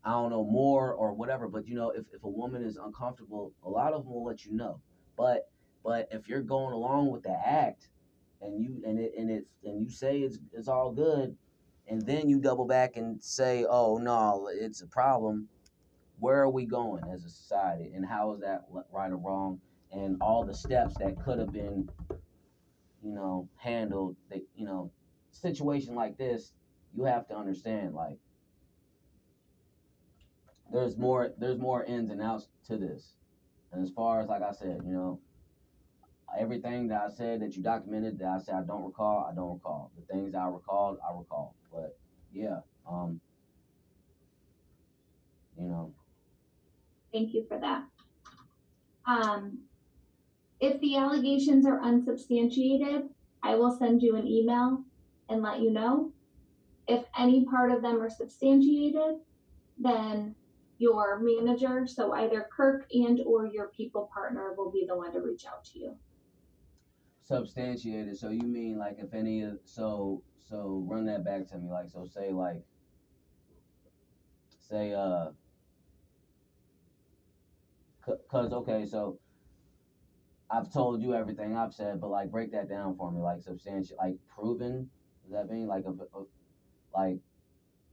I 0.04 0.12
don't 0.12 0.30
know 0.30 0.44
more 0.44 0.92
or 0.94 1.12
whatever. 1.12 1.48
But 1.48 1.66
you 1.66 1.74
know, 1.74 1.90
if, 1.90 2.06
if 2.14 2.24
a 2.24 2.28
woman 2.28 2.62
is 2.64 2.76
uncomfortable, 2.76 3.52
a 3.62 3.68
lot 3.68 3.92
of 3.92 4.04
them 4.04 4.12
will 4.12 4.24
let 4.24 4.44
you 4.44 4.54
know. 4.54 4.80
But 5.16 5.50
but 5.84 6.08
if 6.10 6.28
you're 6.28 6.42
going 6.42 6.72
along 6.72 7.10
with 7.12 7.22
the 7.24 7.36
act 7.44 7.88
and 8.40 8.62
you 8.62 8.82
and 8.86 8.98
it 8.98 9.12
and 9.18 9.30
it's 9.30 9.50
and 9.64 9.82
you 9.82 9.90
say 9.90 10.20
it's 10.20 10.38
it's 10.54 10.68
all 10.68 10.92
good, 10.92 11.36
and 11.88 12.00
then 12.06 12.28
you 12.28 12.40
double 12.40 12.66
back 12.66 12.96
and 12.96 13.22
say, 13.22 13.66
oh 13.68 13.98
no, 13.98 14.48
it's 14.50 14.80
a 14.80 14.86
problem. 14.86 15.48
Where 16.20 16.40
are 16.40 16.50
we 16.50 16.64
going 16.64 17.04
as 17.12 17.24
a 17.24 17.28
society, 17.28 17.92
and 17.94 18.06
how 18.06 18.32
is 18.32 18.40
that 18.40 18.62
right 18.90 19.10
or 19.12 19.16
wrong? 19.18 19.60
And 19.92 20.18
all 20.20 20.44
the 20.44 20.54
steps 20.54 20.96
that 20.98 21.22
could 21.24 21.38
have 21.38 21.52
been, 21.52 21.88
you 23.02 23.14
know, 23.14 23.48
handled. 23.56 24.16
That 24.30 24.42
you 24.56 24.66
know, 24.66 24.90
situation 25.32 25.94
like 25.94 26.18
this, 26.18 26.52
you 26.94 27.04
have 27.04 27.26
to 27.28 27.36
understand 27.36 27.94
like 27.94 28.18
there's 30.72 30.96
more 30.96 31.32
there's 31.38 31.58
more 31.58 31.84
ins 31.84 32.10
and 32.10 32.20
outs 32.20 32.48
to 32.66 32.76
this. 32.76 33.12
And 33.72 33.82
as 33.82 33.90
far 33.90 34.20
as 34.20 34.28
like 34.28 34.42
I 34.42 34.52
said, 34.52 34.82
you 34.84 34.92
know, 34.92 35.20
everything 36.38 36.88
that 36.88 37.00
I 37.00 37.08
said 37.14 37.40
that 37.40 37.56
you 37.56 37.62
documented 37.62 38.18
that 38.18 38.28
I 38.28 38.38
said 38.38 38.54
I 38.54 38.62
don't 38.62 38.84
recall, 38.84 39.28
I 39.30 39.34
don't 39.34 39.54
recall. 39.54 39.90
The 39.96 40.12
things 40.12 40.34
I 40.34 40.48
recalled, 40.48 40.98
I 41.02 41.16
recall. 41.16 41.54
But 41.72 41.96
yeah, 42.32 42.60
um, 42.88 43.20
you 45.58 45.68
know, 45.68 45.92
Thank 47.12 47.32
you 47.32 47.46
for 47.48 47.58
that. 47.58 47.84
Um, 49.06 49.60
if 50.60 50.80
the 50.80 50.96
allegations 50.96 51.66
are 51.66 51.80
unsubstantiated, 51.80 53.08
I 53.42 53.54
will 53.54 53.76
send 53.78 54.02
you 54.02 54.16
an 54.16 54.26
email 54.26 54.84
and 55.28 55.42
let 55.42 55.60
you 55.60 55.70
know. 55.72 56.12
If 56.86 57.04
any 57.18 57.44
part 57.44 57.70
of 57.70 57.82
them 57.82 58.00
are 58.00 58.10
substantiated, 58.10 59.20
then 59.78 60.34
your 60.78 61.20
manager, 61.20 61.86
so 61.86 62.12
either 62.12 62.48
Kirk 62.56 62.86
and 62.92 63.20
or 63.26 63.46
your 63.46 63.68
people 63.68 64.10
partner 64.12 64.54
will 64.56 64.70
be 64.70 64.86
the 64.88 64.96
one 64.96 65.12
to 65.12 65.20
reach 65.20 65.44
out 65.46 65.64
to 65.66 65.78
you. 65.78 65.96
substantiated. 67.28 68.16
So 68.16 68.30
you 68.30 68.46
mean 68.46 68.78
like 68.78 68.96
if 68.98 69.12
any 69.12 69.42
of 69.42 69.58
so 69.64 70.22
so 70.48 70.84
run 70.88 71.04
that 71.06 71.24
back 71.24 71.46
to 71.48 71.58
me. 71.58 71.70
Like 71.70 71.90
so 71.90 72.06
say 72.06 72.32
like 72.32 72.62
say 74.58 74.94
uh 74.94 75.30
cause 78.30 78.52
okay 78.52 78.86
so 78.86 79.18
I've 80.50 80.70
told 80.72 81.02
you 81.02 81.14
everything 81.14 81.56
I've 81.56 81.74
said, 81.74 82.00
but 82.00 82.08
like 82.10 82.30
break 82.30 82.52
that 82.52 82.68
down 82.68 82.96
for 82.96 83.10
me. 83.10 83.20
Like 83.20 83.42
substantial, 83.42 83.96
like 83.98 84.16
proven. 84.28 84.88
Does 85.22 85.32
that 85.32 85.48
mean 85.50 85.66
like 85.66 85.84
a, 85.84 85.90
a 85.90 86.24
like 86.94 87.20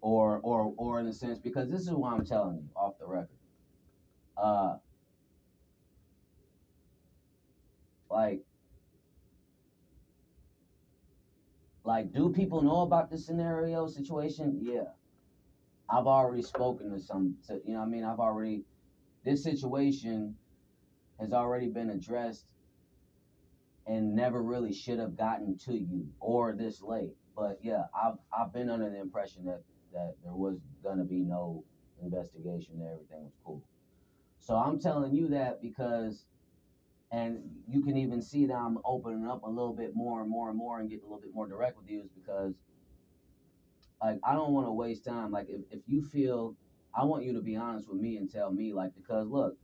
or 0.02 0.40
or 0.44 0.74
or 0.78 1.00
in 1.00 1.08
a 1.08 1.14
sense 1.14 1.40
because 1.40 1.70
this 1.70 1.82
is 1.82 1.92
what 1.94 2.14
I'm 2.14 2.26
telling 2.26 2.58
you 2.58 2.70
off 2.76 2.98
the 3.00 3.08
record. 3.08 3.38
Uh, 4.38 4.76
like 8.10 8.42
like 11.84 12.12
do 12.12 12.30
people 12.30 12.62
know 12.62 12.82
about 12.82 13.10
the 13.10 13.18
scenario 13.18 13.88
situation 13.88 14.58
yeah 14.62 14.84
i've 15.90 16.08
already 16.08 16.42
spoken 16.42 16.90
to 16.90 17.00
some 17.00 17.36
to, 17.46 17.60
you 17.66 17.74
know 17.74 17.82
i 17.82 17.86
mean 17.86 18.04
i've 18.04 18.20
already 18.20 18.64
this 19.24 19.44
situation 19.44 20.36
has 21.20 21.34
already 21.34 21.68
been 21.68 21.90
addressed 21.90 22.46
and 23.88 24.16
never 24.16 24.42
really 24.42 24.74
should 24.74 25.00
have 25.00 25.16
gotten 25.16 25.58
to 25.58 25.74
you 25.74 26.08
or 26.20 26.54
this 26.54 26.82
late 26.82 27.16
but 27.36 27.60
yeah 27.62 27.84
i've 27.96 28.18
i've 28.38 28.54
been 28.54 28.70
under 28.70 28.90
the 28.90 29.00
impression 29.00 29.46
that 29.46 29.62
that 29.94 30.16
there 30.24 30.34
was 30.34 30.58
gonna 30.84 31.04
be 31.04 31.20
no 31.22 31.64
investigation 32.02 32.80
that 32.80 32.92
everything 32.92 33.24
was 33.24 33.34
cool 33.44 33.64
so 34.40 34.56
i'm 34.56 34.80
telling 34.80 35.14
you 35.14 35.28
that 35.30 35.62
because 35.62 36.26
and 37.12 37.40
you 37.68 37.82
can 37.82 37.98
even 37.98 38.22
see 38.22 38.46
that 38.46 38.56
I'm 38.56 38.78
opening 38.84 39.26
up 39.28 39.44
a 39.44 39.50
little 39.50 39.74
bit 39.74 39.96
more 39.96 40.22
and 40.22 40.30
more 40.30 40.50
and 40.50 40.58
more 40.58 40.80
and 40.80 40.90
getting 40.90 41.06
a 41.06 41.08
little 41.08 41.22
bit 41.22 41.34
more 41.34 41.48
direct 41.48 41.78
with 41.78 41.90
you 41.90 42.02
is 42.02 42.10
because 42.10 42.54
like 44.02 44.20
I 44.24 44.34
don't 44.34 44.52
want 44.52 44.68
to 44.68 44.72
waste 44.72 45.06
time. 45.06 45.32
Like 45.32 45.48
if, 45.50 45.62
if 45.72 45.80
you 45.88 46.04
feel 46.04 46.56
I 46.94 47.06
want 47.06 47.24
you 47.24 47.34
to 47.34 47.42
be 47.42 47.56
honest 47.56 47.90
with 47.90 48.02
me 48.02 48.18
and 48.18 48.30
tell 48.30 48.52
me 48.52 48.74
like 48.74 48.92
because 48.96 49.28
look, 49.28 49.58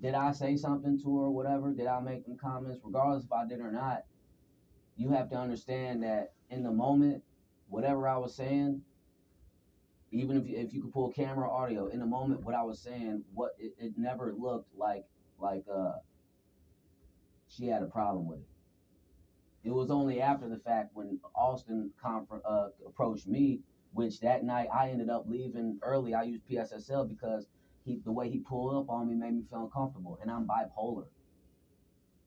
did 0.00 0.14
I 0.14 0.32
say 0.32 0.56
something 0.56 1.00
to 1.02 1.20
her 1.20 1.30
whatever? 1.30 1.72
Did 1.72 1.86
I 1.86 2.00
make 2.00 2.24
them 2.24 2.36
comments? 2.36 2.80
Regardless 2.82 3.24
if 3.24 3.32
I 3.32 3.46
did 3.46 3.60
or 3.60 3.72
not, 3.72 4.04
you 4.96 5.10
have 5.10 5.30
to 5.30 5.36
understand 5.36 6.02
that 6.02 6.32
in 6.50 6.62
the 6.62 6.70
moment, 6.70 7.22
whatever 7.68 8.08
I 8.08 8.16
was 8.16 8.34
saying, 8.34 8.82
even 10.12 10.36
if 10.36 10.46
you, 10.46 10.56
if 10.56 10.72
you 10.72 10.82
could 10.82 10.92
pull 10.92 11.10
camera 11.10 11.50
audio 11.50 11.86
in 11.88 11.98
the 11.98 12.06
moment, 12.06 12.42
what 12.42 12.54
I 12.54 12.62
was 12.62 12.80
saying, 12.80 13.24
what 13.34 13.52
it, 13.58 13.74
it 13.78 13.92
never 13.96 14.32
looked 14.36 14.76
like 14.76 15.04
like 15.38 15.64
uh 15.72 15.94
she 17.48 17.66
had 17.66 17.82
a 17.82 17.86
problem 17.86 18.26
with 18.26 18.40
it. 18.40 18.48
It 19.64 19.70
was 19.72 19.90
only 19.90 20.20
after 20.20 20.48
the 20.48 20.58
fact 20.58 20.90
when 20.94 21.18
Austin 21.34 21.90
confer- 22.00 22.42
uh, 22.44 22.68
approached 22.86 23.26
me, 23.26 23.60
which 23.92 24.20
that 24.20 24.44
night 24.44 24.68
I 24.72 24.90
ended 24.90 25.08
up 25.08 25.24
leaving 25.26 25.78
early. 25.82 26.14
I 26.14 26.24
used 26.24 26.46
PSSL 26.48 27.08
because 27.08 27.46
he 27.84 28.00
the 28.04 28.12
way 28.12 28.28
he 28.28 28.38
pulled 28.38 28.74
up 28.74 28.90
on 28.90 29.08
me 29.08 29.14
made 29.14 29.34
me 29.34 29.42
feel 29.48 29.64
uncomfortable, 29.64 30.18
and 30.22 30.30
I'm 30.30 30.46
bipolar. 30.46 31.06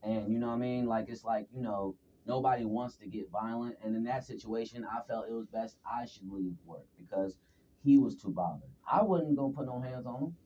And 0.02 0.32
you 0.32 0.38
know 0.38 0.48
what 0.48 0.54
I 0.54 0.58
mean? 0.58 0.86
Like 0.86 1.08
it's 1.08 1.24
like 1.24 1.48
you 1.52 1.62
know 1.62 1.96
nobody 2.26 2.64
wants 2.64 2.96
to 2.96 3.06
get 3.06 3.30
violent, 3.30 3.76
and 3.82 3.96
in 3.96 4.04
that 4.04 4.24
situation, 4.24 4.84
I 4.84 5.00
felt 5.08 5.26
it 5.28 5.32
was 5.32 5.46
best 5.46 5.76
I 5.84 6.06
should 6.06 6.30
leave 6.30 6.54
work 6.64 6.86
because 6.96 7.36
he 7.84 7.98
was 7.98 8.16
too 8.16 8.30
bothered. 8.30 8.70
I 8.90 9.02
wasn't 9.02 9.36
gonna 9.36 9.52
put 9.52 9.66
no 9.66 9.80
hands 9.80 10.06
on 10.06 10.20
him, 10.22 10.36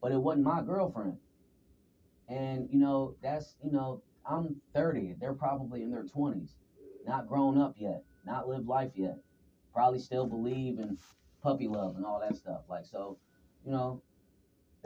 but 0.00 0.12
it 0.12 0.18
wasn't 0.18 0.44
my 0.44 0.62
girlfriend. 0.62 1.18
And 2.28 2.68
you 2.70 2.78
know, 2.78 3.16
that's 3.22 3.56
you 3.64 3.72
know, 3.72 4.02
I'm 4.24 4.60
30. 4.74 5.16
They're 5.20 5.34
probably 5.34 5.82
in 5.82 5.90
their 5.90 6.04
20s, 6.04 6.50
not 7.06 7.26
grown 7.26 7.58
up 7.58 7.74
yet, 7.78 8.04
not 8.24 8.48
lived 8.48 8.66
life 8.66 8.92
yet. 8.94 9.18
Probably 9.74 9.98
still 9.98 10.26
believe 10.26 10.78
in 10.78 10.98
puppy 11.42 11.68
love 11.68 11.96
and 11.96 12.04
all 12.04 12.20
that 12.20 12.36
stuff. 12.36 12.62
Like 12.68 12.84
so, 12.84 13.18
you 13.64 13.72
know, 13.72 14.02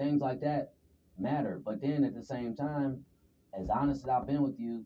things 0.02 0.20
like 0.20 0.40
that 0.40 0.74
matter. 1.18 1.60
But 1.64 1.80
then 1.80 2.04
at 2.04 2.14
the 2.14 2.24
same 2.24 2.54
time, 2.54 3.04
as 3.58 3.68
honest 3.68 4.02
as 4.02 4.08
I've 4.08 4.26
been 4.26 4.42
with 4.42 4.58
you, 4.58 4.84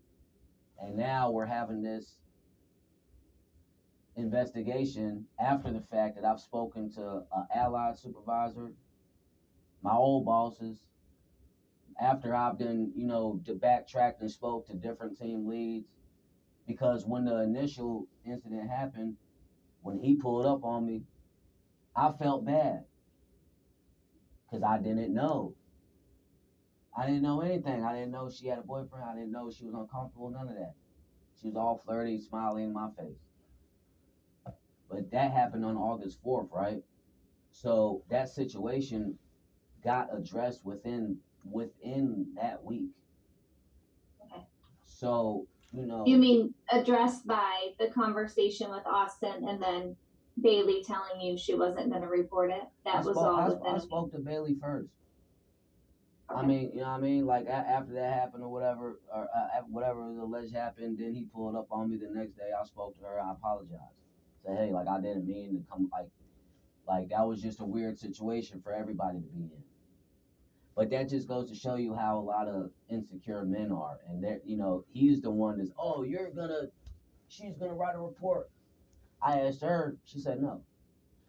and 0.79 0.97
now 0.97 1.31
we're 1.31 1.47
having 1.47 1.83
this 1.83 2.19
investigation 4.15 5.27
after 5.39 5.73
the 5.73 5.81
fact 5.81 6.17
that 6.17 6.25
I've 6.25 6.41
spoken 6.41 6.91
to 6.93 7.23
an 7.35 7.47
allied 7.55 7.97
supervisor, 7.99 8.73
my 9.83 9.95
old 9.95 10.27
bosses, 10.27 10.87
after 11.99 12.35
I've 12.35 12.59
done, 12.59 12.93
you 12.95 13.07
know, 13.07 13.41
backtracked 13.61 14.21
and 14.21 14.31
spoke 14.31 14.67
to 14.67 14.75
different 14.75 15.17
team 15.17 15.47
leads, 15.47 15.87
because 16.67 17.07
when 17.07 17.25
the 17.25 17.43
initial 17.43 18.07
incident 18.25 18.69
happened, 18.69 19.17
when 19.81 19.99
he 19.99 20.17
pulled 20.17 20.45
up 20.45 20.63
on 20.63 20.85
me, 20.85 21.05
I 21.95 22.13
felt 22.13 22.45
bad 22.45 22.85
because 24.57 24.69
I 24.69 24.83
didn't 24.83 25.13
know. 25.13 25.55
I 26.97 27.07
didn't 27.07 27.23
know 27.23 27.43
anything. 27.43 27.85
I 27.85 27.93
didn't 27.93 28.11
know 28.11 28.31
she 28.31 28.47
had 28.47 28.59
a 28.59 28.63
boyfriend. 28.63 29.05
I 29.05 29.15
didn't 29.15 29.33
know 29.33 29.51
she 29.51 29.67
was 29.67 29.75
uncomfortable. 29.75 30.31
None 30.31 30.49
of 30.49 30.55
that. 30.55 30.75
She 31.41 31.49
was 31.49 31.57
all 31.57 31.83
flirty, 31.85 32.19
smiling 32.21 32.65
in 32.65 32.73
my 32.73 32.89
face. 32.99 33.19
But 34.89 35.11
that 35.11 35.33
happened 35.33 35.65
on 35.65 35.77
August 35.77 36.23
4th, 36.25 36.49
right? 36.53 36.83
So 37.51 38.03
that 38.09 38.29
situation 38.31 39.19
got 39.85 40.09
addressed 40.17 40.65
within 40.65 41.19
within 41.45 42.29
that 42.41 42.65
week. 42.65 42.91
Okay. 44.25 44.43
So, 44.85 45.47
you 45.73 45.87
know, 45.87 46.05
You 46.07 46.17
mean 46.17 46.55
addressed 46.73 47.27
by 47.27 47.73
the 47.79 47.89
conversation 47.89 48.71
with 48.71 48.87
Austin 48.87 49.47
and 49.49 49.63
then 49.63 49.97
Bailey 50.41 50.85
telling 50.87 51.21
you 51.21 51.39
she 51.39 51.55
wasn't 51.55 51.91
going 51.91 52.03
to 52.03 52.09
report 52.09 52.51
it? 52.51 52.63
That 52.85 52.97
I 52.97 52.99
was 52.99 53.17
spoke, 53.17 53.19
all 53.19 53.37
I, 53.37 53.49
within. 53.49 53.75
I 53.75 53.79
spoke 53.79 54.13
to 54.13 54.19
Bailey 54.19 54.57
first. 54.61 54.91
I 56.29 56.45
mean, 56.45 56.73
you 56.75 56.81
know 56.81 56.89
what 56.89 56.99
I 56.99 57.01
mean? 57.01 57.25
Like 57.25 57.47
after 57.47 57.93
that 57.95 58.13
happened 58.13 58.43
or 58.43 58.51
whatever, 58.51 59.01
or 59.15 59.29
uh, 59.35 59.61
whatever 59.69 60.13
the 60.13 60.23
alleged 60.23 60.55
happened, 60.55 60.99
then 60.99 61.15
he 61.15 61.25
pulled 61.33 61.55
up 61.55 61.69
on 61.71 61.89
me 61.89 61.97
the 61.97 62.09
next 62.13 62.37
day. 62.37 62.51
I 62.61 62.65
spoke 62.65 62.97
to 62.99 63.05
her. 63.05 63.21
I 63.21 63.31
apologized. 63.33 63.81
Said, 64.45 64.59
hey, 64.59 64.73
like 64.73 64.89
I 64.89 65.01
didn't 65.01 65.27
mean 65.27 65.55
to 65.55 65.63
come. 65.71 65.89
Like, 65.93 66.09
like 66.89 67.11
that 67.11 67.27
was 67.27 67.41
just 67.41 67.61
a 67.61 67.65
weird 67.65 67.99
situation 67.99 68.61
for 68.61 68.73
everybody 68.73 69.19
to 69.19 69.27
be 69.27 69.45
in. 69.45 69.63
But 70.75 70.91
that 70.91 71.09
just 71.09 71.27
goes 71.27 71.49
to 71.49 71.55
show 71.57 71.77
you 71.77 71.95
how 71.95 72.19
a 72.19 72.21
lot 72.21 72.49
of 72.49 72.71
insecure 72.91 73.45
men 73.45 73.73
are, 73.73 73.99
and 74.09 74.23
they're, 74.23 74.41
you 74.45 74.57
know, 74.59 74.85
he's 74.93 75.23
the 75.23 75.31
one 75.31 75.59
that's, 75.59 75.71
oh, 75.79 76.03
you're 76.03 76.31
gonna, 76.31 76.65
she's 77.29 77.57
gonna 77.57 77.73
write 77.73 77.95
a 77.95 77.99
report. 77.99 78.51
I 79.23 79.41
asked 79.41 79.63
her, 79.63 79.97
she 80.05 80.19
said 80.21 80.41
no. 80.43 80.63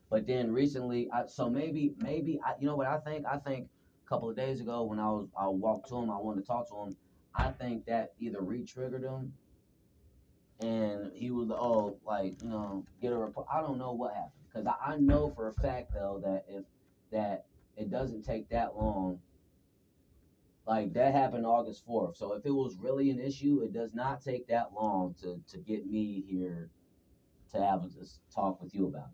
But 0.10 0.28
then 0.28 0.52
recently, 0.52 1.10
I, 1.12 1.26
so 1.28 1.50
maybe, 1.50 1.94
maybe, 1.98 2.40
I, 2.46 2.54
you 2.60 2.68
know 2.68 2.76
what 2.76 2.88
I 2.88 2.98
think? 3.00 3.26
I 3.26 3.38
think 3.38 3.68
a 4.06 4.10
couple 4.10 4.30
of 4.30 4.36
days 4.36 4.62
ago 4.62 4.84
when 4.84 5.00
I 5.00 5.10
was, 5.10 5.28
I 5.38 5.48
walked 5.48 5.90
to 5.90 5.98
him, 5.98 6.10
I 6.10 6.18
wanted 6.18 6.42
to 6.42 6.48
talk 6.48 6.70
to 6.70 6.76
him. 6.76 6.98
I 7.36 7.52
think 7.52 7.86
that 7.86 8.14
either 8.20 8.42
re-triggered 8.42 9.04
him, 9.04 9.34
and 10.60 11.12
he 11.14 11.30
was, 11.30 11.52
oh, 11.52 11.98
like, 12.06 12.42
you 12.42 12.50
know, 12.50 12.86
get 13.02 13.14
a 13.14 13.18
report. 13.18 13.48
I 13.52 13.62
don't 13.62 13.78
know 13.78 13.94
what 13.94 14.14
happened 14.14 14.32
because 14.48 14.66
I, 14.66 14.94
I 14.94 14.98
know 14.98 15.30
for 15.30 15.50
a 15.50 15.54
fact 15.54 15.94
though 15.94 16.22
that 16.24 16.46
if 16.48 16.64
that 17.12 17.46
it 17.76 17.92
doesn't 17.92 18.24
take 18.24 18.50
that 18.50 18.76
long. 18.76 19.20
Like 20.66 20.94
that 20.94 21.14
happened 21.14 21.46
August 21.46 21.86
fourth. 21.86 22.18
So 22.18 22.34
if 22.34 22.46
it 22.46 22.52
was 22.52 22.76
really 22.78 23.10
an 23.10 23.20
issue, 23.20 23.62
it 23.64 23.72
does 23.72 23.94
not 23.94 24.22
take 24.22 24.48
that 24.48 24.74
long 24.74 25.16
to 25.22 25.40
to 25.52 25.58
get 25.60 25.90
me 25.90 26.24
here 26.28 26.70
to 27.52 27.64
have 27.64 27.84
a 27.84 27.90
talk 28.34 28.62
with 28.62 28.74
you 28.74 28.88
about 28.88 29.08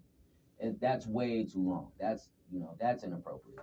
it. 0.59 0.65
And 0.65 0.79
that's 0.79 1.07
way 1.07 1.43
too 1.43 1.61
long. 1.61 1.91
That's 1.99 2.29
you 2.51 2.59
know 2.59 2.75
that's 2.79 3.03
inappropriate. 3.03 3.59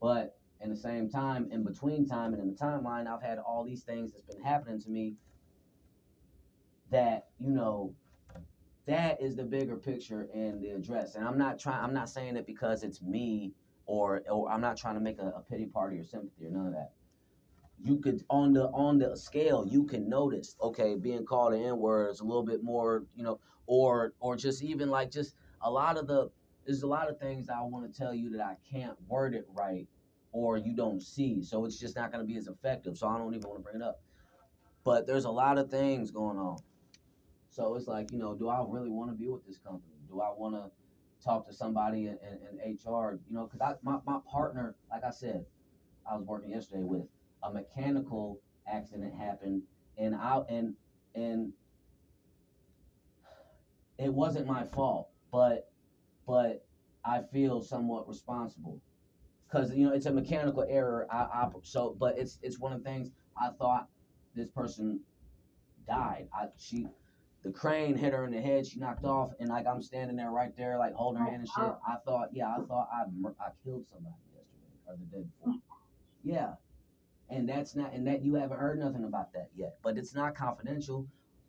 But 0.00 0.36
in 0.60 0.70
the 0.70 0.76
same 0.76 1.08
time, 1.08 1.48
in 1.50 1.64
between 1.64 2.06
time 2.06 2.32
and 2.34 2.42
in 2.42 2.48
the 2.48 2.56
timeline, 2.56 3.06
I've 3.06 3.22
had 3.22 3.38
all 3.38 3.64
these 3.64 3.82
things 3.82 4.12
that's 4.12 4.24
been 4.24 4.42
happening 4.42 4.80
to 4.80 4.90
me. 4.90 5.14
That 6.90 7.28
you 7.38 7.50
know, 7.50 7.94
that 8.86 9.22
is 9.22 9.36
the 9.36 9.44
bigger 9.44 9.76
picture 9.76 10.28
and 10.34 10.60
the 10.62 10.70
address. 10.70 11.14
And 11.14 11.26
I'm 11.26 11.38
not 11.38 11.58
trying. 11.58 11.82
I'm 11.82 11.94
not 11.94 12.10
saying 12.10 12.36
it 12.36 12.46
because 12.46 12.82
it's 12.82 13.02
me 13.02 13.52
or 13.86 14.22
or 14.30 14.50
I'm 14.50 14.60
not 14.60 14.76
trying 14.76 14.94
to 14.94 15.00
make 15.00 15.18
a, 15.18 15.32
a 15.36 15.44
pity 15.48 15.66
party 15.66 15.98
or 15.98 16.04
sympathy 16.04 16.46
or 16.46 16.50
none 16.50 16.66
of 16.66 16.72
that. 16.72 16.92
You 17.82 17.98
could 17.98 18.24
on 18.28 18.52
the 18.52 18.68
on 18.68 18.98
the 18.98 19.16
scale, 19.16 19.66
you 19.66 19.84
can 19.84 20.08
notice, 20.08 20.56
okay, 20.60 20.96
being 20.96 21.24
called 21.24 21.54
an 21.54 21.62
N 21.62 21.78
word 21.78 22.10
is 22.10 22.20
a 22.20 22.24
little 22.24 22.44
bit 22.44 22.62
more, 22.62 23.04
you 23.16 23.22
know, 23.22 23.40
or 23.66 24.12
or 24.20 24.36
just 24.36 24.62
even 24.62 24.90
like 24.90 25.10
just 25.10 25.34
a 25.62 25.70
lot 25.70 25.96
of 25.96 26.06
the 26.06 26.30
there's 26.66 26.82
a 26.82 26.86
lot 26.86 27.08
of 27.08 27.18
things 27.18 27.48
I 27.48 27.62
want 27.62 27.92
to 27.92 27.98
tell 27.98 28.14
you 28.14 28.30
that 28.30 28.40
I 28.40 28.56
can't 28.70 28.96
word 29.08 29.34
it 29.34 29.46
right 29.48 29.88
or 30.32 30.58
you 30.58 30.74
don't 30.74 31.02
see. 31.02 31.42
So 31.42 31.64
it's 31.64 31.78
just 31.78 31.96
not 31.96 32.12
gonna 32.12 32.24
be 32.24 32.36
as 32.36 32.48
effective. 32.48 32.98
So 32.98 33.08
I 33.08 33.16
don't 33.18 33.34
even 33.34 33.48
want 33.48 33.60
to 33.60 33.64
bring 33.64 33.76
it 33.76 33.82
up. 33.82 34.00
But 34.84 35.06
there's 35.06 35.24
a 35.24 35.30
lot 35.30 35.58
of 35.58 35.70
things 35.70 36.10
going 36.10 36.38
on. 36.38 36.58
So 37.48 37.74
it's 37.74 37.86
like, 37.86 38.12
you 38.12 38.18
know, 38.18 38.34
do 38.34 38.48
I 38.48 38.64
really 38.66 38.90
want 38.90 39.10
to 39.10 39.16
be 39.16 39.28
with 39.28 39.44
this 39.46 39.58
company? 39.58 39.94
Do 40.08 40.20
I 40.20 40.28
want 40.30 40.54
to 40.54 40.70
talk 41.24 41.46
to 41.48 41.52
somebody 41.52 42.06
in, 42.06 42.18
in, 42.22 42.60
in 42.62 42.74
HR? 42.74 43.18
You 43.28 43.34
know, 43.34 43.46
because 43.46 43.60
I 43.60 43.74
my, 43.82 43.98
my 44.06 44.18
partner, 44.30 44.76
like 44.90 45.04
I 45.04 45.10
said, 45.10 45.44
I 46.10 46.16
was 46.16 46.24
working 46.24 46.50
yesterday 46.50 46.84
with 46.84 47.06
a 47.42 47.52
mechanical 47.52 48.40
accident 48.66 49.14
happened, 49.14 49.62
and 49.98 50.14
I 50.14 50.42
and 50.48 50.74
and 51.14 51.52
it 53.98 54.12
wasn't 54.12 54.46
my 54.46 54.64
fault, 54.64 55.08
but 55.32 55.70
but 56.26 56.66
I 57.04 57.22
feel 57.32 57.62
somewhat 57.62 58.08
responsible 58.08 58.80
because 59.46 59.74
you 59.74 59.86
know 59.86 59.94
it's 59.94 60.06
a 60.06 60.12
mechanical 60.12 60.66
error. 60.68 61.06
I, 61.10 61.16
I 61.16 61.48
so 61.62 61.96
but 61.98 62.18
it's 62.18 62.38
it's 62.42 62.58
one 62.58 62.72
of 62.72 62.82
the 62.82 62.88
things 62.88 63.10
I 63.40 63.50
thought 63.58 63.88
this 64.34 64.48
person 64.48 65.00
died. 65.86 66.28
I 66.34 66.46
she 66.56 66.86
the 67.42 67.50
crane 67.50 67.96
hit 67.96 68.12
her 68.12 68.26
in 68.26 68.32
the 68.32 68.40
head. 68.40 68.66
She 68.66 68.78
knocked 68.78 69.04
off, 69.04 69.30
and 69.40 69.48
like 69.48 69.66
I'm 69.66 69.82
standing 69.82 70.16
there 70.16 70.30
right 70.30 70.54
there, 70.56 70.78
like 70.78 70.92
holding 70.94 71.22
her 71.22 71.30
hand 71.30 71.42
and 71.42 71.48
shit. 71.48 71.74
I 71.86 71.96
thought, 72.04 72.28
yeah, 72.32 72.48
I 72.48 72.60
thought 72.66 72.88
I 72.92 73.02
I 73.40 73.50
killed 73.64 73.84
somebody 73.92 74.14
yesterday 74.34 74.76
or 74.86 74.96
the 74.96 75.16
day 75.16 75.24
before. 75.38 75.54
Yeah, 76.22 76.54
and 77.30 77.48
that's 77.48 77.74
not, 77.74 77.92
and 77.92 78.06
that 78.06 78.22
you 78.22 78.34
haven't 78.34 78.58
heard 78.58 78.78
nothing 78.78 79.04
about 79.04 79.32
that 79.32 79.48
yet. 79.54 79.76
But 79.82 79.96
it's 79.96 80.14
not 80.14 80.34
confidential. 80.34 81.06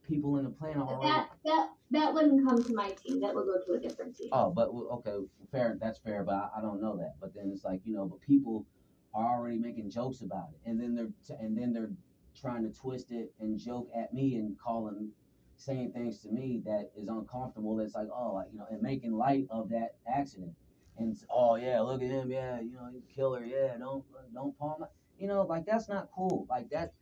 People 0.07 0.37
in 0.37 0.43
the 0.43 0.49
plant 0.49 0.77
are 0.77 0.87
already. 0.87 1.11
That 1.11 1.29
that 1.45 1.69
that 1.91 2.13
wouldn't 2.13 2.47
come 2.47 2.63
to 2.63 2.73
my 2.73 2.91
team. 2.91 3.21
That 3.21 3.35
would 3.35 3.45
go 3.45 3.59
to 3.65 3.73
a 3.73 3.79
different 3.79 4.15
team. 4.15 4.29
Oh, 4.31 4.51
but 4.51 4.69
okay, 4.69 5.15
fair. 5.51 5.77
That's 5.79 5.99
fair, 5.99 6.23
but 6.23 6.35
I, 6.35 6.49
I 6.57 6.61
don't 6.61 6.81
know 6.81 6.97
that. 6.97 7.15
But 7.19 7.33
then 7.33 7.51
it's 7.53 7.63
like 7.63 7.81
you 7.85 7.93
know, 7.93 8.05
but 8.05 8.21
people 8.21 8.65
are 9.13 9.37
already 9.37 9.57
making 9.57 9.91
jokes 9.91 10.21
about 10.21 10.49
it, 10.53 10.69
and 10.69 10.79
then 10.79 10.95
they're 10.95 11.11
t- 11.27 11.41
and 11.43 11.57
then 11.57 11.73
they're 11.73 11.91
trying 12.39 12.63
to 12.63 12.77
twist 12.77 13.11
it 13.11 13.33
and 13.39 13.59
joke 13.59 13.89
at 13.95 14.13
me 14.13 14.35
and 14.35 14.57
calling, 14.57 15.09
saying 15.57 15.91
things 15.91 16.19
to 16.21 16.31
me 16.31 16.61
that 16.65 16.91
is 16.97 17.07
uncomfortable. 17.07 17.75
That's 17.75 17.95
like 17.95 18.07
oh, 18.13 18.43
you 18.51 18.59
know, 18.59 18.65
and 18.69 18.81
making 18.81 19.13
light 19.13 19.47
of 19.49 19.69
that 19.69 19.95
accident. 20.13 20.53
And 20.97 21.15
oh 21.29 21.55
yeah, 21.55 21.79
look 21.81 22.01
at 22.01 22.09
him, 22.09 22.31
yeah, 22.31 22.59
you 22.59 22.73
know, 22.73 22.87
he's 22.91 23.03
a 23.03 23.15
killer, 23.15 23.43
yeah, 23.43 23.77
don't 23.77 24.03
don't 24.33 24.57
palm, 24.57 24.83
it." 24.83 24.89
You 25.21 25.27
know, 25.27 25.43
like 25.43 25.65
that's 25.67 25.87
not 25.87 26.09
cool. 26.15 26.47
Like 26.49 26.71
that, 26.71 26.93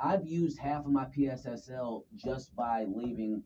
I've 0.00 0.26
used 0.26 0.58
half 0.58 0.86
of 0.86 0.90
my 0.90 1.04
PSSL 1.04 2.04
just 2.16 2.56
by 2.56 2.86
leaving 2.88 3.42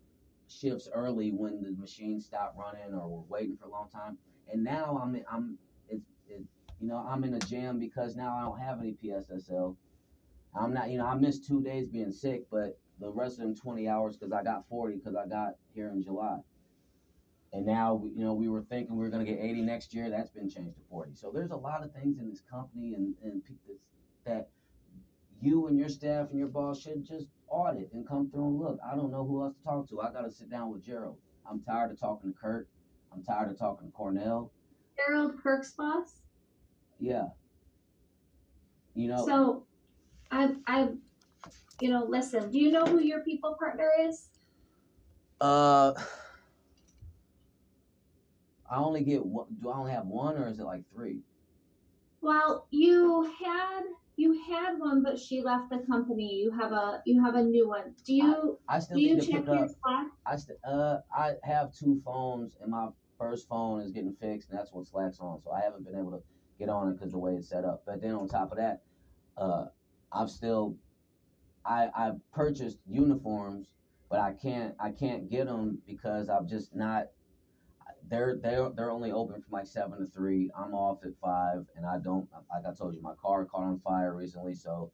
shifts 0.48 0.88
early 0.94 1.32
when 1.32 1.60
the 1.60 1.72
machine 1.72 2.20
stopped 2.20 2.56
running 2.56 2.94
or 2.94 3.08
we're 3.08 3.38
waiting 3.38 3.56
for 3.56 3.66
a 3.66 3.70
long 3.70 3.88
time. 3.88 4.16
And 4.52 4.62
now 4.62 5.00
I'm 5.02 5.16
in, 5.16 5.24
I'm 5.30 5.58
it's 5.88 6.06
it, 6.28 6.42
you 6.80 6.86
know 6.86 6.98
I'm 6.98 7.24
in 7.24 7.34
a 7.34 7.40
jam 7.40 7.80
because 7.80 8.14
now 8.14 8.36
I 8.36 8.42
don't 8.42 8.60
have 8.60 8.80
any 8.80 8.94
PSSL. 9.02 9.74
I'm 10.54 10.72
not 10.72 10.88
you 10.90 10.98
know 10.98 11.06
I 11.06 11.16
missed 11.16 11.44
two 11.44 11.60
days 11.60 11.88
being 11.88 12.12
sick, 12.12 12.44
but 12.48 12.78
the 13.00 13.10
rest 13.10 13.40
of 13.40 13.44
them 13.44 13.56
20 13.56 13.88
hours 13.88 14.16
because 14.16 14.32
I 14.32 14.44
got 14.44 14.68
40 14.68 14.98
because 14.98 15.16
I 15.16 15.26
got 15.26 15.54
here 15.74 15.88
in 15.88 16.00
July. 16.00 16.38
And 17.52 17.66
now 17.66 18.04
you 18.14 18.24
know 18.24 18.34
we 18.34 18.48
were 18.48 18.62
thinking 18.62 18.94
we 18.94 19.02
were 19.02 19.10
gonna 19.10 19.24
get 19.24 19.40
80 19.40 19.62
next 19.62 19.92
year. 19.92 20.10
That's 20.10 20.30
been 20.30 20.48
changed 20.48 20.76
to 20.76 20.82
40. 20.88 21.14
So 21.14 21.32
there's 21.34 21.50
a 21.50 21.56
lot 21.56 21.82
of 21.82 21.92
things 21.92 22.20
in 22.20 22.28
this 22.28 22.40
company 22.48 22.94
and 22.94 23.14
and 23.24 23.42
that's- 23.42 23.78
that 24.24 24.48
you 25.40 25.66
and 25.66 25.78
your 25.78 25.88
staff 25.88 26.28
and 26.30 26.38
your 26.38 26.48
boss 26.48 26.82
should 26.82 27.04
just 27.06 27.26
audit 27.48 27.90
and 27.92 28.06
come 28.06 28.30
through 28.30 28.46
and 28.46 28.58
look. 28.60 28.78
I 28.86 28.94
don't 28.94 29.10
know 29.10 29.24
who 29.24 29.42
else 29.42 29.54
to 29.56 29.64
talk 29.64 29.88
to. 29.90 30.00
I 30.00 30.12
got 30.12 30.22
to 30.22 30.30
sit 30.30 30.50
down 30.50 30.70
with 30.72 30.84
Gerald. 30.84 31.16
I'm 31.48 31.60
tired 31.60 31.90
of 31.90 32.00
talking 32.00 32.32
to 32.32 32.38
Kurt. 32.38 32.68
I'm 33.12 33.22
tired 33.22 33.50
of 33.50 33.58
talking 33.58 33.88
to 33.88 33.92
Cornell. 33.92 34.50
Gerald 34.96 35.34
Kirk's 35.42 35.72
boss. 35.72 36.20
Yeah. 37.00 37.28
You 38.94 39.08
know, 39.08 39.26
So, 39.26 39.64
I 40.30 40.54
I, 40.66 40.88
you 41.80 41.90
know, 41.90 42.04
listen. 42.04 42.50
Do 42.50 42.58
you 42.58 42.70
know 42.70 42.84
who 42.84 43.00
your 43.00 43.20
people 43.20 43.56
partner 43.58 43.90
is? 44.00 44.28
uh, 45.40 45.92
I 48.70 48.76
only 48.76 49.02
get 49.02 49.24
one. 49.26 49.46
Do 49.60 49.70
I 49.70 49.76
only 49.76 49.92
have 49.92 50.06
one 50.06 50.36
or 50.36 50.48
is 50.48 50.58
it 50.58 50.64
like 50.64 50.82
three? 50.94 51.20
Well, 52.20 52.66
you 52.70 53.30
had 53.44 53.82
you 54.22 54.40
had 54.48 54.78
one, 54.78 55.02
but 55.02 55.18
she 55.18 55.42
left 55.42 55.68
the 55.70 55.78
company. 55.78 56.32
You 56.34 56.52
have 56.52 56.72
a 56.72 57.02
you 57.04 57.22
have 57.24 57.34
a 57.34 57.42
new 57.42 57.68
one. 57.68 57.94
Do 58.06 58.14
you 58.14 58.58
I 58.68 58.78
still 58.78 58.96
do 58.96 59.02
you 59.02 59.16
need 59.16 59.22
to 59.22 59.26
check 59.26 59.40
pick 59.40 59.48
your 59.48 59.64
up. 59.64 59.70
Slack? 59.82 60.06
I 60.24 60.36
st- 60.36 60.58
uh, 60.64 60.98
I 61.14 61.32
have 61.42 61.74
two 61.74 62.00
phones, 62.04 62.56
and 62.60 62.70
my 62.70 62.88
first 63.18 63.48
phone 63.48 63.80
is 63.82 63.90
getting 63.90 64.14
fixed, 64.20 64.50
and 64.50 64.58
that's 64.58 64.72
what 64.72 64.86
Slack's 64.86 65.18
on. 65.18 65.40
So 65.42 65.50
I 65.50 65.62
haven't 65.62 65.84
been 65.84 65.98
able 65.98 66.12
to 66.12 66.22
get 66.58 66.68
on 66.68 66.88
it 66.90 66.92
because 66.94 67.10
the 67.10 67.18
way 67.18 67.32
it's 67.32 67.48
set 67.48 67.64
up. 67.64 67.82
But 67.84 68.00
then 68.00 68.14
on 68.14 68.28
top 68.28 68.52
of 68.52 68.58
that, 68.58 68.82
uh, 69.36 69.66
I've 70.12 70.30
still, 70.30 70.76
I 71.66 71.88
I 71.92 72.12
purchased 72.32 72.78
uniforms, 72.86 73.66
but 74.08 74.20
I 74.20 74.34
can't 74.40 74.76
I 74.78 74.92
can't 74.92 75.28
get 75.28 75.46
them 75.46 75.82
because 75.84 76.28
I'm 76.28 76.46
just 76.46 76.74
not. 76.76 77.08
They're 78.12 78.36
they're 78.42 78.68
they're 78.76 78.90
only 78.90 79.10
open 79.10 79.40
from 79.40 79.52
like 79.52 79.66
seven 79.66 79.98
to 79.98 80.04
three. 80.04 80.50
I'm 80.54 80.74
off 80.74 80.98
at 81.02 81.12
five, 81.18 81.64
and 81.74 81.86
I 81.86 81.98
don't 81.98 82.28
like 82.50 82.66
I 82.66 82.74
told 82.74 82.94
you 82.94 83.00
my 83.00 83.14
car 83.14 83.46
caught 83.46 83.62
on 83.62 83.80
fire 83.80 84.14
recently, 84.14 84.54
so 84.54 84.92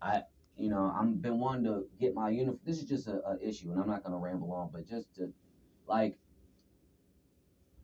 I 0.00 0.22
you 0.56 0.70
know, 0.70 0.90
I'm 0.98 1.16
been 1.16 1.38
wanting 1.38 1.64
to 1.64 1.84
get 2.00 2.14
my 2.14 2.30
uniform. 2.30 2.60
This 2.64 2.78
is 2.78 2.88
just 2.88 3.08
a, 3.08 3.20
a 3.28 3.36
issue, 3.46 3.72
and 3.72 3.78
I'm 3.78 3.86
not 3.86 4.02
gonna 4.02 4.16
ramble 4.16 4.52
on, 4.52 4.70
but 4.72 4.88
just 4.88 5.14
to, 5.16 5.30
like, 5.86 6.16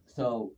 so, 0.06 0.54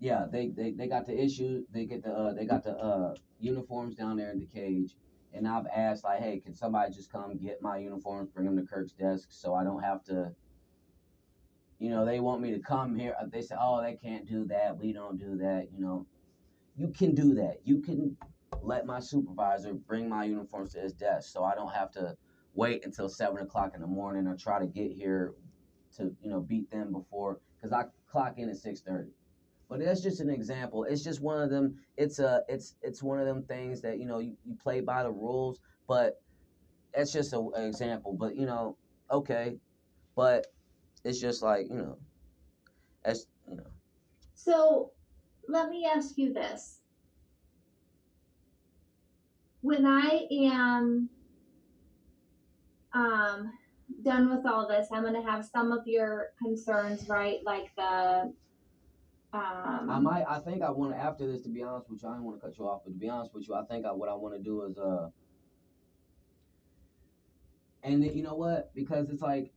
yeah, 0.00 0.26
they 0.28 0.48
they, 0.48 0.72
they 0.72 0.88
got 0.88 1.06
the 1.06 1.16
issue. 1.16 1.62
They 1.72 1.84
get 1.84 2.02
the 2.02 2.12
uh, 2.12 2.32
they 2.32 2.44
got 2.44 2.64
the 2.64 2.76
uh, 2.76 3.14
uniforms 3.38 3.94
down 3.94 4.16
there 4.16 4.32
in 4.32 4.40
the 4.40 4.46
cage, 4.46 4.96
and 5.32 5.46
I've 5.46 5.66
asked 5.68 6.02
like, 6.02 6.18
hey, 6.18 6.40
can 6.40 6.54
somebody 6.54 6.92
just 6.92 7.12
come 7.12 7.36
get 7.36 7.62
my 7.62 7.78
uniforms, 7.78 8.30
bring 8.30 8.46
them 8.46 8.56
to 8.56 8.62
Kirk's 8.62 8.94
desk, 8.94 9.28
so 9.30 9.54
I 9.54 9.62
don't 9.62 9.84
have 9.84 10.02
to. 10.06 10.32
You 11.78 11.90
know, 11.90 12.04
they 12.04 12.20
want 12.20 12.42
me 12.42 12.50
to 12.52 12.58
come 12.58 12.94
here. 12.96 13.14
uh, 13.20 13.26
They 13.30 13.42
say, 13.42 13.54
oh, 13.58 13.82
they 13.82 13.94
can't 13.94 14.26
do 14.26 14.44
that. 14.46 14.76
We 14.76 14.92
don't 14.92 15.18
do 15.18 15.36
that. 15.38 15.68
You 15.72 15.80
know, 15.80 16.06
you 16.76 16.88
can 16.88 17.14
do 17.14 17.34
that. 17.34 17.58
You 17.64 17.80
can 17.80 18.16
let 18.62 18.86
my 18.86 19.00
supervisor 19.00 19.74
bring 19.74 20.08
my 20.08 20.24
uniforms 20.24 20.72
to 20.74 20.80
his 20.80 20.92
desk 20.92 21.30
so 21.32 21.44
I 21.44 21.54
don't 21.54 21.72
have 21.72 21.90
to 21.92 22.16
wait 22.54 22.84
until 22.84 23.08
seven 23.08 23.38
o'clock 23.38 23.72
in 23.74 23.80
the 23.80 23.86
morning 23.86 24.26
or 24.26 24.36
try 24.36 24.58
to 24.58 24.66
get 24.66 24.92
here 24.92 25.34
to 25.96 26.14
you 26.22 26.30
know 26.30 26.40
beat 26.40 26.70
them 26.70 26.92
before 26.92 27.40
because 27.56 27.72
I 27.72 27.84
clock 28.10 28.38
in 28.38 28.48
at 28.48 28.56
six 28.56 28.80
thirty. 28.80 29.10
But 29.68 29.80
that's 29.80 30.02
just 30.02 30.20
an 30.20 30.30
example. 30.30 30.84
It's 30.84 31.04
just 31.04 31.20
one 31.20 31.42
of 31.42 31.50
them. 31.50 31.76
It's 31.96 32.18
a 32.18 32.42
it's 32.48 32.76
it's 32.82 33.02
one 33.02 33.20
of 33.20 33.26
them 33.26 33.42
things 33.44 33.80
that 33.82 33.98
you 33.98 34.06
know 34.06 34.18
you, 34.18 34.36
you 34.44 34.54
play 34.56 34.80
by 34.80 35.02
the 35.02 35.10
rules, 35.10 35.60
but 35.86 36.20
that's 36.94 37.12
just 37.12 37.32
a, 37.32 37.40
an 37.40 37.66
example. 37.66 38.14
But 38.14 38.36
you 38.36 38.46
know, 38.46 38.76
okay, 39.10 39.58
but 40.16 40.46
it's 41.08 41.18
just 41.18 41.42
like 41.42 41.68
you 41.70 41.76
know, 41.76 41.96
as 43.04 43.26
you 43.48 43.56
know. 43.56 43.64
So, 44.34 44.92
let 45.48 45.70
me 45.70 45.86
ask 45.86 46.18
you 46.18 46.34
this. 46.34 46.80
When 49.62 49.86
I 49.86 50.26
am 50.30 51.08
um, 52.92 53.52
done 54.04 54.28
with 54.34 54.46
all 54.46 54.68
this, 54.68 54.88
I'm 54.92 55.02
going 55.02 55.14
to 55.14 55.28
have 55.28 55.44
some 55.46 55.72
of 55.72 55.86
your 55.86 56.28
concerns, 56.42 57.08
right? 57.08 57.38
Like 57.42 57.74
the. 57.76 58.32
Um, 59.32 59.90
I 59.90 59.98
might. 59.98 60.24
I 60.28 60.40
think 60.40 60.62
I 60.62 60.70
want 60.70 60.92
to 60.92 60.98
after 60.98 61.26
this. 61.26 61.42
To 61.42 61.48
be 61.48 61.62
honest 61.62 61.88
with 61.90 62.02
you, 62.02 62.08
I 62.08 62.12
don't 62.12 62.24
want 62.24 62.38
to 62.38 62.46
cut 62.46 62.58
you 62.58 62.68
off, 62.68 62.82
but 62.84 62.92
to 62.92 62.98
be 62.98 63.08
honest 63.08 63.34
with 63.34 63.48
you, 63.48 63.54
I 63.54 63.64
think 63.64 63.86
I, 63.86 63.92
what 63.92 64.10
I 64.10 64.14
want 64.14 64.34
to 64.34 64.42
do 64.42 64.64
is 64.64 64.76
uh. 64.76 65.08
And 67.84 68.02
then, 68.02 68.14
you 68.14 68.24
know 68.24 68.34
what? 68.34 68.74
Because 68.74 69.08
it's 69.08 69.22
like 69.22 69.52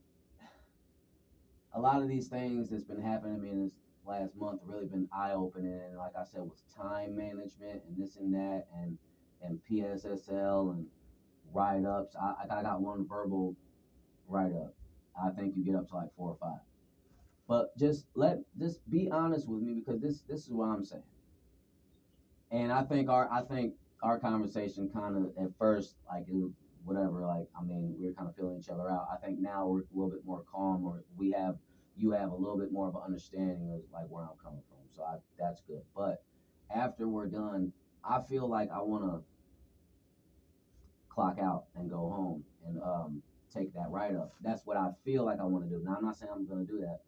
a 1.74 1.80
lot 1.80 2.02
of 2.02 2.08
these 2.08 2.28
things 2.28 2.70
that's 2.70 2.84
been 2.84 3.00
happening 3.00 3.36
to 3.36 3.42
me 3.42 3.50
in 3.50 3.62
this 3.64 3.72
last 4.06 4.36
month 4.36 4.60
really 4.64 4.86
been 4.86 5.08
eye 5.14 5.32
opening. 5.32 5.80
And 5.88 5.96
like 5.96 6.12
I 6.18 6.24
said, 6.24 6.42
with 6.42 6.60
time 6.76 7.16
management 7.16 7.82
and 7.88 7.96
this 7.96 8.16
and 8.16 8.34
that, 8.34 8.66
and 8.76 8.98
and 9.42 9.58
PSSL 9.70 10.72
and 10.72 10.86
write 11.52 11.84
ups. 11.84 12.16
I 12.20 12.44
I 12.50 12.62
got 12.62 12.80
one 12.80 13.06
verbal 13.06 13.56
write 14.28 14.52
up. 14.52 14.74
I 15.20 15.30
think 15.30 15.56
you 15.56 15.64
get 15.64 15.74
up 15.74 15.88
to 15.88 15.96
like 15.96 16.14
four 16.16 16.30
or 16.30 16.38
five. 16.40 16.60
But 17.48 17.76
just 17.76 18.06
let 18.14 18.38
just 18.58 18.88
be 18.90 19.10
honest 19.10 19.48
with 19.48 19.62
me 19.62 19.74
because 19.74 20.00
this 20.00 20.20
this 20.22 20.46
is 20.46 20.52
what 20.52 20.66
I'm 20.66 20.84
saying. 20.84 21.02
And 22.50 22.72
I 22.72 22.84
think 22.84 23.08
our 23.08 23.30
I 23.30 23.42
think 23.42 23.74
our 24.02 24.18
conversation 24.18 24.90
kind 24.92 25.16
of 25.16 25.44
at 25.44 25.56
first 25.58 25.96
like 26.08 26.28
it 26.28 26.34
whatever 26.84 27.26
like 27.26 27.48
I 27.58 27.62
mean 27.64 27.94
we 27.98 28.06
were 28.06 28.12
kind 28.12 28.28
of 28.28 28.36
feeling 28.36 28.58
each 28.58 28.68
other 28.68 28.88
out. 28.90 29.08
I 29.12 29.16
think 29.24 29.38
now 29.40 29.66
we're 29.66 29.80
a 29.80 29.94
little 29.94 30.10
bit 30.10 30.24
more 30.24 30.44
calm 30.50 30.84
or 30.84 31.04
we 31.16 31.32
have 31.32 31.56
you 31.96 32.12
have 32.12 32.30
a 32.30 32.34
little 32.34 32.58
bit 32.58 32.72
more 32.72 32.88
of 32.88 32.94
an 32.94 33.02
understanding 33.04 33.70
of 33.72 33.80
like 33.92 34.06
where 34.08 34.24
I'm 34.24 34.38
coming 34.42 34.62
from. 34.68 34.78
So 34.94 35.02
I, 35.04 35.16
that's 35.38 35.60
good. 35.66 35.82
But 35.94 36.24
after 36.74 37.08
we're 37.08 37.26
done, 37.26 37.72
I 38.04 38.20
feel 38.28 38.48
like 38.48 38.70
I 38.74 38.80
want 38.82 39.04
to 39.04 39.22
clock 41.08 41.38
out 41.38 41.64
and 41.76 41.90
go 41.90 41.96
home 41.96 42.44
and 42.66 42.80
um, 42.82 43.22
take 43.52 43.74
that 43.74 43.90
write 43.90 44.14
up. 44.16 44.32
That's 44.40 44.64
what 44.64 44.76
I 44.76 44.90
feel 45.04 45.24
like 45.24 45.38
I 45.40 45.44
want 45.44 45.68
to 45.68 45.70
do. 45.70 45.82
Now 45.84 45.96
I'm 45.98 46.04
not 46.04 46.16
saying 46.16 46.32
I'm 46.34 46.46
going 46.46 46.66
to 46.66 46.72
do 46.72 46.80
that. 46.80 47.00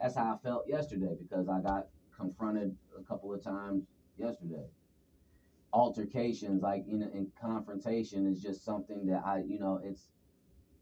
That's 0.00 0.14
how 0.14 0.34
I 0.34 0.46
felt 0.46 0.68
yesterday 0.68 1.16
because 1.18 1.48
I 1.48 1.60
got 1.60 1.88
confronted 2.16 2.76
a 2.98 3.02
couple 3.02 3.32
of 3.32 3.42
times 3.42 3.84
yesterday. 4.18 4.66
Altercations, 5.72 6.62
like 6.62 6.84
you 6.86 6.96
know, 6.98 7.08
in 7.12 7.30
confrontation, 7.40 8.26
is 8.26 8.40
just 8.40 8.64
something 8.64 9.04
that 9.06 9.22
I, 9.26 9.42
you 9.46 9.58
know, 9.58 9.80
it's, 9.84 10.08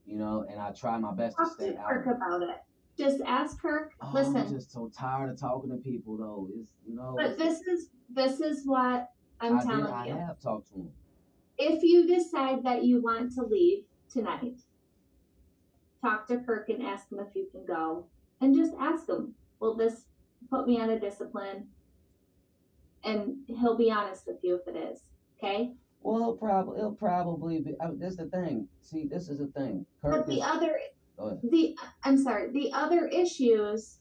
you 0.06 0.16
know, 0.16 0.44
and 0.48 0.61
I 0.61 0.70
try 0.73 0.97
my 0.98 1.12
best 1.12 1.36
to 1.36 1.44
talk 1.44 1.59
to 1.59 1.65
stay 1.65 1.77
out. 1.77 1.89
Kirk 1.89 2.06
of 2.06 2.12
it. 2.12 2.16
about 2.16 2.43
it. 2.43 2.56
Just 2.97 3.20
ask 3.27 3.61
Kirk. 3.61 3.93
Oh, 4.01 4.11
listen, 4.15 4.36
I'm 4.36 4.48
just 4.48 4.70
so 4.70 4.89
tired 4.97 5.31
of 5.31 5.40
talking 5.40 5.70
to 5.70 5.77
people 5.77 6.16
though. 6.16 6.48
It's 6.55 6.70
you 6.86 6.94
know. 6.94 7.15
but 7.16 7.36
this 7.36 7.61
is 7.62 7.89
this 8.09 8.40
is 8.40 8.65
what 8.66 9.11
I'm 9.40 9.59
I 9.59 9.61
did- 9.62 9.69
telling 9.69 9.86
I 9.86 10.06
you. 10.06 10.15
have 10.15 10.39
talked 10.39 10.69
to 10.69 10.74
him. 10.74 10.90
if 11.59 11.82
you 11.82 12.06
decide 12.06 12.62
that 12.65 12.85
you 12.85 13.02
want 13.02 13.32
to 13.35 13.43
leave 13.43 13.85
tonight, 14.12 14.61
talk 16.01 16.28
to 16.28 16.39
Kirk 16.39 16.69
and 16.69 16.82
ask 16.85 17.11
him 17.11 17.19
if 17.19 17.35
you 17.35 17.48
can 17.51 17.65
go. 17.65 18.06
And 18.40 18.55
just 18.55 18.74
ask 18.78 19.09
him, 19.09 19.35
will 19.59 19.74
this 19.74 20.05
put 20.51 20.66
me 20.69 20.78
on 20.81 20.90
a 20.90 21.01
discipline? 21.01 21.66
And 23.05 23.36
he'll 23.47 23.76
be 23.76 23.90
honest 23.90 24.26
with 24.26 24.39
you 24.43 24.56
if 24.56 24.74
it 24.74 24.78
is. 24.78 25.01
Okay? 25.39 25.72
Well, 26.01 26.18
he'll 26.18 26.36
probably 26.36 26.78
he'll 26.78 26.93
probably 26.94 27.60
be. 27.60 27.74
I 27.81 27.89
mean, 27.89 27.98
this 27.98 28.12
is 28.12 28.16
the 28.18 28.26
thing. 28.26 28.68
See, 28.81 29.06
this 29.06 29.28
is 29.28 29.39
the 29.39 29.47
thing. 29.48 29.86
Kirk 30.02 30.12
But 30.12 30.26
the 30.26 30.40
is, 30.40 30.43
other 30.44 30.78
the 31.44 31.76
I'm 32.02 32.18
sorry, 32.18 32.51
the 32.51 32.70
other 32.72 33.06
issues, 33.06 34.01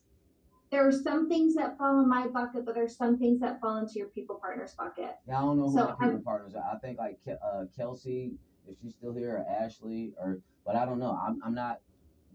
there 0.71 0.85
are 0.87 0.91
some 0.91 1.29
things 1.29 1.53
that 1.55 1.77
fall 1.77 2.01
in 2.01 2.09
my 2.09 2.27
bucket, 2.27 2.65
but 2.65 2.75
there's 2.75 2.97
some 2.97 3.17
things 3.17 3.39
that 3.41 3.61
fall 3.61 3.77
into 3.77 3.93
your 3.95 4.07
people 4.09 4.35
partners 4.41 4.73
bucket. 4.77 5.15
Yeah, 5.27 5.37
I 5.37 5.41
don't 5.41 5.57
know 5.57 5.69
who 5.69 5.77
So 5.77 5.85
my 5.85 5.91
people 5.91 6.05
I'm- 6.07 6.23
partners 6.23 6.55
are. 6.55 6.63
I 6.73 6.77
think 6.79 6.97
like 6.97 7.19
Ke- 7.25 7.39
uh, 7.43 7.65
Kelsey, 7.75 8.33
if 8.67 8.75
she's 8.81 8.93
still 8.95 9.13
here, 9.13 9.37
or 9.37 9.63
Ashley, 9.63 10.13
or 10.19 10.39
but 10.65 10.75
I 10.75 10.85
don't 10.85 10.99
know. 10.99 11.17
I'm 11.25 11.39
I'm 11.45 11.53
not 11.53 11.79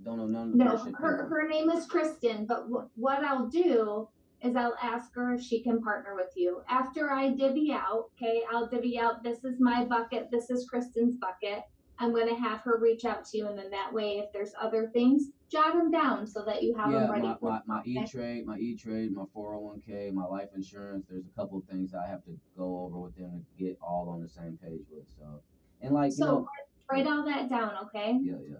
don't 0.05 0.16
know 0.16 0.27
none 0.27 0.53
of 0.53 0.53
the 0.85 0.90
No, 0.93 0.99
her 0.99 1.27
her 1.28 1.49
name 1.49 1.69
is 1.70 1.85
Kristen, 1.86 2.47
but 2.47 2.66
wh- 2.70 2.86
what 2.99 3.23
I'll 3.24 3.49
do 3.49 4.09
is 4.43 4.56
I'll 4.56 4.77
ask 4.82 5.15
her 5.15 5.35
if 5.35 5.43
she 5.43 5.62
can 5.62 5.82
partner 5.82 6.15
with 6.15 6.31
you. 6.36 6.62
After 6.69 7.10
I 7.10 7.31
divvy 7.31 7.73
out, 7.73 8.05
okay, 8.16 8.43
I'll 8.51 8.69
divvy 8.69 8.98
out 8.98 9.23
this 9.23 9.44
is 9.44 9.56
my 9.59 9.85
bucket, 9.85 10.28
this 10.31 10.51
is 10.51 10.69
Kristen's 10.69 11.16
bucket. 11.16 11.62
I'm 12.01 12.12
going 12.12 12.28
to 12.28 12.40
have 12.40 12.60
her 12.60 12.78
reach 12.81 13.05
out 13.05 13.24
to 13.24 13.39
you, 13.39 13.48
and 13.48 13.59
then 13.59 13.70
that 13.70 13.93
way, 13.93 14.19
if 14.19 14.27
there's 14.32 14.52
other 14.60 14.89
things, 14.93 15.31
jot 15.51 15.73
them 15.74 15.90
down 15.90 16.28
so 16.28 16.44
that 16.44 16.62
you 16.62 16.77
have 16.77 16.93
Yeah, 16.93 17.01
them 17.01 17.10
ready 17.10 17.23
my, 17.23 17.36
my, 17.43 17.60
my? 17.66 17.82
E 17.85 18.06
Trade, 18.06 18.47
my 18.47 18.56
E 18.56 18.77
Trade, 18.77 19.12
my 19.12 19.24
401k, 19.36 20.12
my 20.12 20.24
life 20.24 20.51
insurance. 20.55 21.06
There's 21.10 21.27
a 21.27 21.40
couple 21.40 21.59
of 21.59 21.65
things 21.65 21.94
I 21.94 22.06
have 22.06 22.23
to 22.27 22.39
go 22.56 22.85
over 22.85 23.01
with 23.01 23.16
them 23.16 23.44
to 23.44 23.65
get 23.65 23.77
all 23.82 24.09
on 24.10 24.23
the 24.23 24.28
same 24.28 24.56
page 24.62 24.82
with. 24.93 25.09
So, 25.19 25.43
and 25.82 25.93
like, 25.93 26.12
you 26.12 26.19
So 26.19 26.24
know, 26.27 26.48
write 26.89 27.09
all 27.09 27.24
that 27.24 27.51
down, 27.51 27.73
okay? 27.86 28.16
yeah, 28.23 28.35
yeah, 28.48 28.56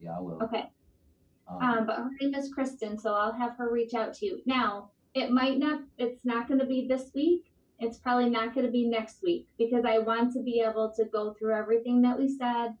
yeah, 0.00 0.16
I 0.16 0.20
will. 0.20 0.38
Okay. 0.42 0.64
Um, 1.50 1.62
Um, 1.62 1.86
but 1.86 1.96
her 1.96 2.10
name 2.20 2.34
is 2.36 2.52
Kristen, 2.52 2.96
so 2.96 3.14
I'll 3.14 3.32
have 3.32 3.56
her 3.56 3.72
reach 3.72 3.94
out 3.94 4.14
to 4.14 4.26
you. 4.26 4.40
Now, 4.46 4.92
it 5.14 5.30
might 5.30 5.58
not, 5.58 5.80
it's 5.98 6.24
not 6.24 6.48
going 6.48 6.60
to 6.60 6.66
be 6.66 6.86
this 6.86 7.10
week. 7.14 7.44
It's 7.80 7.98
probably 7.98 8.28
not 8.28 8.54
going 8.54 8.66
to 8.66 8.72
be 8.72 8.88
next 8.88 9.22
week 9.22 9.46
because 9.56 9.84
I 9.84 9.98
want 9.98 10.32
to 10.34 10.42
be 10.42 10.60
able 10.60 10.92
to 10.96 11.04
go 11.04 11.34
through 11.38 11.54
everything 11.54 12.02
that 12.02 12.18
we 12.18 12.28
said. 12.28 12.74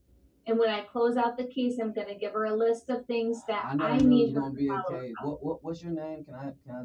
And 0.46 0.58
when 0.58 0.70
I 0.70 0.80
close 0.80 1.16
out 1.16 1.36
the 1.36 1.44
case, 1.46 1.78
I'm 1.80 1.92
going 1.92 2.08
to 2.08 2.14
give 2.14 2.32
her 2.32 2.46
a 2.46 2.54
list 2.54 2.88
of 2.90 3.06
things 3.06 3.42
that 3.48 3.64
I 3.64 3.70
I, 3.70 3.98
knew 3.98 4.04
it 4.04 4.04
need 4.04 4.24
was 4.26 4.34
her 4.34 4.40
gonna 4.40 4.54
be 4.54 4.68
follow 4.68 4.80
up. 4.80 5.04
What, 5.22 5.44
what, 5.44 5.64
what's 5.64 5.82
your 5.82 5.92
name? 5.92 6.24
Can 6.24 6.34
I, 6.34 6.52
can 6.64 6.74
I, 6.74 6.82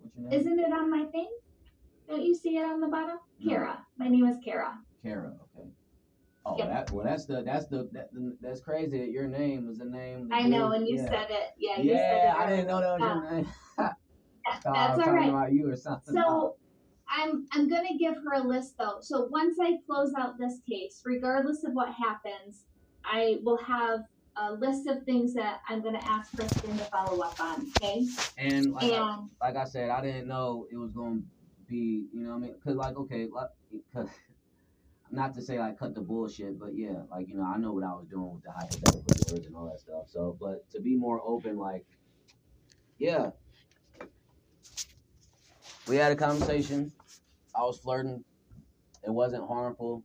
what's 0.00 0.16
your 0.16 0.30
name? 0.30 0.40
Isn't 0.40 0.58
it 0.58 0.72
on 0.72 0.90
my 0.90 1.04
thing? 1.12 1.30
Don't 2.08 2.22
you 2.24 2.34
see 2.34 2.56
it 2.56 2.64
on 2.64 2.80
the 2.80 2.88
bottom? 2.88 3.18
No. 3.38 3.50
Kara. 3.50 3.86
My 3.96 4.08
name 4.08 4.26
is 4.26 4.36
Kara. 4.44 4.78
Kara, 5.02 5.32
okay. 5.56 5.68
Oh, 6.44 6.56
that 6.58 6.90
well, 6.90 7.04
that's 7.04 7.24
the 7.26 7.42
that's 7.42 7.66
the 7.66 7.88
that, 7.92 8.10
that's 8.40 8.60
crazy. 8.60 8.98
that 8.98 9.10
Your 9.10 9.28
name 9.28 9.68
is 9.70 9.78
the 9.78 9.84
name. 9.84 10.28
I 10.32 10.42
know, 10.42 10.72
and 10.72 10.88
you 10.88 10.96
yeah. 10.96 11.08
said 11.08 11.26
it. 11.30 11.50
Yeah, 11.56 11.80
you 11.80 11.90
said 11.90 12.20
Yeah. 12.24 12.34
I 12.36 12.48
didn't 12.50 12.66
know 12.66 12.80
that 12.80 13.00
was 13.00 13.02
Uh, 13.02 13.14
your 13.14 13.30
name. 13.32 13.48
I 14.46 14.58
that's 14.64 14.98
all 15.00 15.28
about 15.28 15.52
you 15.52 15.70
or 15.70 15.76
something. 15.76 16.14
So 16.14 16.56
I'm 17.08 17.46
I'm 17.52 17.68
gonna 17.68 17.96
give 17.98 18.14
her 18.14 18.34
a 18.34 18.42
list 18.42 18.74
though. 18.78 18.98
So 19.00 19.26
once 19.30 19.58
I 19.60 19.78
close 19.86 20.12
out 20.18 20.38
this 20.38 20.60
case, 20.68 21.02
regardless 21.04 21.64
of 21.64 21.72
what 21.72 21.92
happens, 21.92 22.64
I 23.04 23.38
will 23.42 23.58
have 23.58 24.00
a 24.36 24.52
list 24.54 24.88
of 24.88 25.02
things 25.04 25.34
that 25.34 25.60
I'm 25.68 25.82
gonna 25.82 26.00
ask 26.04 26.34
Kristen 26.34 26.76
to 26.78 26.84
follow 26.84 27.22
up 27.22 27.38
on. 27.38 27.66
Okay. 27.76 28.06
and 28.38 28.72
like, 28.72 28.84
I, 28.84 29.12
And 29.12 29.30
like 29.40 29.56
I 29.56 29.64
said, 29.64 29.90
I 29.90 30.00
didn't 30.00 30.26
know 30.26 30.66
it 30.70 30.76
was 30.76 30.90
gonna 30.92 31.20
be, 31.66 32.06
you 32.12 32.22
know, 32.22 32.30
what 32.30 32.36
I 32.36 32.40
mean, 32.40 32.54
cause 32.64 32.76
like 32.76 32.96
okay, 32.96 33.28
like, 33.30 33.48
cause, 33.92 34.08
not 35.10 35.34
to 35.34 35.42
say 35.42 35.58
like 35.58 35.78
cut 35.78 35.94
the 35.94 36.00
bullshit, 36.00 36.58
but 36.58 36.74
yeah, 36.74 37.02
like 37.10 37.28
you 37.28 37.36
know, 37.36 37.44
I 37.44 37.58
know 37.58 37.72
what 37.72 37.84
I 37.84 37.92
was 37.92 38.06
doing 38.10 38.32
with 38.32 38.42
the 38.42 38.52
hypothetical 38.52 39.02
words 39.30 39.46
and 39.46 39.54
all 39.54 39.66
that 39.66 39.80
stuff. 39.80 40.08
So, 40.08 40.36
but 40.40 40.68
to 40.70 40.80
be 40.80 40.96
more 40.96 41.20
open, 41.24 41.58
like, 41.58 41.84
yeah, 42.98 43.30
we 45.86 45.96
had 45.96 46.12
a 46.12 46.16
conversation. 46.16 46.92
I 47.54 47.62
was 47.62 47.78
flirting. 47.78 48.24
It 49.04 49.10
wasn't 49.10 49.46
harmful. 49.46 50.04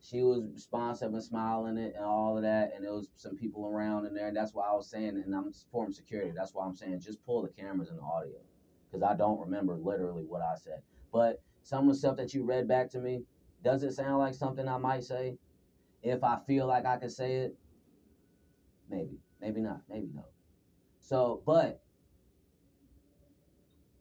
She 0.00 0.22
was 0.22 0.42
responsive 0.54 1.12
and 1.12 1.22
smiling 1.22 1.76
it 1.76 1.94
and 1.96 2.04
all 2.04 2.36
of 2.36 2.42
that, 2.42 2.72
and 2.74 2.84
there 2.84 2.92
was 2.92 3.08
some 3.16 3.36
people 3.36 3.66
around 3.66 4.06
in 4.06 4.14
there. 4.14 4.28
And 4.28 4.36
that's 4.36 4.54
why 4.54 4.66
I 4.66 4.74
was 4.74 4.88
saying, 4.88 5.22
and 5.24 5.34
I'm 5.34 5.52
form 5.70 5.92
security. 5.92 6.32
That's 6.34 6.54
why 6.54 6.64
I'm 6.64 6.74
saying 6.74 7.00
just 7.00 7.24
pull 7.26 7.42
the 7.42 7.48
cameras 7.48 7.90
and 7.90 7.98
the 7.98 8.02
audio, 8.02 8.38
because 8.90 9.02
I 9.02 9.14
don't 9.16 9.40
remember 9.40 9.76
literally 9.76 10.24
what 10.24 10.40
I 10.40 10.54
said. 10.56 10.82
But 11.12 11.42
some 11.62 11.88
of 11.88 11.94
the 11.94 11.98
stuff 11.98 12.16
that 12.16 12.32
you 12.32 12.44
read 12.44 12.68
back 12.68 12.90
to 12.90 13.00
me, 13.00 13.24
does 13.62 13.82
it 13.82 13.92
sound 13.92 14.18
like 14.18 14.34
something 14.34 14.68
I 14.68 14.78
might 14.78 15.04
say? 15.04 15.36
If 16.02 16.22
I 16.22 16.38
feel 16.46 16.66
like 16.66 16.86
I 16.86 16.96
could 16.96 17.12
say 17.12 17.36
it, 17.36 17.56
maybe, 18.88 19.18
maybe 19.40 19.60
not, 19.60 19.80
maybe 19.90 20.08
no. 20.14 20.24
So, 21.00 21.42
but 21.44 21.82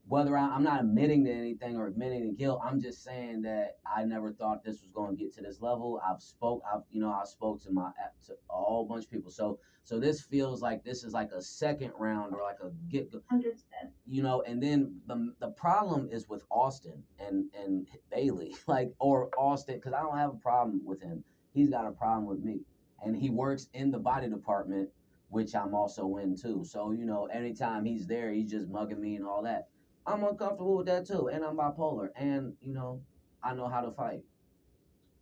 whether 0.08 0.38
I, 0.38 0.48
I'm 0.50 0.64
not 0.64 0.82
admitting 0.82 1.26
to 1.26 1.32
anything 1.32 1.78
or 1.78 1.88
admitting 1.88 2.24
to 2.24 2.32
guilt, 2.32 2.62
I'm 2.64 2.82
just 2.82 3.04
saying 3.04 3.42
that 3.44 3.78
I 3.86 4.04
never 4.04 4.32
thought 4.32 4.64
this 4.64 4.82
was 4.82 4.92
going 4.94 5.16
to 5.16 5.24
get 5.24 5.34
to 5.36 5.42
this 5.42 5.62
level. 5.62 6.02
I've 6.08 6.22
spoke, 6.22 6.62
I've 6.74 6.82
you 6.92 7.02
know, 7.02 7.12
I 7.12 7.26
spoke 7.26 7.62
to 7.64 7.72
my 7.72 7.92
to 8.28 8.34
a 8.34 8.38
whole 8.54 8.86
bunch 8.86 9.06
of 9.06 9.12
people. 9.12 9.32
So, 9.32 9.60
so 9.88 10.02
this 10.02 10.22
feels 10.22 10.62
like 10.62 10.84
this 10.84 11.06
is 11.06 11.14
like 11.14 11.32
a 11.32 11.42
second 11.42 11.94
round 11.98 12.34
or 12.34 12.42
like 12.42 12.58
a 12.62 12.72
get 12.92 13.10
understood. 13.32 13.90
you 14.06 14.22
know 14.22 14.42
and 14.42 14.62
then 14.62 15.00
the 15.08 15.34
the 15.40 15.48
problem 15.52 16.10
is 16.12 16.28
with 16.28 16.44
austin 16.52 17.02
and 17.20 17.46
and 17.58 17.88
bailey 18.12 18.54
like 18.68 18.92
or 19.00 19.30
austin 19.38 19.76
because 19.76 19.94
i 19.94 20.02
don't 20.02 20.18
have 20.18 20.32
a 20.32 20.38
problem 20.40 20.82
with 20.84 21.02
him 21.02 21.24
he's 21.54 21.70
got 21.70 21.88
a 21.88 21.92
problem 21.92 22.26
with 22.26 22.44
me 22.44 22.60
and 23.02 23.16
he 23.16 23.30
works 23.30 23.68
in 23.74 23.90
the 23.90 23.98
body 23.98 24.28
department 24.30 24.90
which 25.30 25.56
i'm 25.56 25.74
also 25.74 26.18
in 26.18 26.36
too 26.36 26.66
so 26.66 26.92
you 26.92 27.06
know 27.06 27.26
anytime 27.28 27.86
he's 27.86 28.08
there 28.08 28.32
he's 28.34 28.52
just 28.52 28.68
mugging 28.68 29.00
me 29.00 29.16
and 29.16 29.26
all 29.26 29.42
that 29.42 29.70
i'm 30.08 30.24
uncomfortable 30.24 30.78
with 30.78 30.88
that 30.88 31.06
too 31.06 31.28
and 31.28 31.44
i'm 31.44 31.58
bipolar 31.58 32.10
and 32.16 32.54
you 32.62 32.74
know 32.74 33.02
i 33.44 33.54
know 33.54 33.68
how 33.68 33.82
to 33.82 33.92
fight 33.92 34.22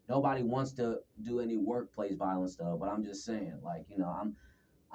nobody 0.08 0.44
wants 0.44 0.72
to 0.74 1.00
do 1.24 1.40
any 1.40 1.58
workplace 1.58 2.16
violence 2.16 2.54
stuff 2.54 2.78
but 2.80 2.90
i'm 2.90 3.04
just 3.04 3.26
saying 3.26 3.60
like 3.64 3.86
you 3.90 3.98
know 3.98 4.08
i'm 4.08 4.36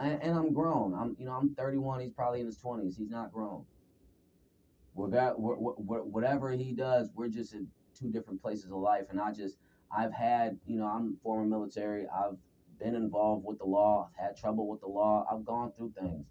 I, 0.01 0.09
and 0.09 0.37
I'm 0.37 0.55
grown. 0.55 0.95
I'm, 0.95 1.15
you 1.19 1.27
know, 1.27 1.33
I'm 1.33 1.55
31. 1.55 2.01
He's 2.01 2.13
probably 2.13 2.41
in 2.41 2.47
his 2.47 2.59
20s. 2.59 2.97
He's 2.97 3.11
not 3.11 3.33
grown. 3.33 3.65
We're 4.95 5.09
got, 5.09 5.39
we're, 5.39 5.57
we're, 5.59 6.03
whatever 6.03 6.51
he 6.53 6.73
does, 6.73 7.11
we're 7.15 7.29
just 7.29 7.53
in 7.53 7.69
two 7.99 8.11
different 8.11 8.41
places 8.41 8.71
of 8.71 8.79
life. 8.79 9.05
And 9.11 9.21
I 9.21 9.33
just, 9.33 9.57
I've 9.97 10.13
had, 10.13 10.59
you 10.67 10.79
know, 10.79 10.87
I'm 10.87 11.19
former 11.23 11.45
military. 11.45 12.07
I've 12.09 12.37
been 12.79 12.95
involved 12.95 13.45
with 13.45 13.59
the 13.59 13.67
law. 13.67 14.09
I've 14.09 14.25
had 14.29 14.37
trouble 14.39 14.69
with 14.69 14.81
the 14.81 14.89
law. 14.89 15.27
I've 15.31 15.45
gone 15.45 15.73
through 15.77 15.93
things. 16.01 16.25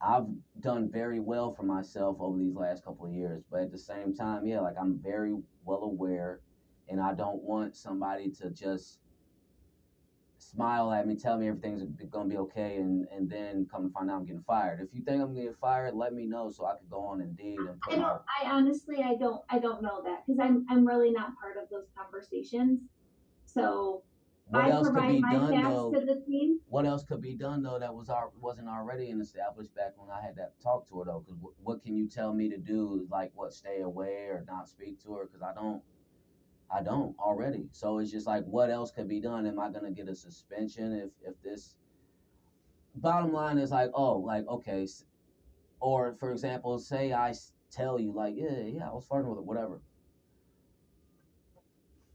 I've 0.00 0.26
done 0.60 0.90
very 0.90 1.20
well 1.20 1.54
for 1.54 1.62
myself 1.62 2.16
over 2.20 2.38
these 2.38 2.54
last 2.54 2.84
couple 2.84 3.06
of 3.06 3.12
years, 3.12 3.42
but 3.50 3.62
at 3.62 3.72
the 3.72 3.78
same 3.78 4.14
time, 4.14 4.46
yeah, 4.46 4.60
like 4.60 4.76
I'm 4.78 4.98
very 4.98 5.34
well 5.64 5.82
aware, 5.82 6.40
and 6.88 7.00
I 7.00 7.14
don't 7.14 7.42
want 7.42 7.74
somebody 7.76 8.30
to 8.42 8.50
just 8.50 8.98
smile 10.38 10.92
at 10.92 11.06
me, 11.06 11.16
tell 11.16 11.38
me 11.38 11.48
everything's 11.48 11.82
gonna 12.10 12.28
be 12.28 12.36
okay, 12.36 12.76
and 12.76 13.06
and 13.10 13.30
then 13.30 13.66
come 13.70 13.84
and 13.84 13.92
find 13.92 14.10
out 14.10 14.18
I'm 14.18 14.26
getting 14.26 14.42
fired. 14.42 14.80
If 14.80 14.94
you 14.94 15.02
think 15.02 15.22
I'm 15.22 15.34
getting 15.34 15.54
fired, 15.60 15.94
let 15.94 16.12
me 16.12 16.26
know 16.26 16.50
so 16.50 16.66
I 16.66 16.74
could 16.76 16.90
go 16.90 17.00
on 17.00 17.20
Indeed 17.20 17.58
and 17.58 17.80
I 17.90 17.96
don't. 17.96 18.22
I 18.42 18.50
honestly, 18.50 19.02
I 19.02 19.14
don't. 19.14 19.42
I 19.48 19.58
don't 19.58 19.82
know 19.82 20.02
that 20.04 20.24
because 20.26 20.38
I'm. 20.40 20.66
I'm 20.68 20.86
really 20.86 21.10
not 21.10 21.30
part 21.40 21.56
of 21.56 21.68
those 21.70 21.86
conversations. 21.96 22.80
So 23.46 24.02
what 24.46 24.64
I 24.64 24.70
else 24.70 24.88
could 24.88 25.08
be 25.08 25.20
done 25.20 25.62
though. 25.62 25.92
to 25.92 26.00
the 26.00 26.20
team. 26.20 26.60
What 26.68 26.86
else 26.86 27.04
could 27.04 27.20
be 27.20 27.34
done 27.34 27.62
though 27.62 27.78
that 27.78 27.94
was 27.94 28.08
our, 28.08 28.30
wasn't 28.40 28.68
already 28.68 29.06
established 29.06 29.74
back 29.74 29.92
when 29.96 30.10
I 30.10 30.20
had 30.20 30.36
that 30.36 30.60
talk 30.62 30.88
to 30.88 30.98
her 30.98 31.04
though? 31.06 31.24
Because 31.24 31.40
what, 31.40 31.54
what 31.62 31.82
can 31.82 31.96
you 31.96 32.08
tell 32.08 32.32
me 32.32 32.48
to 32.50 32.58
do? 32.58 33.06
Like 33.10 33.30
what, 33.34 33.52
stay 33.52 33.80
away 33.80 34.26
or 34.28 34.44
not 34.46 34.68
speak 34.68 35.02
to 35.04 35.14
her? 35.14 35.26
Because 35.26 35.42
I 35.42 35.54
don't, 35.54 35.82
I 36.70 36.82
don't 36.82 37.16
already. 37.18 37.68
So 37.72 37.98
it's 37.98 38.10
just 38.10 38.26
like, 38.26 38.44
what 38.44 38.70
else 38.70 38.90
could 38.90 39.08
be 39.08 39.20
done? 39.20 39.46
Am 39.46 39.58
I 39.58 39.70
gonna 39.70 39.90
get 39.90 40.08
a 40.08 40.14
suspension 40.14 40.92
if 40.92 41.10
if 41.26 41.40
this? 41.42 41.76
Bottom 42.96 43.32
line 43.32 43.58
is 43.58 43.70
like, 43.70 43.90
oh, 43.94 44.18
like 44.18 44.46
okay, 44.46 44.86
or 45.80 46.14
for 46.14 46.32
example, 46.32 46.78
say 46.78 47.12
I 47.12 47.34
tell 47.70 47.98
you 48.00 48.12
like, 48.12 48.34
yeah, 48.36 48.60
yeah, 48.66 48.88
I 48.88 48.92
was 48.92 49.06
flirting 49.06 49.28
with 49.28 49.38
her, 49.38 49.42
whatever. 49.42 49.80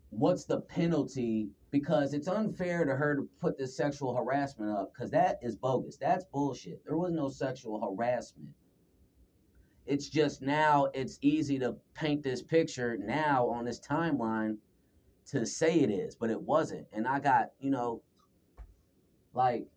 What's 0.10 0.45
the 0.45 0.61
penalty? 0.61 1.49
Because 1.72 2.14
it's 2.14 2.27
unfair 2.27 2.84
to 2.86 2.95
her 2.95 3.15
to 3.15 3.30
put 3.40 3.57
this 3.57 3.77
sexual 3.77 4.15
harassment 4.15 4.72
up, 4.72 4.91
because 4.94 5.11
that 5.11 5.40
is 5.41 5.56
bogus. 5.56 5.98
That's 5.98 6.26
bullshit. 6.26 6.84
There 6.86 6.98
was 6.98 7.11
no 7.11 7.30
sexual 7.30 7.80
harassment. 7.80 8.49
It's 9.86 10.10
just 10.10 10.41
now 10.41 10.88
it's 10.94 11.18
easy 11.22 11.57
to 11.60 11.76
paint 11.94 12.23
this 12.23 12.41
picture 12.41 12.98
now 12.98 13.48
on 13.48 13.65
this 13.65 13.80
timeline 13.80 14.57
to 15.27 15.45
say 15.45 15.80
it 15.80 15.90
is, 15.90 16.15
but 16.15 16.30
it 16.30 16.41
wasn't. 16.41 16.88
And 16.91 17.07
I 17.07 17.19
got, 17.19 17.52
you 17.60 17.69
know, 17.69 18.02
like 19.34 19.68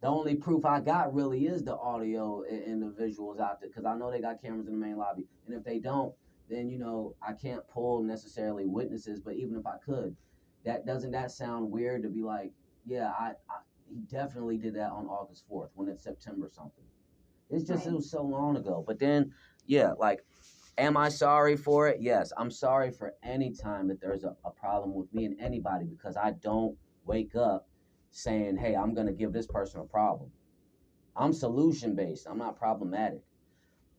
the 0.00 0.08
only 0.08 0.34
proof 0.34 0.64
I 0.64 0.80
got 0.80 1.14
really 1.14 1.46
is 1.46 1.62
the 1.62 1.76
audio 1.76 2.42
and, 2.50 2.82
the 2.82 2.86
visuals 2.86 3.40
out 3.40 3.60
there 3.60 3.68
because 3.68 3.84
I 3.84 3.94
know 3.96 4.10
they 4.10 4.20
got 4.20 4.40
cameras 4.40 4.66
in 4.66 4.72
the 4.72 4.86
main 4.86 4.96
lobby. 4.96 5.26
And 5.46 5.56
if 5.56 5.64
they 5.64 5.78
don't, 5.78 6.14
then 6.50 6.68
you 6.68 6.78
know 6.78 7.14
I 7.26 7.32
can't 7.32 7.66
pull 7.68 8.02
necessarily 8.02 8.66
witnesses. 8.66 9.20
But 9.20 9.34
even 9.34 9.56
if 9.56 9.66
I 9.66 9.76
could, 9.84 10.16
that 10.64 10.86
doesn't 10.86 11.12
that 11.12 11.30
sound 11.30 11.70
weird 11.70 12.02
to 12.02 12.08
be 12.08 12.22
like, 12.22 12.52
yeah, 12.86 13.12
I, 13.18 13.32
I 13.48 13.60
he 13.88 14.00
definitely 14.10 14.56
did 14.58 14.74
that 14.74 14.90
on 14.90 15.06
August 15.06 15.44
fourth 15.48 15.70
when 15.74 15.88
it's 15.88 16.04
September 16.04 16.48
something. 16.52 16.84
It's 17.50 17.64
just 17.64 17.86
it 17.86 17.92
was 17.92 18.10
so 18.10 18.22
long 18.22 18.56
ago. 18.56 18.84
But 18.86 19.00
then, 19.00 19.32
yeah, 19.66 19.92
like, 19.98 20.20
am 20.78 20.96
I 20.96 21.08
sorry 21.08 21.56
for 21.56 21.88
it? 21.88 22.00
Yes, 22.00 22.32
I'm 22.36 22.50
sorry 22.50 22.92
for 22.92 23.14
any 23.24 23.50
time 23.50 23.88
that 23.88 24.00
there's 24.00 24.22
a, 24.24 24.36
a 24.44 24.50
problem 24.50 24.94
with 24.94 25.12
me 25.12 25.24
and 25.24 25.40
anybody 25.40 25.86
because 25.86 26.16
I 26.16 26.32
don't 26.42 26.76
wake 27.04 27.34
up 27.34 27.68
saying, 28.12 28.56
"Hey, 28.56 28.76
I'm 28.76 28.94
gonna 28.94 29.12
give 29.12 29.32
this 29.32 29.46
person 29.46 29.80
a 29.80 29.84
problem." 29.84 30.30
I'm 31.16 31.32
solution 31.32 31.94
based. 31.96 32.26
I'm 32.28 32.38
not 32.38 32.56
problematic. 32.56 33.22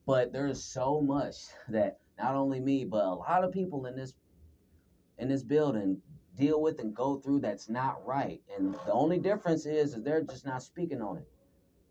But 0.06 0.34
there's 0.34 0.64
so 0.64 1.02
much 1.02 1.36
that 1.70 2.00
not 2.22 2.36
only 2.36 2.60
me, 2.60 2.86
but 2.86 3.04
a 3.04 3.16
lot 3.16 3.44
of 3.44 3.52
people 3.52 3.86
in 3.88 3.96
this 3.96 4.14
in 5.18 5.28
this 5.28 5.44
building 5.44 6.02
deal 6.36 6.62
with 6.62 6.80
and 6.80 6.96
go 6.96 7.18
through 7.18 7.40
that's 7.40 7.70
not 7.70 8.06
right. 8.06 8.42
And 8.58 8.74
the 8.86 8.94
only 8.94 9.20
difference 9.20 9.66
is, 9.66 9.94
is 9.96 10.04
they're 10.04 10.24
just 10.24 10.46
not 10.46 10.64
speaking 10.64 11.02
on 11.02 11.18
it. 11.18 11.28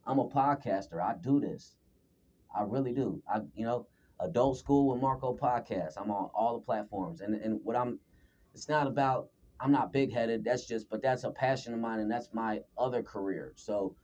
I'm 0.07 0.19
a 0.19 0.29
podcaster. 0.29 1.01
I 1.01 1.15
do 1.21 1.41
this. 1.41 1.77
I 2.57 2.63
really 2.63 2.93
do. 2.93 3.23
I 3.33 3.41
you 3.55 3.65
know, 3.65 3.87
adult 4.21 4.59
school 4.59 4.93
with 4.93 5.01
Marco 5.01 5.37
podcast. 5.37 5.95
I'm 5.97 6.11
on 6.11 6.31
all 6.35 6.59
the 6.59 6.65
platforms. 6.65 7.21
And 7.21 7.35
and 7.35 7.61
what 7.65 7.77
I'm 7.77 7.99
it's 8.55 8.69
not 8.69 8.87
about 8.87 9.29
I'm 9.61 9.73
not 9.73 9.93
big 9.93 10.13
headed. 10.13 10.45
That's 10.45 10.67
just 10.67 10.89
but 10.89 11.03
that's 11.03 11.25
a 11.25 11.31
passion 11.31 11.75
of 11.75 11.81
mine 11.81 12.01
and 12.01 12.11
that's 12.11 12.29
my 12.33 12.61
other 12.79 13.03
career. 13.03 13.53
So, 13.57 13.95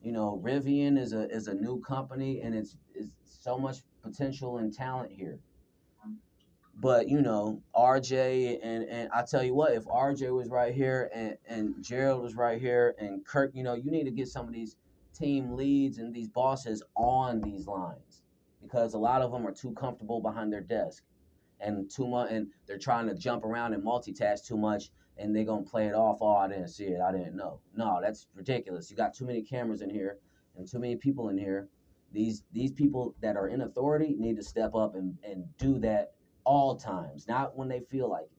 you 0.00 0.12
know, 0.12 0.40
Rivian 0.42 0.98
is 0.98 1.12
a 1.12 1.28
is 1.30 1.48
a 1.48 1.54
new 1.54 1.80
company 1.80 2.40
and 2.42 2.54
it's 2.54 2.76
it's 2.94 3.10
so 3.24 3.58
much 3.58 3.78
potential 4.02 4.58
and 4.58 4.72
talent 4.72 5.12
here. 5.12 5.38
But 6.80 7.08
you 7.08 7.22
know, 7.22 7.62
RJ 7.74 8.58
and 8.62 8.84
and 8.84 9.08
I 9.12 9.22
tell 9.22 9.42
you 9.42 9.54
what, 9.54 9.72
if 9.72 9.84
RJ 9.84 10.34
was 10.34 10.48
right 10.48 10.74
here 10.74 11.10
and 11.14 11.36
and 11.46 11.82
Gerald 11.82 12.22
was 12.22 12.34
right 12.34 12.60
here 12.60 12.94
and 12.98 13.24
Kirk, 13.24 13.52
you 13.54 13.62
know, 13.62 13.74
you 13.74 13.90
need 13.90 14.04
to 14.04 14.10
get 14.10 14.28
some 14.28 14.46
of 14.48 14.52
these 14.52 14.76
team 15.14 15.52
leads 15.54 15.98
and 15.98 16.12
these 16.12 16.28
bosses 16.28 16.82
on 16.96 17.40
these 17.40 17.66
lines 17.66 18.22
because 18.60 18.94
a 18.94 18.98
lot 18.98 19.22
of 19.22 19.30
them 19.30 19.46
are 19.46 19.52
too 19.52 19.72
comfortable 19.72 20.20
behind 20.20 20.52
their 20.52 20.60
desk 20.60 21.04
and 21.60 21.88
too 21.90 22.06
much 22.08 22.30
and 22.32 22.48
they're 22.66 22.78
trying 22.78 23.06
to 23.06 23.14
jump 23.14 23.44
around 23.44 23.72
and 23.72 23.84
multitask 23.84 24.44
too 24.44 24.56
much 24.56 24.90
and 25.16 25.34
they're 25.34 25.44
gonna 25.44 25.62
play 25.62 25.86
it 25.86 25.94
off 25.94 26.18
oh 26.20 26.34
i 26.34 26.48
didn't 26.48 26.68
see 26.68 26.86
it. 26.86 27.00
I 27.00 27.12
didn't 27.12 27.36
know. 27.36 27.60
No 27.76 28.00
that's 28.02 28.26
ridiculous. 28.34 28.90
You 28.90 28.96
got 28.96 29.14
too 29.14 29.24
many 29.26 29.42
cameras 29.42 29.80
in 29.80 29.90
here 29.90 30.18
and 30.56 30.68
too 30.68 30.80
many 30.80 30.96
people 30.96 31.28
in 31.28 31.38
here. 31.38 31.68
These 32.12 32.42
these 32.52 32.72
people 32.72 33.14
that 33.22 33.36
are 33.36 33.48
in 33.48 33.60
authority 33.60 34.16
need 34.18 34.36
to 34.36 34.42
step 34.42 34.74
up 34.74 34.96
and, 34.96 35.16
and 35.22 35.44
do 35.58 35.78
that 35.80 36.13
all 36.44 36.76
times 36.76 37.26
not 37.28 37.56
when 37.56 37.68
they 37.68 37.80
feel 37.80 38.08
like 38.08 38.24
it. 38.24 38.30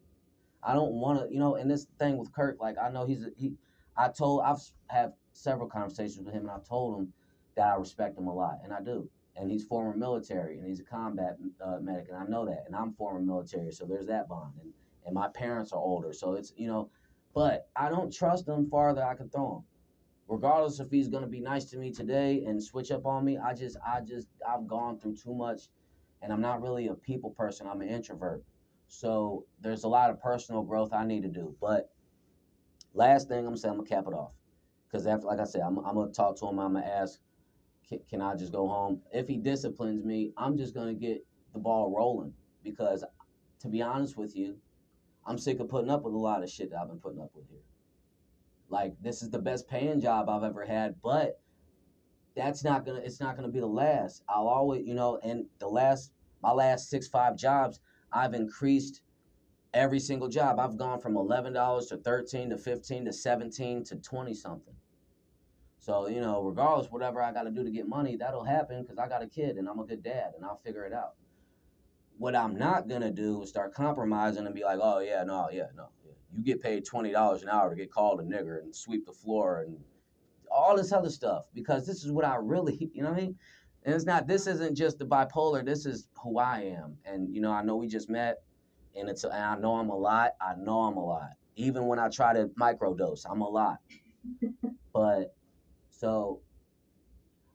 I 0.64 0.74
don't 0.74 0.94
want 0.94 1.20
to 1.20 1.34
you 1.34 1.40
know 1.40 1.56
and 1.56 1.70
this 1.70 1.86
thing 2.00 2.18
with 2.18 2.34
kirk 2.34 2.58
like 2.60 2.76
i 2.82 2.90
know 2.90 3.06
he's 3.06 3.24
a, 3.24 3.30
he 3.38 3.54
i 3.98 4.08
told 4.08 4.42
i've 4.42 4.62
have 4.90 5.14
several 5.34 5.68
conversations 5.70 6.26
with 6.26 6.34
him 6.34 6.44
and 6.44 6.52
i've 6.52 6.68
told 6.68 7.00
him 7.00 7.14
that 7.56 7.68
i 7.68 7.76
respect 7.76 8.18
him 8.18 8.28
a 8.28 8.34
lot 8.34 8.60
and 8.64 8.74
i 8.74 8.82
do. 8.82 9.10
And 9.38 9.52
he's 9.52 9.66
former 9.66 9.94
military 9.98 10.58
and 10.58 10.66
he's 10.66 10.80
a 10.80 10.84
combat 10.84 11.36
uh, 11.62 11.80
medic 11.82 12.08
and 12.10 12.18
i 12.18 12.26
know 12.26 12.46
that 12.46 12.64
and 12.66 12.76
i'm 12.76 12.94
former 12.94 13.20
military 13.20 13.72
so 13.72 13.86
there's 13.86 14.08
that 14.08 14.30
bond 14.30 14.54
and, 14.62 14.72
and 15.06 15.14
my 15.14 15.28
parents 15.28 15.74
are 15.74 15.80
older 15.80 16.14
so 16.14 16.34
it's 16.34 16.54
you 16.56 16.68
know 16.68 16.90
but 17.34 17.68
i 17.76 17.90
don't 17.90 18.14
trust 18.14 18.48
him 18.48 18.70
farther 18.70 19.04
i 19.04 19.14
can 19.14 19.30
throw 19.30 19.58
him. 19.58 19.64
Regardless 20.28 20.80
if 20.80 20.90
he's 20.90 21.10
to 21.10 21.28
be 21.28 21.42
nice 21.42 21.66
to 21.66 21.78
me 21.78 21.92
today 21.92 22.46
and 22.46 22.64
switch 22.64 22.92
up 22.92 23.06
on 23.06 23.26
me 23.26 23.38
i 23.38 23.54
just 23.54 23.78
i 23.86 24.00
just 24.00 24.28
i've 24.48 24.68
gone 24.68 24.98
through 25.00 25.16
too 25.16 25.34
much 25.34 25.68
and 26.26 26.34
i'm 26.34 26.42
not 26.42 26.62
really 26.62 26.88
a 26.88 26.94
people 26.94 27.30
person 27.30 27.68
i'm 27.68 27.80
an 27.82 27.88
introvert 27.88 28.44
so 28.90 29.46
there's 29.62 29.86
a 29.86 29.88
lot 29.88 30.10
of 30.10 30.22
personal 30.22 30.64
growth 30.64 30.92
i 30.92 31.06
need 31.06 31.22
to 31.22 31.30
do 31.30 31.56
but 31.62 31.90
last 32.94 33.30
thing 33.30 33.40
i'm 33.40 33.46
gonna 33.46 33.58
say 33.58 33.70
i'm 33.70 33.78
gonna 33.78 33.88
cap 33.88 34.04
it 34.08 34.14
off 34.14 34.32
because 34.92 35.08
after 35.08 35.28
like 35.28 35.40
i 35.40 35.46
said 35.46 35.62
i'm, 35.62 35.80
I'm 35.80 35.96
gonna 35.96 36.12
talk 36.12 36.38
to 36.40 36.48
him 36.48 36.60
i'm 36.60 36.74
gonna 36.74 36.86
ask 36.86 37.20
can, 37.88 38.00
can 38.10 38.22
I 38.22 38.36
just 38.36 38.52
go 38.52 38.68
home? 38.68 39.02
If 39.14 39.28
he 39.28 39.38
disciplines 39.38 40.04
me, 40.04 40.32
I'm 40.38 40.58
just 40.58 40.74
going 40.74 40.88
to 40.88 41.00
get 41.00 41.26
the 41.54 41.60
ball 41.60 41.94
rolling 41.96 42.34
because, 42.64 43.04
to 43.62 43.68
be 43.68 43.82
honest 43.82 44.18
with 44.18 44.36
you, 44.36 44.58
I'm 45.26 45.38
sick 45.38 45.60
of 45.60 45.70
putting 45.70 45.90
up 45.90 46.04
with 46.04 46.14
a 46.14 46.18
lot 46.18 46.44
of 46.44 46.50
shit 46.50 46.72
that 46.72 46.78
I've 46.78 46.88
been 46.88 47.00
putting 47.00 47.22
up 47.22 47.32
with 47.34 47.48
here. 47.50 47.60
Like 48.70 48.96
this 49.02 49.22
is 49.22 49.30
the 49.30 49.40
best 49.40 49.68
paying 49.68 50.02
job 50.02 50.30
I've 50.30 50.44
ever 50.44 50.66
had, 50.66 50.96
but 51.02 51.40
that's 52.36 52.64
not 52.64 52.86
gonna. 52.86 53.00
It's 53.00 53.20
not 53.20 53.36
gonna 53.36 53.50
be 53.50 53.60
the 53.60 53.68
last. 53.68 54.24
I'll 54.28 54.48
always, 54.48 54.86
you 54.86 54.96
know, 54.96 55.20
and 55.24 55.46
the 55.60 55.68
last, 55.68 56.12
my 56.46 56.52
last 56.52 56.90
six 56.90 57.08
five 57.08 57.36
jobs, 57.36 57.80
I've 58.12 58.36
increased 58.36 59.02
every 59.74 60.00
single 60.00 60.30
job. 60.30 60.60
I've 60.60 60.78
gone 60.78 61.00
from 61.00 61.18
eleven 61.18 61.54
dollars 61.54 61.88
to 61.88 61.98
thirteen 61.98 62.52
to 62.52 62.58
fifteen 62.58 63.06
to 63.06 63.14
seventeen 63.14 63.84
to 63.86 63.96
twenty 63.96 64.36
something. 64.36 64.76
So, 65.80 66.08
you 66.08 66.20
know, 66.20 66.42
regardless, 66.42 66.92
whatever 66.92 67.22
I 67.22 67.32
got 67.32 67.44
to 67.44 67.52
do 67.52 67.64
to 67.64 67.70
get 67.70 67.88
money, 67.88 68.16
that'll 68.16 68.44
happen 68.44 68.82
because 68.82 68.98
I 68.98 69.08
got 69.08 69.22
a 69.22 69.28
kid 69.28 69.58
and 69.58 69.70
I'm 69.70 69.80
a 69.80 69.86
good 69.86 70.02
dad 70.02 70.32
and 70.36 70.44
I'll 70.44 70.60
figure 70.66 70.84
it 70.84 70.94
out. 70.94 71.14
What 72.18 72.36
I'm 72.36 72.58
not 72.58 72.90
to 72.90 73.12
do 73.12 73.44
is 73.44 73.50
start 73.50 73.72
compromising 73.72 74.48
and 74.48 74.56
be 74.56 74.64
like, 74.64 74.80
oh, 74.82 75.00
yeah, 75.00 75.24
no, 75.24 75.50
yeah, 75.52 75.68
no. 75.76 75.90
You 76.36 76.44
get 76.44 76.62
paid 76.62 76.88
$20 76.88 77.44
an 77.44 77.50
hour 77.50 77.70
to 77.70 77.76
get 77.76 77.92
called 77.92 78.20
a 78.20 78.24
nigger 78.24 78.64
and 78.64 78.76
sweep 78.76 79.06
the 79.06 79.12
floor 79.12 79.60
and 79.60 79.78
all 80.50 80.76
this 80.76 80.92
other 80.92 81.12
stuff 81.12 81.46
because 81.54 81.86
this 81.86 82.04
is 82.04 82.12
what 82.12 82.26
I 82.26 82.38
really, 82.38 82.90
you 82.96 83.04
know 83.04 83.12
what 83.12 83.20
I 83.20 83.22
mean? 83.22 83.36
And 83.86 83.94
it's 83.94 84.06
not, 84.06 84.28
this 84.28 84.48
isn't 84.48 84.76
just 84.76 84.98
the 84.98 85.06
bipolar, 85.06 85.64
this 85.64 85.86
is 85.86 86.08
who 86.22 86.40
I 86.40 86.62
am. 86.62 86.98
And, 87.06 87.34
you 87.34 87.40
know, 87.40 87.52
I 87.52 87.62
know 87.62 87.76
we 87.76 87.88
just 87.88 88.10
met 88.10 88.42
and 88.96 89.08
it's, 89.08 89.24
and 89.24 89.34
I 89.34 89.56
know 89.58 89.76
I'm 89.76 89.90
a 89.90 89.98
lot. 89.98 90.32
I 90.42 90.56
know 90.58 90.82
I'm 90.82 90.98
a 90.98 91.06
lot. 91.06 91.30
Even 91.56 91.86
when 91.86 92.00
I 92.00 92.10
try 92.10 92.34
to 92.34 92.50
microdose, 92.60 93.22
I'm 93.30 93.42
a 93.42 93.48
lot. 93.48 93.78
but 94.94 95.36
so 95.92 96.42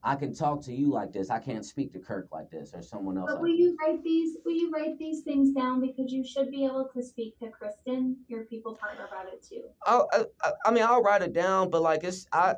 I 0.05 0.15
can 0.15 0.32
talk 0.32 0.62
to 0.66 0.73
you 0.73 0.90
like 0.90 1.12
this. 1.12 1.31
I 1.31 1.40
can't 1.40 1.65
speak 1.65 1.93
to 1.94 1.98
Kirk 1.98 2.28
like 2.31 2.48
this 2.51 2.73
or 2.74 2.82
someone 2.82 3.19
else. 3.19 3.27
But 3.28 3.35
like 3.35 3.43
will 3.43 3.51
this. 3.51 3.61
you 3.61 3.77
write 3.81 4.02
these? 4.05 4.36
Will 4.44 4.55
you 4.55 4.70
write 4.70 4.98
these 4.98 5.23
things 5.23 5.51
down 5.51 5.81
because 5.81 6.12
you 6.12 6.24
should 6.24 6.51
be 6.51 6.65
able 6.65 6.89
to 6.94 7.02
speak 7.02 7.39
to 7.40 7.48
Kristen, 7.48 8.16
your 8.28 8.44
people 8.44 8.77
partner, 8.77 9.07
about 9.07 9.27
it 9.32 9.44
too. 9.47 9.65
I, 9.85 10.02
I- 10.44 10.52
I 10.65 10.70
mean, 10.70 10.85
I'll 10.85 11.02
write 11.02 11.23
it 11.23 11.32
down, 11.32 11.70
but 11.70 11.82
like 11.82 12.05
it's 12.05 12.27
I, 12.32 12.55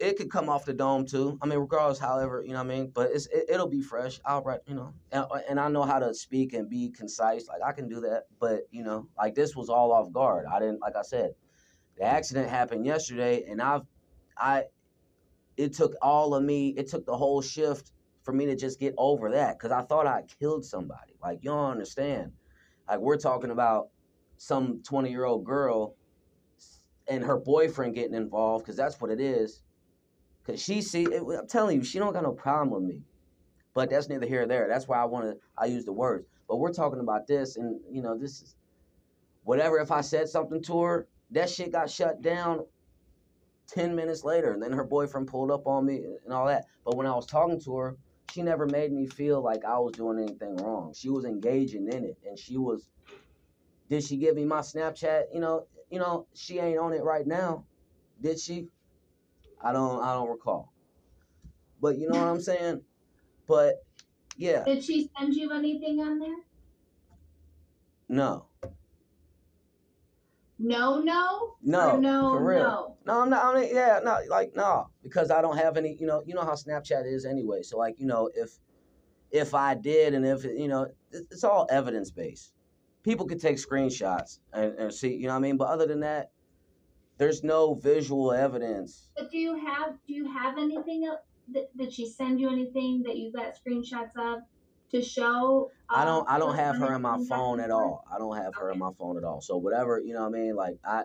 it 0.00 0.16
could 0.16 0.30
come 0.30 0.48
off 0.48 0.64
the 0.64 0.72
dome 0.72 1.06
too. 1.06 1.38
I 1.42 1.46
mean, 1.46 1.58
regardless, 1.58 1.98
however, 1.98 2.42
you 2.44 2.52
know 2.52 2.62
what 2.62 2.72
I 2.72 2.76
mean. 2.76 2.90
But 2.94 3.10
it's 3.12 3.26
it, 3.26 3.46
it'll 3.48 3.68
be 3.68 3.82
fresh. 3.82 4.20
I'll 4.24 4.42
write, 4.42 4.60
you 4.66 4.74
know, 4.74 4.94
and, 5.12 5.24
uh, 5.30 5.40
and 5.48 5.58
I 5.58 5.68
know 5.68 5.82
how 5.82 5.98
to 5.98 6.14
speak 6.14 6.52
and 6.54 6.68
be 6.68 6.90
concise. 6.90 7.48
Like 7.48 7.62
I 7.64 7.72
can 7.72 7.88
do 7.88 8.00
that. 8.00 8.24
But 8.38 8.62
you 8.70 8.84
know, 8.84 9.08
like 9.16 9.34
this 9.34 9.56
was 9.56 9.68
all 9.68 9.92
off 9.92 10.12
guard. 10.12 10.46
I 10.46 10.60
didn't, 10.60 10.80
like 10.80 10.96
I 10.96 11.02
said, 11.02 11.32
the 11.96 12.04
accident 12.04 12.48
happened 12.48 12.86
yesterday, 12.86 13.44
and 13.48 13.60
I've, 13.60 13.82
I, 14.36 14.64
it 15.56 15.72
took 15.72 15.94
all 16.00 16.34
of 16.34 16.44
me. 16.44 16.74
It 16.76 16.88
took 16.88 17.04
the 17.04 17.16
whole 17.16 17.42
shift 17.42 17.92
for 18.22 18.32
me 18.32 18.46
to 18.46 18.54
just 18.54 18.78
get 18.78 18.94
over 18.96 19.30
that 19.32 19.58
because 19.58 19.72
I 19.72 19.82
thought 19.82 20.06
I 20.06 20.22
killed 20.38 20.64
somebody. 20.64 21.14
Like 21.20 21.38
you 21.42 21.50
don't 21.50 21.70
understand. 21.70 22.32
Like 22.88 23.00
we're 23.00 23.16
talking 23.16 23.50
about 23.50 23.88
some 24.36 24.80
twenty 24.84 25.10
year 25.10 25.24
old 25.24 25.44
girl 25.44 25.96
and 27.08 27.24
her 27.24 27.38
boyfriend 27.38 27.94
getting 27.94 28.14
involved 28.14 28.64
because 28.64 28.76
that's 28.76 29.00
what 29.00 29.10
it 29.10 29.20
is. 29.20 29.62
Cause 30.48 30.62
she 30.62 30.80
see, 30.80 31.04
it, 31.04 31.22
I'm 31.22 31.46
telling 31.46 31.76
you, 31.76 31.84
she 31.84 31.98
don't 31.98 32.14
got 32.14 32.22
no 32.22 32.32
problem 32.32 32.70
with 32.70 32.82
me. 32.82 33.02
But 33.74 33.90
that's 33.90 34.08
neither 34.08 34.26
here 34.26 34.42
or 34.42 34.46
there. 34.46 34.66
That's 34.66 34.88
why 34.88 34.98
I 34.98 35.04
want 35.04 35.26
to. 35.26 35.36
I 35.58 35.66
use 35.66 35.84
the 35.84 35.92
words. 35.92 36.26
But 36.48 36.56
we're 36.56 36.72
talking 36.72 37.00
about 37.00 37.26
this, 37.26 37.56
and 37.56 37.78
you 37.92 38.00
know, 38.00 38.16
this 38.16 38.40
is 38.40 38.56
whatever. 39.44 39.78
If 39.78 39.92
I 39.92 40.00
said 40.00 40.28
something 40.28 40.62
to 40.64 40.80
her, 40.82 41.08
that 41.32 41.50
shit 41.50 41.70
got 41.70 41.90
shut 41.90 42.22
down. 42.22 42.64
Ten 43.68 43.94
minutes 43.94 44.24
later, 44.24 44.52
and 44.52 44.62
then 44.62 44.72
her 44.72 44.84
boyfriend 44.84 45.28
pulled 45.28 45.50
up 45.50 45.66
on 45.66 45.84
me 45.84 46.02
and 46.24 46.32
all 46.32 46.46
that. 46.46 46.64
But 46.86 46.96
when 46.96 47.06
I 47.06 47.14
was 47.14 47.26
talking 47.26 47.60
to 47.60 47.76
her, 47.76 47.98
she 48.32 48.40
never 48.40 48.64
made 48.64 48.90
me 48.90 49.06
feel 49.06 49.42
like 49.42 49.62
I 49.66 49.78
was 49.78 49.92
doing 49.92 50.18
anything 50.18 50.56
wrong. 50.56 50.94
She 50.96 51.10
was 51.10 51.26
engaging 51.26 51.86
in 51.92 52.04
it, 52.04 52.16
and 52.26 52.38
she 52.38 52.56
was. 52.56 52.88
Did 53.90 54.02
she 54.02 54.16
give 54.16 54.34
me 54.34 54.46
my 54.46 54.60
Snapchat? 54.60 55.24
You 55.34 55.40
know, 55.40 55.66
you 55.90 55.98
know, 55.98 56.26
she 56.34 56.58
ain't 56.58 56.78
on 56.78 56.94
it 56.94 57.04
right 57.04 57.26
now. 57.26 57.66
Did 58.22 58.40
she? 58.40 58.68
I 59.62 59.72
don't 59.72 60.02
I 60.02 60.14
don't 60.14 60.28
recall. 60.28 60.72
But 61.80 61.98
you 61.98 62.08
know 62.08 62.16
what 62.16 62.26
I'm 62.28 62.40
saying? 62.40 62.82
But 63.46 63.76
yeah, 64.36 64.64
Did 64.64 64.84
she 64.84 65.10
send 65.18 65.34
you 65.34 65.52
anything 65.52 66.00
on 66.00 66.18
there? 66.18 66.36
no. 68.08 68.48
No, 70.60 71.00
no, 71.00 71.54
No, 71.62 71.96
no, 72.00 72.30
for 72.32 72.44
real. 72.44 72.60
no. 72.62 72.96
No, 73.06 73.22
I'm 73.22 73.30
not. 73.30 73.44
I 73.54 73.60
mean, 73.60 73.74
yeah, 73.74 74.00
no, 74.02 74.18
like 74.28 74.54
no, 74.56 74.90
because 75.02 75.30
I 75.30 75.40
don't 75.40 75.56
have 75.56 75.76
any. 75.76 75.96
You 75.98 76.06
know, 76.06 76.22
you 76.26 76.34
know 76.34 76.42
how 76.42 76.54
Snapchat 76.54 77.06
is 77.06 77.24
anyway. 77.24 77.62
So 77.62 77.78
like, 77.78 77.94
you 78.00 78.06
know, 78.06 78.28
if 78.34 78.58
if 79.30 79.54
I 79.54 79.74
did, 79.74 80.14
and 80.14 80.26
if 80.26 80.44
you 80.44 80.68
know, 80.68 80.82
it- 81.12 81.26
it's 81.30 81.44
all 81.44 81.66
evidence 81.70 82.10
based. 82.10 82.54
People 83.04 83.26
could 83.26 83.40
take 83.40 83.56
screenshots 83.56 84.40
and, 84.52 84.74
and 84.74 84.92
see. 84.92 85.14
You 85.14 85.28
know 85.28 85.34
what 85.34 85.36
I 85.38 85.40
mean? 85.40 85.56
But 85.56 85.68
other 85.68 85.86
than 85.86 86.00
that, 86.00 86.32
there's 87.18 87.42
no 87.42 87.74
visual 87.74 88.32
evidence. 88.32 89.08
But 89.16 89.30
do 89.30 89.38
you 89.38 89.58
have 89.66 89.94
do 90.06 90.14
you 90.14 90.32
have 90.32 90.56
anything? 90.56 91.08
Did, 91.52 91.66
did 91.76 91.92
she 91.92 92.08
send 92.08 92.40
you 92.40 92.50
anything 92.50 93.02
that 93.06 93.16
you 93.16 93.32
got 93.32 93.54
screenshots 93.56 94.16
of 94.18 94.40
to 94.92 95.02
show? 95.02 95.70
I 95.90 96.02
uh, 96.02 96.04
don't. 96.04 96.28
I 96.30 96.38
don't 96.38 96.54
have 96.54 96.76
her 96.78 96.94
in 96.94 97.02
my 97.02 97.18
phone 97.28 97.60
at 97.60 97.70
all. 97.70 98.04
I 98.12 98.18
don't 98.18 98.36
have 98.36 98.54
her 98.54 98.70
in 98.70 98.78
my 98.78 98.90
phone 98.98 99.16
at 99.16 99.24
all. 99.24 99.40
So 99.40 99.56
whatever, 99.56 100.00
you 100.00 100.14
know 100.14 100.22
what 100.22 100.38
I 100.38 100.40
mean. 100.40 100.56
Like 100.56 100.78
I, 100.84 101.02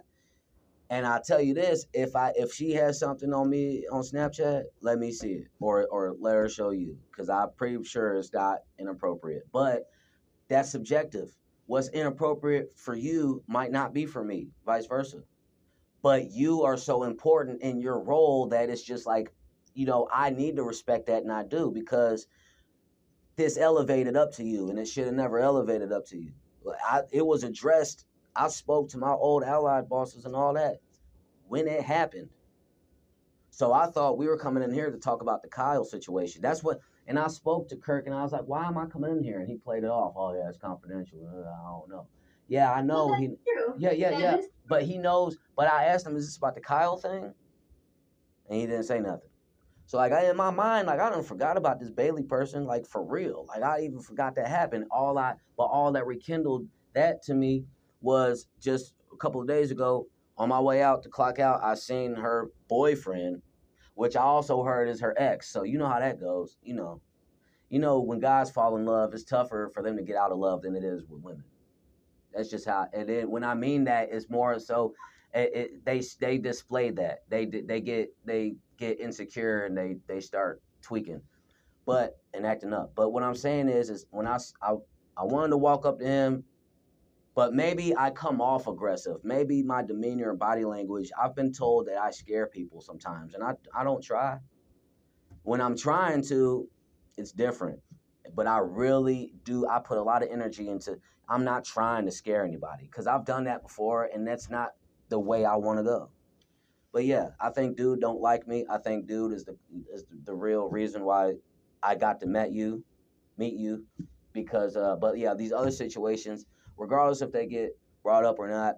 and 0.89 1.05
I 1.05 1.19
tell 1.25 1.41
you 1.41 1.53
this: 1.53 1.85
if 1.93 2.15
I 2.15 2.33
if 2.35 2.53
she 2.53 2.73
has 2.73 2.99
something 2.99 3.33
on 3.33 3.49
me 3.49 3.85
on 3.91 4.03
Snapchat, 4.03 4.63
let 4.81 4.99
me 4.99 5.11
see 5.11 5.33
it, 5.33 5.47
or 5.59 5.87
or 5.87 6.15
let 6.19 6.35
her 6.35 6.49
show 6.49 6.69
you, 6.69 6.97
because 7.09 7.29
I'm 7.29 7.49
pretty 7.57 7.83
sure 7.83 8.15
it's 8.15 8.33
not 8.33 8.59
inappropriate. 8.79 9.43
But 9.51 9.83
that's 10.47 10.69
subjective. 10.69 11.29
What's 11.65 11.87
inappropriate 11.89 12.73
for 12.77 12.93
you 12.93 13.41
might 13.47 13.71
not 13.71 13.93
be 13.93 14.05
for 14.05 14.23
me, 14.23 14.49
vice 14.65 14.85
versa. 14.85 15.23
But 16.03 16.31
you 16.31 16.63
are 16.63 16.77
so 16.77 17.03
important 17.03 17.61
in 17.61 17.79
your 17.79 17.97
role 17.97 18.49
that 18.49 18.69
it's 18.69 18.83
just 18.83 19.07
like, 19.07 19.33
you 19.73 19.87
know, 19.87 20.07
I 20.13 20.29
need 20.29 20.57
to 20.57 20.63
respect 20.63 21.07
that 21.07 21.23
and 21.23 21.31
I 21.31 21.43
do 21.43 21.71
because 21.73 22.27
this 23.37 23.57
elevated 23.57 24.15
up 24.15 24.33
to 24.33 24.43
you 24.43 24.69
and 24.69 24.77
it 24.77 24.85
should 24.85 25.05
have 25.05 25.15
never 25.15 25.39
elevated 25.39 25.91
up 25.91 26.05
to 26.07 26.17
you. 26.17 26.33
I, 26.85 27.01
it 27.11 27.25
was 27.25 27.43
addressed. 27.43 28.05
I 28.35 28.49
spoke 28.49 28.89
to 28.89 28.97
my 28.97 29.11
old 29.11 29.43
allied 29.43 29.87
bosses 29.89 30.25
and 30.25 30.35
all 30.35 30.53
that 30.53 30.81
when 31.47 31.67
it 31.67 31.81
happened. 31.81 32.29
So 33.49 33.71
I 33.71 33.87
thought 33.87 34.17
we 34.17 34.27
were 34.27 34.37
coming 34.37 34.61
in 34.61 34.73
here 34.73 34.91
to 34.91 34.97
talk 34.97 35.21
about 35.21 35.41
the 35.41 35.49
Kyle 35.49 35.85
situation. 35.85 36.41
That's 36.41 36.63
what, 36.63 36.79
and 37.07 37.17
I 37.17 37.27
spoke 37.27 37.69
to 37.69 37.77
Kirk 37.77 38.07
and 38.07 38.15
I 38.15 38.23
was 38.23 38.33
like, 38.33 38.45
why 38.45 38.65
am 38.65 38.77
I 38.77 38.87
coming 38.87 39.11
in 39.11 39.23
here? 39.23 39.39
And 39.39 39.47
he 39.47 39.55
played 39.55 39.83
it 39.85 39.89
off. 39.89 40.15
Oh, 40.17 40.33
yeah, 40.33 40.49
it's 40.49 40.57
confidential. 40.57 41.19
Uh, 41.25 41.49
I 41.49 41.79
don't 41.79 41.89
know. 41.89 42.07
Yeah, 42.53 42.71
I 42.71 42.83
know. 42.83 43.07
Well, 43.07 43.19
he, 43.19 43.29
true. 43.29 43.73
yeah, 43.79 43.93
yeah, 43.93 44.11
That 44.11 44.19
yeah. 44.19 44.37
But 44.69 44.83
he 44.83 44.99
knows. 44.99 45.37
But 45.57 45.71
I 45.71 45.85
asked 45.85 46.05
him, 46.05 46.15
"Is 46.15 46.27
this 46.27 46.37
about 46.37 46.53
the 46.53 46.61
Kyle 46.61 46.97
thing?" 46.97 47.33
And 48.47 48.59
he 48.59 48.67
didn't 48.67 48.83
say 48.83 48.99
nothing. 48.99 49.29
So 49.87 49.97
like, 49.97 50.11
I 50.11 50.29
in 50.29 50.37
my 50.37 50.51
mind, 50.51 50.85
like 50.85 50.99
I 50.99 51.09
done 51.09 51.23
forgot 51.23 51.57
about 51.57 51.79
this 51.79 51.89
Bailey 51.89 52.21
person, 52.21 52.65
like 52.65 52.85
for 52.85 53.03
real. 53.03 53.47
Like 53.47 53.63
I 53.63 53.81
even 53.81 54.01
forgot 54.01 54.35
that 54.35 54.47
happened. 54.47 54.85
All 54.91 55.17
I, 55.17 55.33
but 55.57 55.63
all 55.63 55.91
that 55.93 56.05
rekindled 56.05 56.67
that 56.93 57.23
to 57.23 57.33
me 57.33 57.65
was 58.01 58.45
just 58.61 58.93
a 59.11 59.17
couple 59.17 59.41
of 59.41 59.47
days 59.47 59.71
ago 59.71 60.05
on 60.37 60.49
my 60.49 60.59
way 60.59 60.83
out 60.83 61.01
to 61.03 61.09
clock 61.09 61.39
out. 61.39 61.63
I 61.63 61.73
seen 61.73 62.13
her 62.13 62.51
boyfriend, 62.69 63.41
which 63.95 64.15
I 64.15 64.21
also 64.21 64.61
heard 64.61 64.89
is 64.89 65.01
her 65.01 65.15
ex. 65.17 65.51
So 65.51 65.63
you 65.63 65.79
know 65.79 65.87
how 65.87 65.99
that 65.99 66.19
goes. 66.19 66.55
You 66.61 66.75
know, 66.75 67.01
you 67.69 67.79
know 67.79 67.99
when 67.99 68.19
guys 68.19 68.51
fall 68.51 68.77
in 68.77 68.85
love, 68.85 69.11
it's 69.15 69.23
tougher 69.23 69.71
for 69.73 69.81
them 69.81 69.97
to 69.97 70.03
get 70.03 70.17
out 70.17 70.31
of 70.31 70.37
love 70.37 70.61
than 70.61 70.75
it 70.75 70.83
is 70.83 71.03
with 71.09 71.23
women. 71.23 71.43
That's 72.35 72.49
just 72.49 72.65
how. 72.65 72.87
And 72.93 73.29
when 73.29 73.43
I 73.43 73.53
mean 73.53 73.85
that, 73.85 74.09
it's 74.11 74.29
more 74.29 74.59
so. 74.59 74.93
It, 75.33 75.51
it, 75.55 75.85
they 75.85 76.01
they 76.19 76.37
display 76.37 76.91
that 76.91 77.23
they 77.29 77.45
they 77.45 77.81
get 77.81 78.13
they 78.23 78.55
get 78.77 78.99
insecure 78.99 79.65
and 79.65 79.75
they 79.75 79.97
they 80.07 80.19
start 80.19 80.61
tweaking, 80.81 81.21
but 81.85 82.17
and 82.33 82.45
acting 82.45 82.73
up. 82.73 82.93
But 82.95 83.11
what 83.11 83.23
I'm 83.23 83.35
saying 83.35 83.69
is 83.69 83.89
is 83.89 84.05
when 84.11 84.27
I 84.27 84.37
I, 84.61 84.75
I 85.17 85.23
wanted 85.23 85.49
to 85.49 85.57
walk 85.57 85.85
up 85.85 85.99
to 85.99 86.05
him, 86.05 86.43
but 87.35 87.53
maybe 87.53 87.95
I 87.97 88.11
come 88.11 88.41
off 88.41 88.67
aggressive. 88.67 89.17
Maybe 89.23 89.63
my 89.63 89.81
demeanor 89.81 90.29
and 90.29 90.39
body 90.39 90.65
language. 90.65 91.09
I've 91.19 91.35
been 91.35 91.51
told 91.51 91.87
that 91.87 91.97
I 91.97 92.11
scare 92.11 92.45
people 92.45 92.81
sometimes, 92.81 93.33
and 93.33 93.43
I 93.43 93.53
I 93.75 93.83
don't 93.83 94.03
try. 94.03 94.37
When 95.41 95.61
I'm 95.61 95.75
trying 95.75 96.21
to, 96.27 96.69
it's 97.17 97.31
different. 97.31 97.79
But 98.35 98.47
I 98.47 98.59
really 98.59 99.33
do. 99.43 99.67
I 99.67 99.79
put 99.79 99.97
a 99.97 100.03
lot 100.03 100.23
of 100.23 100.29
energy 100.31 100.69
into. 100.69 100.99
I'm 101.29 101.43
not 101.43 101.63
trying 101.63 102.05
to 102.05 102.11
scare 102.11 102.45
anybody 102.45 102.85
because 102.85 103.07
I've 103.07 103.25
done 103.25 103.45
that 103.45 103.63
before, 103.63 104.09
and 104.13 104.27
that's 104.27 104.49
not 104.49 104.71
the 105.09 105.19
way 105.19 105.45
I 105.45 105.55
want 105.55 105.79
to 105.79 105.83
go. 105.83 106.09
But 106.91 107.05
yeah, 107.05 107.29
I 107.39 107.49
think 107.49 107.75
dude 107.75 108.01
don't 108.01 108.21
like 108.21 108.47
me. 108.47 108.65
I 108.69 108.77
think 108.77 109.07
dude 109.07 109.33
is 109.33 109.45
the 109.45 109.57
is 109.91 110.05
the 110.25 110.33
real 110.33 110.67
reason 110.69 111.03
why 111.03 111.33
I 111.81 111.95
got 111.95 112.19
to 112.19 112.27
met 112.27 112.51
you, 112.51 112.83
meet 113.37 113.55
you, 113.55 113.85
because. 114.31 114.75
Uh, 114.75 114.95
but 114.95 115.17
yeah, 115.17 115.33
these 115.33 115.51
other 115.51 115.71
situations, 115.71 116.45
regardless 116.77 117.21
if 117.21 117.31
they 117.31 117.47
get 117.47 117.77
brought 118.03 118.25
up 118.25 118.37
or 118.37 118.47
not, 118.47 118.75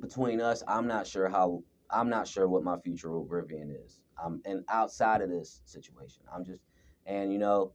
between 0.00 0.40
us, 0.40 0.62
I'm 0.68 0.86
not 0.86 1.06
sure 1.06 1.28
how. 1.28 1.62
I'm 1.88 2.08
not 2.08 2.26
sure 2.26 2.48
what 2.48 2.64
my 2.64 2.78
future 2.78 3.16
with 3.16 3.30
Rivian 3.30 3.72
is. 3.84 4.00
I'm 4.22 4.40
and 4.44 4.64
outside 4.68 5.22
of 5.22 5.30
this 5.30 5.62
situation, 5.64 6.22
I'm 6.32 6.44
just, 6.44 6.62
and 7.06 7.32
you 7.32 7.38
know, 7.38 7.72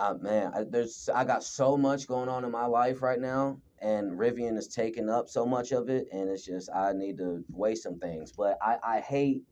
uh, 0.00 0.14
man, 0.20 0.50
I, 0.54 0.64
there's 0.64 1.10
I 1.14 1.24
got 1.24 1.44
so 1.44 1.76
much 1.76 2.08
going 2.08 2.30
on 2.30 2.44
in 2.44 2.50
my 2.50 2.64
life 2.64 3.02
right 3.02 3.20
now, 3.20 3.60
and 3.80 4.18
Rivian 4.18 4.56
is 4.56 4.66
taking 4.66 5.10
up 5.10 5.28
so 5.28 5.44
much 5.44 5.72
of 5.72 5.90
it, 5.90 6.08
and 6.10 6.30
it's 6.30 6.44
just 6.46 6.70
I 6.74 6.92
need 6.94 7.18
to 7.18 7.44
weigh 7.50 7.74
some 7.74 7.98
things. 7.98 8.32
But 8.32 8.56
I, 8.62 8.78
I 8.82 9.00
hate 9.00 9.42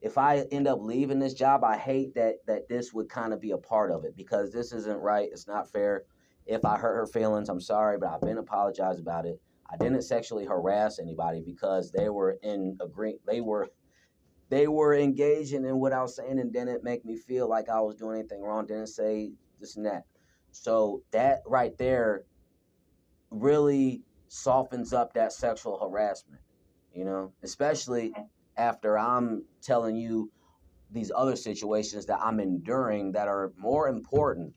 if 0.00 0.16
I 0.16 0.38
end 0.50 0.66
up 0.66 0.78
leaving 0.80 1.18
this 1.18 1.34
job, 1.34 1.64
I 1.64 1.76
hate 1.76 2.14
that 2.14 2.36
that 2.46 2.68
this 2.70 2.94
would 2.94 3.10
kind 3.10 3.34
of 3.34 3.40
be 3.40 3.50
a 3.50 3.58
part 3.58 3.90
of 3.90 4.04
it 4.06 4.16
because 4.16 4.52
this 4.52 4.72
isn't 4.72 5.00
right. 5.00 5.28
It's 5.30 5.46
not 5.46 5.70
fair. 5.70 6.04
If 6.46 6.64
I 6.64 6.78
hurt 6.78 6.96
her 6.96 7.06
feelings, 7.06 7.50
I'm 7.50 7.60
sorry, 7.60 7.98
but 7.98 8.08
I've 8.08 8.22
been 8.22 8.38
apologized 8.38 9.00
about 9.00 9.26
it. 9.26 9.38
I 9.70 9.76
didn't 9.76 10.02
sexually 10.02 10.46
harass 10.46 10.98
anybody 10.98 11.42
because 11.44 11.92
they 11.92 12.08
were 12.08 12.38
in 12.42 12.78
agree. 12.80 13.18
They 13.26 13.42
were 13.42 13.68
they 14.48 14.68
were 14.68 14.94
engaging 14.94 15.64
in 15.64 15.78
what 15.78 15.92
I 15.92 16.02
was 16.02 16.16
saying 16.16 16.38
and 16.38 16.52
didn't 16.52 16.84
make 16.84 17.04
me 17.04 17.16
feel 17.16 17.48
like 17.48 17.68
I 17.68 17.80
was 17.80 17.96
doing 17.96 18.20
anything 18.20 18.42
wrong. 18.42 18.66
Didn't 18.66 18.88
say 18.88 19.32
this 19.60 19.76
and 19.76 19.86
that. 19.86 20.04
So 20.52 21.02
that 21.10 21.42
right 21.46 21.76
there 21.78 22.24
really 23.30 24.02
softens 24.28 24.92
up 24.92 25.14
that 25.14 25.32
sexual 25.32 25.78
harassment, 25.78 26.40
you 26.94 27.04
know, 27.04 27.32
especially 27.42 28.14
after 28.56 28.98
I'm 28.98 29.44
telling 29.62 29.96
you 29.96 30.30
these 30.90 31.10
other 31.14 31.36
situations 31.36 32.06
that 32.06 32.20
I'm 32.22 32.40
enduring 32.40 33.12
that 33.12 33.28
are 33.28 33.52
more 33.58 33.88
important 33.88 34.54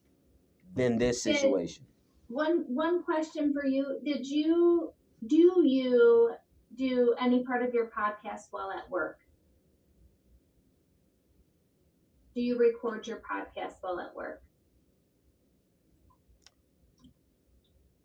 than 0.75 0.97
this 0.97 1.23
Did- 1.23 1.37
situation. 1.37 1.85
One 2.27 2.65
one 2.67 3.01
question 3.01 3.53
for 3.53 3.65
you: 3.65 3.99
Did 4.05 4.27
you 4.27 4.93
do 5.25 5.63
you 5.65 6.35
do 6.75 7.15
any 7.19 7.43
part 7.43 7.63
of 7.63 7.73
your 7.73 7.87
podcast 7.87 8.49
while 8.51 8.71
at 8.71 8.87
work? 8.89 9.18
Do 12.39 12.45
you 12.45 12.57
record 12.57 13.05
your 13.05 13.17
podcast 13.17 13.73
while 13.81 13.99
at 13.99 14.15
work? 14.15 14.41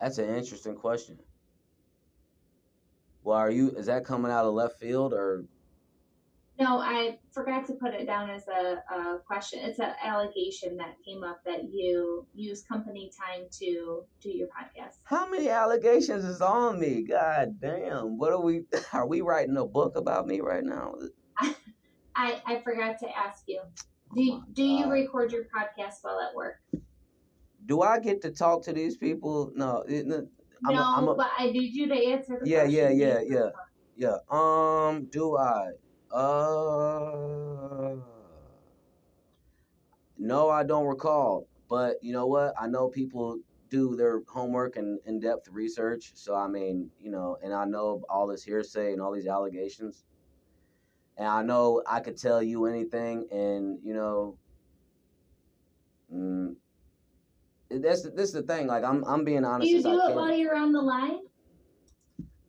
That's 0.01 0.19
an 0.19 0.35
interesting 0.35 0.75
question. 0.75 1.21
Well, 3.23 3.39
are 3.39 3.53
you? 3.53 3.71
Is 3.77 3.87
that 3.87 4.05
coming 4.05 4.33
out 4.33 4.45
of 4.45 4.53
left 4.55 4.81
field 4.81 5.13
or? 5.15 5.45
No, 6.59 6.81
I 6.81 7.21
forgot 7.31 7.65
to 7.69 7.75
put 7.75 7.95
it 7.95 8.07
down 8.07 8.29
as 8.29 8.49
a, 8.49 8.83
a 8.93 9.19
question. 9.25 9.61
It's 9.63 9.79
an 9.79 9.93
allegation 10.03 10.79
that 10.79 10.97
came 11.07 11.23
up 11.23 11.39
that 11.45 11.73
you 11.73 12.27
use 12.35 12.65
company 12.65 13.13
time 13.17 13.45
to 13.61 14.03
do 14.21 14.31
your 14.31 14.49
podcast. 14.49 14.97
How 15.05 15.31
many 15.31 15.49
allegations 15.49 16.25
is 16.25 16.41
on 16.41 16.81
me? 16.81 17.05
God 17.09 17.61
damn! 17.61 18.19
What 18.19 18.33
are 18.33 18.43
we? 18.43 18.63
Are 18.93 19.07
we 19.07 19.21
writing 19.21 19.59
a 19.59 19.65
book 19.65 19.95
about 19.95 20.27
me 20.27 20.41
right 20.41 20.65
now? 20.65 20.97
I, 22.17 22.43
I 22.45 22.61
forgot 22.65 22.99
to 22.99 23.17
ask 23.17 23.45
you. 23.47 23.61
Do 24.13 24.21
Oh 24.33 24.45
do 24.53 24.63
you 24.65 24.91
record 24.91 25.33
your 25.33 25.45
podcast 25.45 26.03
while 26.03 26.21
at 26.21 26.35
work? 26.35 26.57
Do 27.67 27.81
I 27.83 27.99
get 27.99 28.21
to 28.23 28.31
talk 28.31 28.63
to 28.65 28.73
these 28.73 28.97
people? 28.97 29.51
No. 29.55 29.83
it- 29.89 30.07
no, 30.07 30.27
I'm 30.67 30.75
no, 30.75 30.81
a- 30.81 30.95
I'm 30.97 31.09
a- 31.09 31.15
but 31.15 31.31
I 31.39 31.51
need 31.51 31.73
you 31.73 31.89
to 31.89 31.95
answer 31.95 32.39
the 32.43 32.49
Yeah, 32.49 32.65
yeah, 32.65 32.91
yeah, 32.91 33.21
yeah. 33.27 33.51
Yeah. 33.97 34.17
Um. 34.31 35.07
Do 35.11 35.37
I? 35.37 35.71
Uh. 36.11 37.97
No, 40.19 40.49
I 40.51 40.63
don't 40.65 40.87
recall. 40.87 41.47
But 41.69 41.97
you 42.03 42.13
know 42.13 42.27
what? 42.27 42.55
I 42.61 42.67
know 42.67 42.89
people 42.89 43.39
do 43.71 43.97
their 43.97 44.21
homework 44.29 44.77
and 44.77 45.01
in-depth 45.07 45.49
research. 45.49 46.13
So 46.15 46.35
I 46.35 46.47
mean, 46.49 46.91
you 47.01 47.11
know, 47.11 47.37
and 47.43 47.53
I 47.53 47.65
know 47.65 48.03
all 48.09 48.27
this 48.27 48.45
hearsay 48.45 48.93
and 48.93 49.01
all 49.01 49.13
these 49.13 49.27
allegations. 49.27 50.05
And 51.17 51.29
I 51.29 51.43
know 51.43 51.83
I 51.87 52.01
could 52.01 52.17
tell 52.17 52.43
you 52.43 52.67
anything, 52.67 53.29
and 53.31 53.79
you 53.85 53.95
know, 53.95 54.37
mm, 56.13 56.57
that's 57.71 58.03
this 58.03 58.29
is 58.29 58.33
the 58.33 58.43
thing. 58.43 58.67
Like 58.67 58.83
I'm, 58.83 59.05
I'm 59.05 59.25
being 59.25 59.43
Do 59.43 59.49
honest 59.49 59.71
you 59.71 59.83
do 59.83 60.01
it 60.01 60.07
can. 60.09 60.17
while 60.17 60.35
you're 60.35 60.57
on 60.57 60.73
the 60.73 60.81
line? 60.83 61.21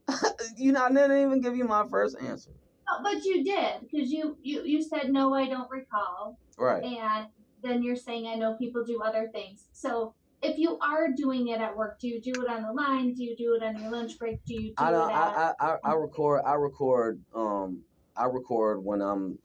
you 0.58 0.72
know, 0.72 0.84
I 0.84 0.90
didn't 0.90 1.22
even 1.22 1.42
give 1.42 1.56
you 1.56 1.66
my 1.66 1.86
first 1.90 2.18
answer. 2.20 2.52
Oh, 2.90 3.00
but 3.04 3.24
you 3.24 3.44
did 3.44 3.82
because 3.82 4.12
you, 4.12 4.38
you 4.42 4.64
you 4.64 4.82
said 4.82 5.12
no, 5.12 5.34
I 5.34 5.48
don't 5.48 5.70
recall, 5.70 6.40
Right. 6.58 6.84
and 6.84 7.28
then 7.62 7.84
you're 7.84 7.96
saying 7.96 8.28
I 8.28 8.36
know 8.36 8.56
people 8.56 8.84
do 8.84 9.02
other 9.04 9.30
things. 9.32 9.68
So 9.74 10.14
if 10.42 10.58
you 10.58 10.78
are 10.80 11.10
doing 11.16 11.48
it 11.50 11.60
at 11.62 11.76
work, 11.76 12.00
do 12.00 12.08
you 12.08 12.22
do 12.22 12.32
it 12.42 12.50
on 12.50 12.64
the 12.64 12.72
line? 12.72 13.14
Do 13.14 13.24
you 13.24 13.36
do 13.36 13.56
it 13.60 13.64
on 13.64 13.80
your 13.80 13.92
lunch 13.92 14.18
break? 14.18 14.44
Do 14.46 14.54
you 14.56 14.70
do 14.70 14.74
I 14.78 14.92
don't. 14.92 15.10
it 15.10 15.14
at? 15.14 15.18
I, 15.20 15.54
I, 15.60 15.68
I, 15.72 15.78
I 15.84 15.94
record. 15.94 16.42
I 16.46 16.54
record. 16.54 17.22
Um, 17.34 17.84
I 18.18 18.26
record 18.26 18.84
when 18.84 19.02
I'm 19.02 19.38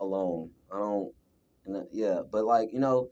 alone. 0.00 0.50
I 0.72 0.78
don't. 0.78 1.12
Yeah, 1.92 2.20
but 2.30 2.44
like 2.44 2.72
you 2.72 2.80
know, 2.80 3.08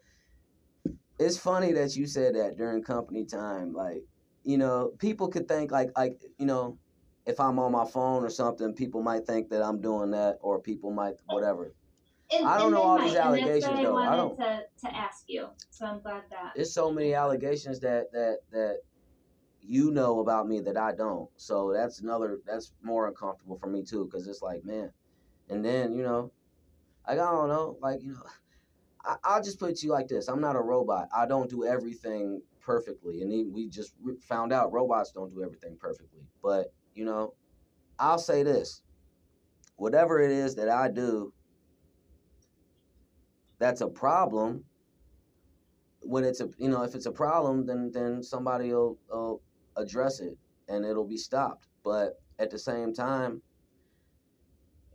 it's 1.19 1.37
funny 1.39 1.73
that 1.73 1.97
you 1.97 2.07
said 2.07 2.35
that 2.35 2.57
during 2.57 2.83
company 2.83 3.25
time. 3.25 3.73
Like, 3.73 4.03
you 4.43 4.59
know, 4.59 4.93
people 4.99 5.29
could 5.29 5.47
think 5.47 5.71
like 5.71 5.91
like 5.97 6.21
you 6.39 6.47
know, 6.47 6.79
if 7.27 7.39
I'm 7.39 7.59
on 7.59 7.73
my 7.73 7.85
phone 7.85 8.25
or 8.25 8.31
something, 8.31 8.75
people 8.75 9.03
might 9.03 9.25
think 9.27 9.51
that 9.51 9.63
I'm 9.63 9.81
doing 9.81 10.11
that, 10.13 10.39
or 10.41 10.61
people 10.61 10.91
might 10.91 11.15
whatever. 11.27 11.75
And, 12.33 12.47
I 12.47 12.59
don't 12.59 12.71
know 12.71 12.83
all 12.83 12.99
might, 12.99 13.05
these 13.07 13.15
and 13.17 13.25
allegations, 13.25 13.63
that's 13.65 13.77
what 13.77 13.83
though. 13.83 13.97
I 13.99 14.13
I 14.13 14.17
don't- 14.17 14.37
to 14.37 14.63
to 14.87 14.97
ask 14.97 15.25
you. 15.29 15.49
So 15.71 15.87
I'm 15.87 16.01
glad 16.01 16.23
that. 16.31 16.53
There's 16.55 16.73
so 16.73 16.91
many 16.93 17.15
allegations 17.15 17.81
that 17.81 18.13
that 18.13 18.39
that 18.53 18.79
you 19.61 19.91
know 19.91 20.21
about 20.21 20.49
me 20.49 20.61
that 20.61 20.77
I 20.77 20.93
don't. 20.93 21.29
So 21.37 21.73
that's 21.73 22.01
another. 22.01 22.41
That's 22.47 22.73
more 22.83 23.09
uncomfortable 23.09 23.59
for 23.59 23.69
me 23.69 23.83
too, 23.85 24.05
because 24.07 24.27
it's 24.27 24.43
like, 24.43 24.65
man. 24.65 24.93
And 25.51 25.65
then 25.65 25.93
you 25.93 26.03
know, 26.03 26.31
like 27.07 27.19
I 27.19 27.31
don't 27.31 27.49
know, 27.49 27.77
like 27.81 28.03
you 28.03 28.13
know, 28.13 28.23
I, 29.05 29.17
I'll 29.25 29.43
just 29.43 29.59
put 29.59 29.71
it 29.71 29.77
to 29.79 29.87
you 29.87 29.93
like 29.93 30.09
this: 30.09 30.29
I'm 30.29 30.41
not 30.41 30.57
a 30.57 30.61
robot. 30.61 31.09
I 31.15 31.27
don't 31.27 31.51
do 31.51 31.65
everything 31.67 32.41
perfectly, 32.61 33.23
and 33.23 33.53
we 33.53 33.69
just 33.69 33.95
found 34.23 34.53
out 34.53 34.73
robots 34.73 35.13
don't 35.13 35.35
do 35.35 35.43
everything 35.43 35.77
perfectly. 35.79 36.23
But 36.43 36.73
you 36.95 37.05
know, 37.05 37.35
I'll 37.99 38.19
say 38.19 38.43
this: 38.43 38.83
whatever 39.77 40.21
it 40.21 40.31
is 40.31 40.55
that 40.55 40.69
I 40.69 40.89
do, 40.89 41.33
that's 43.59 43.81
a 43.81 43.89
problem. 43.89 44.65
When 46.03 46.25
it's 46.25 46.41
a 46.41 46.49
you 46.59 46.69
know 46.69 46.83
if 46.83 46.95
it's 46.95 47.07
a 47.07 47.13
problem, 47.13 47.67
then 47.67 47.91
then 47.93 48.23
somebody 48.23 48.73
will, 48.73 48.99
will 49.11 49.43
address 49.77 50.21
it 50.21 50.37
and 50.69 50.85
it'll 50.85 51.07
be 51.07 51.17
stopped. 51.17 51.67
But 51.85 52.21
at 52.39 52.51
the 52.51 52.59
same 52.59 52.95
time, 52.95 53.43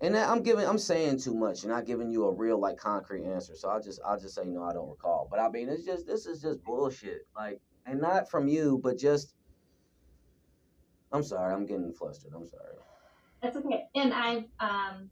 and 0.01 0.15
I'm 0.17 0.43
giving 0.43 0.65
I'm 0.65 0.77
saying 0.77 1.19
too 1.19 1.33
much 1.33 1.63
and 1.63 1.71
not 1.71 1.85
giving 1.85 2.11
you 2.11 2.25
a 2.25 2.33
real 2.33 2.59
like 2.59 2.77
concrete 2.77 3.25
answer. 3.25 3.55
So 3.55 3.69
I'll 3.69 3.81
just 3.81 3.99
I'll 4.05 4.19
just 4.19 4.35
say 4.35 4.43
no, 4.45 4.63
I 4.63 4.73
don't 4.73 4.89
recall. 4.89 5.27
But 5.29 5.39
I 5.39 5.49
mean 5.49 5.69
it's 5.69 5.85
just 5.85 6.05
this 6.05 6.25
is 6.25 6.41
just 6.41 6.63
bullshit. 6.63 7.27
Like 7.35 7.61
and 7.85 8.01
not 8.01 8.29
from 8.29 8.47
you, 8.47 8.79
but 8.83 8.97
just 8.97 9.33
I'm 11.11 11.23
sorry, 11.23 11.53
I'm 11.53 11.65
getting 11.65 11.93
flustered. 11.93 12.33
I'm 12.35 12.47
sorry. 12.47 12.75
That's 13.41 13.55
okay. 13.57 13.85
And 13.95 14.13
I 14.13 14.37
um 14.59 15.09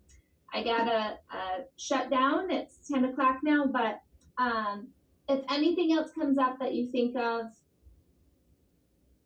I 0.56 0.64
got 0.64 0.88
a, 0.88 1.18
uh, 1.36 1.62
shut 1.78 2.12
down. 2.12 2.52
It's 2.52 2.88
ten 2.88 3.06
o'clock 3.06 3.38
now, 3.44 3.66
but 3.66 4.02
um 4.38 4.90
if 5.30 5.44
anything 5.50 5.94
else 5.94 6.12
comes 6.12 6.38
up 6.38 6.60
that 6.60 6.74
you 6.74 6.92
think 6.92 7.16
of 7.16 7.45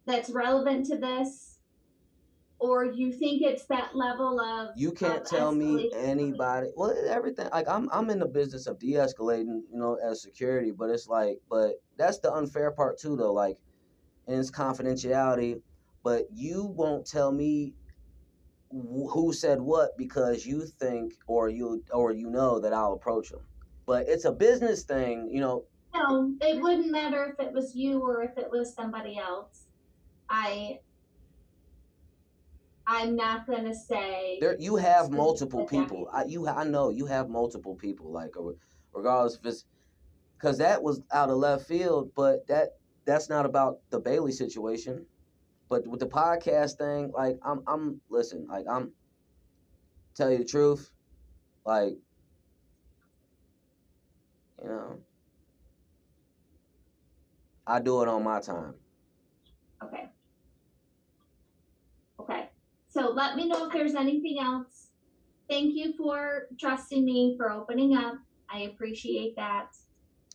that's 0.05 0.29
relevant 0.29 0.85
to 0.85 0.97
this, 0.97 1.56
or 2.59 2.85
you 2.85 3.11
think 3.11 3.41
it's 3.41 3.65
that 3.67 3.95
level 3.95 4.39
of 4.39 4.69
You 4.75 4.91
can't 4.91 5.21
of 5.21 5.27
tell 5.29 5.51
me 5.51 5.91
anybody. 5.95 6.67
Well, 6.75 6.95
everything. 7.07 7.49
Like 7.51 7.67
I'm, 7.67 7.89
I'm 7.91 8.09
in 8.09 8.19
the 8.19 8.27
business 8.27 8.67
of 8.67 8.79
de-escalating, 8.79 9.61
you 9.71 9.79
know, 9.79 9.95
as 10.03 10.21
security. 10.21 10.71
But 10.71 10.89
it's 10.89 11.07
like, 11.07 11.37
but 11.49 11.73
that's 11.97 12.19
the 12.19 12.33
unfair 12.33 12.71
part 12.71 12.99
too, 12.99 13.15
though. 13.15 13.33
Like, 13.33 13.57
and 14.27 14.39
it's 14.39 14.51
confidentiality. 14.51 15.61
But 16.03 16.25
you 16.31 16.65
won't 16.65 17.05
tell 17.05 17.31
me 17.31 17.73
wh- 18.71 19.11
who 19.11 19.33
said 19.33 19.61
what 19.61 19.91
because 19.97 20.45
you 20.45 20.65
think 20.65 21.13
or 21.27 21.49
you 21.49 21.83
or 21.91 22.11
you 22.11 22.29
know 22.29 22.59
that 22.59 22.73
I'll 22.73 22.93
approach 22.93 23.29
them. 23.29 23.41
But 23.85 24.07
it's 24.07 24.25
a 24.25 24.31
business 24.31 24.83
thing, 24.83 25.29
you 25.31 25.41
know. 25.41 25.63
No, 25.93 26.33
it 26.41 26.61
wouldn't 26.61 26.91
matter 26.91 27.35
if 27.37 27.45
it 27.45 27.53
was 27.53 27.73
you 27.73 28.01
or 28.01 28.23
if 28.23 28.37
it 28.37 28.49
was 28.51 28.75
somebody 28.75 29.17
else. 29.17 29.67
I 30.29 30.79
I'm 32.87 33.15
not 33.15 33.45
gonna 33.47 33.73
say 33.75 34.37
There, 34.39 34.55
you 34.59 34.77
have 34.77 35.11
multiple 35.11 35.65
people. 35.65 36.09
I, 36.13 36.25
you, 36.25 36.47
I 36.47 36.63
know 36.63 36.89
you 36.89 37.05
have 37.05 37.29
multiple 37.29 37.75
people. 37.75 38.11
Like, 38.11 38.31
uh, 38.37 38.51
regardless 38.93 39.35
if 39.35 39.45
it's 39.45 39.65
because 40.39 40.59
that 40.59 40.81
was 40.83 41.01
out 41.11 41.29
of 41.29 41.37
left 41.37 41.67
field, 41.67 42.11
but 42.15 42.47
that 42.47 42.69
that's 43.05 43.29
not 43.29 43.45
about 43.45 43.77
the 43.91 43.99
Bailey 43.99 44.31
situation. 44.31 45.05
But 45.69 45.87
with 45.87 45.99
the 45.99 46.07
podcast 46.07 46.77
thing, 46.77 47.11
like, 47.13 47.37
I'm, 47.43 47.61
I'm 47.67 48.01
listen, 48.09 48.47
like, 48.49 48.65
I'm 48.69 48.93
tell 50.15 50.31
you 50.31 50.39
the 50.39 50.45
truth, 50.45 50.91
like, 51.65 51.93
you 54.61 54.69
know, 54.69 54.99
I 57.67 57.79
do 57.79 58.01
it 58.01 58.07
on 58.07 58.23
my 58.23 58.39
time. 58.41 58.75
Okay. 59.83 60.09
So 62.97 63.11
let 63.11 63.35
me 63.35 63.47
know 63.47 63.67
if 63.67 63.73
there's 63.73 63.93
anything 63.93 64.39
else. 64.39 64.89
Thank 65.47 65.75
you 65.75 65.93
for 65.95 66.47
trusting 66.59 67.05
me 67.05 67.35
for 67.37 67.51
opening 67.51 67.95
up. 67.95 68.15
I 68.49 68.61
appreciate 68.61 69.35
that. 69.35 69.67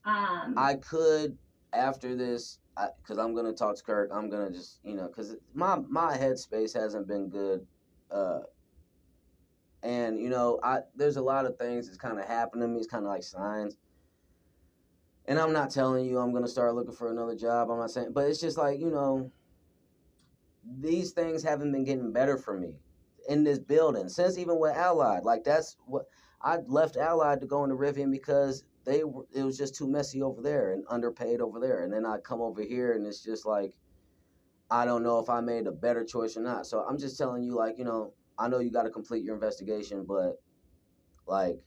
Um, 0.04 0.54
I 0.56 0.74
could 0.74 1.36
after 1.72 2.14
this, 2.14 2.60
because 3.02 3.18
I'm 3.18 3.34
gonna 3.34 3.52
talk 3.52 3.76
to 3.76 3.82
Kirk. 3.82 4.10
I'm 4.14 4.30
gonna 4.30 4.52
just 4.52 4.78
you 4.84 4.94
know, 4.94 5.08
because 5.08 5.34
my 5.54 5.80
my 5.88 6.16
headspace 6.16 6.72
hasn't 6.72 7.08
been 7.08 7.28
good, 7.28 7.66
uh, 8.12 8.40
and 9.82 10.20
you 10.20 10.30
know, 10.30 10.60
I 10.62 10.82
there's 10.94 11.16
a 11.16 11.22
lot 11.22 11.46
of 11.46 11.58
things 11.58 11.86
that's 11.86 11.98
kind 11.98 12.20
of 12.20 12.26
happened 12.26 12.62
to 12.62 12.68
me. 12.68 12.78
It's 12.78 12.86
kind 12.86 13.04
of 13.04 13.10
like 13.10 13.24
signs, 13.24 13.76
and 15.26 15.36
I'm 15.36 15.52
not 15.52 15.70
telling 15.70 16.04
you 16.04 16.18
I'm 16.18 16.32
gonna 16.32 16.46
start 16.46 16.76
looking 16.76 16.94
for 16.94 17.10
another 17.10 17.34
job. 17.34 17.72
I'm 17.72 17.78
not 17.78 17.90
saying, 17.90 18.12
but 18.12 18.28
it's 18.28 18.40
just 18.40 18.56
like 18.56 18.78
you 18.78 18.92
know, 18.92 19.32
these 20.64 21.12
things 21.12 21.42
haven't 21.42 21.72
been 21.72 21.84
getting 21.84 22.12
better 22.12 22.38
for 22.38 22.58
me 22.58 22.74
in 23.28 23.44
this 23.44 23.58
building 23.58 24.08
since 24.08 24.38
even 24.38 24.58
with 24.58 24.74
Allied. 24.76 25.24
Like 25.24 25.44
that's 25.44 25.76
what 25.86 26.06
I 26.40 26.58
left 26.66 26.96
Allied 26.96 27.40
to 27.40 27.46
go 27.46 27.64
into 27.64 27.76
Rivian 27.76 28.10
because 28.10 28.64
they 28.84 29.04
were, 29.04 29.24
it 29.32 29.42
was 29.42 29.56
just 29.56 29.74
too 29.74 29.88
messy 29.88 30.22
over 30.22 30.42
there 30.42 30.72
and 30.72 30.84
underpaid 30.88 31.40
over 31.40 31.60
there. 31.60 31.82
And 31.84 31.92
then 31.92 32.04
I 32.04 32.18
come 32.18 32.40
over 32.40 32.62
here 32.62 32.92
and 32.92 33.06
it's 33.06 33.22
just 33.22 33.46
like 33.46 33.72
I 34.70 34.86
don't 34.86 35.02
know 35.02 35.18
if 35.18 35.28
I 35.28 35.40
made 35.40 35.66
a 35.66 35.72
better 35.72 36.02
choice 36.04 36.36
or 36.36 36.40
not. 36.42 36.66
So 36.66 36.80
I'm 36.80 36.98
just 36.98 37.18
telling 37.18 37.42
you, 37.42 37.54
like 37.54 37.78
you 37.78 37.84
know, 37.84 38.14
I 38.38 38.48
know 38.48 38.58
you 38.58 38.70
got 38.70 38.84
to 38.84 38.90
complete 38.90 39.22
your 39.22 39.34
investigation, 39.34 40.04
but 40.06 40.40
like 41.26 41.58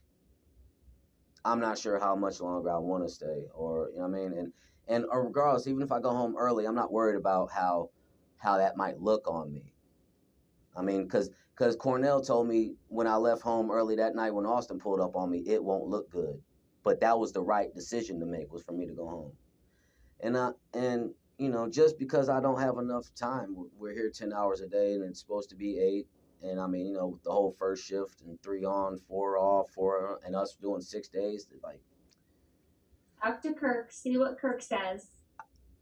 I'm 1.44 1.60
not 1.60 1.78
sure 1.78 2.00
how 2.00 2.16
much 2.16 2.40
longer 2.40 2.70
I 2.70 2.78
want 2.78 3.06
to 3.06 3.08
stay, 3.08 3.46
or 3.54 3.90
you 3.92 4.00
know 4.00 4.08
what 4.08 4.18
I 4.18 4.22
mean. 4.28 4.38
And 4.38 4.52
and 4.88 5.04
regardless, 5.12 5.66
even 5.66 5.82
if 5.82 5.92
I 5.92 6.00
go 6.00 6.10
home 6.10 6.36
early, 6.36 6.66
I'm 6.66 6.74
not 6.74 6.92
worried 6.92 7.16
about 7.16 7.50
how 7.52 7.90
how 8.38 8.58
that 8.58 8.76
might 8.76 9.00
look 9.00 9.28
on 9.28 9.52
me. 9.52 9.72
I 10.76 10.82
mean, 10.82 11.04
because 11.04 11.30
because 11.54 11.74
Cornell 11.76 12.20
told 12.20 12.48
me 12.48 12.74
when 12.88 13.06
I 13.06 13.16
left 13.16 13.42
home 13.42 13.70
early 13.70 13.96
that 13.96 14.14
night 14.14 14.34
when 14.34 14.44
Austin 14.44 14.78
pulled 14.78 15.00
up 15.00 15.16
on 15.16 15.30
me, 15.30 15.38
it 15.46 15.62
won't 15.62 15.88
look 15.88 16.10
good. 16.10 16.42
But 16.84 17.00
that 17.00 17.18
was 17.18 17.32
the 17.32 17.40
right 17.42 17.74
decision 17.74 18.20
to 18.20 18.26
make 18.26 18.52
was 18.52 18.62
for 18.62 18.72
me 18.72 18.86
to 18.86 18.92
go 18.92 19.08
home. 19.08 19.32
And 20.20 20.36
I 20.36 20.50
and 20.74 21.10
you 21.38 21.48
know 21.48 21.68
just 21.68 21.98
because 21.98 22.28
I 22.28 22.40
don't 22.40 22.60
have 22.60 22.78
enough 22.78 23.12
time, 23.14 23.56
we're- 23.78 23.94
here 23.94 24.10
ten 24.10 24.32
hours 24.32 24.60
a 24.60 24.68
day 24.68 24.94
and 24.94 25.04
it's 25.04 25.20
supposed 25.20 25.48
to 25.50 25.56
be 25.56 25.78
eight. 25.78 26.06
And 26.42 26.60
I 26.60 26.66
mean, 26.66 26.86
you 26.86 26.92
know, 26.94 27.18
the 27.24 27.32
whole 27.32 27.56
first 27.58 27.84
shift 27.84 28.20
and 28.20 28.40
three 28.42 28.64
on, 28.64 28.98
four 29.08 29.38
off, 29.38 29.70
four, 29.70 30.20
and 30.24 30.36
us 30.36 30.54
doing 30.60 30.82
six 30.82 31.08
days, 31.08 31.48
like 31.62 31.80
talk 33.22 33.40
to 33.42 33.54
Kirk, 33.54 33.90
see 33.90 34.18
what 34.18 34.38
Kirk 34.38 34.60
says, 34.60 35.08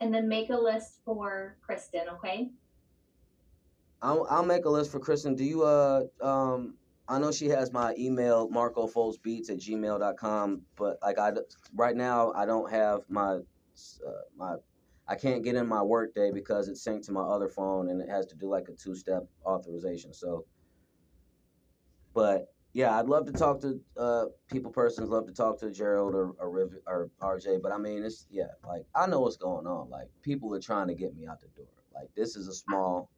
and 0.05 0.15
then 0.15 0.29
make 0.29 0.51
a 0.51 0.57
list 0.57 1.01
for 1.03 1.57
Kristen, 1.63 2.03
okay? 2.13 2.51
I'll, 4.03 4.27
I'll 4.29 4.45
make 4.45 4.67
a 4.67 4.71
list 4.71 4.93
for 4.93 5.01
Kristen. 5.01 5.35
Do 5.35 5.45
you 5.45 5.63
uh 5.63 6.03
um 6.21 6.75
I 7.09 7.19
know 7.19 7.33
she 7.33 7.49
has 7.49 7.73
my 7.73 7.95
email 7.99 8.49
marcofoldsbeats 8.49 9.51
at 9.51 9.59
gmail.com, 9.59 10.63
but 10.77 10.99
like 11.03 11.19
I 11.19 11.33
right 11.75 11.97
now 11.97 12.33
I 12.33 12.45
don't 12.45 12.71
have 12.71 13.01
my 13.09 13.37
uh, 13.37 14.11
my 14.37 14.55
I 15.09 15.15
can't 15.15 15.43
get 15.43 15.55
in 15.55 15.67
my 15.67 15.83
Workday 15.83 16.31
because 16.31 16.69
it's 16.69 16.87
synced 16.87 17.07
to 17.07 17.13
my 17.13 17.23
other 17.23 17.49
phone 17.49 17.89
and 17.89 18.01
it 18.01 18.09
has 18.09 18.27
to 18.27 18.37
do 18.37 18.47
like 18.47 18.69
a 18.69 18.73
two 18.73 18.95
step 18.95 19.27
authorization. 19.47 20.13
So, 20.13 20.45
but 22.15 22.54
yeah, 22.75 22.99
I'd 22.99 23.07
love 23.07 23.25
to 23.27 23.33
talk 23.33 23.61
to 23.61 23.81
uh 23.97 24.27
people 24.51 24.73
persons. 24.73 25.09
Love 25.09 25.27
to 25.27 25.33
talk 25.33 25.59
to 25.61 25.71
Gerald 25.71 26.15
or 26.15 26.35
or, 26.39 26.51
Riv, 26.51 26.71
or 26.87 27.09
RJ. 27.23 27.63
But 27.63 27.71
I 27.73 27.79
mean, 27.79 28.03
it's 28.03 28.27
yeah, 28.31 28.49
like 28.67 28.85
I 28.95 29.07
know 29.07 29.21
what's 29.21 29.37
going 29.37 29.67
on. 29.67 29.89
Like 29.89 30.09
people 30.23 30.53
are 30.55 30.61
trying 30.61 30.89
to 30.89 30.95
get 30.95 31.17
me 31.17 31.27
out 31.27 31.41
the 31.41 31.47
door. 31.57 31.69
Like 31.95 32.11
this 32.17 32.35
is 32.35 32.49
a 32.49 32.53
small, 32.53 33.09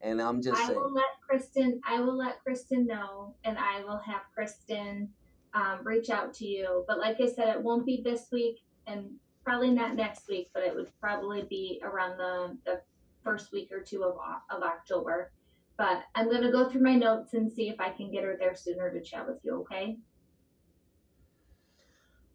and 0.00 0.22
I'm 0.22 0.40
just 0.40 0.58
I 0.58 0.68
saying. 0.68 0.80
will 0.80 0.92
let 0.92 1.04
Kristen. 1.28 1.80
I 1.86 2.00
will 2.00 2.16
let 2.16 2.42
Kristen 2.42 2.86
know, 2.86 3.34
and 3.44 3.58
I 3.58 3.84
will 3.84 3.98
have 3.98 4.22
Kristen 4.34 5.10
um, 5.52 5.80
reach 5.84 6.08
out 6.08 6.32
to 6.34 6.46
you. 6.46 6.84
But 6.88 6.98
like 6.98 7.20
I 7.20 7.26
said, 7.26 7.48
it 7.48 7.62
won't 7.62 7.84
be 7.84 8.00
this 8.02 8.28
week, 8.32 8.60
and 8.86 9.10
probably 9.44 9.70
not 9.70 9.96
next 9.96 10.28
week. 10.30 10.48
But 10.54 10.62
it 10.62 10.74
would 10.74 10.90
probably 10.98 11.42
be 11.42 11.78
around 11.84 12.16
the 12.16 12.56
the 12.64 12.80
first 13.22 13.52
week 13.52 13.68
or 13.70 13.80
two 13.80 14.02
of 14.02 14.16
of 14.48 14.62
October. 14.62 15.30
But 15.76 16.02
I'm 16.14 16.30
gonna 16.30 16.52
go 16.52 16.68
through 16.68 16.82
my 16.82 16.94
notes 16.94 17.34
and 17.34 17.50
see 17.50 17.68
if 17.68 17.80
I 17.80 17.90
can 17.90 18.10
get 18.12 18.24
her 18.24 18.36
there 18.38 18.54
sooner 18.54 18.90
to 18.92 19.00
chat 19.00 19.26
with 19.26 19.38
you. 19.42 19.60
Okay? 19.62 19.96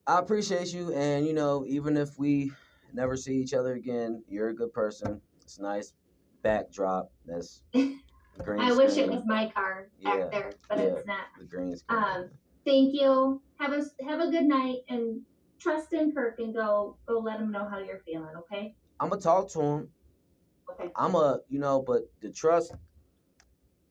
I 0.08 0.20
appreciate 0.20 0.74
you, 0.74 0.94
and 0.94 1.26
you 1.26 1.34
know, 1.34 1.64
even 1.68 1.96
if 1.96 2.18
we 2.18 2.52
never 2.94 3.16
see 3.16 3.36
each 3.36 3.54
other 3.54 3.74
again, 3.76 4.24
you're 4.28 4.50
a 4.50 4.56
good 4.56 4.74
person. 4.74 5.22
It's 5.42 5.58
a 5.60 5.62
nice 5.62 5.94
backdrop. 6.42 7.12
That's 7.26 7.62
green. 7.74 8.60
I 8.60 8.76
wish 8.76 8.98
it 8.98 9.10
was 9.10 9.24
my 9.26 9.50
car 9.52 9.90
back 10.04 10.20
Yeah, 10.20 10.28
there, 10.32 10.52
but 10.68 10.80
yeah. 10.80 10.84
it's 10.86 11.08
not. 11.08 11.26
the 11.38 11.46
green 11.46 11.76
screen. 11.78 12.04
Um, 12.04 12.30
Thank 12.66 12.94
you. 12.94 13.42
Have 13.60 13.74
a 13.74 13.84
have 14.08 14.20
a 14.20 14.30
good 14.30 14.46
night, 14.46 14.80
and 14.90 15.22
trust 15.60 15.94
in 15.94 16.12
Kirk, 16.12 16.40
and 16.40 16.54
go 16.54 16.98
go 17.08 17.20
let 17.20 17.40
him 17.40 17.52
know 17.52 17.68
how 17.70 17.80
you're 17.80 18.02
feeling. 18.06 18.36
Okay? 18.38 18.76
I'm 19.00 19.10
gonna 19.10 19.22
talk 19.22 19.50
to 19.54 19.62
him. 19.62 19.90
Okay. 20.72 20.92
I'm 20.96 21.16
a, 21.16 21.40
you 21.50 21.60
know, 21.60 21.82
but 21.82 22.04
the 22.22 22.32
trust, 22.32 22.74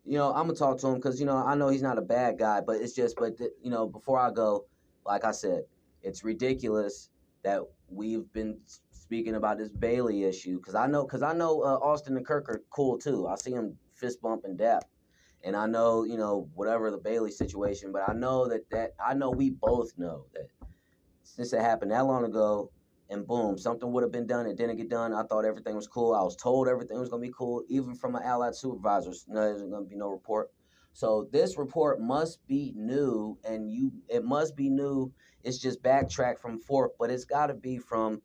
you 0.09 0.17
know, 0.17 0.33
I'm 0.33 0.47
gonna 0.47 0.55
talk 0.55 0.79
to 0.79 0.87
him 0.89 0.95
because 0.95 1.21
you 1.21 1.27
know 1.27 1.37
I 1.37 1.55
know 1.55 1.69
he's 1.69 1.83
not 1.83 1.99
a 1.99 2.03
bad 2.03 2.39
guy, 2.39 2.63
but 2.63 2.77
it's 2.77 2.95
just, 2.95 3.17
but 3.17 3.37
the, 3.37 3.51
you 3.63 3.71
know, 3.71 3.87
before 3.87 4.19
I 4.19 4.31
go, 4.31 4.65
like 5.05 5.25
I 5.25 5.33
said, 5.33 5.65
it's 6.03 6.25
ridiculous 6.25 7.11
that 7.45 7.61
we've 7.91 8.33
been 8.33 8.59
speaking 8.91 9.35
about 9.35 9.59
this 9.59 9.69
Bailey 9.69 10.25
issue 10.25 10.57
because 10.57 10.75
I 10.75 10.87
know, 10.87 11.05
because 11.05 11.23
I 11.23 11.35
know 11.35 11.61
uh, 11.63 11.77
Austin 11.77 12.17
and 12.17 12.27
Kirk 12.27 12.49
are 12.49 12.63
cool 12.71 12.99
too. 12.99 13.29
I 13.29 13.35
see 13.35 13.51
him 13.51 13.77
fist 13.95 14.23
bump 14.23 14.45
and 14.45 14.57
dap, 14.57 14.85
and 15.45 15.55
I 15.55 15.67
know, 15.67 16.05
you 16.05 16.17
know, 16.17 16.49
whatever 16.55 16.91
the 16.91 16.97
Bailey 16.97 17.31
situation, 17.31 17.93
but 17.93 18.09
I 18.09 18.15
know 18.15 18.49
that 18.49 18.69
that 18.71 18.95
I 19.05 19.13
know 19.13 19.31
we 19.31 19.51
both 19.51 19.93
know 19.99 20.25
that 20.33 20.49
since 21.23 21.53
it 21.53 21.61
happened 21.61 21.91
that 21.91 22.07
long 22.07 22.25
ago, 22.25 22.71
and 23.11 23.27
boom, 23.27 23.57
something 23.59 23.91
would 23.93 24.03
have 24.03 24.13
been 24.13 24.27
done. 24.27 24.47
It 24.47 24.57
didn't 24.57 24.77
get 24.77 24.91
done. 24.91 25.15
I 25.15 25.23
thought 25.23 25.45
everything 25.45 25.75
was 25.75 25.87
cool. 25.87 26.15
I 26.15 26.23
was 26.23 26.37
told 26.37 26.69
everything 26.69 26.99
was 26.99 27.09
gonna 27.09 27.23
be 27.23 27.33
cool, 27.37 27.63
even 27.69 27.95
from 27.95 28.13
my 28.13 28.23
allied 28.23 28.55
supervisors. 28.55 29.25
No, 29.29 29.41
there's 29.41 29.63
gonna 29.63 29.85
be 29.85 29.97
no 29.97 30.09
report. 30.09 30.51
So 30.93 31.29
this 31.33 31.57
report 31.57 32.01
must 32.01 32.45
be 32.47 32.73
new, 32.77 33.39
and 33.45 33.71
you 33.71 33.93
it 34.09 34.25
must 34.25 34.57
be 34.57 34.69
new. 34.69 35.13
It's 35.45 35.59
just 35.59 35.83
backtrack 35.83 36.39
from 36.39 36.59
fourth, 36.59 36.93
but 36.99 37.11
it's 37.11 37.25
got 37.25 37.47
to 37.47 37.55
be 37.55 37.79
from. 37.79 38.21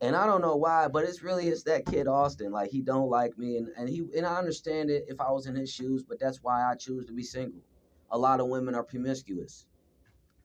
And 0.00 0.16
I 0.16 0.26
don't 0.26 0.40
know 0.40 0.56
why, 0.56 0.88
but 0.88 1.04
it's 1.04 1.22
really 1.22 1.48
it's 1.48 1.62
that 1.64 1.86
kid 1.86 2.08
Austin. 2.08 2.52
Like 2.52 2.70
he 2.70 2.80
don't 2.80 3.10
like 3.10 3.38
me, 3.38 3.58
and 3.58 3.68
and 3.76 3.88
he 3.88 4.04
and 4.16 4.26
I 4.26 4.36
understand 4.36 4.90
it 4.90 5.04
if 5.08 5.20
I 5.20 5.30
was 5.30 5.46
in 5.46 5.54
his 5.54 5.70
shoes, 5.70 6.02
but 6.02 6.18
that's 6.18 6.42
why 6.42 6.64
I 6.64 6.74
choose 6.74 7.06
to 7.06 7.12
be 7.12 7.22
single. 7.22 7.60
A 8.10 8.18
lot 8.18 8.40
of 8.40 8.48
women 8.48 8.74
are 8.74 8.84
promiscuous. 8.84 9.66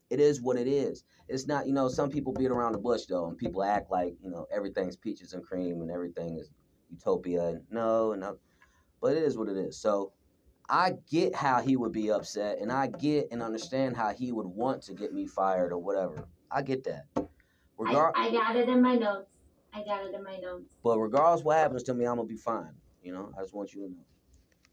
It 0.10 0.20
is 0.20 0.42
what 0.42 0.58
it 0.58 0.68
is. 0.68 1.04
It's 1.28 1.48
not, 1.48 1.68
you 1.68 1.74
know, 1.74 1.88
some 1.88 2.10
people 2.10 2.34
beat 2.34 2.50
around 2.52 2.72
the 2.74 2.80
bush 2.80 3.06
though, 3.08 3.28
and 3.28 3.38
people 3.38 3.64
act 3.64 3.92
like 3.92 4.16
you 4.22 4.30
know 4.32 4.48
everything's 4.52 4.96
peaches 4.98 5.34
and 5.34 5.44
cream 5.44 5.82
and 5.82 5.92
everything 5.92 6.40
is 6.40 6.50
utopia. 6.90 7.44
And 7.50 7.62
no, 7.70 8.14
no, 8.14 8.38
but 9.02 9.16
it 9.16 9.24
is 9.24 9.38
what 9.38 9.48
it 9.50 9.58
is. 9.58 9.80
So 9.80 10.14
I 10.70 10.94
get 11.10 11.36
how 11.36 11.62
he 11.62 11.78
would 11.78 11.92
be 11.92 12.12
upset, 12.12 12.60
and 12.60 12.72
I 12.72 12.88
get 12.88 13.28
and 13.32 13.44
understand 13.44 13.98
how 13.98 14.10
he 14.14 14.32
would 14.32 14.48
want 14.48 14.82
to 14.84 14.94
get 14.94 15.14
me 15.14 15.28
fired 15.28 15.72
or 15.72 15.78
whatever. 15.78 16.28
I 16.52 16.64
get 16.64 16.84
that. 16.86 17.06
Regar- 17.80 18.12
I, 18.16 18.28
I 18.28 18.32
got 18.32 18.56
it 18.56 18.68
in 18.70 18.82
my 18.82 18.96
notes. 18.96 19.30
I 19.74 19.84
got 19.84 20.06
it 20.06 20.14
in 20.14 20.24
my 20.24 20.38
notes. 20.38 20.66
But 20.84 21.00
regardless 21.00 21.44
what 21.44 21.58
happens 21.58 21.84
to 21.84 21.94
me, 21.94 22.06
I'm 22.06 22.16
gonna 22.18 22.28
be 22.28 22.38
fine. 22.38 22.74
You 23.04 23.14
know, 23.14 23.32
I 23.38 23.42
just 23.42 23.54
want 23.54 23.74
you 23.74 23.86
to 23.88 23.92
know. 23.92 24.06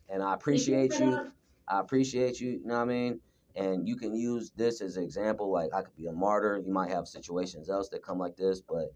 And 0.09 0.23
I 0.23 0.35
appreciate 0.35 0.99
you. 0.99 1.33
I 1.69 1.81
appreciate 1.81 2.41
you. 2.41 2.51
You 2.53 2.67
know 2.67 2.75
what 2.75 2.83
I 2.83 2.87
mean? 2.87 3.21
And 3.57 3.89
you 3.89 3.97
can 3.97 4.15
use 4.15 4.53
this 4.55 4.81
as 4.83 4.97
an 4.97 5.03
example. 5.03 5.51
Like 5.51 5.71
I 5.75 5.83
could 5.83 5.97
be 5.97 6.07
a 6.07 6.13
martyr. 6.13 6.63
You 6.65 6.73
might 6.73 6.91
have 6.91 7.09
situations 7.09 7.71
else 7.71 7.89
that 7.89 8.03
come 8.03 8.19
like 8.19 8.37
this, 8.37 8.61
but 8.61 8.93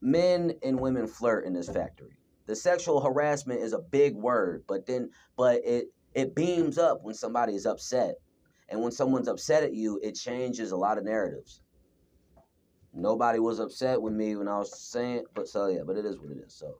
men 0.00 0.52
and 0.62 0.80
women 0.80 1.06
flirt 1.06 1.46
in 1.46 1.52
this 1.52 1.68
factory. 1.68 2.16
The 2.46 2.56
sexual 2.56 3.00
harassment 3.00 3.60
is 3.60 3.72
a 3.72 3.78
big 3.78 4.16
word, 4.16 4.64
but 4.66 4.86
then 4.86 5.10
but 5.36 5.60
it 5.64 5.86
it 6.14 6.34
beams 6.34 6.78
up 6.78 7.00
when 7.02 7.14
somebody 7.14 7.54
is 7.54 7.64
upset. 7.64 8.16
And 8.68 8.82
when 8.82 8.92
someone's 8.92 9.28
upset 9.28 9.62
at 9.62 9.74
you, 9.74 10.00
it 10.02 10.14
changes 10.14 10.72
a 10.72 10.76
lot 10.76 10.98
of 10.98 11.04
narratives. 11.04 11.60
Nobody 12.92 13.38
was 13.38 13.60
upset 13.60 14.00
with 14.00 14.12
me 14.12 14.36
when 14.36 14.48
I 14.48 14.58
was 14.58 14.80
saying, 14.80 15.24
but 15.34 15.48
so 15.48 15.68
yeah, 15.68 15.80
but 15.86 15.96
it 15.96 16.04
is 16.04 16.18
what 16.18 16.30
it 16.32 16.38
is. 16.44 16.54
So 16.54 16.78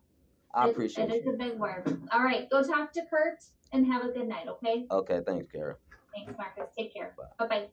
I 0.54 0.68
appreciate 0.68 1.10
it. 1.10 1.14
It 1.14 1.26
is 1.26 1.34
a 1.34 1.36
big 1.36 1.58
word. 1.58 2.00
All 2.12 2.22
right, 2.22 2.48
go 2.50 2.62
talk 2.62 2.92
to 2.94 3.02
Kurt 3.08 3.38
and 3.72 3.86
have 3.86 4.04
a 4.04 4.08
good 4.08 4.28
night, 4.28 4.48
okay? 4.48 4.86
Okay, 4.90 5.20
thanks, 5.24 5.46
Kara. 5.52 5.76
Thanks, 6.14 6.34
Marcus. 6.38 6.72
Take 6.78 6.94
care. 6.94 7.14
Bye 7.38 7.48
bye. 7.48 7.68